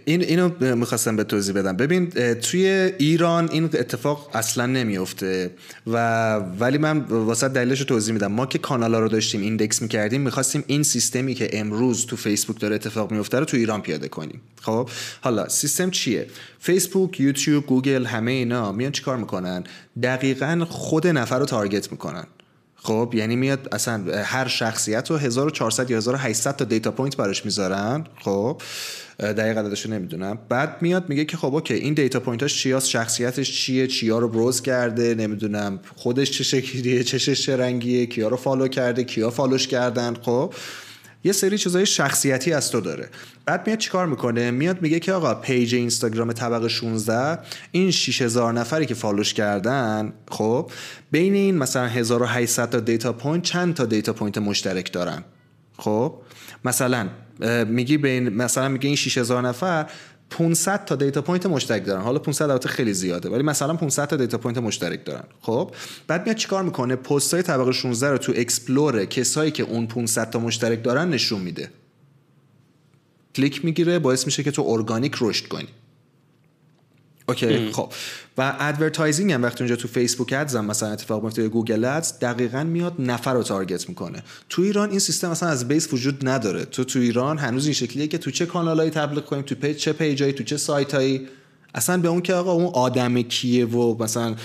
این 0.05 0.21
اینو 0.21 0.75
می‌خواستم 0.75 1.15
به 1.15 1.23
توضیح 1.23 1.55
بدم. 1.55 1.77
ببین 1.77 2.09
توی 2.33 2.65
ایران 2.97 3.49
این 3.51 3.63
اتفاق 3.63 4.29
اصلا 4.33 4.65
نمیفته 4.65 5.51
و 5.87 6.35
ولی 6.35 6.77
من 6.77 6.99
واسه 6.99 7.47
دلیلش 7.47 7.79
رو 7.79 7.85
توضیح 7.85 8.13
میدم. 8.13 8.31
ما 8.31 8.45
که 8.45 8.57
کانالا 8.57 8.99
رو 8.99 9.07
داشتیم 9.07 9.41
index 9.41 9.81
می‌کردیم 9.81 10.21
می‌خواستیم 10.21 10.63
این 10.67 10.83
سیستمی 10.83 11.33
که 11.33 11.49
امروز 11.59 12.05
تو 12.05 12.15
فیسبوک 12.15 12.59
داره 12.59 12.75
اتفاق 12.75 13.11
میفته 13.11 13.39
رو 13.39 13.45
تو 13.45 13.57
ایران 13.57 13.81
پیاده 13.81 14.07
کنیم. 14.07 14.41
خب؟ 14.61 14.89
حالا 15.21 15.49
سیستم 15.49 15.89
چیه؟ 15.89 16.27
فیسبوک 16.59 17.19
یوتیوب 17.19 17.65
گوگل 17.65 18.05
همه 18.05 18.31
اینا 18.31 18.71
میان 18.71 18.91
چیکار 18.91 19.17
می‌کنن؟ 19.17 19.63
دقیقا 20.03 20.65
خود 20.69 21.07
نفر 21.07 21.39
رو 21.39 21.45
target 21.45 21.91
می‌کنن. 21.91 22.25
خب؟ 22.75 23.13
یعنی 23.15 23.35
میاد 23.35 23.67
اصلا 23.71 24.23
هر 24.23 24.47
شخصیت 24.47 25.11
رو 25.11 25.17
1400 25.17 25.91
یا 25.91 25.97
1800 25.97 26.55
تا 26.55 26.65
data 26.65 26.91
point 26.91 27.17
براش 27.17 27.45
می‌ذارن. 27.45 28.03
خب؟ 28.19 28.61
دقیق 29.19 29.57
عددشو 29.57 29.89
نمی‌دونم. 29.89 30.39
بعد 30.49 30.81
میاد 30.81 31.09
میگه 31.09 31.25
که 31.25 31.37
خب 31.37 31.53
okay 31.55 31.73
این 31.73 31.93
data 31.93 32.19
point 32.19 32.46
اش 32.46 32.57
چیاست 32.57 32.89
شخصیتش 32.89 33.51
چیه 33.51 33.87
چیا 33.87 34.19
رو 34.19 34.27
بروز 34.27 34.61
کرده 34.61 35.15
نمی‌دونم 35.15 35.79
خودش 35.95 36.31
چه 36.31 36.43
شکلیه 36.43 37.03
چشش 37.03 37.41
چه 37.41 37.57
رنگیه 37.57 38.05
کیا 38.05 38.27
رو 38.27 38.37
فالو 38.37 38.67
کرده 38.67 39.03
کیا 39.03 39.29
فالوش 39.29 39.67
کردن 39.67 40.13
خب؟ 40.21 40.53
یه 41.23 41.31
سری 41.31 41.57
چیزای 41.57 41.85
شخصیتی 41.85 42.53
از 42.53 42.71
تو 42.71 42.81
داره. 42.81 43.09
بعد 43.45 43.67
میاد 43.67 43.79
چیکار 43.79 44.07
می‌کنه؟ 44.07 44.51
میاد 44.51 44.81
میگه 44.81 44.99
که 44.99 45.13
آقا 45.13 45.35
پیج 45.35 45.75
اینستاگرام 45.75 46.33
طبقه 46.33 46.67
16 46.67 47.39
این 47.71 47.91
6000 47.91 48.53
نفری 48.53 48.85
که 48.85 48.93
فالوش 48.93 49.33
کردن 49.33 50.13
خب 50.29 50.71
بین 51.11 51.33
این 51.33 51.57
مثلا 51.57 51.87
1800 51.87 52.69
تا 52.69 52.79
data 52.79 53.13
point 53.13 53.43
چند 53.43 53.73
تا 53.73 53.85
data 53.85 54.13
point 54.13 54.37
مشترک 54.37 54.91
دارن؟ 54.91 55.23
خب 55.77 56.15
مثلا 56.65 57.09
میگی 57.67 57.97
بین 57.97 58.29
مثلا 58.29 58.67
میگه 58.67 58.87
این 58.87 58.95
6000 58.95 59.47
نفر 59.47 59.85
500 60.29 60.85
تا 60.85 60.95
data 60.95 61.21
point 61.21 61.45
مشترک 61.45 61.85
دارن. 61.85 62.01
حالا 62.01 62.19
500 62.19 62.49
البته 62.49 62.69
خیلی 62.69 62.93
زیاده 62.93 63.29
ولی 63.29 63.43
مثلا 63.43 63.73
500 63.73 64.05
تا 64.07 64.15
data 64.15 64.37
point 64.37 64.57
مشترک 64.57 65.05
دارن. 65.05 65.23
خب؟ 65.41 65.71
بعد 66.07 66.25
میاد 66.25 66.37
چیکار 66.37 66.63
می‌کنه؟ 66.63 66.95
پست 66.95 67.33
های 67.33 67.43
طبقه 67.43 67.71
16 67.71 68.09
رو 68.11 68.17
تو 68.17 68.33
explore 68.35 69.05
کسایی 69.05 69.51
که 69.51 69.63
اون 69.63 69.87
500 69.87 70.29
تا 70.29 70.39
مشترک 70.39 70.83
دارن 70.83 71.09
نشون 71.09 71.41
میده. 71.41 71.69
کلیک 73.35 73.65
می‌گیره 73.65 73.99
باعث 73.99 74.25
میشه 74.25 74.43
که 74.43 74.51
تو 74.51 74.61
ارگانیک 74.67 75.15
رشد 75.21 75.47
کنی. 75.47 75.67
okay 77.29 77.71
خب. 77.71 77.93
و 78.37 78.55
advertising 78.59 79.31
هم 79.31 79.43
وقتی 79.43 79.63
اونجا 79.63 79.75
تو 79.75 79.87
Facebook 79.87 80.33
Ads 80.37 80.55
هم 80.55 80.65
مثلا 80.65 80.89
اتفاق 80.89 81.23
میفته 81.23 81.47
Google 81.47 81.85
Ads 81.85 82.19
دقیقا 82.19 82.63
میاد 82.63 82.93
نفر 82.99 83.33
رو 83.33 83.43
target 83.43 83.89
می‌کنه. 83.89 84.23
تو 84.49 84.61
ایران 84.61 84.89
این 84.89 84.99
سیستم 84.99 85.31
مثلا 85.31 85.49
از 85.49 85.67
base 85.67 85.93
وجود 85.93 86.27
نداره. 86.27 86.65
تو 86.65 86.83
تو 86.83 86.99
ایران 86.99 87.37
هنوز 87.37 87.65
این 87.65 87.73
شکلیه 87.73 88.07
که 88.07 88.17
تو 88.17 88.31
چه 88.31 88.45
کانالایی 88.45 88.89
تبلیغ 88.89 89.25
کنیم 89.25 89.41
تو 89.41 89.55
page 89.55 89.77
چه 89.77 89.93
page 89.93 90.20
ایی 90.20 90.33
تو 90.33 90.43
چه 90.43 90.57
سایتایی. 90.57 91.27
اصلا 91.75 91.97
به 91.97 92.07
اون 92.07 92.21
که 92.21 92.33
آقا 92.33 92.51
اون 92.51 92.65
آدم 92.65 93.21
کیه 93.21 93.65
و 93.65 94.03
مثلا 94.03 94.35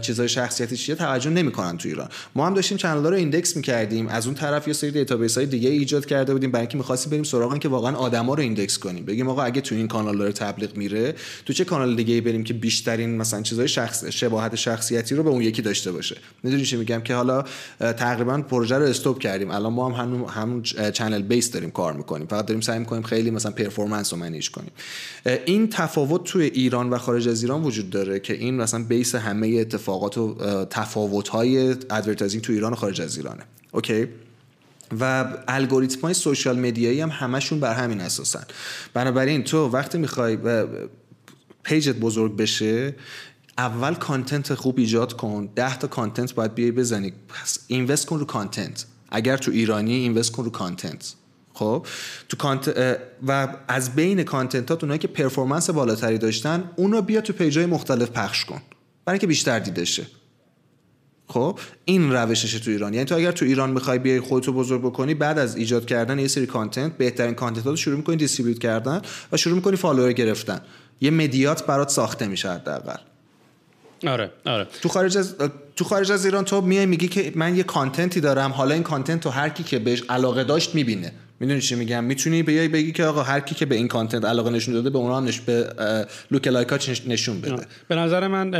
چیزای 0.00 0.28
شخصیتی 0.28 0.76
چیه 0.76 0.94
توجه 0.94 1.30
نمی‌کنن 1.30 1.76
تو 1.76 1.88
ایران. 1.88 2.08
ما 2.34 2.46
هم 2.46 2.54
داشتیم 2.54 2.78
channel 2.78 3.06
رو 3.06 3.14
index 3.14 3.56
می‌کردیم. 3.56 4.08
از 4.08 4.26
اون 4.26 4.34
طرف 4.34 4.68
یه 4.68 4.74
سری 4.74 4.90
database 4.90 5.38
های 5.38 5.46
دیگه 5.46 5.70
ایجاد 5.70 6.06
کرده 6.06 6.32
بودیم 6.32 6.50
برای 6.50 6.62
اینکه 6.62 6.76
می‌خواستیم 6.76 7.10
بریم 7.10 7.22
سراغ 7.24 7.58
که 7.58 7.68
واقعا 7.68 7.96
آدما 7.96 8.34
رو 8.34 8.40
index 8.40 8.78
کنیم. 8.78 9.04
بگیم 9.04 9.28
آقا 9.28 9.42
اگه 9.42 9.60
تو 9.60 9.74
این 9.74 9.88
کانال 9.88 10.18
داره 10.18 10.32
تبلیغ 10.32 10.76
میره 10.76 11.14
تو 11.46 11.52
چه 11.52 11.64
کانال 11.64 11.96
دیگه 11.96 12.14
ای 12.14 12.20
بریم 12.20 12.44
که 12.44 12.54
بیشترین 12.54 13.16
مثلا 13.16 13.42
چیزای 13.42 13.68
شخص 13.68 14.04
شباهت 14.04 14.54
شخصیتی 14.54 15.14
رو 15.14 15.22
به 15.22 15.30
اون 15.30 15.42
یکی 15.42 15.62
داشته 15.62 15.92
باشه؟ 15.92 16.16
می‌دونی 16.42 16.64
چی 16.64 16.76
میگم؟ 16.76 17.00
که 17.00 17.14
حالا 17.14 17.44
تقریبا 17.80 18.38
پروژه 18.38 18.78
رو 18.78 18.84
stop 18.84 19.18
کردیم. 19.18 19.50
الان 19.50 19.72
ما 19.72 19.88
هم 19.88 20.04
همون 20.04 20.28
همون 20.28 20.62
channel 20.92 21.22
base 21.22 21.50
داریم 21.50 21.70
کار 21.70 21.92
می‌کنیم. 21.92 22.26
فقط 22.26 22.46
داریم 22.46 22.60
سعی 22.60 22.78
می‌کنیم 22.78 23.02
خیلی 23.02 23.30
مثلا 23.30 23.52
performance 23.52 24.12
رو 24.12 24.18
manage 24.18 24.50
کنیم. 24.50 24.70
این 25.46 25.68
تفاوت 25.68 26.24
توی 26.24 26.50
ایران 26.58 26.90
و 26.90 26.98
خارج 26.98 27.28
از 27.28 27.42
ایران 27.42 27.62
وجود 27.62 27.90
داره 27.90 28.20
که 28.20 28.34
این 28.34 28.56
مثلا 28.56 28.84
base 28.84 29.14
همه 29.14 29.48
اتفاقات 29.48 30.18
و 30.18 30.34
تفاوت 30.70 31.28
های 31.28 31.76
advertising 31.90 32.42
تو 32.42 32.52
ایران 32.52 32.72
و 32.72 32.76
خارج 32.76 33.00
از 33.00 33.16
ایرانه. 33.16 33.42
okay؟ 33.72 34.08
و 35.00 35.34
الگوریتم 35.48 36.00
های 36.00 36.14
social 36.14 36.58
media 36.58 36.88
یی 36.88 37.00
هم 37.00 37.08
همشون 37.08 37.60
بر 37.60 37.74
همین 37.74 38.00
اساسن. 38.00 38.44
بنابراین 38.94 39.44
تو 39.44 39.68
وقتی 39.68 39.98
می‌خوای 39.98 40.38
page 41.62 41.89
ت 41.89 41.96
بزرگ 41.96 42.36
بشه 42.36 42.94
اول 43.58 43.94
content 43.94 44.54
خوب 44.54 44.78
ایجاد 44.78 45.12
کن. 45.12 45.48
ده 45.54 45.78
تا 45.78 45.86
content 45.86 46.34
باید 46.34 46.54
بیای 46.54 46.72
بزنی. 46.72 47.12
پس 47.28 47.58
invest 47.66 48.06
کن 48.06 48.18
رو 48.18 48.24
content 48.24 48.86
اگر 49.08 49.36
تو 49.36 49.50
ایرانی 49.50 49.94
invest 49.94 50.32
کن 50.32 50.44
رو 50.44 50.50
content 50.50 51.14
خب 51.58 51.86
تو 52.28 52.36
کانت 52.36 52.74
و 53.26 53.48
از 53.68 53.94
بین 53.94 54.22
content 54.22 54.76
ات 54.76 54.84
اونایی 54.84 54.98
که 54.98 55.08
performance 55.08 55.70
بالاتری 55.70 56.18
داشتن 56.18 56.70
اونو 56.76 57.02
بیا 57.02 57.20
تو 57.20 57.32
page 57.32 57.59
ای 57.59 57.66
مختلف 57.66 58.10
پخش 58.10 58.44
کن. 58.44 58.62
برای 59.04 59.14
اینکه 59.14 59.26
بیشتر 59.26 59.58
دیده 59.58 59.84
شه. 59.84 60.06
خب 61.28 61.58
این 61.84 62.12
روششه 62.12 62.58
تو 62.58 62.70
ایران. 62.70 62.94
یعنی 62.94 63.04
تو 63.04 63.14
اگر 63.14 63.32
تو 63.32 63.44
ایران 63.44 63.70
می‌خوای 63.70 63.98
بیای 63.98 64.20
خودتو 64.20 64.52
بزرگ 64.52 64.80
بکنی 64.80 65.14
بعد 65.14 65.38
از 65.38 65.56
ایجاد 65.56 65.86
کردن 65.86 66.18
یه 66.18 66.28
سری 66.28 66.46
content 66.46 66.96
بهترین 66.98 67.34
content 67.34 67.66
رو 67.66 67.76
شروع 67.76 67.96
می‌کنی 67.96 68.16
distribute 68.16 68.58
کردن 68.58 69.02
و 69.32 69.36
شروع 69.36 69.54
می‌کنی 69.54 69.76
follower 69.76 70.12
گرفتن. 70.12 70.60
یه 71.00 71.10
media 71.10 71.57
ت 71.57 71.66
برات 71.66 71.88
ساخته 71.88 72.26
میشه 72.26 72.50
حداقل. 72.50 72.96
آره 74.06 74.32
آره. 74.46 74.66
تو 74.82 74.88
خارج 74.88 75.16
از 75.16 75.34
تو 75.76 75.84
خارج 75.84 76.12
از 76.12 76.24
ایران 76.24 76.44
تو 76.44 76.60
میای 76.60 76.86
میگی 76.86 77.08
که 77.08 77.32
من 77.34 77.56
یه 77.56 77.62
content 77.62 78.13
ی 78.13 78.20
دارم 78.20 78.52
حالا 78.52 78.74
این 78.74 78.82
content 78.82 79.20
تو 79.20 79.30
هر 79.30 79.48
کی 79.48 79.62
که 79.62 79.78
بهش 79.78 80.02
علاقه 80.08 80.44
داشت 80.44 80.74
می‌بینه. 80.74 81.12
می‌دونی 81.40 81.60
چی 81.60 81.74
میگم؟ 81.74 82.04
می‌تونی 82.04 82.42
بیای 82.42 82.68
بگی 82.68 82.92
که 82.92 83.04
آقا 83.04 83.22
هر 83.22 83.40
کی 83.40 83.54
که 83.54 83.66
به 83.66 83.74
این 83.74 83.88
content 83.88 84.24
علاقه 84.24 84.50
نشون 84.50 84.74
داده 84.74 84.90
به 84.90 84.98
اونها 84.98 85.20
نش 85.20 85.40
به 85.40 85.66
lookalike 86.30 86.48
ا 86.48 86.78
نشون 87.06 87.40
بده. 87.40 87.66
به 87.88 87.94
نظر 87.94 88.26
من 88.26 88.50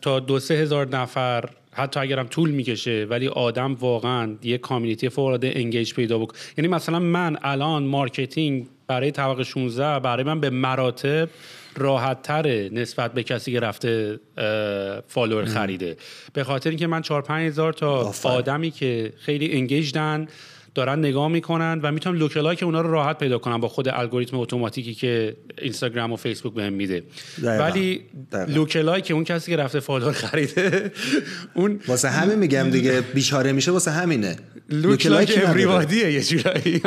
تا 0.00 0.20
دو 0.20 0.38
سه 0.38 0.54
هزار 0.54 0.88
نفر 0.88 1.44
حتی 1.72 2.00
اگرم 2.00 2.26
طول 2.26 2.50
می‌کشه 2.50 3.06
ولی 3.10 3.28
آدم 3.28 3.74
واقعا 3.74 4.34
یه 4.42 4.58
community 4.58 5.08
فوق 5.08 5.24
العاده 5.24 5.52
engage 5.54 5.94
پیدا 5.94 6.18
بکنه 6.18 6.38
یعنی 6.58 6.68
مثلا 6.68 6.98
من 6.98 7.36
الان 7.42 7.82
marketing 7.82 8.66
برای 8.86 9.10
طبقه 9.10 9.44
16 9.44 9.98
برای 9.98 10.24
من 10.24 10.40
به 10.40 10.50
مراتب 10.50 11.28
راحت 11.76 12.22
تره 12.22 12.70
نسبت 12.72 13.12
به 13.12 13.22
کسی 13.22 13.52
که 13.52 13.60
رفته 13.60 14.20
follower 15.08 15.44
خریده. 15.44 15.96
به 16.32 16.44
خاطر 16.44 16.70
اینکه 16.70 16.86
من 16.86 17.02
4 17.02 17.22
5 17.22 17.46
هزار 17.46 17.72
تا 17.72 18.12
آدمی 18.22 18.70
که 18.70 19.12
خیلی 19.18 19.52
انگیجدن 19.52 20.26
دارن 20.76 20.98
نگاه 20.98 21.28
می‌کنن 21.28 21.80
و 21.82 21.92
می‌تونم 21.92 22.18
lookalike 22.18 22.64
اونا 22.64 22.80
رو 22.80 22.90
راحت 22.90 23.18
پیدا 23.18 23.38
کنم 23.38 23.60
با 23.60 23.68
خود 23.68 23.88
الگوریتم 23.88 24.38
اتوماتیکی 24.38 24.94
که 24.94 25.36
اینستاگرام 25.58 26.12
و 26.12 26.16
فیسبوک 26.16 26.54
بهم 26.54 26.72
میده. 26.72 27.02
ولی 27.42 28.00
lookalike 28.48 29.14
اون 29.14 29.24
کسی 29.24 29.50
که 29.50 29.56
رفته 29.56 29.80
follower 29.80 30.12
خریده 30.12 30.92
اون 31.54 31.80
واسه 31.88 32.08
همین 32.08 32.38
میگم 32.38 32.70
دیگه 32.70 33.00
بیچاره 33.00 33.52
میشه 33.52 33.70
واسه 33.70 33.90
همینه. 33.90 34.36
lookalike 34.70 35.40
یه 35.90 36.22
جورایی. 36.22 36.82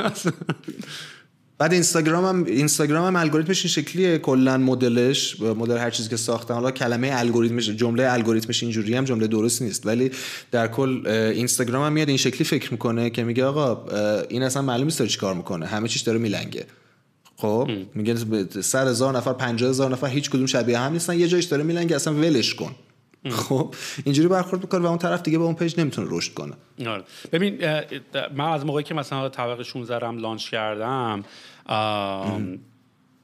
بعد 1.60 1.74
اینستاگرام 1.74 2.26
هم 2.26 2.44
اینستاگرام 2.44 3.06
هم 3.06 3.16
الگوریتمش 3.16 3.66
این 3.66 3.72
شکلیه. 3.72 4.18
کلا 4.18 4.58
مدلش 4.58 5.42
مدل 5.42 5.78
هر 5.78 5.90
چیزی 5.90 6.10
که 6.10 6.18
ساختن. 6.18 6.54
حالا 6.54 6.72
کلمه 6.72 7.10
الگوریتمش 7.14 7.70
جمله 7.70 8.12
الگوریتمش 8.12 8.64
اینجوری 8.64 8.96
هم 8.96 9.06
جمله 9.06 9.28
درست 9.28 9.62
نیست. 9.62 9.86
ولی 9.86 10.12
در 10.52 10.68
کل 10.68 11.08
اینستاگرام 11.08 11.86
هم 11.86 11.94
میاد 11.94 12.08
این 12.08 12.18
شکلی 12.18 12.44
فکر 12.44 12.72
می‌کنه 12.72 13.10
که 13.10 13.24
میگه 13.24 13.46
آقا 13.46 13.86
این 14.30 14.44
اصلا 14.44 14.62
معلوم 14.62 14.86
نیست 14.86 15.00
داره 15.00 15.12
چیکار 15.12 15.34
می‌کنه. 15.34 15.66
همه 15.66 15.88
چیش 15.88 16.02
داره 16.02 16.20
میلنگه. 16.20 16.66
خب؟ 17.36 17.70
میگه 17.96 18.16
صد 18.62 18.88
هزار 18.88 19.18
نفر 19.18 19.34
50 19.34 19.70
هزار 19.70 19.92
نفر 19.92 20.08
هیچ 20.08 20.30
کدوم 20.30 20.46
شبیه 20.46 20.80
هم 20.80 20.94
نیستن. 20.94 21.20
یه 21.20 21.28
جایش 21.28 21.46
داره 21.46 21.64
میلنگه 21.64 21.96
اصلا 21.96 22.14
ولش 22.14 22.56
کن. 22.56 22.76
خب 23.30 23.76
اینجوری 24.04 24.28
برخورد 24.28 24.62
می‌کنه 24.62 24.82
و 24.82 24.86
اون 24.86 24.98
طرف 24.98 25.22
دیگه 25.22 25.38
به 25.38 25.44
اون 25.44 25.56
پیج 25.56 25.80
نمی‌تونه 25.80 26.08
رشد 26.12 26.34
کنه. 26.34 26.54
آره. 26.88 27.04
ببین 27.32 27.66
من 28.36 28.50
از 28.52 28.66
موقعی 28.66 28.84
که 28.84 28.94
مثلا 28.94 29.30
طبقه 29.30 29.64
16 29.64 29.96
رم 29.96 30.18
launch 30.18 30.50
کردم 30.50 31.24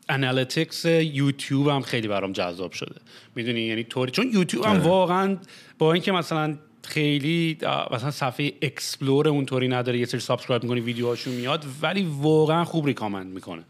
analytics 0.09 0.85
یوتیوب 0.85 1.67
هم 1.67 1.81
خیلی 1.81 2.07
برام 2.07 2.31
جذاب 2.31 2.71
شده. 2.71 2.95
می‌دونی؟ 3.35 3.61
یعنی 3.61 3.83
طوری. 3.83 4.11
چون 4.11 4.31
یوتیوب 4.33 4.65
هم 4.65 4.81
واقعا 4.81 5.37
با 5.77 5.93
اینکه 5.93 6.11
مثلا 6.11 6.57
خیلی 6.83 7.57
مثلا 7.91 8.11
صفحه 8.11 8.53
explore 8.61 9.27
اونطوری 9.27 9.67
نداره 9.67 9.99
یه 9.99 10.05
سری 10.05 10.19
subscribe 10.19 10.63
می‌کنی 10.63 10.79
ویدیوهاشون 10.79 11.33
میاد 11.33 11.65
ولی 11.81 12.07
واقعا 12.19 12.63
خوب 12.63 12.85
recommend 12.85 13.33
می‌کنه. 13.33 13.63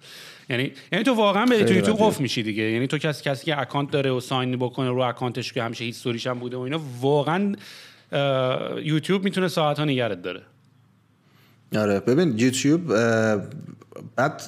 یعنی 0.49 0.71
یعنی 0.91 1.03
تو 1.03 1.13
واقعا 1.13 1.45
به 1.45 1.63
تو 1.63 1.73
یوتیوب 1.73 1.97
قفل 1.99 2.21
میشی 2.21 2.43
دیگه. 2.43 2.63
یعنی 2.63 2.87
تو 2.87 2.97
کسی 2.97 3.23
کسی 3.23 3.45
که 3.45 3.59
account 3.59 3.91
داره 3.91 4.11
و 4.11 4.19
sign 4.19 4.57
بکنه 4.57 4.89
رو 4.89 4.99
account 4.99 5.41
ش 5.41 5.53
که 5.53 5.63
همیشه 5.63 5.83
history 5.85 6.18
ش 6.18 6.27
هم 6.27 6.39
بوده 6.39 6.57
و 6.57 6.59
اینا 6.59 6.81
واقعا 7.01 7.55
یوتیوب 8.83 9.23
می‌تونه 9.23 9.47
ساعت 9.47 9.79
ها 9.79 9.85
نگهت 9.85 10.21
داره. 10.21 10.41
آره. 11.75 11.99
ببین 11.99 12.39
یوتیوب 12.39 12.87
بعد 14.15 14.41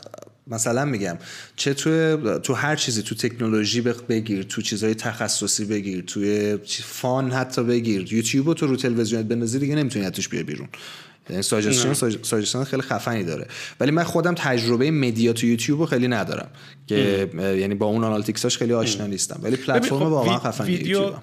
مثلا 0.48 0.86
میگم 0.86 1.18
چه 1.56 1.74
تو 1.74 2.40
تو 2.40 2.54
هر 2.54 2.76
چیزی 2.76 3.04
تو 3.04 3.16
تکنولوژی 3.16 3.82
بگیر 3.82 4.44
تو 4.44 4.62
چیزهای 4.62 4.96
تخصصی 4.96 5.66
بگیر 5.66 6.02
توی 6.02 6.58
fun 6.84 7.32
حتی 7.32 7.64
بگیر. 7.64 8.14
یوتیوب 8.14 8.54
تو 8.54 8.68
رو 8.68 8.76
تلویزیون 8.76 9.24
بندازی 9.24 9.60
دیگه 9.60 9.76
نمی‌تونی 9.76 10.10
توش 10.10 10.30
بیای 10.30 10.44
بیرون. 10.44 10.68
یعنی 11.30 11.42
suggestion 11.42 11.94
suggestion 12.24 12.64
خیلی 12.64 12.82
خفنی 12.82 13.24
داره. 13.24 13.48
ولی 13.80 13.92
من 13.92 14.04
خودم 14.04 14.34
تجربه 14.34 14.92
media 14.92 15.34
تو 15.34 15.48
یوتیوب 15.48 15.86
خیلی 15.86 16.08
ندارم 16.08 16.50
که 16.88 17.30
یعنی 17.36 17.76
با 17.76 17.86
اون 17.86 18.04
analytics 18.04 18.48
اش 18.48 18.58
خیلی 18.58 18.74
آشنا 18.74 19.08
نیستم. 19.08 19.40
ولی 19.44 19.56
پلتفرم 19.56 20.00
خب 20.00 20.06
واقعا 20.06 20.40
خفنی 20.40 20.68
ویدیو 20.68 21.14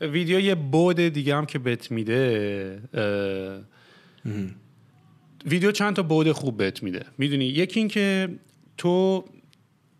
ویدیو 0.00 0.40
یه 0.40 0.54
بعد 0.54 1.00
دیگه 1.00 1.36
هم 1.36 1.46
که 1.46 1.58
بهت 1.58 1.90
میده 1.90 2.82
ویدیو 5.46 5.72
چند 5.72 5.96
تا 5.96 6.02
بعد 6.02 6.32
خوب 6.32 6.56
بهت 6.56 6.82
میده. 6.82 7.04
می‌دونی؟ 7.18 7.44
یکی 7.44 7.80
این 7.80 7.88
که 7.88 8.28
تو 8.78 9.24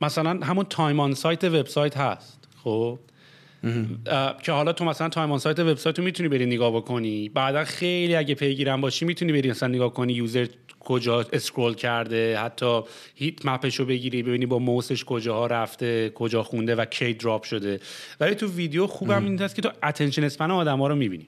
مثلا 0.00 0.46
همون 0.46 0.66
time 0.70 1.00
on 1.00 1.14
site 1.14 1.44
وبسایت 1.44 1.96
هست 1.96 2.38
خب؟ 2.64 2.98
که 4.42 4.52
حالا 4.52 4.72
تو 4.72 4.84
مثلا 4.84 5.08
time 5.08 5.32
on 5.32 5.38
site 5.38 5.58
وبسایت 5.58 5.98
رو 5.98 6.04
می‌تونی 6.04 6.28
بری 6.28 6.46
نگاه 6.46 6.76
بکنی. 6.76 7.28
بعدا 7.28 7.64
خیلی 7.64 8.14
اگه 8.14 8.34
پیگیرم 8.34 8.80
باشی 8.80 9.04
می‌تونی 9.04 9.32
بری 9.32 9.50
مثلا 9.50 9.68
نگاه 9.68 9.92
کنی 9.92 10.12
user 10.12 10.46
کجا 10.80 11.26
scroll 11.32 11.74
کرده 11.74 12.38
حتی 12.38 12.80
heat 13.14 13.46
map 13.46 13.64
ش 13.64 13.76
رو 13.76 13.84
بگیری 13.84 14.22
ببینی 14.22 14.46
با 14.46 14.58
موسش 14.58 15.04
کجاها 15.04 15.46
رفته 15.46 16.10
کجا 16.14 16.42
خونده 16.42 16.74
و 16.74 16.84
کی 16.84 17.14
drop 17.14 17.44
شده. 17.44 17.80
ولی 18.20 18.34
تو 18.34 18.46
ویدیو 18.46 18.86
خوبم 18.86 19.24
این 19.24 19.38
هست 19.38 19.54
که 19.54 19.62
تو 19.62 19.70
attention 19.82 20.24
span 20.24 20.50
آدما 20.50 20.88
رو 20.88 20.94
می‌بینی. 20.94 21.26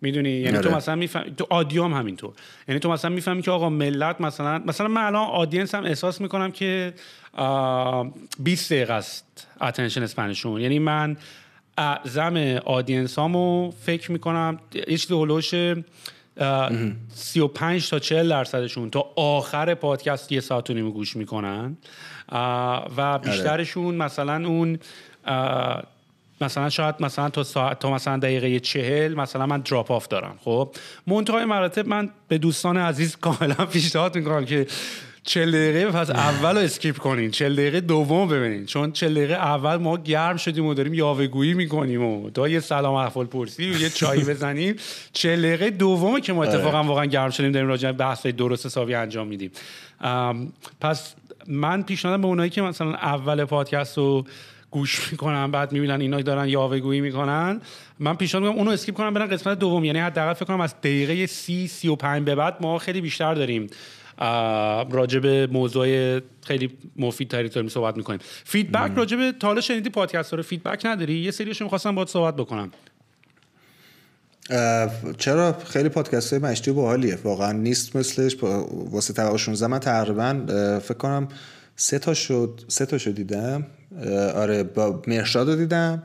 می‌دونی؟ 0.00 0.30
یعنی 0.30 0.58
تو 0.58 0.70
مثلا 0.70 0.94
میفهم 0.94 1.34
تو 1.34 1.46
audio 1.50 1.84
هم 1.84 1.92
همینطور. 1.92 2.32
یعنی 2.68 2.80
تو 2.80 2.90
مثلا 2.90 3.10
می‌فهمی 3.10 3.42
که 3.42 3.50
آقا 3.50 3.70
ملت 3.70 4.20
مثلا 4.20 4.58
مثلا 4.58 4.88
من 4.88 5.02
الان 5.02 5.26
audience 5.26 5.74
هم 5.74 5.84
احساس 5.84 6.20
می‌کنم 6.20 6.50
که 6.50 6.92
20 8.38 8.72
دقیقه 8.72 8.92
است 8.92 9.48
attention 9.60 10.02
span 10.02 10.31
شون 10.31 10.60
یعنی 10.60 10.78
من 10.78 11.16
اعظم 11.76 12.36
audience 12.64 13.18
هامو 13.18 13.70
فکر 13.70 14.12
می‌کنم 14.12 14.58
یه 14.74 14.96
چیزی 14.96 15.14
هلوش 15.14 15.54
35 17.14 17.90
تا 17.90 17.98
40 17.98 18.28
درصدشون 18.28 18.90
تا 18.90 19.00
آخر 19.16 19.74
پادکست 19.74 20.32
یه 20.32 20.40
ساعت 20.40 20.70
و 20.70 20.74
نیم 20.74 20.90
گوش 20.90 21.16
می‌کنن. 21.16 21.76
و 22.96 23.18
بیشترشون 23.18 23.94
مثلا 23.94 24.48
اون 24.48 24.78
مثلا 26.40 26.68
شاید 26.68 26.94
مثلا 27.00 27.30
تا 27.30 27.42
ساعت 27.42 27.78
تا 27.78 27.90
مثلا 27.90 28.16
دقیقه 28.18 28.60
چهل 28.60 29.14
مثلا 29.14 29.46
من 29.46 29.60
drop 29.60 29.90
off 29.90 30.08
دارم 30.08 30.38
خب. 30.44 30.74
منتهای 31.06 31.44
مراتب 31.44 31.88
من 31.88 32.10
به 32.28 32.38
دوستان 32.38 32.76
عزیز 32.76 33.16
کاملا 33.16 33.66
پیشنهاد 33.66 34.16
می‌کنم 34.16 34.44
که 34.44 34.66
چل 35.26 35.50
دقیقه 35.50 35.90
پس 35.90 36.10
اول 36.10 36.56
رو 36.56 36.62
skip 36.62 36.98
کنین. 36.98 37.30
چل 37.30 37.52
دقیقه 37.52 37.80
دوم 37.80 38.28
ببینین. 38.28 38.66
چون 38.66 38.92
چل 38.92 39.14
دقیقه 39.14 39.34
اول 39.34 39.76
ما 39.76 39.96
گرم 39.96 40.36
شدیم 40.36 40.66
و 40.66 40.74
داریم 40.74 40.94
یاوهگویی 40.94 41.54
می‌کنیم 41.54 42.02
و 42.02 42.30
تا 42.30 42.48
یه 42.48 42.60
سلام 42.60 42.94
احوال 42.94 43.26
پرسی 43.26 43.70
و 43.70 43.80
یه 43.80 43.88
چایی 43.88 44.24
بزنیم. 44.30 44.76
چل 45.12 45.42
دقیقه 45.42 45.70
دومه 45.70 46.20
که 46.20 46.32
ما 46.32 46.40
آره. 46.40 46.50
اتفاقا 46.50 46.82
واقعا 46.82 47.04
گرم 47.04 47.30
شدیم 47.30 47.52
داریم 47.52 47.68
راجع 47.68 47.92
به 47.92 47.98
بحث 47.98 48.26
درست 48.26 48.66
حسابی 48.66 48.94
انجام 48.94 49.26
میدیم. 49.26 49.50
پس 50.80 51.14
من 51.46 51.82
پیشنهادم 51.82 52.22
به 52.22 52.28
اونایی 52.28 52.50
که 52.50 52.62
مثلا 52.62 52.94
اول 52.94 53.44
پادکست 53.44 53.98
رو 53.98 54.24
گوش 54.70 55.12
می‌کنن 55.12 55.50
بعد 55.50 55.72
می‌بینن 55.72 56.00
اینا 56.00 56.20
دارن 56.20 56.48
یاوهگویی 56.48 57.00
می‌کنن 57.00 57.60
من 57.98 58.14
پیشنهاد 58.14 58.42
می‌کنم 58.44 58.58
اونو 58.58 58.70
skip 58.70 58.94
کنن 58.94 59.14
برن 59.14 59.26
قسمت 59.26 59.58
دوم. 59.58 59.84
یعنی 59.84 59.98
حداقل 59.98 60.32
فکر 60.32 60.44
کنم 60.44 60.60
از 60.60 60.74
دقیقه 60.80 61.26
سی 61.26 61.68
سی 61.68 61.88
و 61.88 61.96
پنج 61.96 62.24
به 62.24 62.34
بعد 62.34 62.56
ما 62.60 62.78
خیلی 62.78 63.00
بیشتر 63.00 63.34
داریم. 63.34 63.66
راجع 64.90 65.18
به 65.18 65.48
موضوع 65.52 66.20
خیلی 66.46 66.70
مفید 66.96 67.28
تری 67.28 67.48
داریم 67.48 67.70
صحبت 67.70 67.96
می‌کنیم. 67.96 68.20
feedback 68.44 68.92
راجع 68.96 69.16
به 69.16 69.32
تا 69.40 69.60
شنیدی 69.60 69.90
پادکست 69.90 70.34
رو؟ 70.34 70.42
feedback 70.42 70.86
نداری؟ 70.86 71.14
یه 71.14 71.30
سریشو 71.30 71.64
می‌خواستم 71.64 71.94
باید 71.94 72.08
صحبت 72.08 72.36
بکنم. 72.36 72.70
چرا؟ 75.18 75.52
خیلی 75.66 75.88
پادکست 75.88 76.32
های 76.32 76.42
مشتی 76.42 76.70
باحالیه. 76.70 77.18
واقعا 77.24 77.52
نیست 77.52 77.96
مثلش. 77.96 78.36
واسه 78.90 79.14
طبقه 79.14 79.36
16 79.36 79.66
من 79.66 79.78
تقریبا 79.78 80.42
فکر 80.78 80.98
کنم 80.98 81.28
سه 81.76 81.98
تا 81.98 82.14
شد 82.14 82.60
سه 82.68 82.86
تا 82.86 82.98
شد 82.98 83.14
دیدم. 83.14 83.66
آره 84.34 84.62
با 84.62 85.02
مرشاد 85.06 85.48
رو 85.48 85.56
دیدم. 85.56 86.02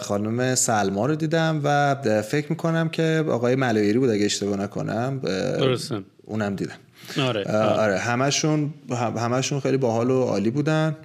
خانم 0.00 0.54
سلما 0.54 1.06
رو 1.06 1.14
دیدم 1.14 1.60
و 1.64 1.94
فکر 2.22 2.46
می‌کنم 2.50 2.88
که 2.88 3.24
آقای 3.28 3.54
ملایری 3.54 3.98
بود 3.98 4.10
اگه 4.10 4.24
اشتباه 4.24 4.56
نکنم. 4.56 5.18
درسته. 5.58 6.02
اونم 6.24 6.56
دیدم. 6.56 6.76
آره 7.18 7.44
آره. 7.56 7.98
همشون 7.98 8.74
همشون 9.16 9.60
خیلی 9.60 9.76
باحال 9.76 10.10
و 10.10 10.22
عالی 10.22 10.50
بودن 10.50 10.96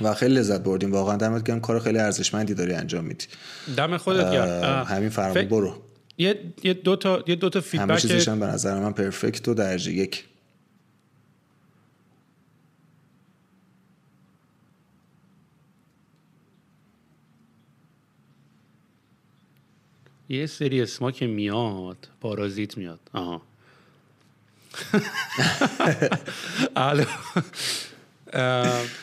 و 0.00 0.14
خیلی 0.14 0.34
لذت 0.34 0.60
بردیم. 0.60 0.92
واقعا 0.92 1.16
دمت 1.16 1.44
گرم 1.44 1.60
کار 1.60 1.80
خیلی 1.80 1.98
ارزشمندی 1.98 2.54
داری 2.54 2.74
انجام 2.74 3.04
میدی. 3.04 3.26
دم 3.76 3.96
خودت 3.96 4.32
گرم. 4.32 4.84
همین 4.84 5.08
فرمون 5.08 5.44
برو. 5.44 5.82
یه 6.18 6.40
یه 6.62 6.74
دو 6.74 6.96
تا 6.96 7.24
یه 7.26 7.34
دو 7.34 7.48
تا 7.48 7.60
feedback 7.60 7.90
همه 7.90 8.00
چیزش 8.00 8.28
به 8.28 8.46
نظر 8.46 8.80
من 8.80 8.92
perfect 8.92 9.48
و 9.48 9.54
درجه 9.54 9.92
یک. 9.92 10.24
یه 20.28 20.46
سری 20.46 20.82
اسما 20.82 21.10
که 21.10 21.26
میاد 21.26 22.08
پارازیت 22.20 22.78
میاد. 22.78 23.00
آها. 23.12 23.42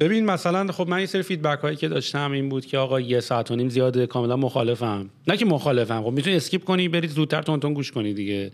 ببین 0.00 0.26
مثلا 0.26 0.72
خب 0.72 0.88
من 0.88 1.00
یه 1.00 1.06
سری 1.06 1.22
feedback 1.22 1.58
هایی 1.58 1.76
که 1.76 1.88
داشتم 1.88 2.32
این 2.32 2.48
بود 2.48 2.66
که 2.66 2.78
آقا 2.78 3.00
یه 3.00 3.20
ساعت 3.20 3.50
و 3.50 3.56
نیم 3.56 3.68
زیاده 3.68 4.06
کاملا 4.06 4.36
مخالفم. 4.36 5.10
نه 5.28 5.36
که 5.36 5.46
مخالفم 5.46 6.02
خب 6.02 6.10
می‌تونی 6.10 6.36
skip 6.36 6.64
کنی 6.64 6.88
برید 6.88 7.10
زودتر 7.10 7.42
تون 7.42 7.60
تون 7.60 7.74
گوش 7.74 7.92
کنی 7.92 8.14
دیگه. 8.14 8.52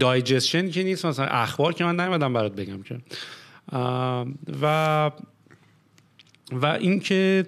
دایجستشن 0.00 0.70
که 0.70 0.82
نیست 0.82 1.06
مثلا 1.06 1.26
اخبار 1.26 1.72
که 1.72 1.84
من 1.84 2.00
نیومدم 2.00 2.32
برات 2.32 2.52
بگم 2.52 2.82
که. 2.82 2.98
و 4.62 5.10
و 6.52 6.66
اینکه 6.66 7.46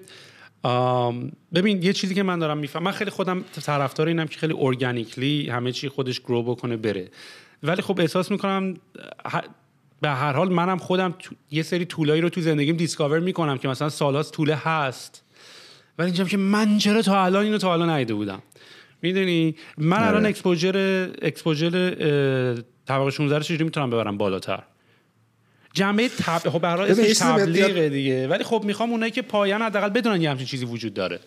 ببین 1.53 1.83
یه 1.83 1.93
چیزی 1.93 2.15
که 2.15 2.23
من 2.23 2.39
دارم 2.39 2.57
میفهم 2.57 2.83
من 2.83 2.91
خیلی 2.91 3.11
خودم 3.11 3.43
طرفدار 3.65 4.07
اینم 4.07 4.27
که 4.27 4.39
خیلی 4.39 4.55
ارگانیکلی 4.57 5.49
همه 5.49 5.71
چی 5.71 5.89
خودش 5.89 6.19
گرو 6.19 6.43
بکنه 6.43 6.77
بره. 6.77 7.09
ولی 7.63 7.81
خب 7.81 7.99
احساس 7.99 8.31
می‌کنم 8.31 8.73
به 10.01 10.09
هر 10.09 10.33
حال 10.33 10.49
منم 10.49 10.77
خودم 10.77 11.15
یه 11.51 11.63
سری 11.63 11.85
طولایی 11.85 12.21
رو 12.21 12.29
تو 12.29 12.41
زندگیم 12.41 12.75
دیسکاور 12.75 13.19
می‌کنم 13.19 13.57
که 13.57 13.67
مثلا 13.67 13.89
سالاس 13.89 14.31
طوله 14.31 14.55
هست. 14.55 15.23
ولی 15.97 16.05
اینجا 16.05 16.23
که 16.23 16.37
من 16.37 16.77
چرا 16.77 17.01
تا 17.01 17.23
الان 17.23 17.43
اینو 17.43 17.57
تا 17.57 17.73
الان 17.73 17.89
نیده 17.89 18.13
بودم؟ 18.13 18.41
می‌دونی؟ 19.01 19.55
من 19.77 19.97
الان 19.97 20.15
آره. 20.15 20.29
exposure 20.29 21.07
exposure 21.21 21.69
طبقه 22.85 23.11
16 23.11 23.37
رو 23.37 23.43
چجوری 23.43 23.63
می‌تونم 23.63 23.89
ببرم 23.89 24.17
بالاتر؟ 24.17 24.63
جنبه 25.73 26.09
تب... 26.09 26.49
خب 26.49 26.59
برای 26.59 26.91
اسمش 26.91 27.17
تبلیغه 27.17 27.89
دیگه. 27.89 28.27
ولی 28.27 28.43
خب 28.43 28.63
می‌خوام 28.65 28.91
اونایی 28.91 29.11
که 29.11 29.21
پایان 29.21 29.61
حداقل 29.61 29.89
بدونن 29.89 30.21
یه 30.21 30.29
همچین 30.29 30.47
چیزی 30.47 30.65
وجود 30.65 30.93
داره. 30.93 31.19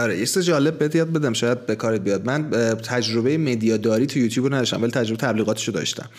آره 0.00 0.18
یه 0.18 0.26
جالب 0.26 0.78
بهت 0.78 0.94
یاد 0.94 1.12
بدم 1.12 1.32
شاید 1.32 1.66
به 1.66 1.74
کارت 1.74 2.00
بیاد. 2.00 2.26
من 2.26 2.50
تجربه 2.76 3.38
media 3.38 3.81
داری 3.81 4.06
تو 4.06 4.18
یوتیوب 4.18 4.46
رو 4.46 4.54
نداشتم 4.54 4.82
ولی 4.82 4.92
تجربه 4.92 5.20
تبلیغاتش 5.20 5.68
رو 5.68 5.74
داشتم. 5.74 6.10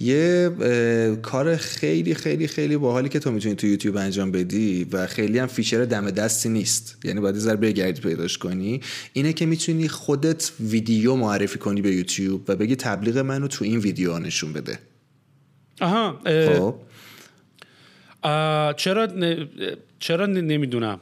یه 0.00 0.50
کار 1.22 1.56
خیلی 1.56 2.14
خیلی 2.14 2.48
خیلی 2.48 2.76
باحالی 2.76 3.08
که 3.08 3.18
تو 3.18 3.30
می‌تونی 3.30 3.54
تو 3.54 3.66
یوتیوب 3.66 3.96
انجام 3.96 4.30
بدی 4.32 4.86
و 4.92 5.06
خیلی 5.06 5.38
هم 5.38 5.46
feature 5.46 5.84
دم 5.84 6.10
دستی 6.10 6.48
نیست. 6.48 6.96
یعنی 7.04 7.20
باید 7.20 7.36
ذره 7.36 7.56
بگردی 7.56 8.00
پیداش 8.00 8.38
کنی. 8.38 8.80
اینه 9.12 9.32
که 9.32 9.46
می‌تونی 9.46 9.88
خودت 9.88 10.52
ویدیو 10.60 11.14
معرفی 11.14 11.58
کنی 11.58 11.82
به 11.82 11.90
یوتیوب 11.94 12.42
و 12.48 12.56
بگی 12.56 12.76
تبلیغ 12.76 13.18
منو 13.18 13.48
تو 13.48 13.64
این 13.64 13.78
ویدیو 13.78 14.18
نشون 14.18 14.52
بده. 14.52 14.78
آها 15.80 16.20
خب. 16.24 16.74
چرا 18.76 19.08
چرا 19.98 20.26
نمی‌دونم. 20.26 21.00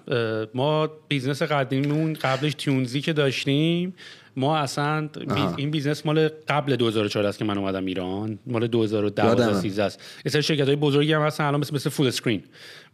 ما 0.54 0.90
business 1.08 1.42
قدیمیمون 1.42 2.12
قبلش 2.12 2.54
تیونزی 2.54 3.00
که 3.00 3.12
داشتیم 3.12 3.94
ما 4.36 4.56
اصلا 4.56 5.08
این 5.56 5.70
business 5.70 6.06
مال 6.06 6.28
قبل 6.48 6.76
2014 6.76 7.28
است 7.28 7.38
که 7.38 7.44
من 7.44 7.58
اومدم 7.58 7.86
ایران. 7.86 8.38
مال 8.46 8.66
2012 8.66 9.54
13 9.54 9.82
است. 9.82 10.00
یه 10.24 10.32
سری 10.32 10.42
شرکت 10.42 10.66
های 10.66 10.76
بزرگی 10.76 11.12
هم 11.12 11.22
هستن 11.22 11.44
الان 11.44 11.60
مثل 11.60 11.74
مثل 11.74 11.90
فول 11.90 12.06
اسکرین 12.06 12.42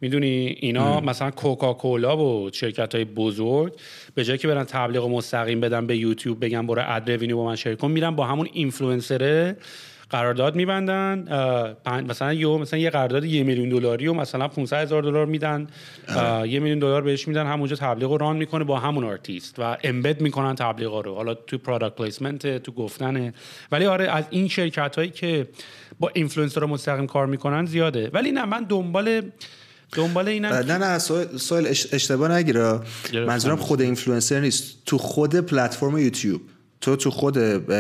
می‌دونی؟ 0.00 0.56
اینا 0.60 1.00
مثلا 1.00 1.30
کوکاکولا 1.30 2.16
و 2.16 2.50
شرکت 2.52 2.94
های 2.94 3.04
بزرگ 3.04 3.72
به 4.14 4.24
جایی 4.24 4.38
که 4.38 4.48
برن 4.48 4.64
تبلیغ 4.64 5.08
مستقیم 5.08 5.60
بدن 5.60 5.86
به 5.86 5.96
یوتیوب 5.96 6.44
بگن 6.44 6.66
برو 6.66 6.82
ad 6.86 7.32
با 7.32 7.44
من 7.44 7.56
شرکت 7.56 7.80
کن 7.80 7.90
میرن 7.90 8.10
با 8.10 8.26
همون 8.26 8.48
اینفلوئنسره 8.52 9.56
قرارداد 10.10 10.56
میبندن 10.56 11.24
مثلا 12.08 12.32
یه 12.32 12.46
مثلا 12.46 12.78
یه 12.78 12.90
قرارداد 12.90 13.24
یه 13.24 13.42
میلیون 13.42 13.68
دلاری 13.68 14.06
و 14.06 14.12
مثلا 14.12 14.48
500 14.48 14.76
هزار 14.76 15.02
دلار 15.02 15.26
میدن. 15.26 15.66
یه 16.46 16.60
میلیون 16.60 16.78
دلار 16.78 17.02
بهش 17.02 17.28
میدن 17.28 17.46
همونجا 17.46 17.76
تبلیغ 17.76 18.10
رو 18.10 18.16
run 18.16 18.36
می‌کنه 18.36 18.64
با 18.64 18.78
همون 18.78 19.04
آرتیست 19.04 19.54
و 19.58 19.76
embed 19.84 20.20
می‌کنن 20.20 20.54
تبلیغ 20.54 20.94
رو. 20.94 21.14
حالا 21.14 21.34
تو 21.34 21.58
product 21.58 21.96
placement 21.96 22.62
تو 22.62 22.72
گفتنه 22.72 23.34
ولی 23.72 23.86
آره 23.86 24.10
از 24.10 24.24
این 24.30 24.48
شرکت 24.48 24.96
هایی 24.96 25.10
که 25.10 25.48
با 26.00 26.10
اینفلوئنسر 26.14 26.64
مستقیم 26.64 27.06
کار 27.06 27.26
می‌کنن 27.26 27.66
زیاده. 27.66 28.10
ولی 28.12 28.32
نه 28.32 28.44
من 28.44 28.66
دنبال 28.68 29.22
دنبال 29.92 30.28
اینم 30.28 30.52
نه 30.52 30.78
نه 30.78 30.98
سوال 31.38 31.66
اشتباه 31.66 32.32
نگیره 32.32 32.80
منظورم 33.12 33.56
خود 33.56 33.80
اینفلوئنسر 33.80 34.40
نیست. 34.40 34.82
تو 34.86 34.98
خود 34.98 35.34
پلتفرم 35.34 35.98
یوتیوب. 35.98 36.40
تو 36.86 36.96
تو 36.96 37.10
خود 37.10 37.38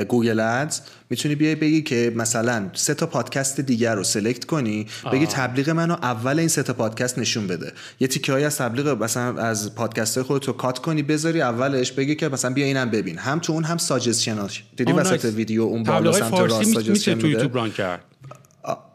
Google 0.08 0.40
Ads 0.40 0.80
می‌تونی 1.10 1.34
بیای 1.34 1.54
بگی 1.54 1.82
که 1.82 2.12
مثلا 2.16 2.70
سه 2.72 2.94
تا 2.94 3.06
پادکست 3.06 3.60
دیگر 3.60 3.94
رو 3.94 4.04
select 4.04 4.44
کنی 4.44 4.86
بگی 5.12 5.26
تبلیغ 5.26 5.70
منو 5.70 5.92
اول 5.92 6.38
این 6.38 6.48
سه 6.48 6.62
تا 6.62 6.72
پادکست 6.72 7.18
نشون 7.18 7.46
بده. 7.46 7.72
یه 8.00 8.08
تیکه 8.08 8.32
های 8.32 8.44
از 8.44 8.56
تبلیغ 8.56 9.02
مثلا 9.02 9.42
از 9.42 9.74
پادکست 9.74 10.22
خودت 10.22 10.44
رو 10.44 10.52
cut 10.52 10.78
کنی 10.78 11.02
بذاری 11.02 11.40
اولش 11.40 11.92
بگی 11.92 12.14
که 12.14 12.28
مثلا 12.28 12.50
بیا 12.50 12.66
اینم 12.66 12.90
ببین. 12.90 13.18
هم 13.18 13.38
تو 13.38 13.52
اون 13.52 13.64
هم 13.64 13.76
ساجستشناش 13.76 14.64
دیدی 14.76 14.92
وسط 14.92 15.24
ویدیو 15.24 15.62
اون 15.62 15.82
بالا 15.82 16.12
سمت 16.12 16.40
راست 16.40 16.72
suggestion 16.72 17.18
تو 17.18 17.26
یوتیوب 17.26 17.54
run 17.54 17.70
کرد. 17.70 18.00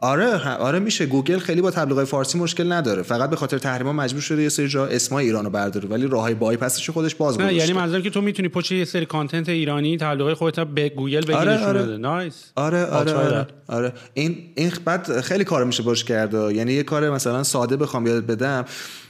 آره 0.00 0.56
آره 0.56 0.78
میشه. 0.78 1.06
گوگل 1.06 1.38
خیلی 1.38 1.60
با 1.60 1.70
تبلیغات 1.70 2.04
فارسی 2.04 2.38
مشکل 2.38 2.72
نداره. 2.72 3.02
فقط 3.02 3.30
به 3.30 3.36
خاطر 3.36 3.58
تحریما 3.58 3.92
مجبور 3.92 4.20
شده 4.20 4.42
یه 4.42 4.48
سری 4.48 4.68
جا 4.68 4.86
اسمای 4.86 5.24
ایرانو 5.24 5.50
برداره. 5.50 5.88
ولی 5.88 6.06
راههای 6.06 6.34
بایپسش 6.34 6.90
خودش 6.90 7.14
باز 7.14 7.34
گذاشته. 7.38 7.54
یعنی 7.54 7.72
منظورم 7.72 8.02
که 8.02 8.10
تو 8.10 8.20
می‌تونی 8.20 8.48
پشت 8.48 8.72
یه 8.72 8.84
سری 8.84 9.06
content 9.06 9.48
ایرانی 9.48 9.96
تبلیغات 9.96 10.34
خودت 10.34 10.60
به 10.60 10.88
گوگل 10.88 11.20
بگی 11.20 11.32
آره 11.32 11.66
آره. 11.66 11.96
nice 11.96 12.52
آره 12.56 12.84
آره 12.84 13.12
آره, 13.12 13.46
آره. 13.68 13.92
این 14.14 14.36
این 14.54 14.72
بعد 14.84 15.20
خیلی 15.20 15.44
کار 15.44 15.64
میشه 15.64 15.82
باش 15.82 16.04
کرده 16.04 16.54
یعنی 16.54 16.72
یه 16.72 16.82
کار 16.82 17.10
مثلا 17.10 17.42
ساده 17.42 17.76
بخوام 17.76 18.06
یاد 18.06 18.26
بدم. 18.26 18.64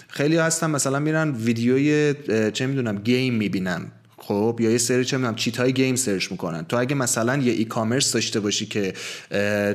خیلی 0.09 0.37
هستن 0.37 0.71
مثلا 0.71 0.99
میرن 0.99 1.31
ویدیوی 1.31 2.15
چه 2.53 2.67
می‌دونم 2.67 2.99
game 2.99 3.35
می‌بینن 3.35 3.93
خب 4.25 4.59
یا 4.61 4.71
یه 4.71 4.79
سری 4.79 5.05
چه 5.05 5.17
می‌دونم 5.17 5.35
cheat 5.35 5.57
های 5.57 5.73
game 5.73 5.97
search 5.97 6.31
می‌کنن. 6.31 6.65
تو 6.65 6.77
اگه 6.77 6.95
مثلا 6.95 7.37
یه 7.37 7.53
e-commerce 7.53 8.13
داشته 8.13 8.41
باشی 8.41 8.67
که 8.67 8.93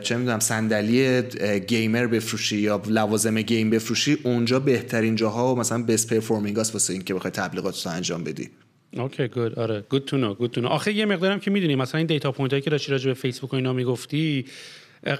چه 0.04 0.18
می‌دونم 0.18 0.40
صندلی 0.40 1.22
gamer 1.60 2.08
بفروشی 2.08 2.58
یا 2.58 2.82
لوازم 2.88 3.42
game 3.42 3.70
بفروشی 3.70 4.18
اونجا 4.24 4.60
بهترین 4.60 5.16
جاها 5.16 5.56
و 5.56 5.60
مثلا 5.60 5.84
best 5.84 6.14
performing 6.14 6.60
است 6.60 6.74
واسه 6.74 6.94
اینکه 6.94 7.14
بخوای 7.14 7.32
تبلیغات 7.32 7.86
رو 7.86 7.92
انجام 7.92 8.24
بدی. 8.24 8.50
okay 8.98 9.28
good. 9.28 9.60
آره 9.60 9.84
good 9.90 10.06
to 10.06 10.18
know 10.18 10.34
good 10.34 10.52
to 10.52 10.62
know. 10.62 10.68
آخه 10.68 10.94
یه 10.94 11.06
مقدارم 11.06 11.40
که 11.40 11.52
می‌دونی 11.52 11.76
مثلا 11.76 11.98
این 11.98 12.08
data 12.08 12.32
point 12.32 12.54
هایی 12.54 12.62
که 12.62 12.70
داشتی 12.70 12.92
راجع 12.92 13.08
به 13.08 13.14
فیسبوک 13.14 13.54
و 13.54 13.56
اینا 13.56 13.74
می‌گفتی 13.74 14.46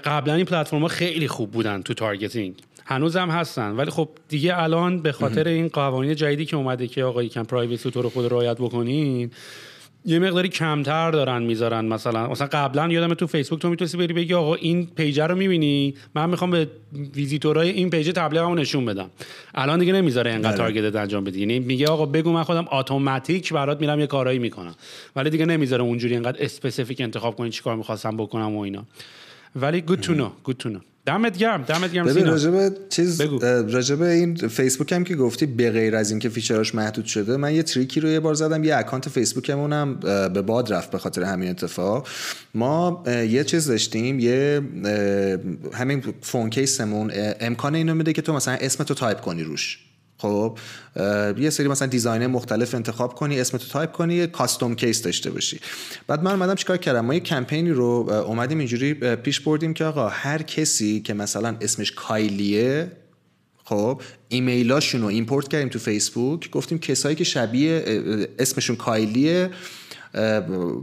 قبلا 0.04 0.34
این 0.34 0.44
پلتفرم 0.44 0.88
خیلی 0.88 1.28
خوب 1.28 1.50
بودن 1.50 1.82
تو 1.82 1.94
targeting 1.94 2.54
هنوز 2.90 3.16
هم 3.16 3.30
هستن. 3.30 3.76
ولی 3.76 3.90
خب 3.90 4.08
دیگه 4.28 4.62
الان 4.62 5.02
به 5.02 5.12
خاطر 5.12 5.48
این 5.48 5.68
قوانین 5.68 6.14
جدیدی 6.14 6.44
که 6.44 6.56
اومده 6.56 6.86
که 6.86 7.04
آقا 7.04 7.22
یکم 7.22 7.42
privacy 7.42 7.90
تو 7.90 8.02
رو 8.02 8.10
خود 8.10 8.32
رعایت 8.32 8.56
بکنین 8.56 9.30
یه 10.04 10.18
مقداری 10.18 10.48
کمتر 10.48 11.10
دارن 11.10 11.42
می‌ذارن 11.42 11.84
مثلا. 11.84 12.28
مثلا 12.28 12.48
قبلا 12.52 12.88
یادم 12.88 13.14
تو 13.14 13.26
فیسبوک 13.26 13.60
تو 13.60 13.70
می‌تونستی 13.70 13.98
بری 13.98 14.12
بگی 14.12 14.34
آقا 14.34 14.54
این 14.54 14.86
page 14.86 15.20
رو 15.20 15.34
می‌بینی 15.34 15.94
من 16.14 16.30
می‌خوام 16.30 16.50
به 16.50 16.68
ویزیتورای 17.14 17.70
این 17.70 17.90
page 17.90 18.10
تبلیغمو 18.10 18.54
نشون 18.54 18.84
بدم. 18.84 19.10
الان 19.54 19.78
دیگه 19.78 19.92
نمی‌ذاره 19.92 20.30
انقدر 20.30 20.48
بله. 20.48 20.58
target 20.58 20.96
انجام 20.96 21.24
بدی. 21.24 21.40
یعنی 21.40 21.58
میگه 21.58 21.86
آقا 21.86 22.06
بگو 22.06 22.32
من 22.32 22.42
خودم 22.42 22.68
automatic 22.72 23.52
برات 23.52 23.80
میرم 23.80 24.00
یه 24.00 24.06
کارایی 24.06 24.38
می‌کنم. 24.38 24.74
ولی 25.16 25.30
دیگه 25.30 25.46
نمی‌ذاره 25.46 25.82
اونجوری 25.82 26.16
انقدر 26.16 26.44
specific 26.44 27.00
انتخاب 27.00 27.36
کنی 27.36 27.50
چیکار 27.50 27.76
می‌خواستم 27.76 28.16
بکنم 28.16 28.56
و 28.56 28.60
اینا. 28.60 28.84
ولی 29.56 29.80
good 29.80 30.00
to 30.00 30.14
know 30.14 30.30
good 30.44 30.56
to 30.56 30.68
know 30.68 30.78
دمت 31.08 31.38
گرم 31.38 31.62
دمت 31.62 31.92
گرم 31.92 32.06
ببین 32.06 32.26
راجب 32.26 32.88
چیز 32.88 33.20
راجب 33.70 34.02
این 34.02 34.34
فیسبوک 34.34 34.92
هم 34.92 35.04
که 35.04 35.16
گفتی 35.16 35.46
به 35.46 35.70
غیر 35.70 35.96
از 35.96 36.10
اینکه 36.10 36.28
feature 36.28 36.64
اش 36.64 36.74
محدود 36.74 37.04
شده 37.04 37.36
من 37.36 37.54
یه 37.54 37.62
trick 37.62 37.94
ی 37.94 38.00
رو 38.00 38.08
یه 38.08 38.20
بار 38.20 38.34
زدم 38.34 38.64
یه 38.64 38.76
account 38.76 39.08
فیسبوکمون 39.08 39.72
هم 39.72 39.94
به 40.32 40.42
باد 40.42 40.72
رفت 40.72 40.90
به 40.90 40.98
خاطر 40.98 41.22
همین 41.22 41.50
اتفاق. 41.50 42.08
ما 42.54 43.02
یه 43.06 43.44
چیز 43.44 43.66
داشتیم 43.66 44.18
یه 44.18 44.60
همین 45.74 46.02
phone 46.20 46.50
case 46.50 46.85
مون 46.85 47.12
امکان 47.40 47.74
اینو 47.74 47.94
میده 47.94 48.12
که 48.12 48.22
تو 48.22 48.32
مثلا 48.32 48.56
اسمتو 48.60 48.94
تایپ 48.94 49.20
کنی 49.20 49.42
روش. 49.42 49.87
خب 50.18 50.58
یه 51.38 51.50
سری 51.50 51.68
مثلا 51.68 51.88
design 51.88 52.26
مختلف 52.26 52.74
انتخاب 52.74 53.14
کنی 53.14 53.40
اسم 53.40 53.58
تو 53.58 53.68
تایپ 53.68 53.92
کنی 53.92 54.14
یه 54.14 54.26
custom 54.26 54.74
case 54.74 55.02
داشته 55.02 55.30
باشی. 55.30 55.60
بعد 56.06 56.22
من 56.22 56.30
اومدم 56.30 56.54
چیکار 56.54 56.76
کردم؟ 56.76 57.04
ما 57.04 57.14
یه 57.14 57.20
کمپینی 57.20 57.70
رو 57.70 58.10
اومدیم 58.26 58.58
اینجوری 58.58 58.94
پیش 58.94 59.40
بردیم 59.40 59.74
که 59.74 59.84
آقا 59.84 60.08
هر 60.08 60.42
کسی 60.42 61.00
که 61.00 61.14
مثلا 61.14 61.56
اسمش 61.60 61.92
کایلیه 61.92 62.92
خب 63.64 64.02
ایمیلاشون 64.28 65.00
رو 65.00 65.06
import 65.06 65.48
کردیم 65.48 65.68
تو 65.68 65.78
فیسبوک 65.78 66.50
گفتیم 66.50 66.78
کسایی 66.78 67.16
که 67.16 67.24
شبیه 67.24 67.84
اسمشون 68.38 68.76
کایلیه 68.76 69.50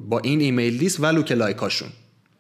با 0.10 0.20
این 0.24 0.42
email 0.42 0.78
list 0.78 1.00
و 1.00 1.06
lookalike 1.06 1.32
اشون 1.32 1.90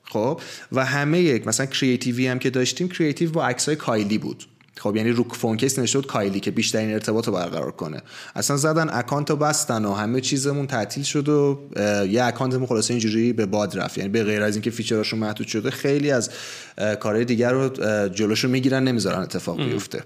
خب 0.03 0.41
و 0.71 0.85
همه 0.85 1.21
یک 1.21 1.47
مثلا 1.47 1.65
creative 1.65 2.20
ی 2.20 2.27
هم 2.27 2.39
که 2.39 2.49
داشتیم 2.49 2.87
creative 2.87 3.31
با 3.31 3.45
عکسای 3.45 3.75
کایلی 3.75 4.17
بود. 4.17 4.43
خب 4.77 4.95
یعنی 4.95 5.09
رو 5.09 5.23
phone 5.23 5.54
case 5.54 5.79
نشد 5.79 6.05
کایلی 6.05 6.39
که 6.39 6.51
بیشترین 6.51 6.93
ارتباط 6.93 7.27
رو 7.27 7.33
برقرار 7.33 7.71
کنه. 7.71 8.01
اصلا 8.35 8.57
زدن 8.57 8.89
account 8.89 9.29
رو 9.29 9.35
بستن 9.35 9.85
و 9.85 9.93
همه 9.93 10.21
چیزمون 10.21 10.67
تعطیل 10.67 11.03
شد 11.03 11.29
و 11.29 11.59
یه 12.09 12.23
account 12.23 12.53
مون 12.53 12.65
خلاصه 12.65 12.93
اینجوری 12.93 13.33
به 13.33 13.45
باد 13.45 13.77
رفت. 13.77 13.97
یعنی 13.97 14.09
به 14.09 14.23
غیر 14.23 14.41
از 14.41 14.55
اینکه 14.55 14.71
feature 14.71 15.02
اشون 15.02 15.19
محدود 15.19 15.47
شده 15.47 15.71
خیلی 15.71 16.11
از 16.11 16.29
کارهای 16.99 17.25
دیگر 17.25 17.51
رو 17.51 17.69
جلوشون 18.07 18.51
می‌گیرن 18.51 18.83
نمی‌ذارن 18.83 19.19
اتفاق 19.19 19.63
بیفته. 19.63 20.03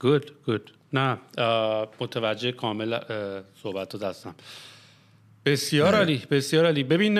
گود 0.00 0.32
گود 0.46 0.70
نه 0.92 1.18
متوجه 2.00 2.52
کامل 2.52 2.98
صحبت 3.62 3.94
رو 3.94 4.00
دستم 4.00 4.34
بسیار 5.46 5.94
عالی 5.94 6.22
بسیار 6.30 6.64
عالی. 6.64 6.82
ببین 6.82 7.14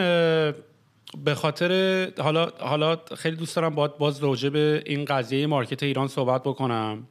به 1.25 1.35
خاطر 1.35 2.09
حالا 2.19 2.51
حالا 2.59 2.97
خیلی 3.17 3.37
دوست 3.37 3.57
دارم 3.57 3.75
باید 3.75 3.99
باز 3.99 4.23
راجع 4.23 4.49
به 4.49 4.83
این 4.87 5.05
قضیه 5.05 5.47
مارکت 5.47 5.83
ایران 5.83 6.09
صحبت 6.09 6.43
بکنم. 6.43 7.07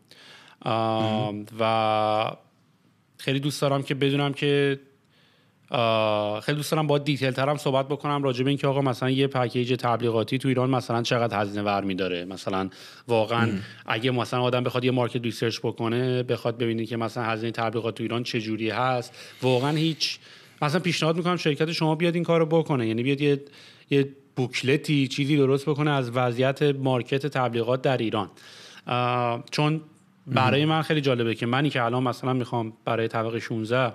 و 1.60 2.32
خیلی 3.18 3.40
دوست 3.40 3.62
دارم 3.62 3.84
که 3.84 3.96
بدونم 3.96 4.34
که 4.34 4.80
خیلی 6.44 6.56
دوست 6.56 6.72
دارم 6.72 6.88
با 6.88 6.98
دیتیل 6.98 7.32
ترم 7.32 7.58
صحبت 7.58 7.88
بکنم 7.88 8.24
راجع 8.24 8.44
به 8.44 8.50
اینکه 8.50 8.68
آقا 8.68 8.82
مثلا 8.82 9.10
یه 9.10 9.28
پکیج 9.28 9.76
تبلیغاتی 9.80 10.38
تو 10.38 10.48
ایران 10.48 10.70
مثلا 10.70 11.02
چقدر 11.02 11.42
هزینه 11.42 11.62
ور 11.64 11.82
داره 11.82 12.26
مثلا 12.26 12.70
واقعا 13.08 13.50
اگه 13.86 14.12
مثلا 14.12 14.42
آدم 14.42 14.64
بخواد 14.64 14.84
یه 14.84 14.92
market 14.92 15.24
research 15.24 15.60
بکنه 15.60 16.24
بخواد 16.24 16.58
ببینه 16.58 16.86
که 16.86 16.98
مثلا 16.98 17.24
هزینه 17.24 17.52
تبلیغات 17.52 17.96
تو 17.96 18.04
ایران 18.04 18.24
چه 18.24 18.42
جوری 18.42 18.70
هست 18.70 19.36
واقعا 19.42 19.72
هیچ 19.72 20.20
مثلا 20.62 20.80
پیشنهاد 20.80 21.18
می‌کنم 21.18 21.38
شرکت 21.38 21.72
شما 21.72 21.96
بیاد 21.96 22.16
این 22.16 22.24
کارو 22.24 22.46
بکنه. 22.46 22.88
یعنی 22.88 23.04
بیاد 23.04 23.22
یه 23.22 23.42
یه 23.90 24.10
booklet 24.36 24.99
ی 24.99 25.08
چیزی 25.08 25.38
درست 25.38 25.66
بکنه 25.66 25.92
از 25.92 26.12
وضعیت 26.12 26.62
market 26.62 27.28
تبلیغات 27.28 27.82
در 27.82 27.98
ایران. 27.98 28.30
چون 29.52 29.82
برای 30.28 30.66
من 30.66 30.82
خیلی 30.82 31.02
جالبه 31.02 31.36
که 31.36 31.46
منی 31.46 31.70
که 31.70 31.84
الان 31.84 32.04
مثلا 32.04 32.34
می‌خوام 32.34 32.74
برای 32.86 33.08
طبقه 33.08 33.40
16 33.40 33.94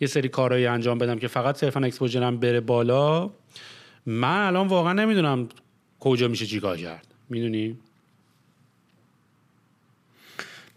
یه 0.00 0.08
سری 0.08 0.28
کارهایی 0.28 0.66
انجام 0.66 0.98
بدم 0.98 1.18
که 1.18 1.28
فقط 1.28 1.56
صرفا 1.56 1.80
exposure 1.80 2.30
م 2.30 2.36
بره 2.36 2.60
بالا 2.60 3.30
من 4.06 4.46
الان 4.46 4.68
واقعا 4.68 4.92
نمی‌دونم 4.92 5.48
کجا 6.00 6.28
میشه 6.28 6.46
چیکار 6.46 6.76
کرد. 6.76 7.06
می‌دونی؟ 7.28 7.78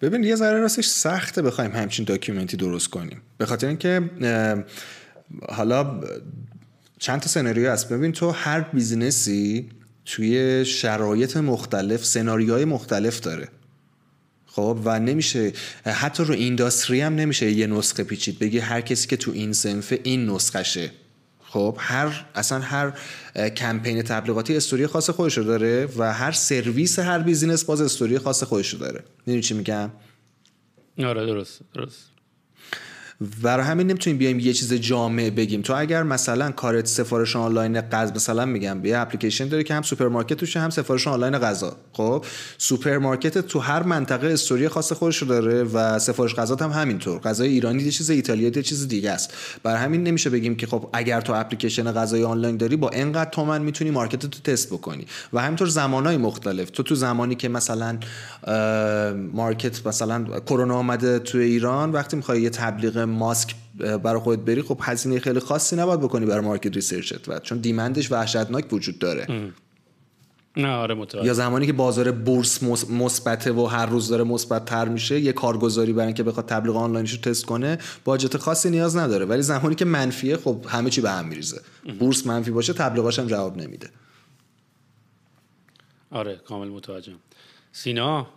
ببین 0.01 0.23
یه 0.23 0.35
ذره 0.35 0.59
راستش 0.59 0.85
سخته 0.85 1.41
بخوایم 1.41 1.71
همچین 1.71 2.05
document 2.05 2.52
ی 2.52 2.57
درست 2.57 2.89
کنیم. 2.89 3.21
به 3.37 3.45
خاطر 3.45 3.67
اینکه 3.67 4.09
حالا 5.49 6.01
چند 6.99 7.19
تا 7.19 7.27
سناریو 7.27 7.71
هست. 7.71 7.89
ببین 7.89 8.11
تو 8.11 8.31
هر 8.31 8.61
business 8.61 9.57
ی 9.57 9.69
توی 10.05 10.65
شرایط 10.65 11.37
مختلف 11.37 12.05
سناریوهای 12.05 12.65
مختلف 12.65 13.19
داره. 13.19 13.47
خب 14.45 14.79
و 14.83 14.99
نمیشه 14.99 15.53
حتی 15.85 16.23
رو 16.23 16.33
industry 16.33 17.01
هم 17.01 17.15
نمیشه 17.15 17.51
یه 17.51 17.67
نسخه 17.67 18.03
پیچید 18.03 18.39
بگی 18.39 18.59
هر 18.59 18.81
کسی 18.81 19.07
که 19.07 19.17
تو 19.17 19.31
این 19.31 19.53
سنفه 19.53 19.99
این 20.03 20.29
نسخشه. 20.29 20.91
خب 21.39 21.77
هر 21.79 22.25
اصلا 22.35 22.59
هر 22.59 22.93
کمپین 23.49 24.01
تبلیغاتی 24.01 24.57
استوری 24.57 24.87
خاص 24.87 25.09
خودشو 25.09 25.41
داره 25.41 25.87
و 25.97 26.13
هر 26.13 26.31
سرویس 26.31 26.99
هر 26.99 27.19
business 27.19 27.63
باز 27.63 27.81
استوری 27.81 28.19
خاص 28.19 28.43
خودشو 28.43 28.77
داره. 28.77 29.03
می‌دونی 29.25 29.41
چی 29.41 29.53
میگم؟ 29.53 29.91
آره 30.97 31.25
درست 31.25 31.59
درست. 31.73 32.14
برای 33.43 33.65
همین 33.65 33.87
نمی‌تونیم 33.87 34.17
بیایم 34.17 34.39
یه 34.39 34.53
چیز 34.53 34.73
جامع 34.73 35.29
بگیم. 35.29 35.61
تو 35.61 35.73
اگر 35.75 36.03
مثلا 36.03 36.51
کارت 36.51 36.85
سفارش 36.85 37.35
آنلاین 37.35 37.81
غذا 37.81 38.13
مثلا 38.15 38.45
میگم 38.45 38.85
یه 38.85 38.97
اپلیکیشن 38.97 39.47
داره 39.47 39.63
که 39.63 39.73
هم 39.73 39.81
سوپرمارکت 39.81 40.33
توشه 40.33 40.59
هم 40.59 40.69
سفارش 40.69 41.07
آنلاین 41.07 41.37
غذا. 41.37 41.77
خب 41.93 42.25
سوپرمارکت 42.57 43.37
تو 43.37 43.59
هر 43.59 43.83
منطقه 43.83 44.27
استوری 44.27 44.67
خاص 44.67 44.91
خودش 44.91 45.17
رو 45.17 45.27
داره 45.27 45.63
و 45.63 45.99
سفارش 45.99 46.35
غذا 46.35 46.55
هم 46.55 46.69
همینطور. 46.69 47.19
غذای 47.19 47.49
ایرانی 47.49 47.83
یه 47.83 47.91
چیز 47.91 48.09
ایتالیایی 48.09 48.53
یه 48.55 48.63
چیز 48.63 48.87
دیگه 48.87 49.11
است. 49.11 49.33
برای 49.63 49.83
همین 49.83 50.03
نمیشه 50.03 50.29
بگیم 50.29 50.55
که 50.55 50.67
خب 50.67 50.89
اگر 50.93 51.21
تو 51.21 51.33
اپلیکیشن 51.33 51.91
غذای 51.91 52.23
آنلاین 52.23 52.57
داری 52.57 52.75
با 52.75 52.89
اینقدر 52.89 53.29
تومن 53.29 53.61
می‌تونی 53.61 53.91
market 53.91 54.25
تو 54.25 54.51
تست 54.51 54.67
بکنی. 54.67 55.05
و 55.33 55.41
همینطور 55.41 55.67
زمانهای 55.67 56.17
مختلف. 56.17 56.69
تو 56.69 56.83
تو 56.83 56.95
زمانی 56.95 57.35
که 57.35 57.49
مثلا 57.49 57.97
market 59.33 59.87
مثلا 59.87 60.25
کرونا 60.39 60.75
آمده 60.75 61.19
تو 61.19 61.37
ایران 61.37 61.91
وقتی 61.91 62.15
می‌خوای 62.15 62.41
یه 62.41 62.49
تبلیغ 62.49 63.04
ماسک 63.05 63.55
برای 64.03 64.19
خودت 64.19 64.41
بری 64.41 64.61
خب 64.61 64.79
هزینه 64.81 65.19
خیلی 65.19 65.39
خاصی 65.39 65.75
نباید 65.75 65.99
بکنی 65.99 66.25
برای 66.25 66.45
market 66.45 66.75
research 66.75 67.23
ت 67.23 67.29
و 67.29 67.39
چون 67.39 67.57
demand 67.57 67.98
ش 67.98 68.11
وحشتناک 68.11 68.73
وجود 68.73 68.99
داره. 68.99 69.51
نه 70.57 70.67
آره 70.67 71.07
یا 71.23 71.33
زمانی 71.33 71.65
که 71.65 71.73
بازار 71.73 72.11
بورس 72.11 72.63
مثبته 72.89 73.51
و 73.51 73.65
هر 73.65 73.85
روز 73.85 74.07
داره 74.07 74.23
مثبت 74.23 74.65
تر 74.65 74.87
میشه 74.87 75.19
یه 75.19 75.33
کارگزاری 75.33 75.93
برای 75.93 76.05
اینکه 76.05 76.23
بخواد 76.23 76.45
تبلیغ 76.45 76.75
آنلاینش 76.75 77.11
رو 77.11 77.17
تست 77.17 77.45
کنه 77.45 77.77
باجت 78.03 78.37
خاصی 78.37 78.69
نیاز 78.69 78.97
نداره. 78.97 79.25
ولی 79.25 79.41
زمانی 79.41 79.75
که 79.75 79.85
منفیه 79.85 80.37
خب 80.37 80.65
همه 80.69 80.89
چی 80.89 81.01
به 81.01 81.11
هم 81.11 81.25
میریزه. 81.25 81.61
بورس 81.99 82.27
منفی 82.27 82.51
باشه 82.51 82.73
تبلیغاش 82.73 83.19
هم 83.19 83.27
جواب 83.27 83.57
نمیده. 83.57 83.89
آره 86.11 86.35
کامل 86.35 86.67
متوجهم 86.67 87.19
سینا 87.71 88.27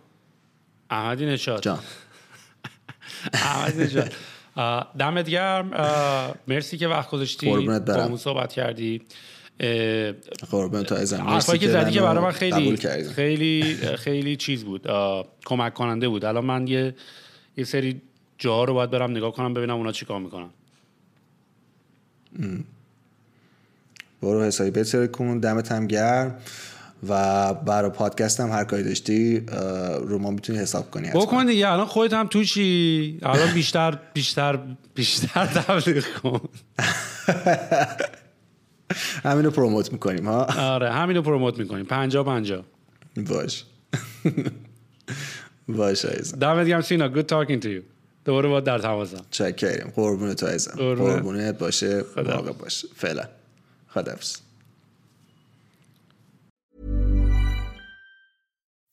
احمدی 0.89 1.25
نشاد 1.25 1.61
جان. 1.61 1.79
احمدی 3.33 3.83
نشاد 3.83 4.13
دمت 4.99 5.29
گرم. 5.29 5.71
مرسی 6.47 6.77
که 6.77 6.87
وقت 6.87 7.09
گذاشتی. 7.09 7.67
با 7.67 7.93
همون 7.93 8.17
صحبت 8.17 8.53
کردی. 8.53 9.01
قربان 10.51 10.83
تو 10.83 10.95
ازم 10.95 11.21
حرفایی 11.21 11.59
که 11.59 11.67
زدی 11.67 11.91
که 11.91 12.01
برای 12.01 12.23
من 12.23 12.31
خیلی 12.31 12.77
خیلی 13.15 13.75
خیلی 13.95 14.35
چیز 14.35 14.63
بود. 14.63 14.87
کمک 15.45 15.73
کننده 15.73 16.07
بود. 16.07 16.25
الان 16.25 16.45
من 16.45 16.67
یه 16.67 16.95
یه 17.57 17.63
سری 17.63 18.01
جاها 18.37 18.63
رو 18.63 18.73
باید 18.73 18.89
برم 18.89 19.11
نگاه 19.11 19.31
کنم 19.31 19.53
ببینم 19.53 19.75
اونا 19.75 19.91
چیکار 19.91 20.19
می‌کنن. 20.19 20.49
برو 24.21 24.43
حسابی. 24.43 24.71
بهتر 24.71 25.07
کن 25.07 25.39
دمت 25.39 25.71
هم 25.71 25.87
گرم. 25.87 26.39
و 27.07 27.53
برای 27.53 27.91
پادکست 27.91 28.39
هم 28.39 28.49
هر 28.49 28.63
کاری 28.63 28.83
داشتی 28.83 29.39
رو 30.01 30.17
ما 30.17 30.31
می‌تونی 30.31 30.59
حساب 30.59 30.91
کنی 30.91 31.09
بکن 31.09 31.45
دیگه 31.45 31.71
الان 31.71 31.85
خودت 31.85 32.13
هم 32.13 32.27
توشی 32.27 33.19
الان 33.23 33.53
بیشتر 33.53 33.99
بیشتر 34.13 34.59
بیشتر 34.95 35.45
تبلیغ 35.45 36.05
کن. 36.23 36.41
همینو 39.23 39.51
پروموت 39.51 39.91
می‌کنیم 39.91 40.25
ها؟ 40.25 40.43
آره 40.43 40.91
همینو 40.91 41.21
پروموت 41.21 41.57
می‌کنیم. 41.57 41.85
پنجا 41.85 42.23
پنجا. 42.23 42.65
باش. 43.17 43.63
باش 45.67 46.05
عزیزم. 46.05 46.37
دمت 46.39 46.67
گرم 46.67 46.81
سینا. 46.81 47.09
Good 47.09 47.25
talking 47.25 47.61
to 47.63 47.67
you. 47.67 47.81
دوباره 48.25 48.49
با 48.49 48.59
در 48.59 48.79
تماسم 48.79 49.25
چکریم. 49.31 49.93
قربون 49.95 50.33
تو 50.33 50.45
عزیزم. 50.45 50.71
قربونت. 50.71 51.57
باشه. 51.57 52.03
واقع 52.15 52.51
باشه 52.51 52.87
فعلا. 52.95 53.23
خدافظ 53.87 54.35